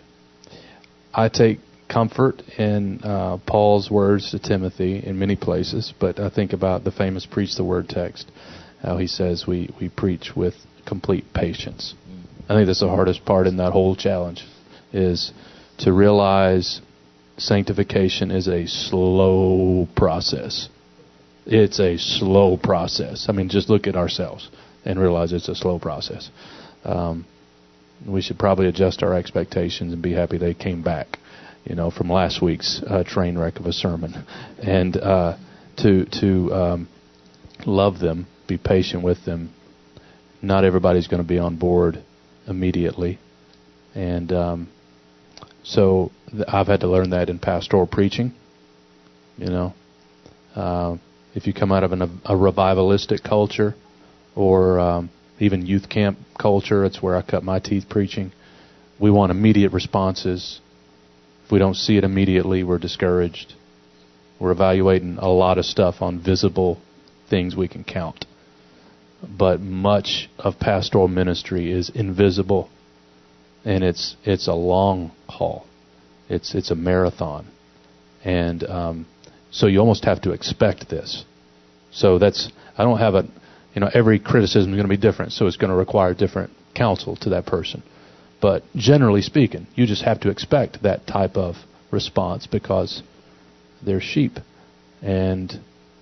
I 1.11 1.27
take 1.27 1.59
comfort 1.89 2.43
in 2.57 3.01
uh, 3.03 3.39
Paul's 3.47 3.89
words 3.89 4.29
to 4.31 4.39
Timothy 4.39 5.03
in 5.03 5.17
many 5.17 5.35
places, 5.35 5.91
but 5.99 6.19
I 6.19 6.29
think 6.29 6.53
about 6.53 6.83
the 6.83 6.91
famous 6.91 7.25
"preach 7.25 7.55
the 7.55 7.63
word" 7.63 7.89
text, 7.89 8.31
how 8.83 8.97
he 8.97 9.07
says 9.07 9.45
we 9.47 9.73
we 9.81 9.89
preach 9.89 10.35
with 10.35 10.53
complete 10.85 11.25
patience. 11.33 11.95
I 12.47 12.53
think 12.53 12.67
that's 12.67 12.81
the 12.81 12.89
hardest 12.89 13.25
part 13.25 13.47
in 13.47 13.57
that 13.57 13.71
whole 13.73 13.95
challenge, 13.95 14.45
is 14.91 15.33
to 15.79 15.91
realize 15.91 16.79
sanctification 17.37 18.31
is 18.31 18.47
a 18.47 18.67
slow 18.67 19.87
process. 19.95 20.69
It's 21.45 21.79
a 21.79 21.97
slow 21.97 22.57
process. 22.57 23.27
I 23.27 23.31
mean, 23.33 23.49
just 23.49 23.69
look 23.69 23.87
at 23.87 23.95
ourselves 23.95 24.49
and 24.85 24.99
realize 24.99 25.33
it's 25.33 25.49
a 25.49 25.55
slow 25.55 25.79
process. 25.79 26.29
Um, 26.83 27.25
we 28.07 28.21
should 28.21 28.37
probably 28.37 28.67
adjust 28.67 29.03
our 29.03 29.13
expectations 29.13 29.93
and 29.93 30.01
be 30.01 30.13
happy 30.13 30.37
they 30.37 30.53
came 30.53 30.81
back, 30.83 31.19
you 31.63 31.75
know, 31.75 31.89
from 31.89 32.09
last 32.09 32.41
week's 32.41 32.81
uh, 32.85 33.03
train 33.03 33.37
wreck 33.37 33.59
of 33.59 33.65
a 33.65 33.73
sermon, 33.73 34.25
and 34.61 34.97
uh, 34.97 35.37
to 35.77 36.05
to 36.19 36.53
um, 36.53 36.87
love 37.65 37.99
them, 37.99 38.27
be 38.47 38.57
patient 38.57 39.03
with 39.03 39.23
them. 39.25 39.53
Not 40.41 40.65
everybody's 40.65 41.07
going 41.07 41.23
to 41.23 41.27
be 41.27 41.39
on 41.39 41.55
board 41.55 42.03
immediately, 42.47 43.19
and 43.95 44.31
um, 44.33 44.69
so 45.63 46.11
th- 46.31 46.45
I've 46.47 46.67
had 46.67 46.81
to 46.81 46.87
learn 46.87 47.11
that 47.11 47.29
in 47.29 47.39
pastoral 47.39 47.87
preaching. 47.87 48.33
You 49.37 49.47
know, 49.47 49.73
uh, 50.55 50.97
if 51.33 51.47
you 51.47 51.53
come 51.53 51.71
out 51.71 51.83
of 51.83 51.91
an, 51.91 52.01
a 52.01 52.35
revivalistic 52.35 53.23
culture 53.23 53.73
or 54.35 54.79
um, 54.79 55.09
even 55.39 55.65
youth 55.65 55.89
camp 55.89 56.19
culture, 56.39 56.85
it's 56.85 57.01
where 57.01 57.15
I 57.15 57.21
cut 57.21 57.43
my 57.43 57.59
teeth 57.59 57.89
preaching. 57.89 58.31
We 58.99 59.09
want 59.09 59.31
immediate 59.31 59.71
responses. 59.71 60.59
If 61.45 61.51
we 61.51 61.59
don't 61.59 61.75
see 61.75 61.97
it 61.97 62.03
immediately, 62.03 62.63
we're 62.63 62.77
discouraged. 62.77 63.53
We're 64.39 64.51
evaluating 64.51 65.17
a 65.17 65.29
lot 65.29 65.57
of 65.57 65.65
stuff 65.65 66.01
on 66.01 66.19
visible 66.19 66.79
things 67.29 67.55
we 67.55 67.67
can 67.67 67.83
count. 67.83 68.25
But 69.27 69.61
much 69.61 70.29
of 70.37 70.59
pastoral 70.59 71.07
ministry 71.07 71.71
is 71.71 71.89
invisible 71.89 72.69
and 73.65 73.83
it's 73.83 74.15
it's 74.23 74.47
a 74.47 74.53
long 74.53 75.11
haul. 75.27 75.65
It's 76.29 76.55
it's 76.55 76.71
a 76.71 76.75
marathon, 76.75 77.47
and 78.23 78.63
um, 78.63 79.05
so 79.51 79.67
you 79.67 79.79
almost 79.79 80.05
have 80.05 80.21
to 80.23 80.31
expect 80.31 80.89
this. 80.89 81.25
So 81.91 82.19
that's 82.19 82.51
I 82.77 82.83
don't 82.83 82.99
have 82.99 83.15
a 83.15 83.23
you 83.73 83.81
know 83.81 83.89
every 83.93 84.19
criticism 84.19 84.71
is 84.71 84.77
going 84.77 84.89
to 84.89 84.95
be 84.95 84.97
different, 84.97 85.31
so 85.31 85.47
it's 85.47 85.57
going 85.57 85.71
to 85.71 85.77
require 85.77 86.13
different 86.13 86.51
counsel 86.75 87.15
to 87.17 87.29
that 87.29 87.45
person. 87.45 87.83
But 88.41 88.63
generally 88.75 89.21
speaking, 89.21 89.67
you 89.75 89.85
just 89.85 90.03
have 90.03 90.19
to 90.21 90.29
expect 90.29 90.83
that 90.83 91.07
type 91.07 91.37
of 91.37 91.55
response 91.91 92.47
because 92.47 93.01
they're 93.85 94.01
sheep, 94.01 94.33
and 95.01 95.61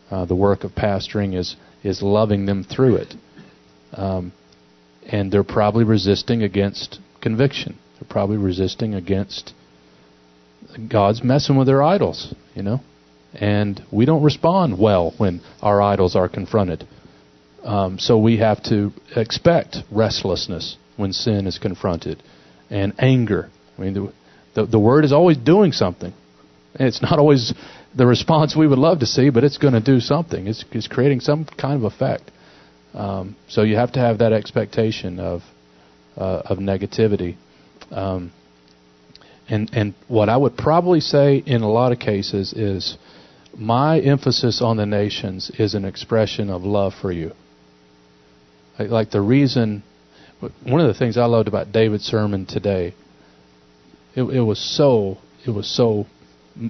uh, 0.10 0.26
the 0.26 0.36
work 0.36 0.64
of 0.64 0.72
pastoring 0.72 1.38
is 1.38 1.56
is 1.84 2.02
loving 2.02 2.46
them 2.46 2.64
through 2.64 2.96
it. 2.96 3.14
Um, 3.94 4.32
and 5.06 5.32
they're 5.32 5.44
probably 5.44 5.84
resisting 5.84 6.44
against 6.44 7.00
conviction. 7.22 7.78
They're 8.00 8.10
probably 8.10 8.38
resisting 8.38 8.94
against 8.96 9.54
God's 10.90 11.24
messing 11.24 11.56
with 11.58 11.68
their 11.68 11.84
idols, 11.84 12.34
you 12.56 12.64
know. 12.64 12.82
And 13.34 13.82
we 13.92 14.06
don't 14.06 14.24
respond 14.24 14.78
well 14.80 15.14
when 15.18 15.42
our 15.62 15.82
idols 15.82 16.16
are 16.16 16.28
confronted. 16.28 16.86
Um, 17.64 18.00
so 18.00 18.18
we 18.18 18.38
have 18.38 18.62
to 18.64 18.92
expect 19.16 19.78
restlessness 19.92 20.78
when 20.98 21.14
sin 21.14 21.48
is 21.48 21.58
confronted 21.58 22.22
and 22.70 22.94
anger. 23.00 23.50
I 23.78 23.82
mean, 23.82 23.94
the, 23.94 24.14
the, 24.56 24.66
the 24.66 24.80
word 24.80 25.06
is 25.06 25.14
always 25.14 25.38
doing 25.38 25.72
something. 25.72 26.14
And 26.76 26.88
It's 26.88 27.02
not 27.02 27.20
always 27.20 27.54
the 27.96 28.06
response 28.06 28.56
we 28.56 28.68
would 28.68 28.80
love 28.80 29.00
to 29.00 29.06
see, 29.06 29.30
but 29.30 29.44
it's 29.44 29.58
going 29.58 29.74
to 29.74 29.82
do 29.82 30.00
something. 30.00 30.48
It's, 30.48 30.66
it's 30.72 30.88
creating 30.88 31.20
some 31.20 31.46
kind 31.46 31.76
of 31.76 31.84
effect. 31.84 32.32
Um, 32.94 33.36
so 33.48 33.64
you 33.64 33.76
have 33.76 33.94
to 33.94 34.00
have 34.00 34.20
that 34.20 34.34
expectation 34.34 35.20
of 35.20 35.42
uh, 36.18 36.42
of 36.46 36.58
negativity. 36.58 37.36
Um, 37.90 38.32
and 39.50 39.70
and 39.74 39.94
what 40.08 40.30
I 40.30 40.38
would 40.38 40.58
probably 40.58 41.02
say 41.02 41.38
in 41.38 41.62
a 41.62 41.70
lot 41.70 41.92
of 41.92 42.00
cases 42.00 42.54
is 42.54 42.98
my 43.58 44.00
emphasis 44.00 44.62
on 44.62 44.78
the 44.78 44.86
nations 44.86 45.52
is 45.58 45.74
an 45.74 45.86
expression 45.86 46.50
of 46.50 46.64
love 46.64 46.94
for 46.94 47.12
you. 47.12 47.34
Like, 48.80 48.90
like 48.90 49.12
the 49.12 49.22
reason, 49.22 49.84
one 50.64 50.80
of 50.80 50.88
the 50.88 50.94
things 50.94 51.18
I 51.18 51.26
loved 51.26 51.48
about 51.48 51.72
David's 51.72 52.06
sermon 52.06 52.46
today, 52.46 52.94
it, 54.16 54.24
it 54.24 54.42
was 54.42 54.60
so 54.60 55.18
it 55.46 55.52
was 55.52 55.68
so 55.68 56.06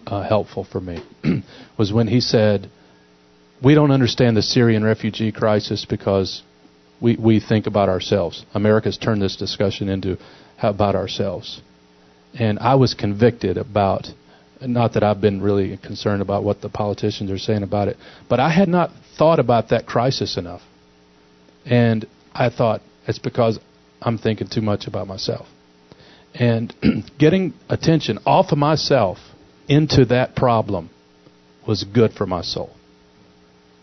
uh, 0.08 0.24
helpful 0.24 0.64
for 0.64 0.82
me, 0.82 1.04
was 1.78 1.94
when 1.94 2.08
he 2.08 2.20
said, 2.20 2.70
"We 3.64 3.76
don't 3.76 3.92
understand 3.92 4.36
the 4.36 4.42
Syrian 4.42 4.84
refugee 4.84 5.32
crisis 5.32 5.86
because 5.86 6.42
we, 7.02 7.18
we 7.18 7.40
think 7.40 7.66
about 7.66 7.90
ourselves. 7.90 8.46
America's 8.54 8.98
turned 8.98 9.22
this 9.22 9.36
discussion 9.36 9.90
into 9.90 10.18
how 10.56 10.70
about 10.70 10.96
ourselves. 10.96 11.62
And 12.40 12.60
I 12.60 12.76
was 12.76 12.94
convicted 12.94 13.58
about, 13.58 14.08
not 14.62 14.94
that 14.94 15.04
I've 15.04 15.20
been 15.20 15.42
really 15.42 15.76
concerned 15.78 16.22
about 16.22 16.44
what 16.44 16.62
the 16.62 16.70
politicians 16.70 17.32
are 17.32 17.40
saying 17.40 17.64
about 17.64 17.88
it, 17.88 17.98
but 18.30 18.40
I 18.40 18.52
had 18.52 18.70
not 18.70 18.92
thought 19.18 19.40
about 19.40 19.70
that 19.70 19.88
crisis 19.88 20.38
enough. 20.38 20.62
And 21.66 22.06
I 22.34 22.50
thought 22.50 22.82
it's 23.08 23.20
because 23.20 23.60
I'm 24.02 24.18
thinking 24.20 24.48
too 24.48 24.62
much 24.62 24.88
about 24.88 25.08
myself. 25.08 25.48
And 26.36 26.74
getting 27.20 27.54
attention 27.68 28.20
off 28.26 28.52
of 28.52 28.60
myself 28.60 29.18
into 29.68 30.06
that 30.06 30.36
problem 30.36 30.92
was 31.68 31.84
good 31.84 32.14
for 32.14 32.26
my 32.26 32.42
soul. 32.42 32.70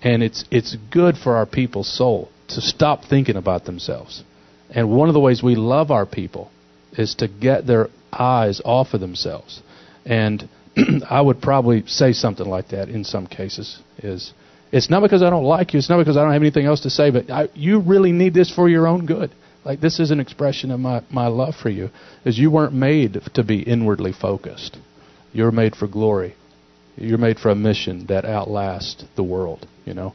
And 0.00 0.22
it's 0.22 0.44
it's 0.50 0.76
good 0.92 1.16
for 1.16 1.36
our 1.36 1.46
people's 1.46 1.92
soul 1.92 2.30
to 2.48 2.60
stop 2.60 3.04
thinking 3.04 3.36
about 3.36 3.64
themselves. 3.64 4.22
And 4.70 4.90
one 4.90 5.08
of 5.08 5.14
the 5.14 5.20
ways 5.20 5.42
we 5.42 5.54
love 5.54 5.90
our 5.90 6.06
people 6.06 6.50
is 6.92 7.14
to 7.16 7.28
get 7.28 7.66
their 7.66 7.88
eyes 8.12 8.60
off 8.64 8.94
of 8.94 9.00
themselves. 9.00 9.62
And 10.04 10.48
I 11.08 11.20
would 11.20 11.40
probably 11.40 11.86
say 11.86 12.12
something 12.12 12.46
like 12.46 12.68
that 12.68 12.88
in 12.88 13.04
some 13.04 13.26
cases 13.26 13.80
is 13.98 14.32
it's 14.70 14.90
not 14.90 15.02
because 15.02 15.22
I 15.22 15.30
don't 15.30 15.44
like 15.44 15.72
you, 15.72 15.78
it's 15.78 15.88
not 15.88 15.98
because 15.98 16.16
I 16.16 16.22
don't 16.22 16.32
have 16.32 16.42
anything 16.42 16.66
else 16.66 16.80
to 16.80 16.90
say, 16.90 17.10
but 17.10 17.30
I, 17.30 17.48
you 17.54 17.80
really 17.80 18.12
need 18.12 18.34
this 18.34 18.50
for 18.54 18.68
your 18.68 18.86
own 18.86 19.06
good. 19.06 19.30
Like 19.64 19.80
this 19.80 19.98
is 19.98 20.10
an 20.10 20.20
expression 20.20 20.70
of 20.70 20.80
my, 20.80 21.02
my 21.10 21.26
love 21.26 21.54
for 21.54 21.70
you, 21.70 21.90
is 22.24 22.38
you 22.38 22.50
weren't 22.50 22.74
made 22.74 23.20
to 23.34 23.42
be 23.42 23.60
inwardly 23.60 24.12
focused. 24.12 24.78
You're 25.32 25.52
made 25.52 25.74
for 25.74 25.86
glory. 25.86 26.34
You're 26.96 27.18
made 27.18 27.38
for 27.38 27.50
a 27.50 27.54
mission 27.54 28.06
that 28.06 28.24
outlasts 28.24 29.04
the 29.16 29.22
world, 29.22 29.66
you 29.84 29.94
know. 29.94 30.14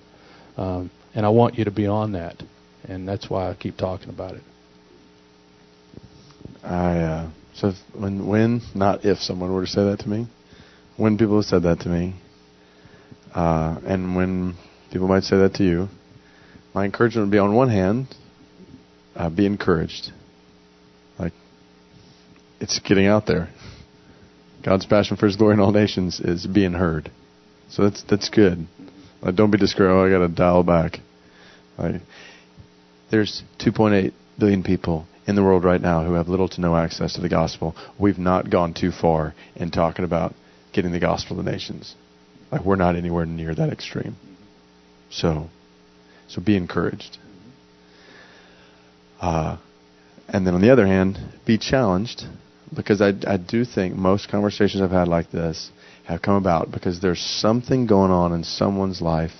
Um, 0.57 0.91
and 1.15 1.25
I 1.25 1.29
want 1.29 1.57
you 1.57 1.65
to 1.65 1.71
be 1.71 1.87
on 1.87 2.13
that. 2.13 2.41
And 2.85 3.07
that's 3.07 3.29
why 3.29 3.49
I 3.49 3.55
keep 3.55 3.77
talking 3.77 4.09
about 4.09 4.35
it. 4.35 4.43
I 6.63 6.97
uh, 6.99 7.31
so 7.55 7.73
when 7.93 8.27
when 8.27 8.61
not 8.73 9.05
if 9.05 9.19
someone 9.19 9.53
were 9.53 9.65
to 9.65 9.67
say 9.67 9.83
that 9.83 9.99
to 9.99 10.09
me, 10.09 10.27
when 10.97 11.17
people 11.17 11.37
have 11.37 11.45
said 11.45 11.63
that 11.63 11.81
to 11.81 11.89
me, 11.89 12.15
uh, 13.33 13.79
and 13.85 14.15
when 14.15 14.55
people 14.91 15.07
might 15.07 15.23
say 15.23 15.37
that 15.37 15.55
to 15.55 15.63
you, 15.63 15.87
my 16.73 16.85
encouragement 16.85 17.27
would 17.27 17.31
be 17.31 17.37
on 17.37 17.53
one 17.53 17.69
hand, 17.69 18.07
uh, 19.15 19.29
be 19.29 19.45
encouraged. 19.45 20.11
Like 21.19 21.33
it's 22.59 22.79
getting 22.79 23.07
out 23.07 23.25
there. 23.25 23.49
God's 24.63 24.85
passion 24.85 25.17
for 25.17 25.25
His 25.25 25.35
glory 25.35 25.55
in 25.55 25.59
all 25.59 25.71
nations 25.71 26.21
is 26.21 26.47
being 26.47 26.73
heard, 26.73 27.11
so 27.69 27.83
that's 27.83 28.03
that's 28.03 28.29
good. 28.29 28.67
Like, 29.23 29.35
don't 29.35 29.51
be 29.51 29.57
discouraged. 29.57 30.13
I 30.13 30.17
got 30.17 30.27
to 30.27 30.33
dial 30.33 30.63
back. 30.63 30.99
Like, 31.77 32.01
there's 33.09 33.43
2.8 33.59 34.11
billion 34.37 34.63
people 34.63 35.07
in 35.25 35.35
the 35.35 35.43
world 35.43 35.63
right 35.63 35.79
now 35.79 36.03
who 36.03 36.13
have 36.13 36.27
little 36.27 36.49
to 36.49 36.61
no 36.61 36.75
access 36.75 37.13
to 37.13 37.21
the 37.21 37.29
gospel. 37.29 37.75
We've 37.97 38.19
not 38.19 38.49
gone 38.49 38.73
too 38.73 38.91
far 38.91 39.33
in 39.55 39.71
talking 39.71 40.03
about 40.03 40.33
getting 40.73 40.91
the 40.91 40.99
gospel 40.99 41.37
to 41.37 41.43
nations. 41.43 41.95
Like 42.51 42.65
we're 42.65 42.75
not 42.75 42.95
anywhere 42.95 43.25
near 43.25 43.55
that 43.55 43.71
extreme. 43.71 44.15
So, 45.09 45.47
so 46.27 46.41
be 46.41 46.57
encouraged. 46.57 47.17
Uh, 49.21 49.57
and 50.27 50.45
then 50.45 50.53
on 50.53 50.61
the 50.61 50.71
other 50.71 50.85
hand, 50.85 51.17
be 51.45 51.57
challenged 51.57 52.23
because 52.75 53.01
I, 53.01 53.13
I 53.25 53.37
do 53.37 53.63
think 53.63 53.95
most 53.95 54.29
conversations 54.29 54.81
I've 54.81 54.91
had 54.91 55.07
like 55.07 55.31
this 55.31 55.69
have 56.05 56.21
come 56.21 56.35
about 56.35 56.71
because 56.71 56.99
there's 56.99 57.21
something 57.21 57.87
going 57.87 58.11
on 58.11 58.33
in 58.33 58.43
someone's 58.43 59.01
life 59.01 59.31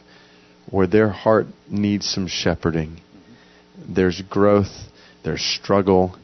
where 0.69 0.88
their 0.88 1.10
heart 1.10 1.48
needs 1.69 2.10
some 2.10 2.27
shepherding. 2.27 3.02
There's 3.77 4.22
growth, 4.22 4.72
there's 5.23 5.41
struggle, 5.41 6.15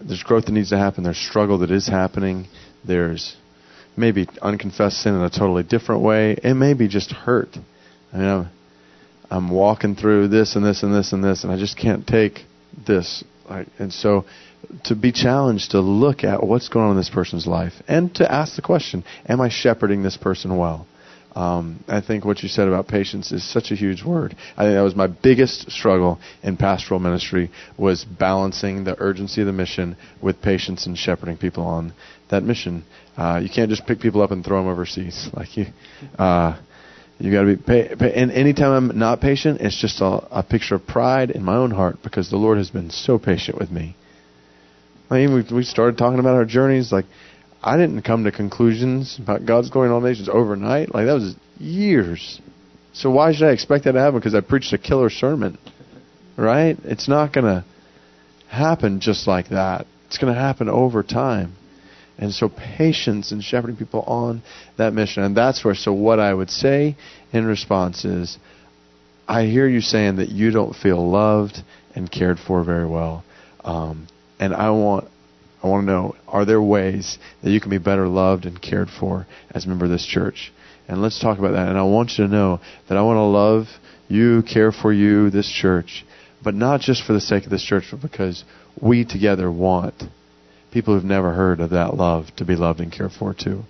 there's 0.00 0.22
growth 0.22 0.46
that 0.46 0.52
needs 0.52 0.70
to 0.70 0.78
happen, 0.78 1.02
there's 1.02 1.18
struggle 1.18 1.58
that 1.58 1.70
is 1.70 1.88
happening, 1.88 2.46
there's 2.86 3.36
maybe 3.96 4.28
unconfessed 4.40 5.02
sin 5.02 5.14
in 5.14 5.22
a 5.22 5.30
totally 5.30 5.64
different 5.64 6.02
way. 6.02 6.36
It 6.42 6.54
may 6.54 6.74
be 6.74 6.86
just 6.86 7.10
hurt. 7.10 7.48
I 8.12 8.16
mean, 8.16 8.28
I'm, 8.28 8.50
I'm 9.30 9.50
walking 9.50 9.96
through 9.96 10.28
this 10.28 10.54
and 10.54 10.64
this 10.64 10.82
and 10.82 10.94
this 10.94 11.12
and 11.12 11.22
this, 11.22 11.42
and 11.42 11.52
I 11.52 11.58
just 11.58 11.76
can't 11.76 12.06
take 12.06 12.44
this. 12.86 13.24
And 13.78 13.92
so 13.92 14.24
to 14.84 14.94
be 14.94 15.12
challenged 15.12 15.72
to 15.72 15.80
look 15.80 16.24
at 16.24 16.44
what's 16.44 16.68
going 16.68 16.86
on 16.86 16.90
in 16.92 16.96
this 16.96 17.10
person's 17.10 17.46
life 17.46 17.74
and 17.86 18.14
to 18.16 18.30
ask 18.30 18.56
the 18.56 18.62
question 18.62 19.04
Am 19.28 19.40
I 19.40 19.48
shepherding 19.48 20.02
this 20.02 20.16
person 20.16 20.56
well? 20.56 20.86
Um, 21.34 21.84
I 21.86 22.00
think 22.00 22.24
what 22.24 22.42
you 22.42 22.48
said 22.48 22.66
about 22.66 22.88
patience 22.88 23.30
is 23.30 23.44
such 23.44 23.70
a 23.70 23.76
huge 23.76 24.02
word. 24.02 24.34
I 24.56 24.64
think 24.64 24.74
that 24.74 24.80
was 24.80 24.96
my 24.96 25.06
biggest 25.06 25.70
struggle 25.70 26.18
in 26.42 26.56
pastoral 26.56 26.98
ministry 26.98 27.50
was 27.76 28.04
balancing 28.04 28.82
the 28.82 29.00
urgency 29.00 29.42
of 29.42 29.46
the 29.46 29.52
mission 29.52 29.96
with 30.20 30.42
patience 30.42 30.86
and 30.86 30.98
shepherding 30.98 31.36
people 31.36 31.64
on 31.64 31.92
that 32.30 32.42
mission. 32.42 32.82
Uh, 33.16 33.40
you 33.42 33.48
can't 33.48 33.70
just 33.70 33.86
pick 33.86 34.00
people 34.00 34.22
up 34.22 34.32
and 34.32 34.44
throw 34.44 34.58
them 34.58 34.68
overseas. 34.68 35.28
Like 35.38 35.56
you, 35.56 35.66
uh, 36.18 36.58
you 37.20 37.30
got 37.30 37.42
to 37.42 37.96
be. 37.96 38.12
And 38.12 38.32
anytime 38.32 38.90
I'm 38.90 38.98
not 38.98 39.20
patient, 39.20 39.60
it's 39.60 39.80
just 39.80 40.00
a, 40.00 40.38
a 40.38 40.42
picture 40.42 40.76
of 40.76 40.86
pride 40.86 41.30
in 41.30 41.44
my 41.44 41.54
own 41.54 41.70
heart 41.70 41.98
because 42.02 42.30
the 42.30 42.36
Lord 42.36 42.58
has 42.58 42.70
been 42.70 42.90
so 42.90 43.18
patient 43.18 43.58
with 43.58 43.70
me. 43.70 43.94
I 45.10 45.14
mean, 45.14 45.34
we, 45.34 45.56
we 45.56 45.62
started 45.64 45.96
talking 45.96 46.18
about 46.18 46.34
our 46.34 46.44
journeys. 46.44 46.92
Like, 46.92 47.06
I 47.62 47.76
didn't 47.76 48.02
come 48.02 48.24
to 48.24 48.32
conclusions 48.32 49.18
about 49.18 49.46
God's 49.46 49.70
glory 49.70 49.88
in 49.88 49.92
all 49.92 50.00
nations 50.00 50.28
overnight. 50.28 50.94
Like 50.94 51.06
that 51.06 51.14
was 51.14 51.34
years. 51.58 52.40
So 52.92 53.10
why 53.10 53.32
should 53.32 53.48
I 53.48 53.52
expect 53.52 53.84
that 53.84 53.92
to 53.92 54.00
happen? 54.00 54.18
Because 54.18 54.34
I 54.34 54.40
preached 54.40 54.72
a 54.72 54.78
killer 54.78 55.10
sermon, 55.10 55.58
right? 56.36 56.76
It's 56.84 57.08
not 57.08 57.32
going 57.32 57.44
to 57.44 57.64
happen 58.48 59.00
just 59.00 59.26
like 59.26 59.48
that. 59.48 59.86
It's 60.06 60.18
going 60.18 60.32
to 60.32 60.38
happen 60.38 60.68
over 60.68 61.02
time. 61.02 61.54
And 62.16 62.32
so 62.32 62.48
patience 62.48 63.30
and 63.30 63.42
shepherding 63.42 63.76
people 63.76 64.02
on 64.02 64.42
that 64.76 64.92
mission. 64.92 65.22
And 65.22 65.36
that's 65.36 65.64
where, 65.64 65.74
so 65.74 65.92
what 65.92 66.18
I 66.18 66.34
would 66.34 66.50
say 66.50 66.96
in 67.32 67.44
response 67.44 68.04
is, 68.04 68.38
I 69.28 69.44
hear 69.44 69.68
you 69.68 69.80
saying 69.80 70.16
that 70.16 70.30
you 70.30 70.50
don't 70.50 70.74
feel 70.74 71.08
loved 71.08 71.58
and 71.94 72.10
cared 72.10 72.38
for 72.38 72.64
very 72.64 72.86
well. 72.86 73.24
Um, 73.62 74.08
and 74.38 74.54
I 74.54 74.70
want 74.70 75.08
I 75.62 75.66
want 75.66 75.86
to 75.86 75.92
know 75.92 76.16
are 76.26 76.44
there 76.44 76.62
ways 76.62 77.18
that 77.42 77.50
you 77.50 77.60
can 77.60 77.70
be 77.70 77.78
better 77.78 78.06
loved 78.06 78.46
and 78.46 78.60
cared 78.60 78.88
for 78.88 79.26
as 79.50 79.64
a 79.64 79.68
member 79.68 79.86
of 79.86 79.90
this 79.90 80.06
church? 80.06 80.52
And 80.86 81.02
let's 81.02 81.20
talk 81.20 81.38
about 81.38 81.52
that. 81.52 81.68
And 81.68 81.76
I 81.76 81.82
want 81.82 82.12
you 82.16 82.26
to 82.26 82.32
know 82.32 82.60
that 82.88 82.96
I 82.96 83.02
want 83.02 83.16
to 83.16 83.22
love 83.22 83.66
you, 84.08 84.42
care 84.42 84.72
for 84.72 84.92
you, 84.92 85.30
this 85.30 85.50
church, 85.50 86.04
but 86.42 86.54
not 86.54 86.80
just 86.80 87.04
for 87.04 87.12
the 87.12 87.20
sake 87.20 87.44
of 87.44 87.50
this 87.50 87.64
church, 87.64 87.84
but 87.90 88.00
because 88.00 88.44
we 88.80 89.04
together 89.04 89.50
want 89.50 90.02
people 90.72 90.94
who've 90.94 91.04
never 91.04 91.34
heard 91.34 91.60
of 91.60 91.70
that 91.70 91.94
love 91.94 92.26
to 92.36 92.44
be 92.44 92.56
loved 92.56 92.80
and 92.80 92.92
cared 92.92 93.12
for 93.12 93.34
too. 93.34 93.62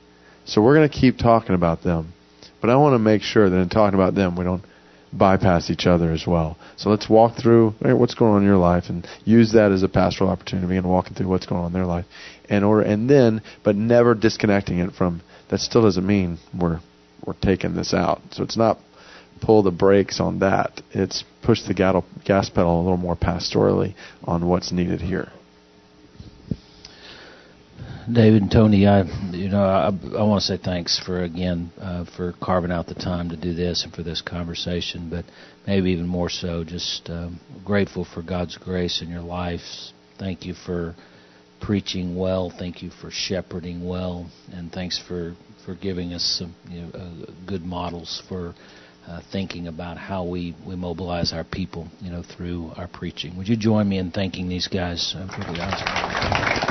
So 0.45 0.63
we're 0.63 0.77
going 0.77 0.89
to 0.89 1.01
keep 1.01 1.19
talking 1.19 1.55
about 1.55 1.83
them. 1.83 2.13
But 2.61 2.71
I 2.71 2.77
want 2.77 2.95
to 2.95 2.99
make 2.99 3.23
sure 3.23 3.49
that 3.49 3.57
in 3.57 3.69
talking 3.69 3.99
about 3.99 4.15
them, 4.15 4.37
we 4.37 4.45
don't 4.45 4.65
bypass 5.13 5.71
each 5.71 5.87
other 5.87 6.13
as 6.13 6.27
well. 6.27 6.57
So 6.77 6.91
let's 6.91 7.09
walk 7.09 7.37
through 7.37 7.75
what's 7.81 8.15
going 8.15 8.33
on 8.33 8.43
in 8.43 8.47
your 8.47 8.57
life 8.57 8.85
and 8.89 9.07
use 9.25 9.53
that 9.53 9.73
as 9.73 9.83
a 9.83 9.89
pastoral 9.89 10.31
opportunity 10.31 10.77
and 10.77 10.89
walking 10.89 11.15
through 11.15 11.29
what's 11.29 11.47
going 11.47 11.61
on 11.61 11.69
in 11.69 11.73
their 11.73 11.87
life. 11.87 12.07
And 12.49 12.65
or 12.65 12.81
and 12.83 13.09
then 13.09 13.43
but 13.65 13.77
never 13.77 14.15
disconnecting 14.15 14.79
it 14.79 14.95
from 14.95 15.23
that 15.49 15.61
still 15.61 15.83
doesn't 15.83 16.07
mean 16.07 16.39
we're 16.59 16.81
we're 17.25 17.35
taking 17.35 17.75
this 17.75 17.95
out. 17.95 18.21
So 18.31 18.43
it's 18.43 18.57
not 18.57 18.79
pull 19.41 19.63
the 19.63 19.71
brakes 19.71 20.21
on 20.21 20.41
that. 20.41 20.83
It's 20.93 21.25
push 21.43 21.63
the 21.63 21.75
gas 21.75 22.51
pedal 22.51 22.81
a 22.81 22.83
little 22.83 22.97
more 22.97 23.17
pastorally 23.17 23.95
on 24.25 24.47
what's 24.47 24.73
needed 24.73 25.01
here. 25.01 25.31
David 28.13 28.43
and 28.43 28.51
Tony, 28.51 28.87
I 28.87 29.03
you 29.33 29.49
know 29.51 29.63
I, 29.63 29.89
I 29.89 30.23
want 30.23 30.41
to 30.41 30.47
say 30.47 30.57
thanks 30.57 30.99
for 30.99 31.23
again 31.23 31.71
uh, 31.79 32.05
for 32.17 32.33
carving 32.41 32.71
out 32.71 32.87
the 32.87 32.95
time 32.95 33.29
to 33.31 33.37
do 33.37 33.53
this 33.53 33.85
and 33.85 33.93
for 33.93 34.03
this 34.03 34.23
conversation, 34.23 35.11
but 35.11 35.27
maybe 35.67 35.91
even 35.91 36.07
more 36.07 36.31
so, 36.31 36.65
just 36.65 37.11
um, 37.11 37.39
grateful 37.65 38.05
for 38.05 38.23
God's 38.23 38.57
grace 38.57 39.03
in 39.03 39.11
your 39.11 39.21
lives. 39.21 39.93
Thank 40.19 40.47
you 40.47 40.55
for 40.55 40.95
preaching 41.61 42.17
well. 42.17 42.51
Thank 42.57 42.83
you 42.83 42.91
for 42.91 43.11
shepherding 43.11 43.87
well, 43.87 44.31
and 44.53 44.73
thanks 44.73 44.99
for 44.99 45.35
for 45.67 45.75
giving 45.75 46.15
us 46.15 46.39
some 46.39 46.55
you 46.71 46.83
know, 46.83 46.91
uh, 46.95 47.33
good 47.47 47.63
models 47.63 48.23
for. 48.29 48.55
Uh, 49.07 49.23
thinking 49.33 49.69
about 49.69 49.97
how 49.97 50.23
we, 50.23 50.55
we 50.67 50.77
mobilize 50.77 51.33
our 51.33 51.43
people, 51.43 51.89
you 52.03 52.11
know, 52.11 52.23
through 52.23 52.71
our 52.77 52.87
preaching. 52.89 53.39
Would 53.39 53.49
you 53.49 53.57
join 53.57 53.89
me 53.89 53.97
in 53.97 54.11
thanking 54.11 54.51
these 54.51 54.69
guys 54.69 55.15
uh, 55.17 55.27
for 55.29 55.51
the 55.51 55.63
answer? 55.63 56.68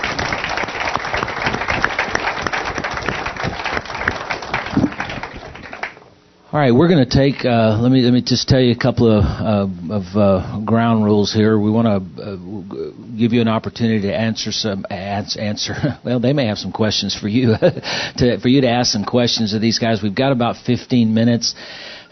All 6.57 6.63
right, 6.63 6.73
we're 6.73 6.87
going 6.87 7.07
to 7.07 7.15
take. 7.15 7.45
Uh, 7.45 7.77
let 7.79 7.91
me 7.91 8.01
let 8.01 8.11
me 8.11 8.23
just 8.23 8.47
tell 8.47 8.59
you 8.59 8.71
a 8.71 8.75
couple 8.75 9.15
of, 9.15 9.23
uh, 9.23 9.93
of 9.93 10.03
uh, 10.17 10.59
ground 10.65 11.05
rules 11.05 11.31
here. 11.31 11.59
We 11.59 11.69
want 11.69 11.85
to 11.85 12.23
uh, 12.23 13.15
give 13.15 13.31
you 13.31 13.41
an 13.41 13.47
opportunity 13.47 14.07
to 14.07 14.15
answer 14.15 14.51
some 14.51 14.83
answer. 14.89 15.75
Well, 16.03 16.19
they 16.19 16.33
may 16.33 16.47
have 16.47 16.57
some 16.57 16.71
questions 16.71 17.15
for 17.15 17.27
you 17.27 17.55
to 18.17 18.39
for 18.41 18.47
you 18.47 18.61
to 18.61 18.69
ask 18.69 18.91
some 18.91 19.05
questions 19.05 19.53
of 19.53 19.61
these 19.61 19.77
guys. 19.77 20.01
We've 20.01 20.15
got 20.15 20.31
about 20.31 20.55
15 20.65 21.13
minutes. 21.13 21.53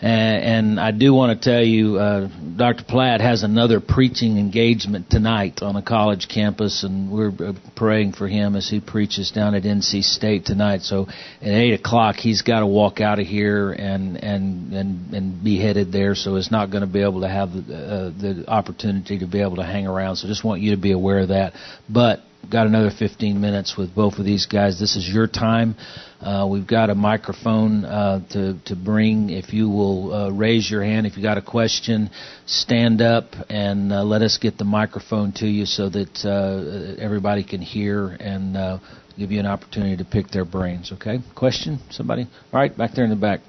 And, 0.02 0.80
I 0.80 0.92
do 0.92 1.14
want 1.14 1.42
to 1.42 1.50
tell 1.50 1.64
you, 1.64 1.98
uh, 1.98 2.28
Dr. 2.58 2.84
Platt 2.84 3.22
has 3.22 3.44
another 3.44 3.80
preaching 3.80 4.38
engagement 4.38 5.10
tonight 5.10 5.62
on 5.62 5.76
a 5.76 5.82
college 5.82 6.28
campus, 6.28 6.84
and 6.84 7.12
we're 7.12 7.30
uh, 7.30 7.54
praying 7.76 8.14
for 8.14 8.28
him 8.28 8.56
as 8.56 8.70
he 8.70 8.82
preaches 8.82 9.32
down 9.32 9.56
at 9.56 9.64
NC 9.64 10.04
State 10.04 10.46
tonight. 10.46 10.82
So 10.82 11.08
at 11.42 11.48
eight 11.48 11.74
o'clock, 11.74 12.16
he's 12.16 12.42
got 12.42 12.60
to 12.60 12.68
walk 12.68 13.00
out 13.00 13.20
of 13.20 13.28
here 13.28 13.72
and 13.72 14.18
and 14.18 14.74
and 14.74 15.14
and 15.14 15.44
be 15.44 15.58
headed 15.60 15.92
there. 15.92 16.16
So 16.16 16.36
it's 16.36 16.52
not 16.52 16.72
going 16.72 16.82
to 16.82 16.88
be 16.88 17.02
able 17.02 17.22
to 17.22 17.30
have 17.30 17.54
the, 17.54 17.60
uh, 17.60 18.10
the 18.10 18.46
opportunity 18.48 19.20
to 19.20 19.28
be 19.28 19.42
able 19.42 19.58
to 19.58 19.66
hang 19.66 19.88
around. 19.88 20.18
So 20.18 20.28
just 20.28 20.44
want 20.44 20.62
you 20.62 20.72
to 20.72 20.82
be 20.82 20.92
aware 20.92 21.20
of 21.20 21.30
that. 21.30 21.54
But 21.90 22.22
got 22.50 22.68
another 22.68 22.92
15 22.92 23.40
minutes 23.40 23.76
with 23.78 23.94
both 23.94 24.20
of 24.20 24.26
these 24.26 24.46
guys. 24.46 24.80
This 24.80 24.96
is 24.96 25.08
your 25.08 25.28
time. 25.28 25.76
Uh, 26.22 26.48
we've 26.50 26.68
got 26.68 26.90
a 26.90 26.96
microphone 26.96 27.86
uh, 27.86 28.26
to 28.30 28.58
to 28.66 28.76
bring. 28.76 29.30
If 29.30 29.54
you 29.54 29.70
will 29.70 30.14
uh, 30.14 30.30
raise 30.32 30.70
your 30.70 30.84
hand, 30.84 31.06
if 31.06 31.18
you 31.18 31.24
got 31.24 31.38
a 31.38 31.42
question, 31.42 32.10
stand 32.46 33.02
up 33.02 33.26
and 33.50 33.92
uh, 33.92 34.04
let 34.04 34.22
us 34.22 34.38
get 34.38 34.58
the 34.58 34.64
microphone 34.64 35.34
to 35.34 35.48
you 35.48 35.66
so 35.66 35.90
that 35.90 36.26
uh, 36.26 37.02
everybody 37.02 37.44
can 37.44 37.62
hear 37.62 38.10
and 38.20 38.58
uh, 38.58 38.80
give 39.18 39.32
you 39.32 39.40
an 39.40 39.46
opportunity 39.46 39.98
to 39.98 40.06
pick 40.06 40.30
their 40.30 40.46
brains. 40.46 40.92
Okay? 40.94 41.20
Question? 41.36 41.80
Somebody? 41.92 42.24
All 42.24 42.60
right, 42.60 42.76
back 42.76 42.92
there 42.96 43.04
in 43.04 43.10
the 43.10 43.16
back, 43.16 43.42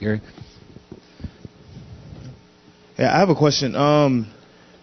Gary. 0.00 0.20
Yeah, 2.98 3.14
I 3.14 3.18
have 3.18 3.28
a 3.28 3.34
question. 3.34 3.76
Um, 3.76 4.32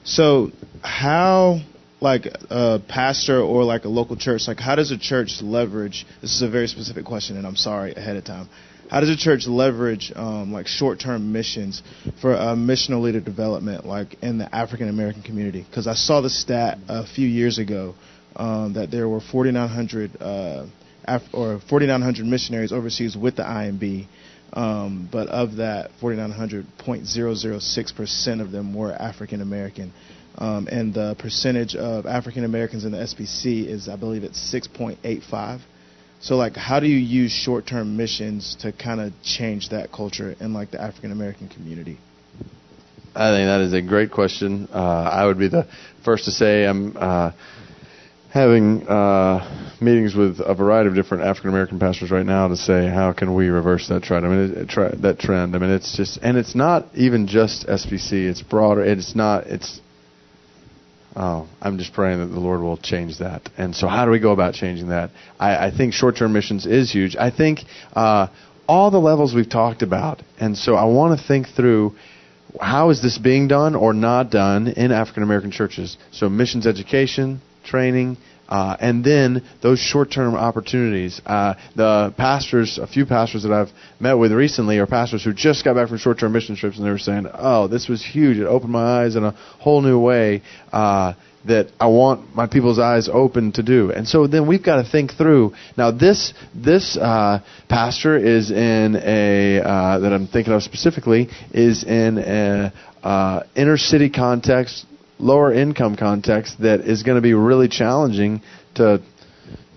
so 0.03 0.51
how 0.83 1.61
like 2.03 2.27
a 2.49 2.81
pastor 2.87 3.39
or 3.39 3.63
like 3.63 3.85
a 3.85 3.89
local 3.89 4.17
church, 4.17 4.47
like 4.47 4.59
how 4.59 4.75
does 4.75 4.91
a 4.91 4.97
church 4.97 5.41
leverage? 5.41 6.05
This 6.21 6.35
is 6.35 6.41
a 6.41 6.49
very 6.49 6.67
specific 6.67 7.05
question, 7.05 7.37
and 7.37 7.47
I'm 7.47 7.55
sorry 7.55 7.93
ahead 7.95 8.17
of 8.17 8.25
time. 8.25 8.49
How 8.89 8.99
does 8.99 9.09
a 9.09 9.15
church 9.15 9.47
leverage 9.47 10.11
um, 10.13 10.51
like 10.51 10.67
short-term 10.67 11.31
missions 11.31 11.81
for 12.21 12.33
uh, 12.35 12.55
missional 12.55 13.01
leader 13.01 13.21
development, 13.21 13.85
like 13.85 14.21
in 14.21 14.37
the 14.37 14.53
African 14.53 14.89
American 14.89 15.23
community? 15.23 15.65
Because 15.67 15.87
I 15.87 15.95
saw 15.95 16.19
the 16.19 16.29
stat 16.29 16.77
a 16.89 17.07
few 17.07 17.27
years 17.27 17.57
ago 17.57 17.95
um, 18.35 18.73
that 18.73 18.91
there 18.91 19.07
were 19.07 19.21
4,900 19.21 20.21
uh, 20.21 20.65
Af- 21.05 21.33
or 21.33 21.59
4,900 21.69 22.25
missionaries 22.25 22.71
overseas 22.71 23.15
with 23.17 23.37
the 23.37 23.43
IMB. 23.43 24.07
Um, 24.53 25.09
but 25.11 25.29
of 25.29 25.55
that 25.55 25.89
4,900, 25.99 26.67
0.006 26.77 27.95
percent 27.95 28.39
of 28.39 28.51
them 28.51 28.75
were 28.75 28.93
African 28.93 29.41
American 29.41 29.91
um, 30.37 30.67
and 30.67 30.93
the 30.93 31.15
percentage 31.19 31.75
of 31.75 32.05
African 32.05 32.43
Americans 32.43 32.85
in 32.85 32.91
the 32.91 32.97
SBC 32.97 33.67
is, 33.67 33.87
I 33.87 33.95
believe, 33.95 34.23
it's 34.23 34.39
6.85. 34.53 35.61
So, 36.21 36.37
like, 36.37 36.55
how 36.55 36.79
do 36.79 36.87
you 36.87 36.97
use 36.97 37.31
short-term 37.31 37.97
missions 37.97 38.55
to 38.61 38.71
kind 38.71 39.01
of 39.01 39.11
change 39.23 39.69
that 39.69 39.91
culture 39.91 40.35
in 40.39 40.53
like 40.53 40.71
the 40.71 40.81
African 40.81 41.11
American 41.11 41.49
community? 41.49 41.97
I 43.15 43.29
think 43.29 43.47
that 43.47 43.61
is 43.61 43.73
a 43.73 43.81
great 43.81 44.11
question. 44.11 44.67
Uh, 44.73 44.77
I 44.77 45.25
would 45.25 45.37
be 45.37 45.49
the 45.49 45.67
first 46.03 46.25
to 46.25 46.31
say 46.31 46.65
I'm 46.65 46.97
uh, 46.97 47.31
having 48.31 48.87
uh, 48.87 49.75
meetings 49.79 50.15
with 50.15 50.39
a 50.39 50.55
variety 50.55 50.89
of 50.89 50.95
different 50.95 51.23
African 51.23 51.49
American 51.49 51.77
pastors 51.77 52.09
right 52.09 52.25
now 52.25 52.47
to 52.47 52.57
say 52.57 52.87
how 52.87 53.13
can 53.13 53.35
we 53.35 53.49
reverse 53.49 53.87
that 53.89 54.01
trend. 54.01 54.25
I 54.25 54.29
mean, 54.29 54.39
it, 54.57 55.01
that 55.01 55.19
trend. 55.19 55.55
I 55.55 55.59
mean, 55.59 55.69
it's 55.69 55.95
just, 55.95 56.17
and 56.23 56.37
it's 56.37 56.55
not 56.55 56.87
even 56.95 57.27
just 57.27 57.67
SBC. 57.67 58.27
It's 58.27 58.41
broader. 58.41 58.83
It's 58.83 59.13
not. 59.13 59.45
It's 59.45 59.79
Oh, 61.15 61.47
I'm 61.61 61.77
just 61.77 61.93
praying 61.93 62.19
that 62.19 62.33
the 62.33 62.39
Lord 62.39 62.61
will 62.61 62.77
change 62.77 63.19
that. 63.19 63.47
And 63.57 63.75
so, 63.75 63.87
how 63.87 64.05
do 64.05 64.11
we 64.11 64.19
go 64.19 64.31
about 64.31 64.55
changing 64.55 64.89
that? 64.89 65.11
I, 65.39 65.67
I 65.67 65.71
think 65.75 65.93
short 65.93 66.17
term 66.17 66.33
missions 66.33 66.65
is 66.65 66.91
huge. 66.91 67.15
I 67.15 67.29
think 67.29 67.59
uh, 67.93 68.27
all 68.67 68.89
the 68.89 68.99
levels 68.99 69.35
we've 69.35 69.49
talked 69.49 69.83
about. 69.83 70.23
And 70.39 70.57
so, 70.57 70.75
I 70.75 70.85
want 70.85 71.19
to 71.19 71.27
think 71.27 71.47
through 71.49 71.95
how 72.59 72.89
is 72.89 73.01
this 73.01 73.17
being 73.17 73.47
done 73.47 73.75
or 73.75 73.93
not 73.93 74.31
done 74.31 74.67
in 74.67 74.91
African 74.91 75.21
American 75.21 75.51
churches? 75.51 75.97
So, 76.11 76.29
missions 76.29 76.65
education, 76.65 77.41
training, 77.63 78.17
uh, 78.53 78.77
and 78.79 79.03
then 79.03 79.43
those 79.63 79.79
short-term 79.79 80.35
opportunities. 80.35 81.19
Uh, 81.25 81.55
the 81.75 82.13
pastors, 82.17 82.77
a 82.77 82.85
few 82.85 83.03
pastors 83.03 83.41
that 83.41 83.51
I've 83.51 83.71
met 83.99 84.13
with 84.13 84.31
recently, 84.31 84.77
are 84.77 84.85
pastors 84.85 85.23
who 85.23 85.33
just 85.33 85.65
got 85.65 85.73
back 85.73 85.89
from 85.89 85.97
short-term 85.97 86.31
mission 86.31 86.55
trips, 86.55 86.77
and 86.77 86.85
they 86.85 86.91
were 86.91 86.99
saying, 86.99 87.25
"Oh, 87.33 87.67
this 87.67 87.87
was 87.87 88.05
huge. 88.05 88.37
It 88.37 88.45
opened 88.45 88.71
my 88.71 89.01
eyes 89.01 89.15
in 89.15 89.23
a 89.23 89.31
whole 89.31 89.81
new 89.81 89.99
way." 89.99 90.43
Uh, 90.71 91.13
that 91.45 91.67
I 91.77 91.87
want 91.87 92.35
my 92.35 92.47
people's 92.47 92.79
eyes 92.79 93.09
open 93.11 93.51
to 93.53 93.63
do. 93.63 93.91
And 93.91 94.07
so 94.07 94.27
then 94.27 94.47
we've 94.47 94.63
got 94.63 94.81
to 94.81 94.89
think 94.89 95.13
through. 95.13 95.53
Now 95.75 95.91
this 95.91 96.33
this 96.55 96.95
uh, 96.95 97.39
pastor 97.67 98.15
is 98.15 98.49
in 98.49 98.95
a 98.95 99.59
uh, 99.59 99.99
that 99.99 100.13
I'm 100.13 100.27
thinking 100.27 100.53
of 100.53 100.63
specifically 100.63 101.27
is 101.51 101.83
in 101.83 102.17
a 102.19 102.71
uh, 103.03 103.43
inner 103.55 103.77
city 103.77 104.09
context, 104.09 104.85
lower 105.19 105.53
income 105.53 105.95
context 105.95 106.61
that 106.61 106.81
is 106.81 107.03
going 107.03 107.15
to 107.15 107.21
be 107.21 107.33
really 107.33 107.67
challenging 107.67 108.41
to 108.75 109.01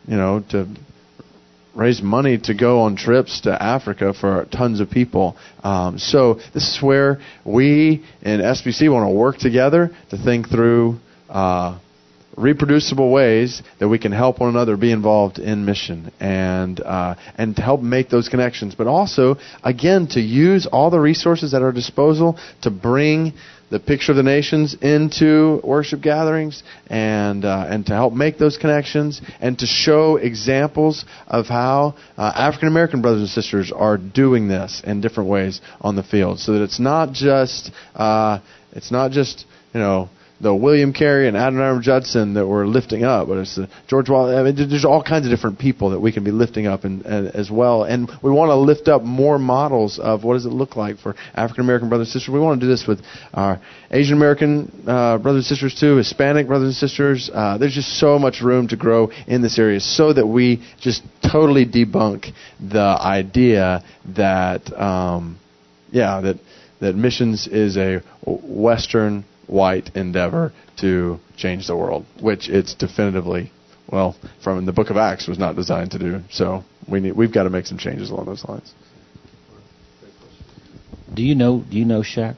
you 0.07 0.17
know 0.17 0.43
to 0.51 0.67
raise 1.77 2.01
money 2.01 2.39
to 2.39 2.55
go 2.55 2.81
on 2.81 2.97
trips 2.97 3.43
to 3.43 3.63
Africa 3.63 4.15
for 4.15 4.47
tons 4.51 4.81
of 4.81 4.91
people. 4.91 5.37
Um, 5.63 5.99
so 5.99 6.35
this 6.55 6.75
is 6.75 6.83
where 6.83 7.21
we 7.45 8.05
in 8.23 8.41
SBC 8.41 8.91
want 8.91 9.09
to 9.09 9.15
work 9.15 9.37
together 9.37 9.91
to 10.11 10.17
think 10.17 10.49
through 10.49 10.99
uh, 11.29 11.79
reproducible 12.37 13.11
ways 13.11 13.63
that 13.79 13.89
we 13.89 13.99
can 13.99 14.13
help 14.13 14.41
one 14.41 14.51
another 14.51 14.77
be 14.77 14.93
involved 14.93 15.39
in 15.39 15.65
mission 15.65 16.13
and 16.21 16.81
uh, 16.81 17.15
and 17.37 17.57
to 17.57 17.63
help 17.63 17.81
make 17.81 18.09
those 18.09 18.29
connections, 18.29 18.75
but 18.75 18.87
also 18.87 19.37
again 19.63 20.07
to 20.09 20.21
use 20.21 20.67
all 20.67 20.91
the 20.91 21.01
resources 21.01 21.55
at 21.55 21.63
our 21.63 21.73
disposal 21.73 22.39
to 22.63 22.71
bring 22.71 23.33
the 23.71 23.81
picture 23.81 24.13
of 24.13 24.17
the 24.17 24.23
nations 24.23 24.77
into 24.81 25.61
worship 25.65 26.01
gatherings 26.01 26.63
and 26.87 27.45
uh, 27.45 27.67
and 27.69 27.87
to 27.87 27.93
help 27.93 28.13
make 28.13 28.39
those 28.39 28.57
connections 28.57 29.21
and 29.41 29.59
to 29.59 29.67
show 29.67 30.17
examples 30.17 31.05
of 31.27 31.47
how 31.47 31.95
uh, 32.17 32.33
African 32.35 32.69
American 32.69 33.03
brothers 33.03 33.21
and 33.21 33.31
sisters 33.31 33.73
are 33.73 33.97
doing 33.97 34.49
this 34.49 34.83
in 34.85 35.01
different 35.01 35.29
ways 35.29 35.61
on 35.81 35.97
the 35.97 36.03
field, 36.03 36.39
so 36.39 36.53
that 36.53 36.63
it's 36.63 36.81
not 36.81 37.13
just 37.13 37.71
uh, 37.95 38.39
it's 38.73 38.91
not 38.91 39.11
just 39.11 39.45
you 39.75 39.81
know 39.81 40.09
the 40.41 40.55
William 40.55 40.93
Carey 40.93 41.29
and 41.29 41.37
Adoniram 41.37 41.81
Judson 41.81 42.35
that 42.35 42.47
we're 42.47 42.67
lifting 42.67 43.05
up, 43.05 43.29
but 43.29 43.39
it's 43.39 43.59
George 43.89 44.09
Wallace. 44.11 44.37
I 44.37 44.43
mean, 44.43 44.69
there's 44.69 44.85
all 44.85 45.03
kinds 45.03 45.27
of 45.27 45.31
different 45.31 45.59
people 45.59 45.91
that 45.91 46.01
we 46.01 46.13
can 46.13 46.25
be 46.25 46.31
lifting 46.31 46.67
up 46.67 46.85
and, 46.85 47.05
and 47.07 47.29
as 47.35 47.51
well. 47.51 47.85
And 47.85 48.11
we 48.23 48.31
want 48.31 48.51
to 48.51 48.57
lift 48.57 48.89
up 48.89 49.03
more 49.03 49.39
models 49.39 49.99
of 49.99 50.25
what 50.25 50.35
does 50.35 50.45
it 50.45 50.51
look 50.51 50.77
like 50.77 50.99
for 50.99 51.15
African 51.35 51.65
American 51.65 51.89
brothers 51.89 52.09
and 52.09 52.13
sisters. 52.13 52.33
We 52.33 52.41
want 52.41 52.61
to 52.61 52.67
do 52.67 52.71
this 52.71 52.87
with 52.87 53.01
our 53.33 53.61
Asian 53.91 54.17
American 54.17 54.71
uh, 54.87 55.19
brothers 55.19 55.49
and 55.49 55.57
sisters 55.57 55.79
too, 55.79 55.97
Hispanic 55.97 56.47
brothers 56.47 56.69
and 56.69 56.77
sisters. 56.77 57.31
Uh, 57.33 57.57
there's 57.59 57.75
just 57.75 57.99
so 57.99 58.19
much 58.19 58.43
room 58.43 58.69
to 58.69 58.77
grow 58.77 59.11
in 59.27 59.43
this 59.43 59.59
area, 59.59 59.81
so 59.81 60.13
that 60.13 60.27
we 60.27 60.63
just 60.81 61.03
totally 61.23 61.65
debunk 61.65 62.33
the 62.61 62.79
idea 62.81 63.83
that, 64.17 64.71
um, 64.79 65.39
yeah, 65.91 66.21
that 66.21 66.37
that 66.81 66.95
missions 66.95 67.47
is 67.47 67.77
a 67.77 68.03
Western 68.27 69.25
white 69.47 69.95
endeavor 69.95 70.53
to 70.79 71.19
change 71.37 71.67
the 71.67 71.77
world, 71.77 72.05
which 72.21 72.49
it's 72.49 72.75
definitively, 72.75 73.53
well, 73.91 74.17
from 74.43 74.67
the 74.67 74.73
book 74.73 74.91
of 74.91 74.97
Acts 74.97 75.27
was 75.29 75.39
not 75.39 75.57
designed 75.57 75.93
to 75.93 75.99
do. 75.99 76.21
So 76.31 76.65
we 76.89 77.01
need, 77.01 77.13
we've 77.17 77.33
got 77.33 77.45
to 77.45 77.51
make 77.51 77.67
some 77.67 77.79
changes 77.79 78.11
along 78.11 78.27
those 78.27 78.45
lines. 78.45 78.73
Do 81.13 81.23
you 81.23 81.35
know? 81.35 81.65
Do 81.69 81.79
you 81.79 81.85
know 81.85 82.01
Shaq? 82.01 82.37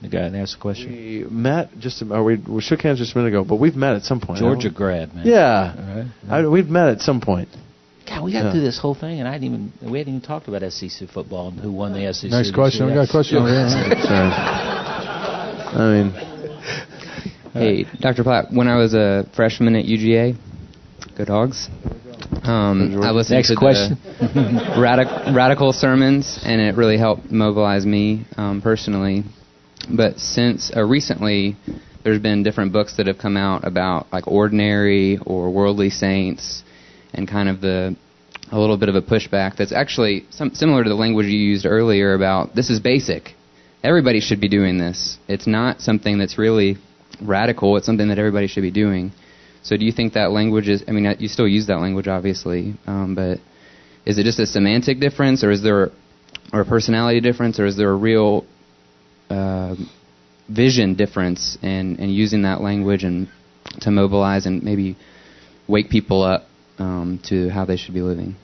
The 0.00 0.08
guy 0.08 0.28
that 0.30 0.38
asked 0.38 0.54
the 0.54 0.60
question. 0.60 0.92
We 0.92 1.24
met 1.30 1.78
just, 1.78 2.00
or 2.00 2.16
oh, 2.16 2.24
we, 2.24 2.36
we 2.36 2.62
shook 2.62 2.80
hands 2.80 2.98
just 2.98 3.14
a 3.14 3.18
minute 3.18 3.28
ago, 3.28 3.44
but 3.44 3.56
we've 3.56 3.76
met 3.76 3.96
at 3.96 4.02
some 4.02 4.20
point. 4.20 4.38
Georgia 4.38 4.70
grad, 4.70 5.14
man. 5.14 5.26
Yeah, 5.26 6.06
I, 6.28 6.46
we've 6.46 6.68
met 6.70 6.88
at 6.88 7.00
some 7.02 7.20
point. 7.20 7.50
God, 8.08 8.24
we 8.24 8.32
got 8.32 8.44
Yeah. 8.44 8.52
through 8.52 8.62
this 8.62 8.78
whole 8.78 8.94
thing, 8.94 9.20
and 9.20 9.28
I 9.28 9.38
didn't 9.38 9.72
even 9.80 9.92
we 9.92 9.98
hadn't 9.98 10.14
even 10.14 10.26
talked 10.26 10.48
about 10.48 10.62
SEC 10.72 11.08
football 11.10 11.48
and 11.48 11.60
who 11.60 11.70
won 11.70 11.92
the 11.92 12.12
SEC. 12.14 12.30
Next 12.30 12.54
question. 12.54 12.86
We 12.86 12.94
got 12.94 13.08
a 13.08 13.10
question 13.10 13.38
over 13.38 13.48
here. 13.48 14.76
I 15.72 16.02
mean, 16.02 16.40
Hey, 17.52 17.84
Dr. 17.98 18.22
Platt, 18.22 18.52
when 18.52 18.68
I 18.68 18.76
was 18.76 18.94
a 18.94 19.28
freshman 19.34 19.74
at 19.74 19.84
UGA, 19.84 20.36
go 21.18 21.24
dogs, 21.24 21.68
um, 22.44 23.02
I 23.02 23.10
listened 23.10 23.38
Next 23.38 23.48
to 23.48 23.56
question. 23.56 23.98
the 24.04 24.74
radic- 24.78 25.34
radical 25.34 25.72
sermons, 25.72 26.40
and 26.44 26.60
it 26.60 26.76
really 26.76 26.96
helped 26.96 27.30
mobilize 27.30 27.84
me 27.84 28.24
um, 28.36 28.62
personally. 28.62 29.24
But 29.88 30.20
since 30.20 30.70
uh, 30.74 30.84
recently, 30.84 31.56
there's 32.04 32.20
been 32.20 32.44
different 32.44 32.72
books 32.72 32.96
that 32.98 33.08
have 33.08 33.18
come 33.18 33.36
out 33.36 33.66
about 33.66 34.06
like 34.12 34.28
ordinary 34.28 35.18
or 35.26 35.50
worldly 35.50 35.90
saints, 35.90 36.62
and 37.12 37.26
kind 37.26 37.48
of 37.48 37.60
the 37.60 37.96
a 38.52 38.58
little 38.58 38.76
bit 38.76 38.88
of 38.88 38.94
a 38.94 39.02
pushback 39.02 39.56
that's 39.56 39.72
actually 39.72 40.24
some, 40.30 40.54
similar 40.54 40.84
to 40.84 40.88
the 40.88 40.96
language 40.96 41.26
you 41.26 41.38
used 41.38 41.66
earlier 41.66 42.14
about 42.14 42.54
this 42.54 42.70
is 42.70 42.78
basic. 42.78 43.34
Everybody 43.82 44.20
should 44.20 44.40
be 44.40 44.48
doing 44.48 44.78
this. 44.78 45.18
It's 45.26 45.46
not 45.46 45.80
something 45.80 46.18
that's 46.18 46.36
really 46.36 46.76
radical. 47.20 47.76
It's 47.76 47.86
something 47.86 48.08
that 48.08 48.18
everybody 48.18 48.46
should 48.46 48.62
be 48.62 48.70
doing. 48.70 49.12
So, 49.62 49.76
do 49.76 49.84
you 49.84 49.92
think 49.92 50.14
that 50.14 50.30
language 50.30 50.68
is? 50.68 50.84
I 50.88 50.92
mean, 50.92 51.14
you 51.18 51.28
still 51.28 51.48
use 51.48 51.66
that 51.66 51.80
language, 51.80 52.08
obviously, 52.08 52.74
um, 52.86 53.14
but 53.14 53.38
is 54.06 54.18
it 54.18 54.24
just 54.24 54.38
a 54.38 54.46
semantic 54.46 55.00
difference, 55.00 55.44
or 55.44 55.50
is 55.50 55.62
there, 55.62 55.90
or 56.52 56.60
a 56.60 56.64
personality 56.64 57.20
difference, 57.20 57.60
or 57.60 57.66
is 57.66 57.76
there 57.76 57.90
a 57.90 57.96
real 57.96 58.44
uh, 59.28 59.76
vision 60.48 60.94
difference 60.94 61.58
in, 61.62 61.96
in 61.96 62.08
using 62.08 62.42
that 62.42 62.60
language 62.60 63.04
and 63.04 63.28
to 63.80 63.90
mobilize 63.90 64.46
and 64.46 64.62
maybe 64.62 64.96
wake 65.68 65.90
people 65.90 66.22
up 66.22 66.46
um, 66.78 67.20
to 67.24 67.48
how 67.50 67.64
they 67.64 67.76
should 67.76 67.94
be 67.94 68.02
living? 68.02 68.36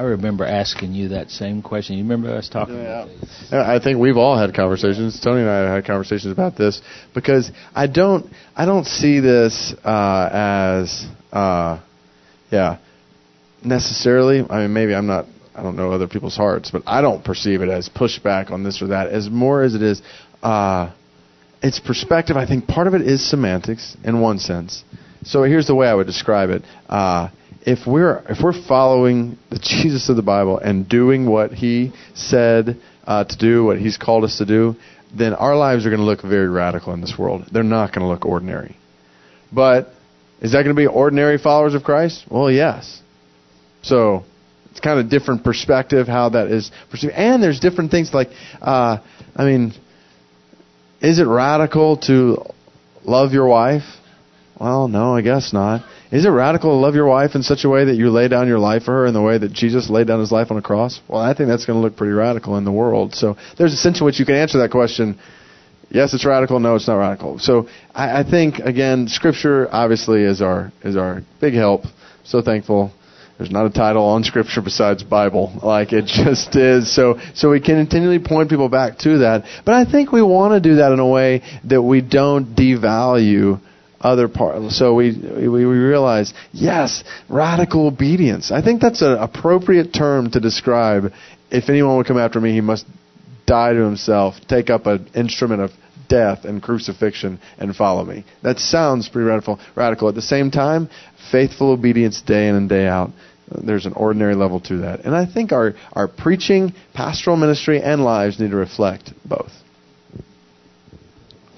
I 0.00 0.04
remember 0.04 0.46
asking 0.46 0.94
you 0.94 1.08
that 1.08 1.30
same 1.30 1.60
question. 1.60 1.98
You 1.98 2.04
remember 2.04 2.34
us 2.34 2.48
talking 2.48 2.80
about 2.80 3.08
this? 3.08 3.48
Yeah, 3.52 3.70
I 3.70 3.80
think 3.80 3.98
we've 3.98 4.16
all 4.16 4.34
had 4.34 4.54
conversations. 4.54 5.20
Tony 5.20 5.42
and 5.42 5.50
I 5.50 5.58
have 5.58 5.68
had 5.68 5.84
conversations 5.84 6.32
about 6.32 6.56
this 6.56 6.80
because 7.12 7.50
I 7.74 7.86
don't, 7.86 8.32
I 8.56 8.64
don't 8.64 8.86
see 8.86 9.20
this 9.20 9.74
uh, 9.84 10.28
as, 10.32 11.06
uh, 11.30 11.82
yeah, 12.50 12.78
necessarily. 13.62 14.42
I 14.48 14.62
mean, 14.62 14.72
maybe 14.72 14.94
I'm 14.94 15.06
not. 15.06 15.26
I 15.54 15.62
don't 15.62 15.76
know 15.76 15.92
other 15.92 16.08
people's 16.08 16.36
hearts, 16.36 16.70
but 16.70 16.82
I 16.86 17.02
don't 17.02 17.22
perceive 17.22 17.60
it 17.60 17.68
as 17.68 17.90
pushback 17.90 18.50
on 18.50 18.62
this 18.62 18.80
or 18.80 18.86
that. 18.86 19.08
As 19.08 19.28
more 19.28 19.62
as 19.62 19.74
it 19.74 19.82
is, 19.82 20.00
uh, 20.42 20.94
it's 21.62 21.78
perspective. 21.78 22.38
I 22.38 22.46
think 22.46 22.66
part 22.66 22.86
of 22.86 22.94
it 22.94 23.02
is 23.02 23.28
semantics 23.28 23.98
in 24.02 24.22
one 24.22 24.38
sense. 24.38 24.82
So 25.24 25.42
here's 25.42 25.66
the 25.66 25.74
way 25.74 25.88
I 25.88 25.94
would 25.94 26.06
describe 26.06 26.48
it. 26.48 26.62
Uh, 26.88 27.28
if 27.62 27.86
we're 27.86 28.22
if 28.28 28.38
we're 28.42 28.60
following 28.66 29.38
the 29.50 29.58
Jesus 29.62 30.08
of 30.08 30.16
the 30.16 30.22
Bible 30.22 30.58
and 30.58 30.88
doing 30.88 31.28
what 31.28 31.52
He 31.52 31.92
said 32.14 32.80
uh, 33.04 33.24
to 33.24 33.36
do, 33.36 33.64
what 33.64 33.78
He's 33.78 33.96
called 33.96 34.24
us 34.24 34.38
to 34.38 34.46
do, 34.46 34.76
then 35.16 35.34
our 35.34 35.56
lives 35.56 35.86
are 35.86 35.90
going 35.90 36.00
to 36.00 36.06
look 36.06 36.22
very 36.22 36.48
radical 36.48 36.92
in 36.92 37.00
this 37.00 37.14
world. 37.18 37.48
They're 37.52 37.62
not 37.62 37.92
going 37.92 38.02
to 38.02 38.08
look 38.08 38.24
ordinary. 38.24 38.76
But 39.52 39.88
is 40.40 40.52
that 40.52 40.62
going 40.62 40.74
to 40.74 40.80
be 40.80 40.86
ordinary 40.86 41.38
followers 41.38 41.74
of 41.74 41.82
Christ? 41.82 42.24
Well, 42.30 42.50
yes. 42.50 43.02
So 43.82 44.24
it's 44.70 44.80
kind 44.80 45.00
of 45.00 45.08
different 45.08 45.44
perspective 45.44 46.06
how 46.06 46.30
that 46.30 46.48
is 46.48 46.70
perceived, 46.90 47.12
and 47.14 47.42
there's 47.42 47.60
different 47.60 47.90
things 47.90 48.14
like, 48.14 48.28
uh, 48.60 48.98
I 49.34 49.44
mean, 49.44 49.72
is 51.00 51.18
it 51.18 51.24
radical 51.24 51.96
to 52.06 52.44
love 53.04 53.32
your 53.32 53.46
wife? 53.46 53.82
Well, 54.60 54.88
no, 54.88 55.16
I 55.16 55.22
guess 55.22 55.52
not. 55.52 55.84
Is 56.12 56.24
it 56.24 56.28
radical 56.30 56.70
to 56.70 56.76
love 56.76 56.96
your 56.96 57.06
wife 57.06 57.36
in 57.36 57.42
such 57.44 57.64
a 57.64 57.68
way 57.68 57.84
that 57.84 57.94
you 57.94 58.10
lay 58.10 58.26
down 58.26 58.48
your 58.48 58.58
life 58.58 58.84
for 58.84 58.92
her 58.92 59.06
in 59.06 59.14
the 59.14 59.22
way 59.22 59.38
that 59.38 59.52
Jesus 59.52 59.88
laid 59.88 60.08
down 60.08 60.18
his 60.18 60.32
life 60.32 60.50
on 60.50 60.56
a 60.56 60.62
cross? 60.62 61.00
Well, 61.06 61.20
I 61.20 61.34
think 61.34 61.48
that's 61.48 61.66
going 61.66 61.78
to 61.78 61.80
look 61.80 61.96
pretty 61.96 62.12
radical 62.12 62.56
in 62.56 62.64
the 62.64 62.72
world. 62.72 63.14
So 63.14 63.36
there's 63.56 63.72
a 63.72 63.76
sense 63.76 64.00
in 64.00 64.06
which 64.06 64.18
you 64.18 64.26
can 64.26 64.34
answer 64.34 64.58
that 64.58 64.72
question. 64.72 65.20
Yes, 65.88 66.12
it's 66.12 66.24
radical. 66.24 66.58
No, 66.58 66.74
it's 66.74 66.88
not 66.88 66.96
radical. 66.96 67.38
So 67.38 67.68
I, 67.94 68.20
I 68.20 68.24
think 68.28 68.58
again, 68.58 69.06
Scripture 69.08 69.68
obviously 69.70 70.22
is 70.22 70.42
our 70.42 70.72
is 70.82 70.96
our 70.96 71.22
big 71.40 71.54
help. 71.54 71.82
So 72.24 72.42
thankful. 72.42 72.92
There's 73.38 73.50
not 73.50 73.66
a 73.66 73.70
title 73.70 74.04
on 74.04 74.22
Scripture 74.22 74.62
besides 74.62 75.02
Bible. 75.02 75.58
Like 75.62 75.92
it 75.92 76.04
just 76.06 76.54
is. 76.56 76.92
So 76.92 77.20
so 77.34 77.50
we 77.50 77.60
can 77.60 77.76
continually 77.76 78.18
point 78.18 78.50
people 78.50 78.68
back 78.68 78.98
to 78.98 79.18
that. 79.18 79.44
But 79.64 79.74
I 79.74 79.90
think 79.90 80.10
we 80.10 80.22
want 80.22 80.60
to 80.60 80.68
do 80.68 80.76
that 80.76 80.92
in 80.92 80.98
a 80.98 81.08
way 81.08 81.42
that 81.64 81.82
we 81.82 82.00
don't 82.00 82.54
devalue 82.56 83.60
other 84.00 84.28
parts. 84.28 84.78
So 84.78 84.94
we, 84.94 85.12
we 85.12 85.48
we 85.48 85.64
realize, 85.64 86.32
yes, 86.52 87.04
radical 87.28 87.86
obedience. 87.86 88.50
I 88.50 88.62
think 88.62 88.80
that's 88.80 89.02
an 89.02 89.12
appropriate 89.12 89.92
term 89.92 90.30
to 90.30 90.40
describe. 90.40 91.12
If 91.50 91.68
anyone 91.68 91.96
would 91.96 92.06
come 92.06 92.18
after 92.18 92.40
me, 92.40 92.52
he 92.52 92.60
must 92.60 92.86
die 93.46 93.72
to 93.72 93.80
himself, 93.80 94.36
take 94.48 94.70
up 94.70 94.86
an 94.86 95.10
instrument 95.14 95.62
of 95.62 95.72
death 96.08 96.44
and 96.44 96.62
crucifixion, 96.62 97.40
and 97.58 97.74
follow 97.74 98.04
me. 98.04 98.24
That 98.42 98.58
sounds 98.58 99.08
pretty 99.08 99.26
radical. 99.28 99.58
Radical. 99.74 100.08
At 100.08 100.14
the 100.14 100.22
same 100.22 100.50
time, 100.50 100.88
faithful 101.30 101.70
obedience 101.70 102.22
day 102.22 102.48
in 102.48 102.54
and 102.54 102.68
day 102.68 102.86
out. 102.86 103.10
There's 103.50 103.86
an 103.86 103.94
ordinary 103.94 104.36
level 104.36 104.60
to 104.60 104.78
that, 104.78 105.00
and 105.04 105.14
I 105.14 105.26
think 105.26 105.50
our 105.50 105.74
our 105.92 106.06
preaching, 106.06 106.72
pastoral 106.94 107.36
ministry, 107.36 107.82
and 107.82 108.04
lives 108.04 108.38
need 108.38 108.52
to 108.52 108.56
reflect 108.56 109.12
both. 109.24 109.50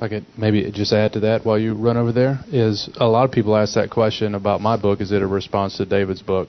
I 0.03 0.09
could 0.09 0.27
maybe 0.37 0.69
just 0.73 0.93
add 0.93 1.13
to 1.13 1.21
that 1.21 1.45
while 1.47 1.57
you 1.57 1.75
run 1.75 1.97
over 1.97 2.11
there, 2.11 2.41
is 2.51 2.91
a 2.97 3.07
lot 3.07 3.25
of 3.25 3.31
people 3.31 3.57
ask 3.57 3.75
that 3.75 3.89
question 3.89 4.35
about 4.35 4.61
my 4.61 4.77
book. 4.77 5.01
Is 5.01 5.13
it 5.13 5.23
a 5.23 5.27
response 5.29 5.77
to 5.77 5.85
David's 5.87 6.23
book? 6.23 6.49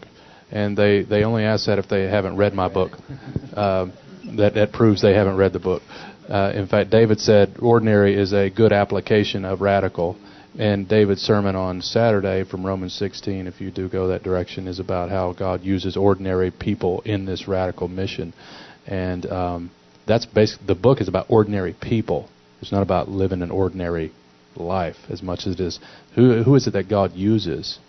And 0.49 0.75
they, 0.75 1.03
they 1.03 1.23
only 1.23 1.43
ask 1.43 1.67
that 1.67 1.77
if 1.77 1.87
they 1.87 2.05
haven't 2.05 2.35
read 2.35 2.55
my 2.55 2.67
book. 2.67 2.93
Uh, 3.53 3.91
that, 4.37 4.55
that 4.55 4.71
proves 4.73 5.03
they 5.03 5.13
haven't 5.13 5.35
read 5.35 5.53
the 5.53 5.59
book. 5.59 5.83
Uh, 6.27 6.51
in 6.55 6.65
fact, 6.65 6.89
David 6.89 7.19
said 7.19 7.57
ordinary 7.59 8.15
is 8.19 8.33
a 8.33 8.49
good 8.49 8.73
application 8.73 9.45
of 9.45 9.61
radical. 9.61 10.17
and 10.57 10.89
David's 10.89 11.21
sermon 11.21 11.55
on 11.55 11.83
Saturday 11.83 12.43
from 12.43 12.65
Romans 12.65 12.93
16, 12.95 13.45
if 13.45 13.61
you 13.61 13.69
do 13.69 13.87
go 13.87 14.07
that 14.07 14.23
direction, 14.23 14.67
is 14.67 14.79
about 14.79 15.11
how 15.11 15.33
God 15.33 15.61
uses 15.61 15.95
ordinary 15.95 16.49
people 16.49 17.01
in 17.05 17.25
this 17.25 17.47
radical 17.47 17.87
mission, 17.87 18.33
and 18.87 19.27
um, 19.27 19.71
that's 20.07 20.25
basically 20.25 20.65
the 20.65 20.75
book 20.75 21.01
is 21.01 21.07
about 21.07 21.27
ordinary 21.29 21.75
people. 21.79 22.29
It's 22.63 22.71
not 22.71 22.81
about 22.81 23.09
living 23.09 23.41
an 23.41 23.51
ordinary 23.51 24.11
life 24.55 24.95
as 25.09 25.21
much 25.21 25.45
as 25.45 25.55
it 25.55 25.59
is 25.59 25.79
who 26.15 26.43
who 26.43 26.55
is 26.55 26.65
it 26.65 26.71
that 26.71 26.87
God 26.87 27.13
uses 27.13 27.79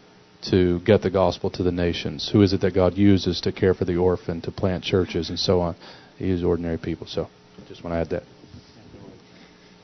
to 0.51 0.81
get 0.81 1.03
the 1.03 1.11
gospel 1.11 1.49
to 1.51 1.63
the 1.63 1.73
nations? 1.73 2.29
Who 2.33 2.43
is 2.43 2.53
it 2.53 2.61
that 2.61 2.75
God 2.75 2.97
uses 2.97 3.41
to 3.43 3.53
care 3.53 3.73
for 3.73 3.85
the 3.85 3.97
orphan, 3.97 4.41
to 4.43 4.51
plant 4.51 4.85
churches, 4.85 5.31
and 5.31 5.39
so 5.39 5.61
on? 5.61 5.77
He 6.19 6.27
uses 6.27 6.45
ordinary 6.45 6.77
people. 6.77 7.07
So, 7.07 7.29
just 7.69 7.83
want 7.83 7.95
to 7.95 7.99
add 7.99 8.11
that. 8.11 8.25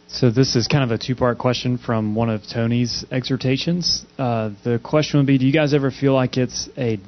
So 0.08 0.30
this 0.30 0.56
is 0.56 0.66
kind 0.66 0.82
of 0.82 0.90
a 0.90 0.98
two-part 0.98 1.38
question 1.38 1.78
from 1.78 2.16
one 2.16 2.30
of 2.30 2.42
Tony's 2.46 3.04
exhortations. 3.12 4.04
Uh, 4.18 4.50
the 4.64 4.80
question 4.82 5.20
would 5.20 5.26
be: 5.26 5.38
Do 5.38 5.46
you 5.46 5.52
guys 5.52 5.72
ever 5.72 5.92
feel 5.92 6.14
like 6.14 6.36
it's 6.36 6.68
a 6.76 6.98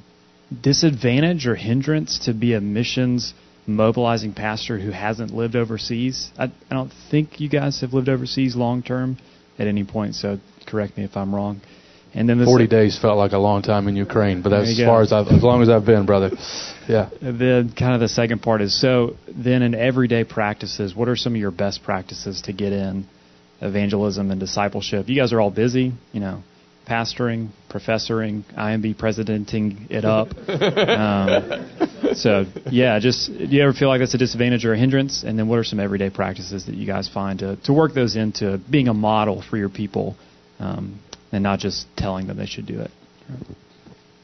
disadvantage 0.60 1.46
or 1.46 1.56
hindrance 1.56 2.20
to 2.26 2.32
be 2.32 2.54
a 2.54 2.60
missions 2.60 3.34
mobilizing 3.66 4.32
pastor 4.32 4.78
who 4.78 4.90
hasn't 4.90 5.32
lived 5.32 5.56
overseas? 5.56 6.30
I, 6.38 6.44
I 6.44 6.74
don't 6.74 6.92
think 7.10 7.40
you 7.40 7.48
guys 7.48 7.80
have 7.80 7.92
lived 7.92 8.08
overseas 8.08 8.56
long 8.56 8.82
term 8.82 9.18
at 9.58 9.66
any 9.66 9.84
point. 9.84 10.14
So 10.14 10.38
correct 10.66 10.96
me 10.96 11.04
if 11.04 11.16
I'm 11.16 11.34
wrong. 11.34 11.60
And 12.14 12.28
then 12.28 12.38
the 12.38 12.44
40 12.44 12.66
days 12.66 12.98
felt 12.98 13.16
like 13.16 13.32
a 13.32 13.38
long 13.38 13.62
time 13.62 13.88
in 13.88 13.96
Ukraine, 13.96 14.42
but 14.42 14.50
that's 14.50 14.78
as 14.78 14.84
far 14.84 15.00
as 15.00 15.12
I've, 15.12 15.28
as 15.28 15.42
long 15.42 15.62
as 15.62 15.70
I've 15.70 15.86
been, 15.86 16.06
brother. 16.06 16.30
Yeah. 16.88 17.10
Then 17.20 17.72
kind 17.72 17.94
of 17.94 18.00
the 18.00 18.08
second 18.08 18.42
part 18.42 18.60
is 18.60 18.78
so 18.78 19.14
then 19.28 19.62
in 19.62 19.72
everyday 19.72 20.24
practices, 20.24 20.96
what 20.96 21.08
are 21.08 21.14
some 21.14 21.32
of 21.32 21.40
your 21.40 21.52
best 21.52 21.84
practices 21.84 22.42
to 22.42 22.52
get 22.52 22.72
in 22.72 23.06
evangelism 23.60 24.32
and 24.32 24.40
discipleship? 24.40 25.08
You 25.08 25.14
guys 25.14 25.32
are 25.32 25.40
all 25.40 25.52
busy, 25.52 25.92
you 26.10 26.18
know, 26.18 26.42
pastoring, 26.86 27.48
professoring, 27.70 28.44
IMB 28.54 28.98
presidenting 28.98 29.86
it 29.90 30.04
up. 30.04 30.28
um, 30.48 32.14
so 32.14 32.44
yeah, 32.70 32.98
just 32.98 33.26
do 33.26 33.44
you 33.44 33.62
ever 33.62 33.72
feel 33.72 33.88
like 33.88 34.00
that's 34.00 34.14
a 34.14 34.18
disadvantage 34.18 34.64
or 34.64 34.74
a 34.74 34.78
hindrance? 34.78 35.22
And 35.22 35.38
then 35.38 35.48
what 35.48 35.58
are 35.58 35.64
some 35.64 35.80
everyday 35.80 36.10
practices 36.10 36.66
that 36.66 36.74
you 36.74 36.86
guys 36.86 37.08
find 37.08 37.38
to 37.40 37.56
to 37.64 37.72
work 37.72 37.94
those 37.94 38.16
into 38.16 38.60
being 38.70 38.88
a 38.88 38.94
model 38.94 39.42
for 39.42 39.56
your 39.56 39.68
people? 39.68 40.16
Um, 40.58 41.00
and 41.32 41.42
not 41.42 41.58
just 41.58 41.86
telling 41.96 42.26
them 42.26 42.36
they 42.36 42.46
should 42.46 42.66
do 42.66 42.80
it. 42.80 42.90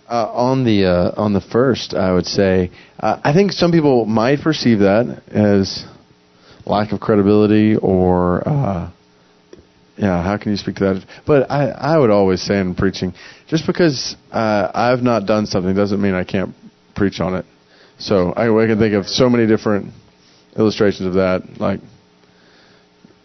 Uh, 0.08 0.30
on 0.32 0.64
the 0.64 0.86
uh, 0.86 1.20
on 1.20 1.32
the 1.32 1.40
first, 1.40 1.94
I 1.94 2.12
would 2.12 2.26
say 2.26 2.70
uh, 3.00 3.20
I 3.22 3.32
think 3.32 3.52
some 3.52 3.72
people 3.72 4.04
might 4.04 4.40
perceive 4.40 4.80
that 4.80 5.22
as 5.28 5.84
lack 6.64 6.92
of 6.92 7.00
credibility 7.00 7.76
or 7.76 8.46
uh, 8.46 8.90
yeah, 9.98 10.22
how 10.22 10.38
can 10.38 10.52
you 10.52 10.56
speak 10.56 10.76
to 10.76 10.84
that? 10.84 11.06
But 11.26 11.50
I 11.50 11.70
I 11.70 11.98
would 11.98 12.10
always 12.10 12.40
say 12.40 12.60
in 12.60 12.74
preaching, 12.74 13.14
just 13.48 13.66
because 13.66 14.16
uh, 14.30 14.70
I've 14.72 15.02
not 15.02 15.26
done 15.26 15.46
something 15.46 15.74
doesn't 15.74 16.00
mean 16.00 16.14
I 16.14 16.24
can't 16.24 16.54
preach 16.94 17.20
on 17.20 17.34
it. 17.34 17.44
So 17.98 18.32
I, 18.32 18.44
I 18.44 18.66
can 18.66 18.78
think 18.78 18.94
of 18.94 19.08
so 19.08 19.28
many 19.28 19.46
different 19.46 19.92
illustrations 20.56 21.08
of 21.08 21.14
that, 21.14 21.58
like 21.58 21.80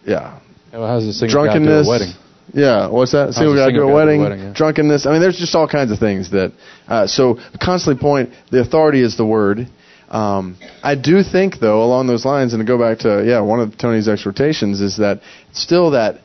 yeah, 0.06 0.40
well, 0.72 0.88
how's 0.88 1.20
the 1.20 1.28
drunkenness, 1.28 1.88
wedding? 1.88 2.14
Yeah, 2.54 2.90
what's 2.90 3.12
that? 3.12 3.34
Single 3.34 3.56
guy 3.56 3.72
to 3.72 3.84
a 3.84 3.94
wedding, 3.94 4.22
wedding 4.22 4.40
yeah. 4.40 4.54
drunkenness. 4.54 5.06
I 5.06 5.12
mean, 5.12 5.22
there's 5.22 5.38
just 5.38 5.56
all 5.56 5.68
kinds 5.68 5.92
of 5.92 6.00
things 6.00 6.32
that. 6.32 6.54
Uh, 6.88 7.08
so 7.08 7.40
constantly 7.62 8.02
point 8.02 8.32
the 8.52 8.62
authority 8.62 9.02
is 9.02 9.16
the 9.16 9.26
word. 9.26 9.68
Um, 10.10 10.58
I 10.84 10.96
do 10.96 11.24
think 11.24 11.60
though, 11.60 11.84
along 11.84 12.08
those 12.08 12.26
lines, 12.26 12.54
and 12.54 12.62
to 12.62 12.66
go 12.66 12.78
back 12.78 13.00
to 13.00 13.24
yeah, 13.26 13.40
one 13.42 13.60
of 13.60 13.78
Tony's 13.78 14.08
exhortations 14.08 14.82
is 14.82 14.98
that 14.98 15.22
still 15.54 15.92
that 15.92 16.20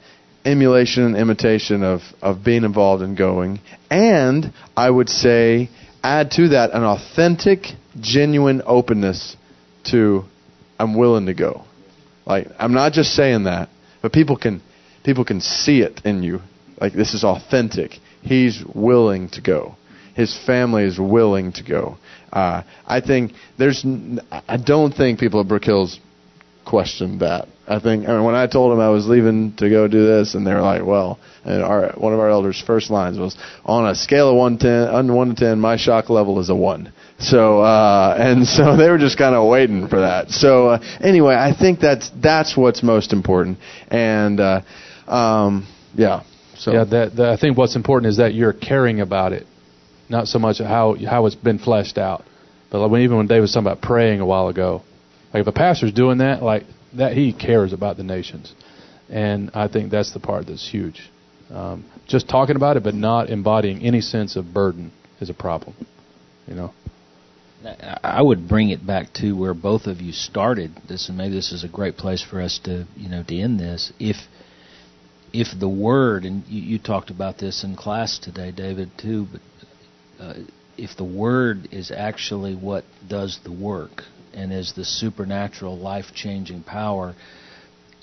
emulation 0.49 1.05
and 1.05 1.17
imitation 1.17 1.83
of 1.83 2.01
of 2.23 2.45
being 2.45 2.65
involved 2.65 3.03
and 3.03 3.17
going, 3.17 3.61
and 3.91 4.53
I 4.77 4.91
would 4.91 5.09
say 5.09 5.69
add 6.03 6.31
to 6.33 6.49
that 6.51 6.71
an 6.73 6.85
authentic, 6.85 7.67
genuine 8.01 8.63
openness 8.65 9.37
to 9.91 10.25
I'm 10.79 10.97
willing 10.97 11.27
to 11.27 11.35
go. 11.35 11.65
Like 12.27 12.49
I'm 12.59 12.73
not 12.73 12.93
just 12.93 13.15
saying 13.15 13.45
that, 13.45 13.69
but 14.03 14.13
people 14.13 14.37
can 14.37 14.63
people 15.05 15.25
can 15.25 15.41
see 15.41 15.81
it 15.81 16.01
in 16.05 16.23
you. 16.23 16.41
Like 16.81 16.93
this 16.93 17.15
is 17.15 17.25
authentic. 17.25 17.93
He's 18.23 18.63
willing 18.75 19.29
to 19.31 19.41
go. 19.41 19.77
His 20.15 20.37
family 20.47 20.85
is 20.85 20.99
willing 20.99 21.53
to 21.53 21.63
go. 21.63 21.97
Uh, 22.33 22.63
I 22.87 23.01
think 23.01 23.33
there's. 23.57 23.85
I 24.49 24.57
don't 24.57 24.93
think 24.93 25.21
people 25.21 25.41
at 25.41 25.49
Brook 25.49 25.65
Hills 25.65 26.01
questioned 26.67 27.21
that. 27.21 27.49
I 27.71 27.81
think 27.81 28.09
I 28.09 28.13
mean, 28.13 28.25
when 28.25 28.35
I 28.35 28.47
told 28.47 28.73
them 28.73 28.81
I 28.81 28.89
was 28.89 29.07
leaving 29.07 29.53
to 29.57 29.69
go 29.69 29.87
do 29.89 30.07
this, 30.07 30.35
and 30.35 30.47
they're 30.47 30.63
like, 30.63 30.85
"Well," 30.87 31.19
and 31.45 31.63
our 31.63 31.93
one 31.99 32.15
of 32.15 32.19
our 32.19 32.31
elders' 32.31 32.63
first 32.67 32.91
lines 32.91 33.19
was, 33.19 33.37
"On 33.67 33.87
a 33.87 33.95
scale 33.95 34.31
of 34.31 34.37
one 34.37 34.57
ten, 34.57 34.89
under 34.89 35.13
one 35.13 35.29
to 35.29 35.35
ten, 35.35 35.61
my 35.61 35.77
shock 35.77 36.09
level 36.09 36.41
is 36.41 36.49
a 36.49 36.55
one." 36.55 36.93
So 37.19 37.61
uh, 37.61 38.17
and 38.19 38.47
so 38.47 38.77
they 38.79 38.89
were 38.89 38.97
just 38.97 39.19
kind 39.19 39.35
of 39.35 39.47
waiting 39.47 39.87
for 39.89 40.01
that. 40.01 40.31
So 40.31 40.69
uh, 40.69 40.99
anyway, 41.01 41.35
I 41.35 41.53
think 41.53 41.79
that's 41.79 42.11
that's 42.23 42.57
what's 42.57 42.83
most 42.83 43.13
important, 43.13 43.59
and 43.89 44.41
uh, 44.41 44.63
um, 45.07 45.67
yeah. 45.95 46.23
So 46.57 46.73
yeah, 46.73 46.85
that, 46.85 47.17
that, 47.17 47.29
I 47.29 47.37
think 47.37 47.59
what's 47.59 47.77
important 47.77 48.11
is 48.11 48.17
that 48.17 48.33
you're 48.33 48.55
caring 48.55 49.01
about 49.01 49.35
it, 49.35 49.47
not 50.09 50.27
so 50.27 50.39
much 50.39 50.59
how 50.59 50.97
how 51.07 51.27
it's 51.27 51.37
been 51.37 51.59
fleshed 51.59 51.99
out. 51.99 52.25
But 52.71 52.81
like 52.81 52.91
when, 52.91 53.03
even 53.03 53.19
when 53.19 53.27
Dave 53.27 53.43
was 53.43 53.53
talking 53.53 53.67
about 53.67 53.83
praying 53.83 54.21
a 54.21 54.27
while 54.27 54.49
ago, 54.49 54.83
like 55.35 55.43
if 55.43 55.47
a 55.47 55.53
pastor's 55.53 55.93
doing 55.93 56.19
that, 56.19 56.43
like 56.43 56.65
that, 56.95 57.13
he 57.17 57.33
cares 57.33 57.73
about 57.73 57.97
the 57.97 58.05
nations, 58.05 58.55
and 59.09 59.51
I 59.55 59.69
think 59.69 59.91
that's 59.91 60.13
the 60.13 60.21
part 60.21 60.47
that's 60.47 60.69
huge. 60.69 61.11
Um, 61.51 61.85
just 62.07 62.29
talking 62.29 62.57
about 62.57 62.77
it, 62.77 62.83
but 62.83 62.95
not 62.95 63.31
embodying 63.31 63.83
any 63.83 64.01
sense 64.01 64.37
of 64.37 64.53
burden 64.53 64.93
is 65.21 65.31
a 65.31 65.35
problem. 65.35 65.75
You 66.47 66.55
know. 66.55 66.73
I 68.05 68.23
would 68.23 68.47
bring 68.49 68.71
it 68.71 68.87
back 68.87 69.13
to 69.15 69.33
where 69.33 69.53
both 69.53 69.87
of 69.87 70.01
you 70.01 70.13
started 70.13 70.71
this, 70.89 71.09
and 71.09 71.19
maybe 71.19 71.35
this 71.35 71.51
is 71.51 71.65
a 71.65 71.69
great 71.69 71.97
place 71.97 72.23
for 72.23 72.41
us 72.41 72.61
to, 72.65 72.87
you 72.97 73.09
know, 73.09 73.25
to 73.25 73.37
end 73.37 73.59
this. 73.59 73.93
If 73.99 74.17
if 75.33 75.49
the 75.59 75.69
word, 75.69 76.25
and 76.25 76.47
you, 76.47 76.63
you, 76.63 76.79
talked 76.79 77.11
about 77.11 77.39
this 77.39 77.65
in 77.65 77.77
class 77.77 78.19
today, 78.19 78.53
David, 78.53 78.91
too, 78.97 79.27
but 79.31 79.41
uh, 80.25 80.35
if 80.77 80.97
the 80.97 81.05
word 81.05 81.69
is 81.73 81.91
actually 81.91 82.55
what 82.55 82.85
does 83.07 83.41
the 83.45 83.53
work 83.53 84.05
and 84.39 84.53
is 84.53 84.73
the 84.75 84.85
supernatural, 84.85 85.77
life 85.77 86.07
changing 86.15 86.63
power, 86.63 87.15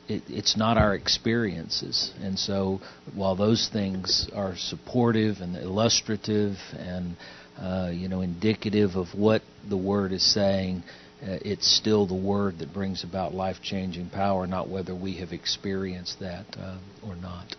it, 0.07 0.21
it's 0.27 0.55
not 0.57 0.77
our 0.77 0.93
experiences. 0.93 2.13
And 2.21 2.37
so, 2.37 2.81
while 3.13 3.35
those 3.35 3.69
things 3.71 4.29
are 4.35 4.55
supportive 4.55 5.37
and 5.39 5.55
illustrative 5.55 6.57
and 6.77 7.15
uh, 7.59 7.89
you 7.91 8.09
know 8.09 8.21
indicative 8.21 8.95
of 8.95 9.07
what 9.15 9.41
the 9.67 9.77
word 9.77 10.11
is 10.11 10.33
saying, 10.33 10.83
uh, 11.23 11.39
it's 11.41 11.67
still 11.67 12.05
the 12.05 12.13
Word 12.13 12.59
that 12.59 12.73
brings 12.73 13.03
about 13.03 13.33
life 13.33 13.57
changing 13.63 14.09
power, 14.09 14.45
not 14.45 14.69
whether 14.69 14.93
we 14.93 15.17
have 15.17 15.31
experienced 15.31 16.19
that 16.19 16.45
uh, 16.59 16.77
or 17.03 17.15
not. 17.15 17.55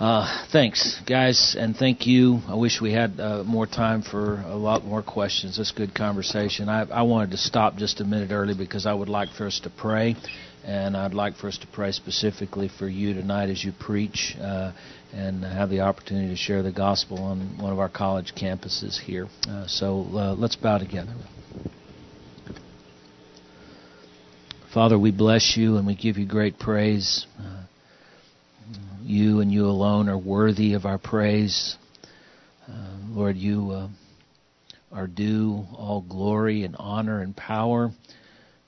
Uh, 0.00 0.46
thanks, 0.50 0.98
guys, 1.06 1.54
and 1.58 1.76
thank 1.76 2.06
you. 2.06 2.40
I 2.48 2.54
wish 2.54 2.80
we 2.80 2.90
had 2.90 3.20
uh, 3.20 3.44
more 3.44 3.66
time 3.66 4.00
for 4.00 4.36
a 4.46 4.56
lot 4.56 4.82
more 4.82 5.02
questions. 5.02 5.58
That's 5.58 5.72
good 5.72 5.94
conversation. 5.94 6.70
I, 6.70 6.88
I 6.88 7.02
wanted 7.02 7.32
to 7.32 7.36
stop 7.36 7.76
just 7.76 8.00
a 8.00 8.04
minute 8.04 8.30
early 8.30 8.54
because 8.54 8.86
I 8.86 8.94
would 8.94 9.10
like 9.10 9.28
for 9.28 9.46
us 9.46 9.60
to 9.60 9.68
pray, 9.68 10.16
and 10.64 10.96
I'd 10.96 11.12
like 11.12 11.36
for 11.36 11.48
us 11.48 11.58
to 11.58 11.66
pray 11.66 11.92
specifically 11.92 12.70
for 12.78 12.88
you 12.88 13.12
tonight 13.12 13.50
as 13.50 13.62
you 13.62 13.72
preach 13.78 14.38
uh, 14.40 14.72
and 15.12 15.44
have 15.44 15.68
the 15.68 15.80
opportunity 15.80 16.28
to 16.28 16.36
share 16.36 16.62
the 16.62 16.72
gospel 16.72 17.18
on 17.18 17.58
one 17.58 17.70
of 17.70 17.78
our 17.78 17.90
college 17.90 18.32
campuses 18.34 18.98
here. 18.98 19.28
Uh, 19.46 19.66
so 19.66 20.06
uh, 20.14 20.32
let's 20.32 20.56
bow 20.56 20.78
together. 20.78 21.12
Father, 24.72 24.98
we 24.98 25.10
bless 25.10 25.58
you 25.58 25.76
and 25.76 25.86
we 25.86 25.94
give 25.94 26.16
you 26.16 26.24
great 26.24 26.58
praise. 26.58 27.26
You 29.10 29.40
and 29.40 29.50
you 29.50 29.66
alone 29.66 30.08
are 30.08 30.16
worthy 30.16 30.74
of 30.74 30.86
our 30.86 30.96
praise. 30.96 31.76
Uh, 32.68 32.96
Lord, 33.08 33.36
you 33.36 33.72
uh, 33.72 33.88
are 34.92 35.08
due 35.08 35.66
all 35.74 36.04
glory 36.08 36.62
and 36.62 36.76
honor 36.78 37.20
and 37.20 37.36
power 37.36 37.90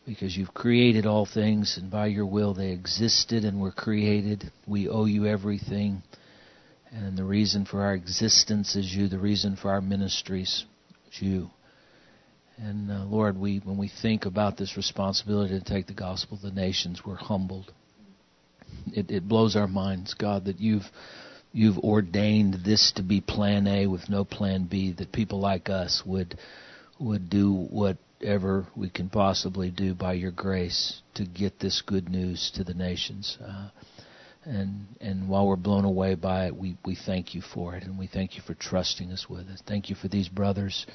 because 0.05 0.37
you've 0.37 0.53
created 0.53 1.07
all 1.07 1.27
things 1.27 1.79
and 1.81 1.93
by 1.93 2.07
your 2.07 2.27
will 2.27 2.55
they 2.55 2.73
existed 2.73 3.45
and 3.45 3.61
were 3.61 3.71
created. 3.71 4.51
We 4.67 4.89
owe 4.89 5.05
you 5.05 5.27
everything. 5.27 6.03
And 6.91 7.17
the 7.17 7.23
reason 7.25 7.65
for 7.65 7.81
our 7.83 7.95
existence 7.95 8.75
is 8.75 8.93
you, 8.93 9.07
the 9.07 9.21
reason 9.21 9.55
for 9.55 9.71
our 9.71 9.81
ministries 9.81 10.65
is 11.13 11.23
you. 11.23 11.51
And 12.57 12.91
uh, 12.91 13.05
Lord, 13.05 13.39
we 13.39 13.59
when 13.59 13.79
we 13.79 13.93
think 14.03 14.27
about 14.27 14.57
this 14.57 14.77
responsibility 14.77 15.57
to 15.57 15.65
take 15.65 15.87
the 15.87 15.95
gospel 15.95 16.37
to 16.39 16.51
the 16.51 16.53
nations, 16.53 17.03
we're 17.07 17.15
humbled. 17.15 17.73
It, 18.95 19.11
it 19.11 19.29
blows 19.29 19.57
our 19.57 19.69
minds, 19.69 20.15
God, 20.15 20.45
that 20.47 20.61
you've 20.61 20.91
you've 21.53 21.79
ordained 21.79 22.65
this 22.65 22.93
to 22.93 23.03
be 23.03 23.21
Plan 23.21 23.67
A 23.67 23.87
with 23.87 24.09
no 24.09 24.25
Plan 24.25 24.65
B. 24.65 24.93
That 24.93 25.13
people 25.13 25.41
like 25.41 25.69
us 25.69 26.03
would 26.07 26.39
would 26.99 27.31
do 27.31 27.53
whatever 27.53 28.67
we 28.77 28.91
can 28.91 29.09
possibly 29.09 29.71
do 29.71 29.95
by 29.95 30.13
your 30.15 30.31
grace 30.31 31.03
to 31.15 31.25
get 31.25 31.59
this 31.59 31.83
good 31.83 32.09
news 32.09 32.51
to 32.55 32.65
the 32.65 32.75
nations. 32.75 33.39
Uh, 33.41 33.69
And 34.45 34.87
and 35.01 35.29
while 35.29 35.47
we're 35.47 35.63
blown 35.69 35.85
away 35.85 36.17
by 36.17 36.47
it, 36.47 36.57
we, 36.57 36.77
we 36.85 36.97
thank 36.97 37.33
you 37.33 37.43
for 37.55 37.77
it, 37.77 37.85
and 37.85 37.97
we 37.97 38.09
thank 38.09 38.35
you 38.35 38.43
for 38.43 38.55
trusting 38.55 39.13
us 39.13 39.29
with 39.31 39.49
it. 39.49 39.63
Thank 39.69 39.89
you 39.89 39.95
for 39.97 40.09
these 40.09 40.29
brothers, 40.29 40.87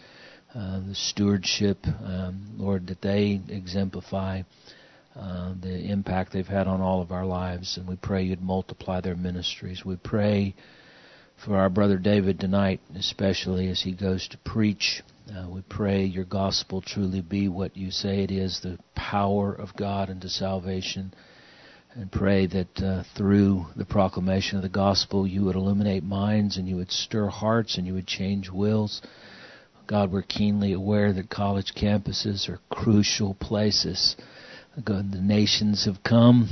uh, 0.54 0.82
the 0.86 0.96
stewardship, 0.96 1.78
um, 2.04 2.56
Lord, 2.58 2.88
that 2.88 3.02
they 3.02 3.40
exemplify 3.48 4.42
uh, 5.18 5.54
the 5.60 5.92
impact 5.92 6.32
they've 6.32 6.48
had 6.48 6.68
on 6.68 6.82
all 6.82 7.02
of 7.02 7.12
our 7.12 7.26
lives, 7.26 7.78
and 7.78 7.88
we 7.88 7.96
pray 7.96 8.24
you'd 8.24 8.42
multiply 8.42 9.02
their 9.02 9.16
ministries. 9.16 9.84
We 9.84 9.96
pray 9.96 10.56
for 11.44 11.58
our 11.58 11.70
brother 11.70 11.98
David 11.98 12.40
tonight, 12.40 12.82
especially 12.96 13.70
as 13.70 13.82
he 13.82 13.94
goes 13.94 14.28
to 14.30 14.38
preach. 14.40 15.02
Uh, 15.30 15.48
we 15.50 15.62
pray 15.62 16.06
your 16.06 16.26
gospel 16.26 16.82
truly 16.82 17.22
be 17.22 17.48
what 17.48 17.76
you 17.76 17.92
say 17.92 18.24
it 18.24 18.32
is, 18.32 18.60
the 18.62 18.78
power 18.96 19.54
of 19.54 19.76
God 19.76 20.10
into 20.10 20.30
salvation 20.30 21.14
and 21.98 22.12
pray 22.12 22.46
that 22.46 22.80
uh, 22.80 23.04
through 23.16 23.66
the 23.76 23.86
proclamation 23.86 24.58
of 24.58 24.62
the 24.62 24.70
gospel 24.70 25.26
you 25.26 25.44
would 25.46 25.56
illuminate 25.56 26.04
minds 26.04 26.58
and 26.58 26.68
you 26.68 26.76
would 26.76 26.92
stir 26.92 27.28
hearts 27.28 27.78
and 27.78 27.88
you 27.88 27.94
would 27.94 28.06
change 28.06 28.52
wills. 28.52 29.02
God, 29.88 30.12
we're 30.12 30.22
keenly 30.22 30.74
aware 30.74 31.12
that 31.14 31.30
college 31.30 31.74
campuses 31.76 32.50
are 32.50 32.60
crucial 32.70 33.34
places. 33.34 34.16
The 34.86 35.04
nations 35.22 35.86
have 35.86 36.04
come 36.04 36.50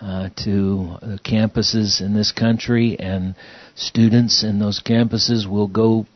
uh, 0.00 0.30
to 0.44 0.96
the 1.00 1.20
campuses 1.24 2.00
in 2.00 2.14
this 2.14 2.32
country, 2.32 2.98
and 2.98 3.34
students 3.74 4.42
in 4.42 4.58
those 4.58 4.82
campuses 4.82 5.48
will 5.48 5.68
go 5.68 6.06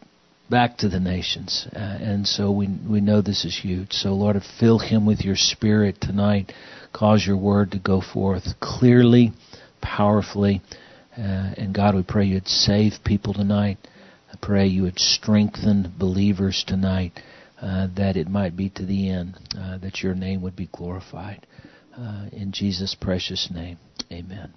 back 0.51 0.79
to 0.79 0.89
the 0.89 1.01
nations. 1.01 1.67
Uh, 1.75 1.79
and 1.79 2.27
so 2.27 2.51
we 2.51 2.69
we 2.89 3.01
know 3.01 3.21
this 3.21 3.45
is 3.45 3.57
huge. 3.57 3.93
So 3.93 4.15
Lord, 4.15 4.41
fill 4.59 4.79
him 4.79 5.07
with 5.07 5.25
your 5.25 5.37
spirit 5.37 6.01
tonight 6.01 6.53
Cause 6.97 7.27
your 7.27 7.37
word 7.37 7.73
to 7.73 7.79
go 7.79 8.01
forth 8.01 8.59
clearly, 8.59 9.35
powerfully. 9.83 10.63
Uh, 11.15 11.53
and 11.59 11.75
God, 11.75 11.95
we 11.95 12.03
pray 12.03 12.25
you'd 12.25 12.49
save 12.49 12.95
people 13.05 13.35
tonight. 13.35 13.77
I 14.33 14.37
pray 14.41 14.67
you 14.69 14.85
would 14.85 14.99
strengthen 14.99 15.93
believers 15.99 16.65
tonight, 16.67 17.21
uh, 17.61 17.89
that 17.97 18.17
it 18.17 18.29
might 18.29 18.57
be 18.57 18.69
to 18.71 18.85
the 18.85 19.09
end, 19.09 19.37
uh, 19.59 19.79
that 19.79 20.03
your 20.03 20.15
name 20.15 20.43
would 20.43 20.57
be 20.57 20.69
glorified. 20.73 21.47
Uh, 21.97 22.27
in 22.33 22.53
Jesus' 22.53 22.95
precious 22.95 23.51
name, 23.51 23.79
amen. 24.13 24.53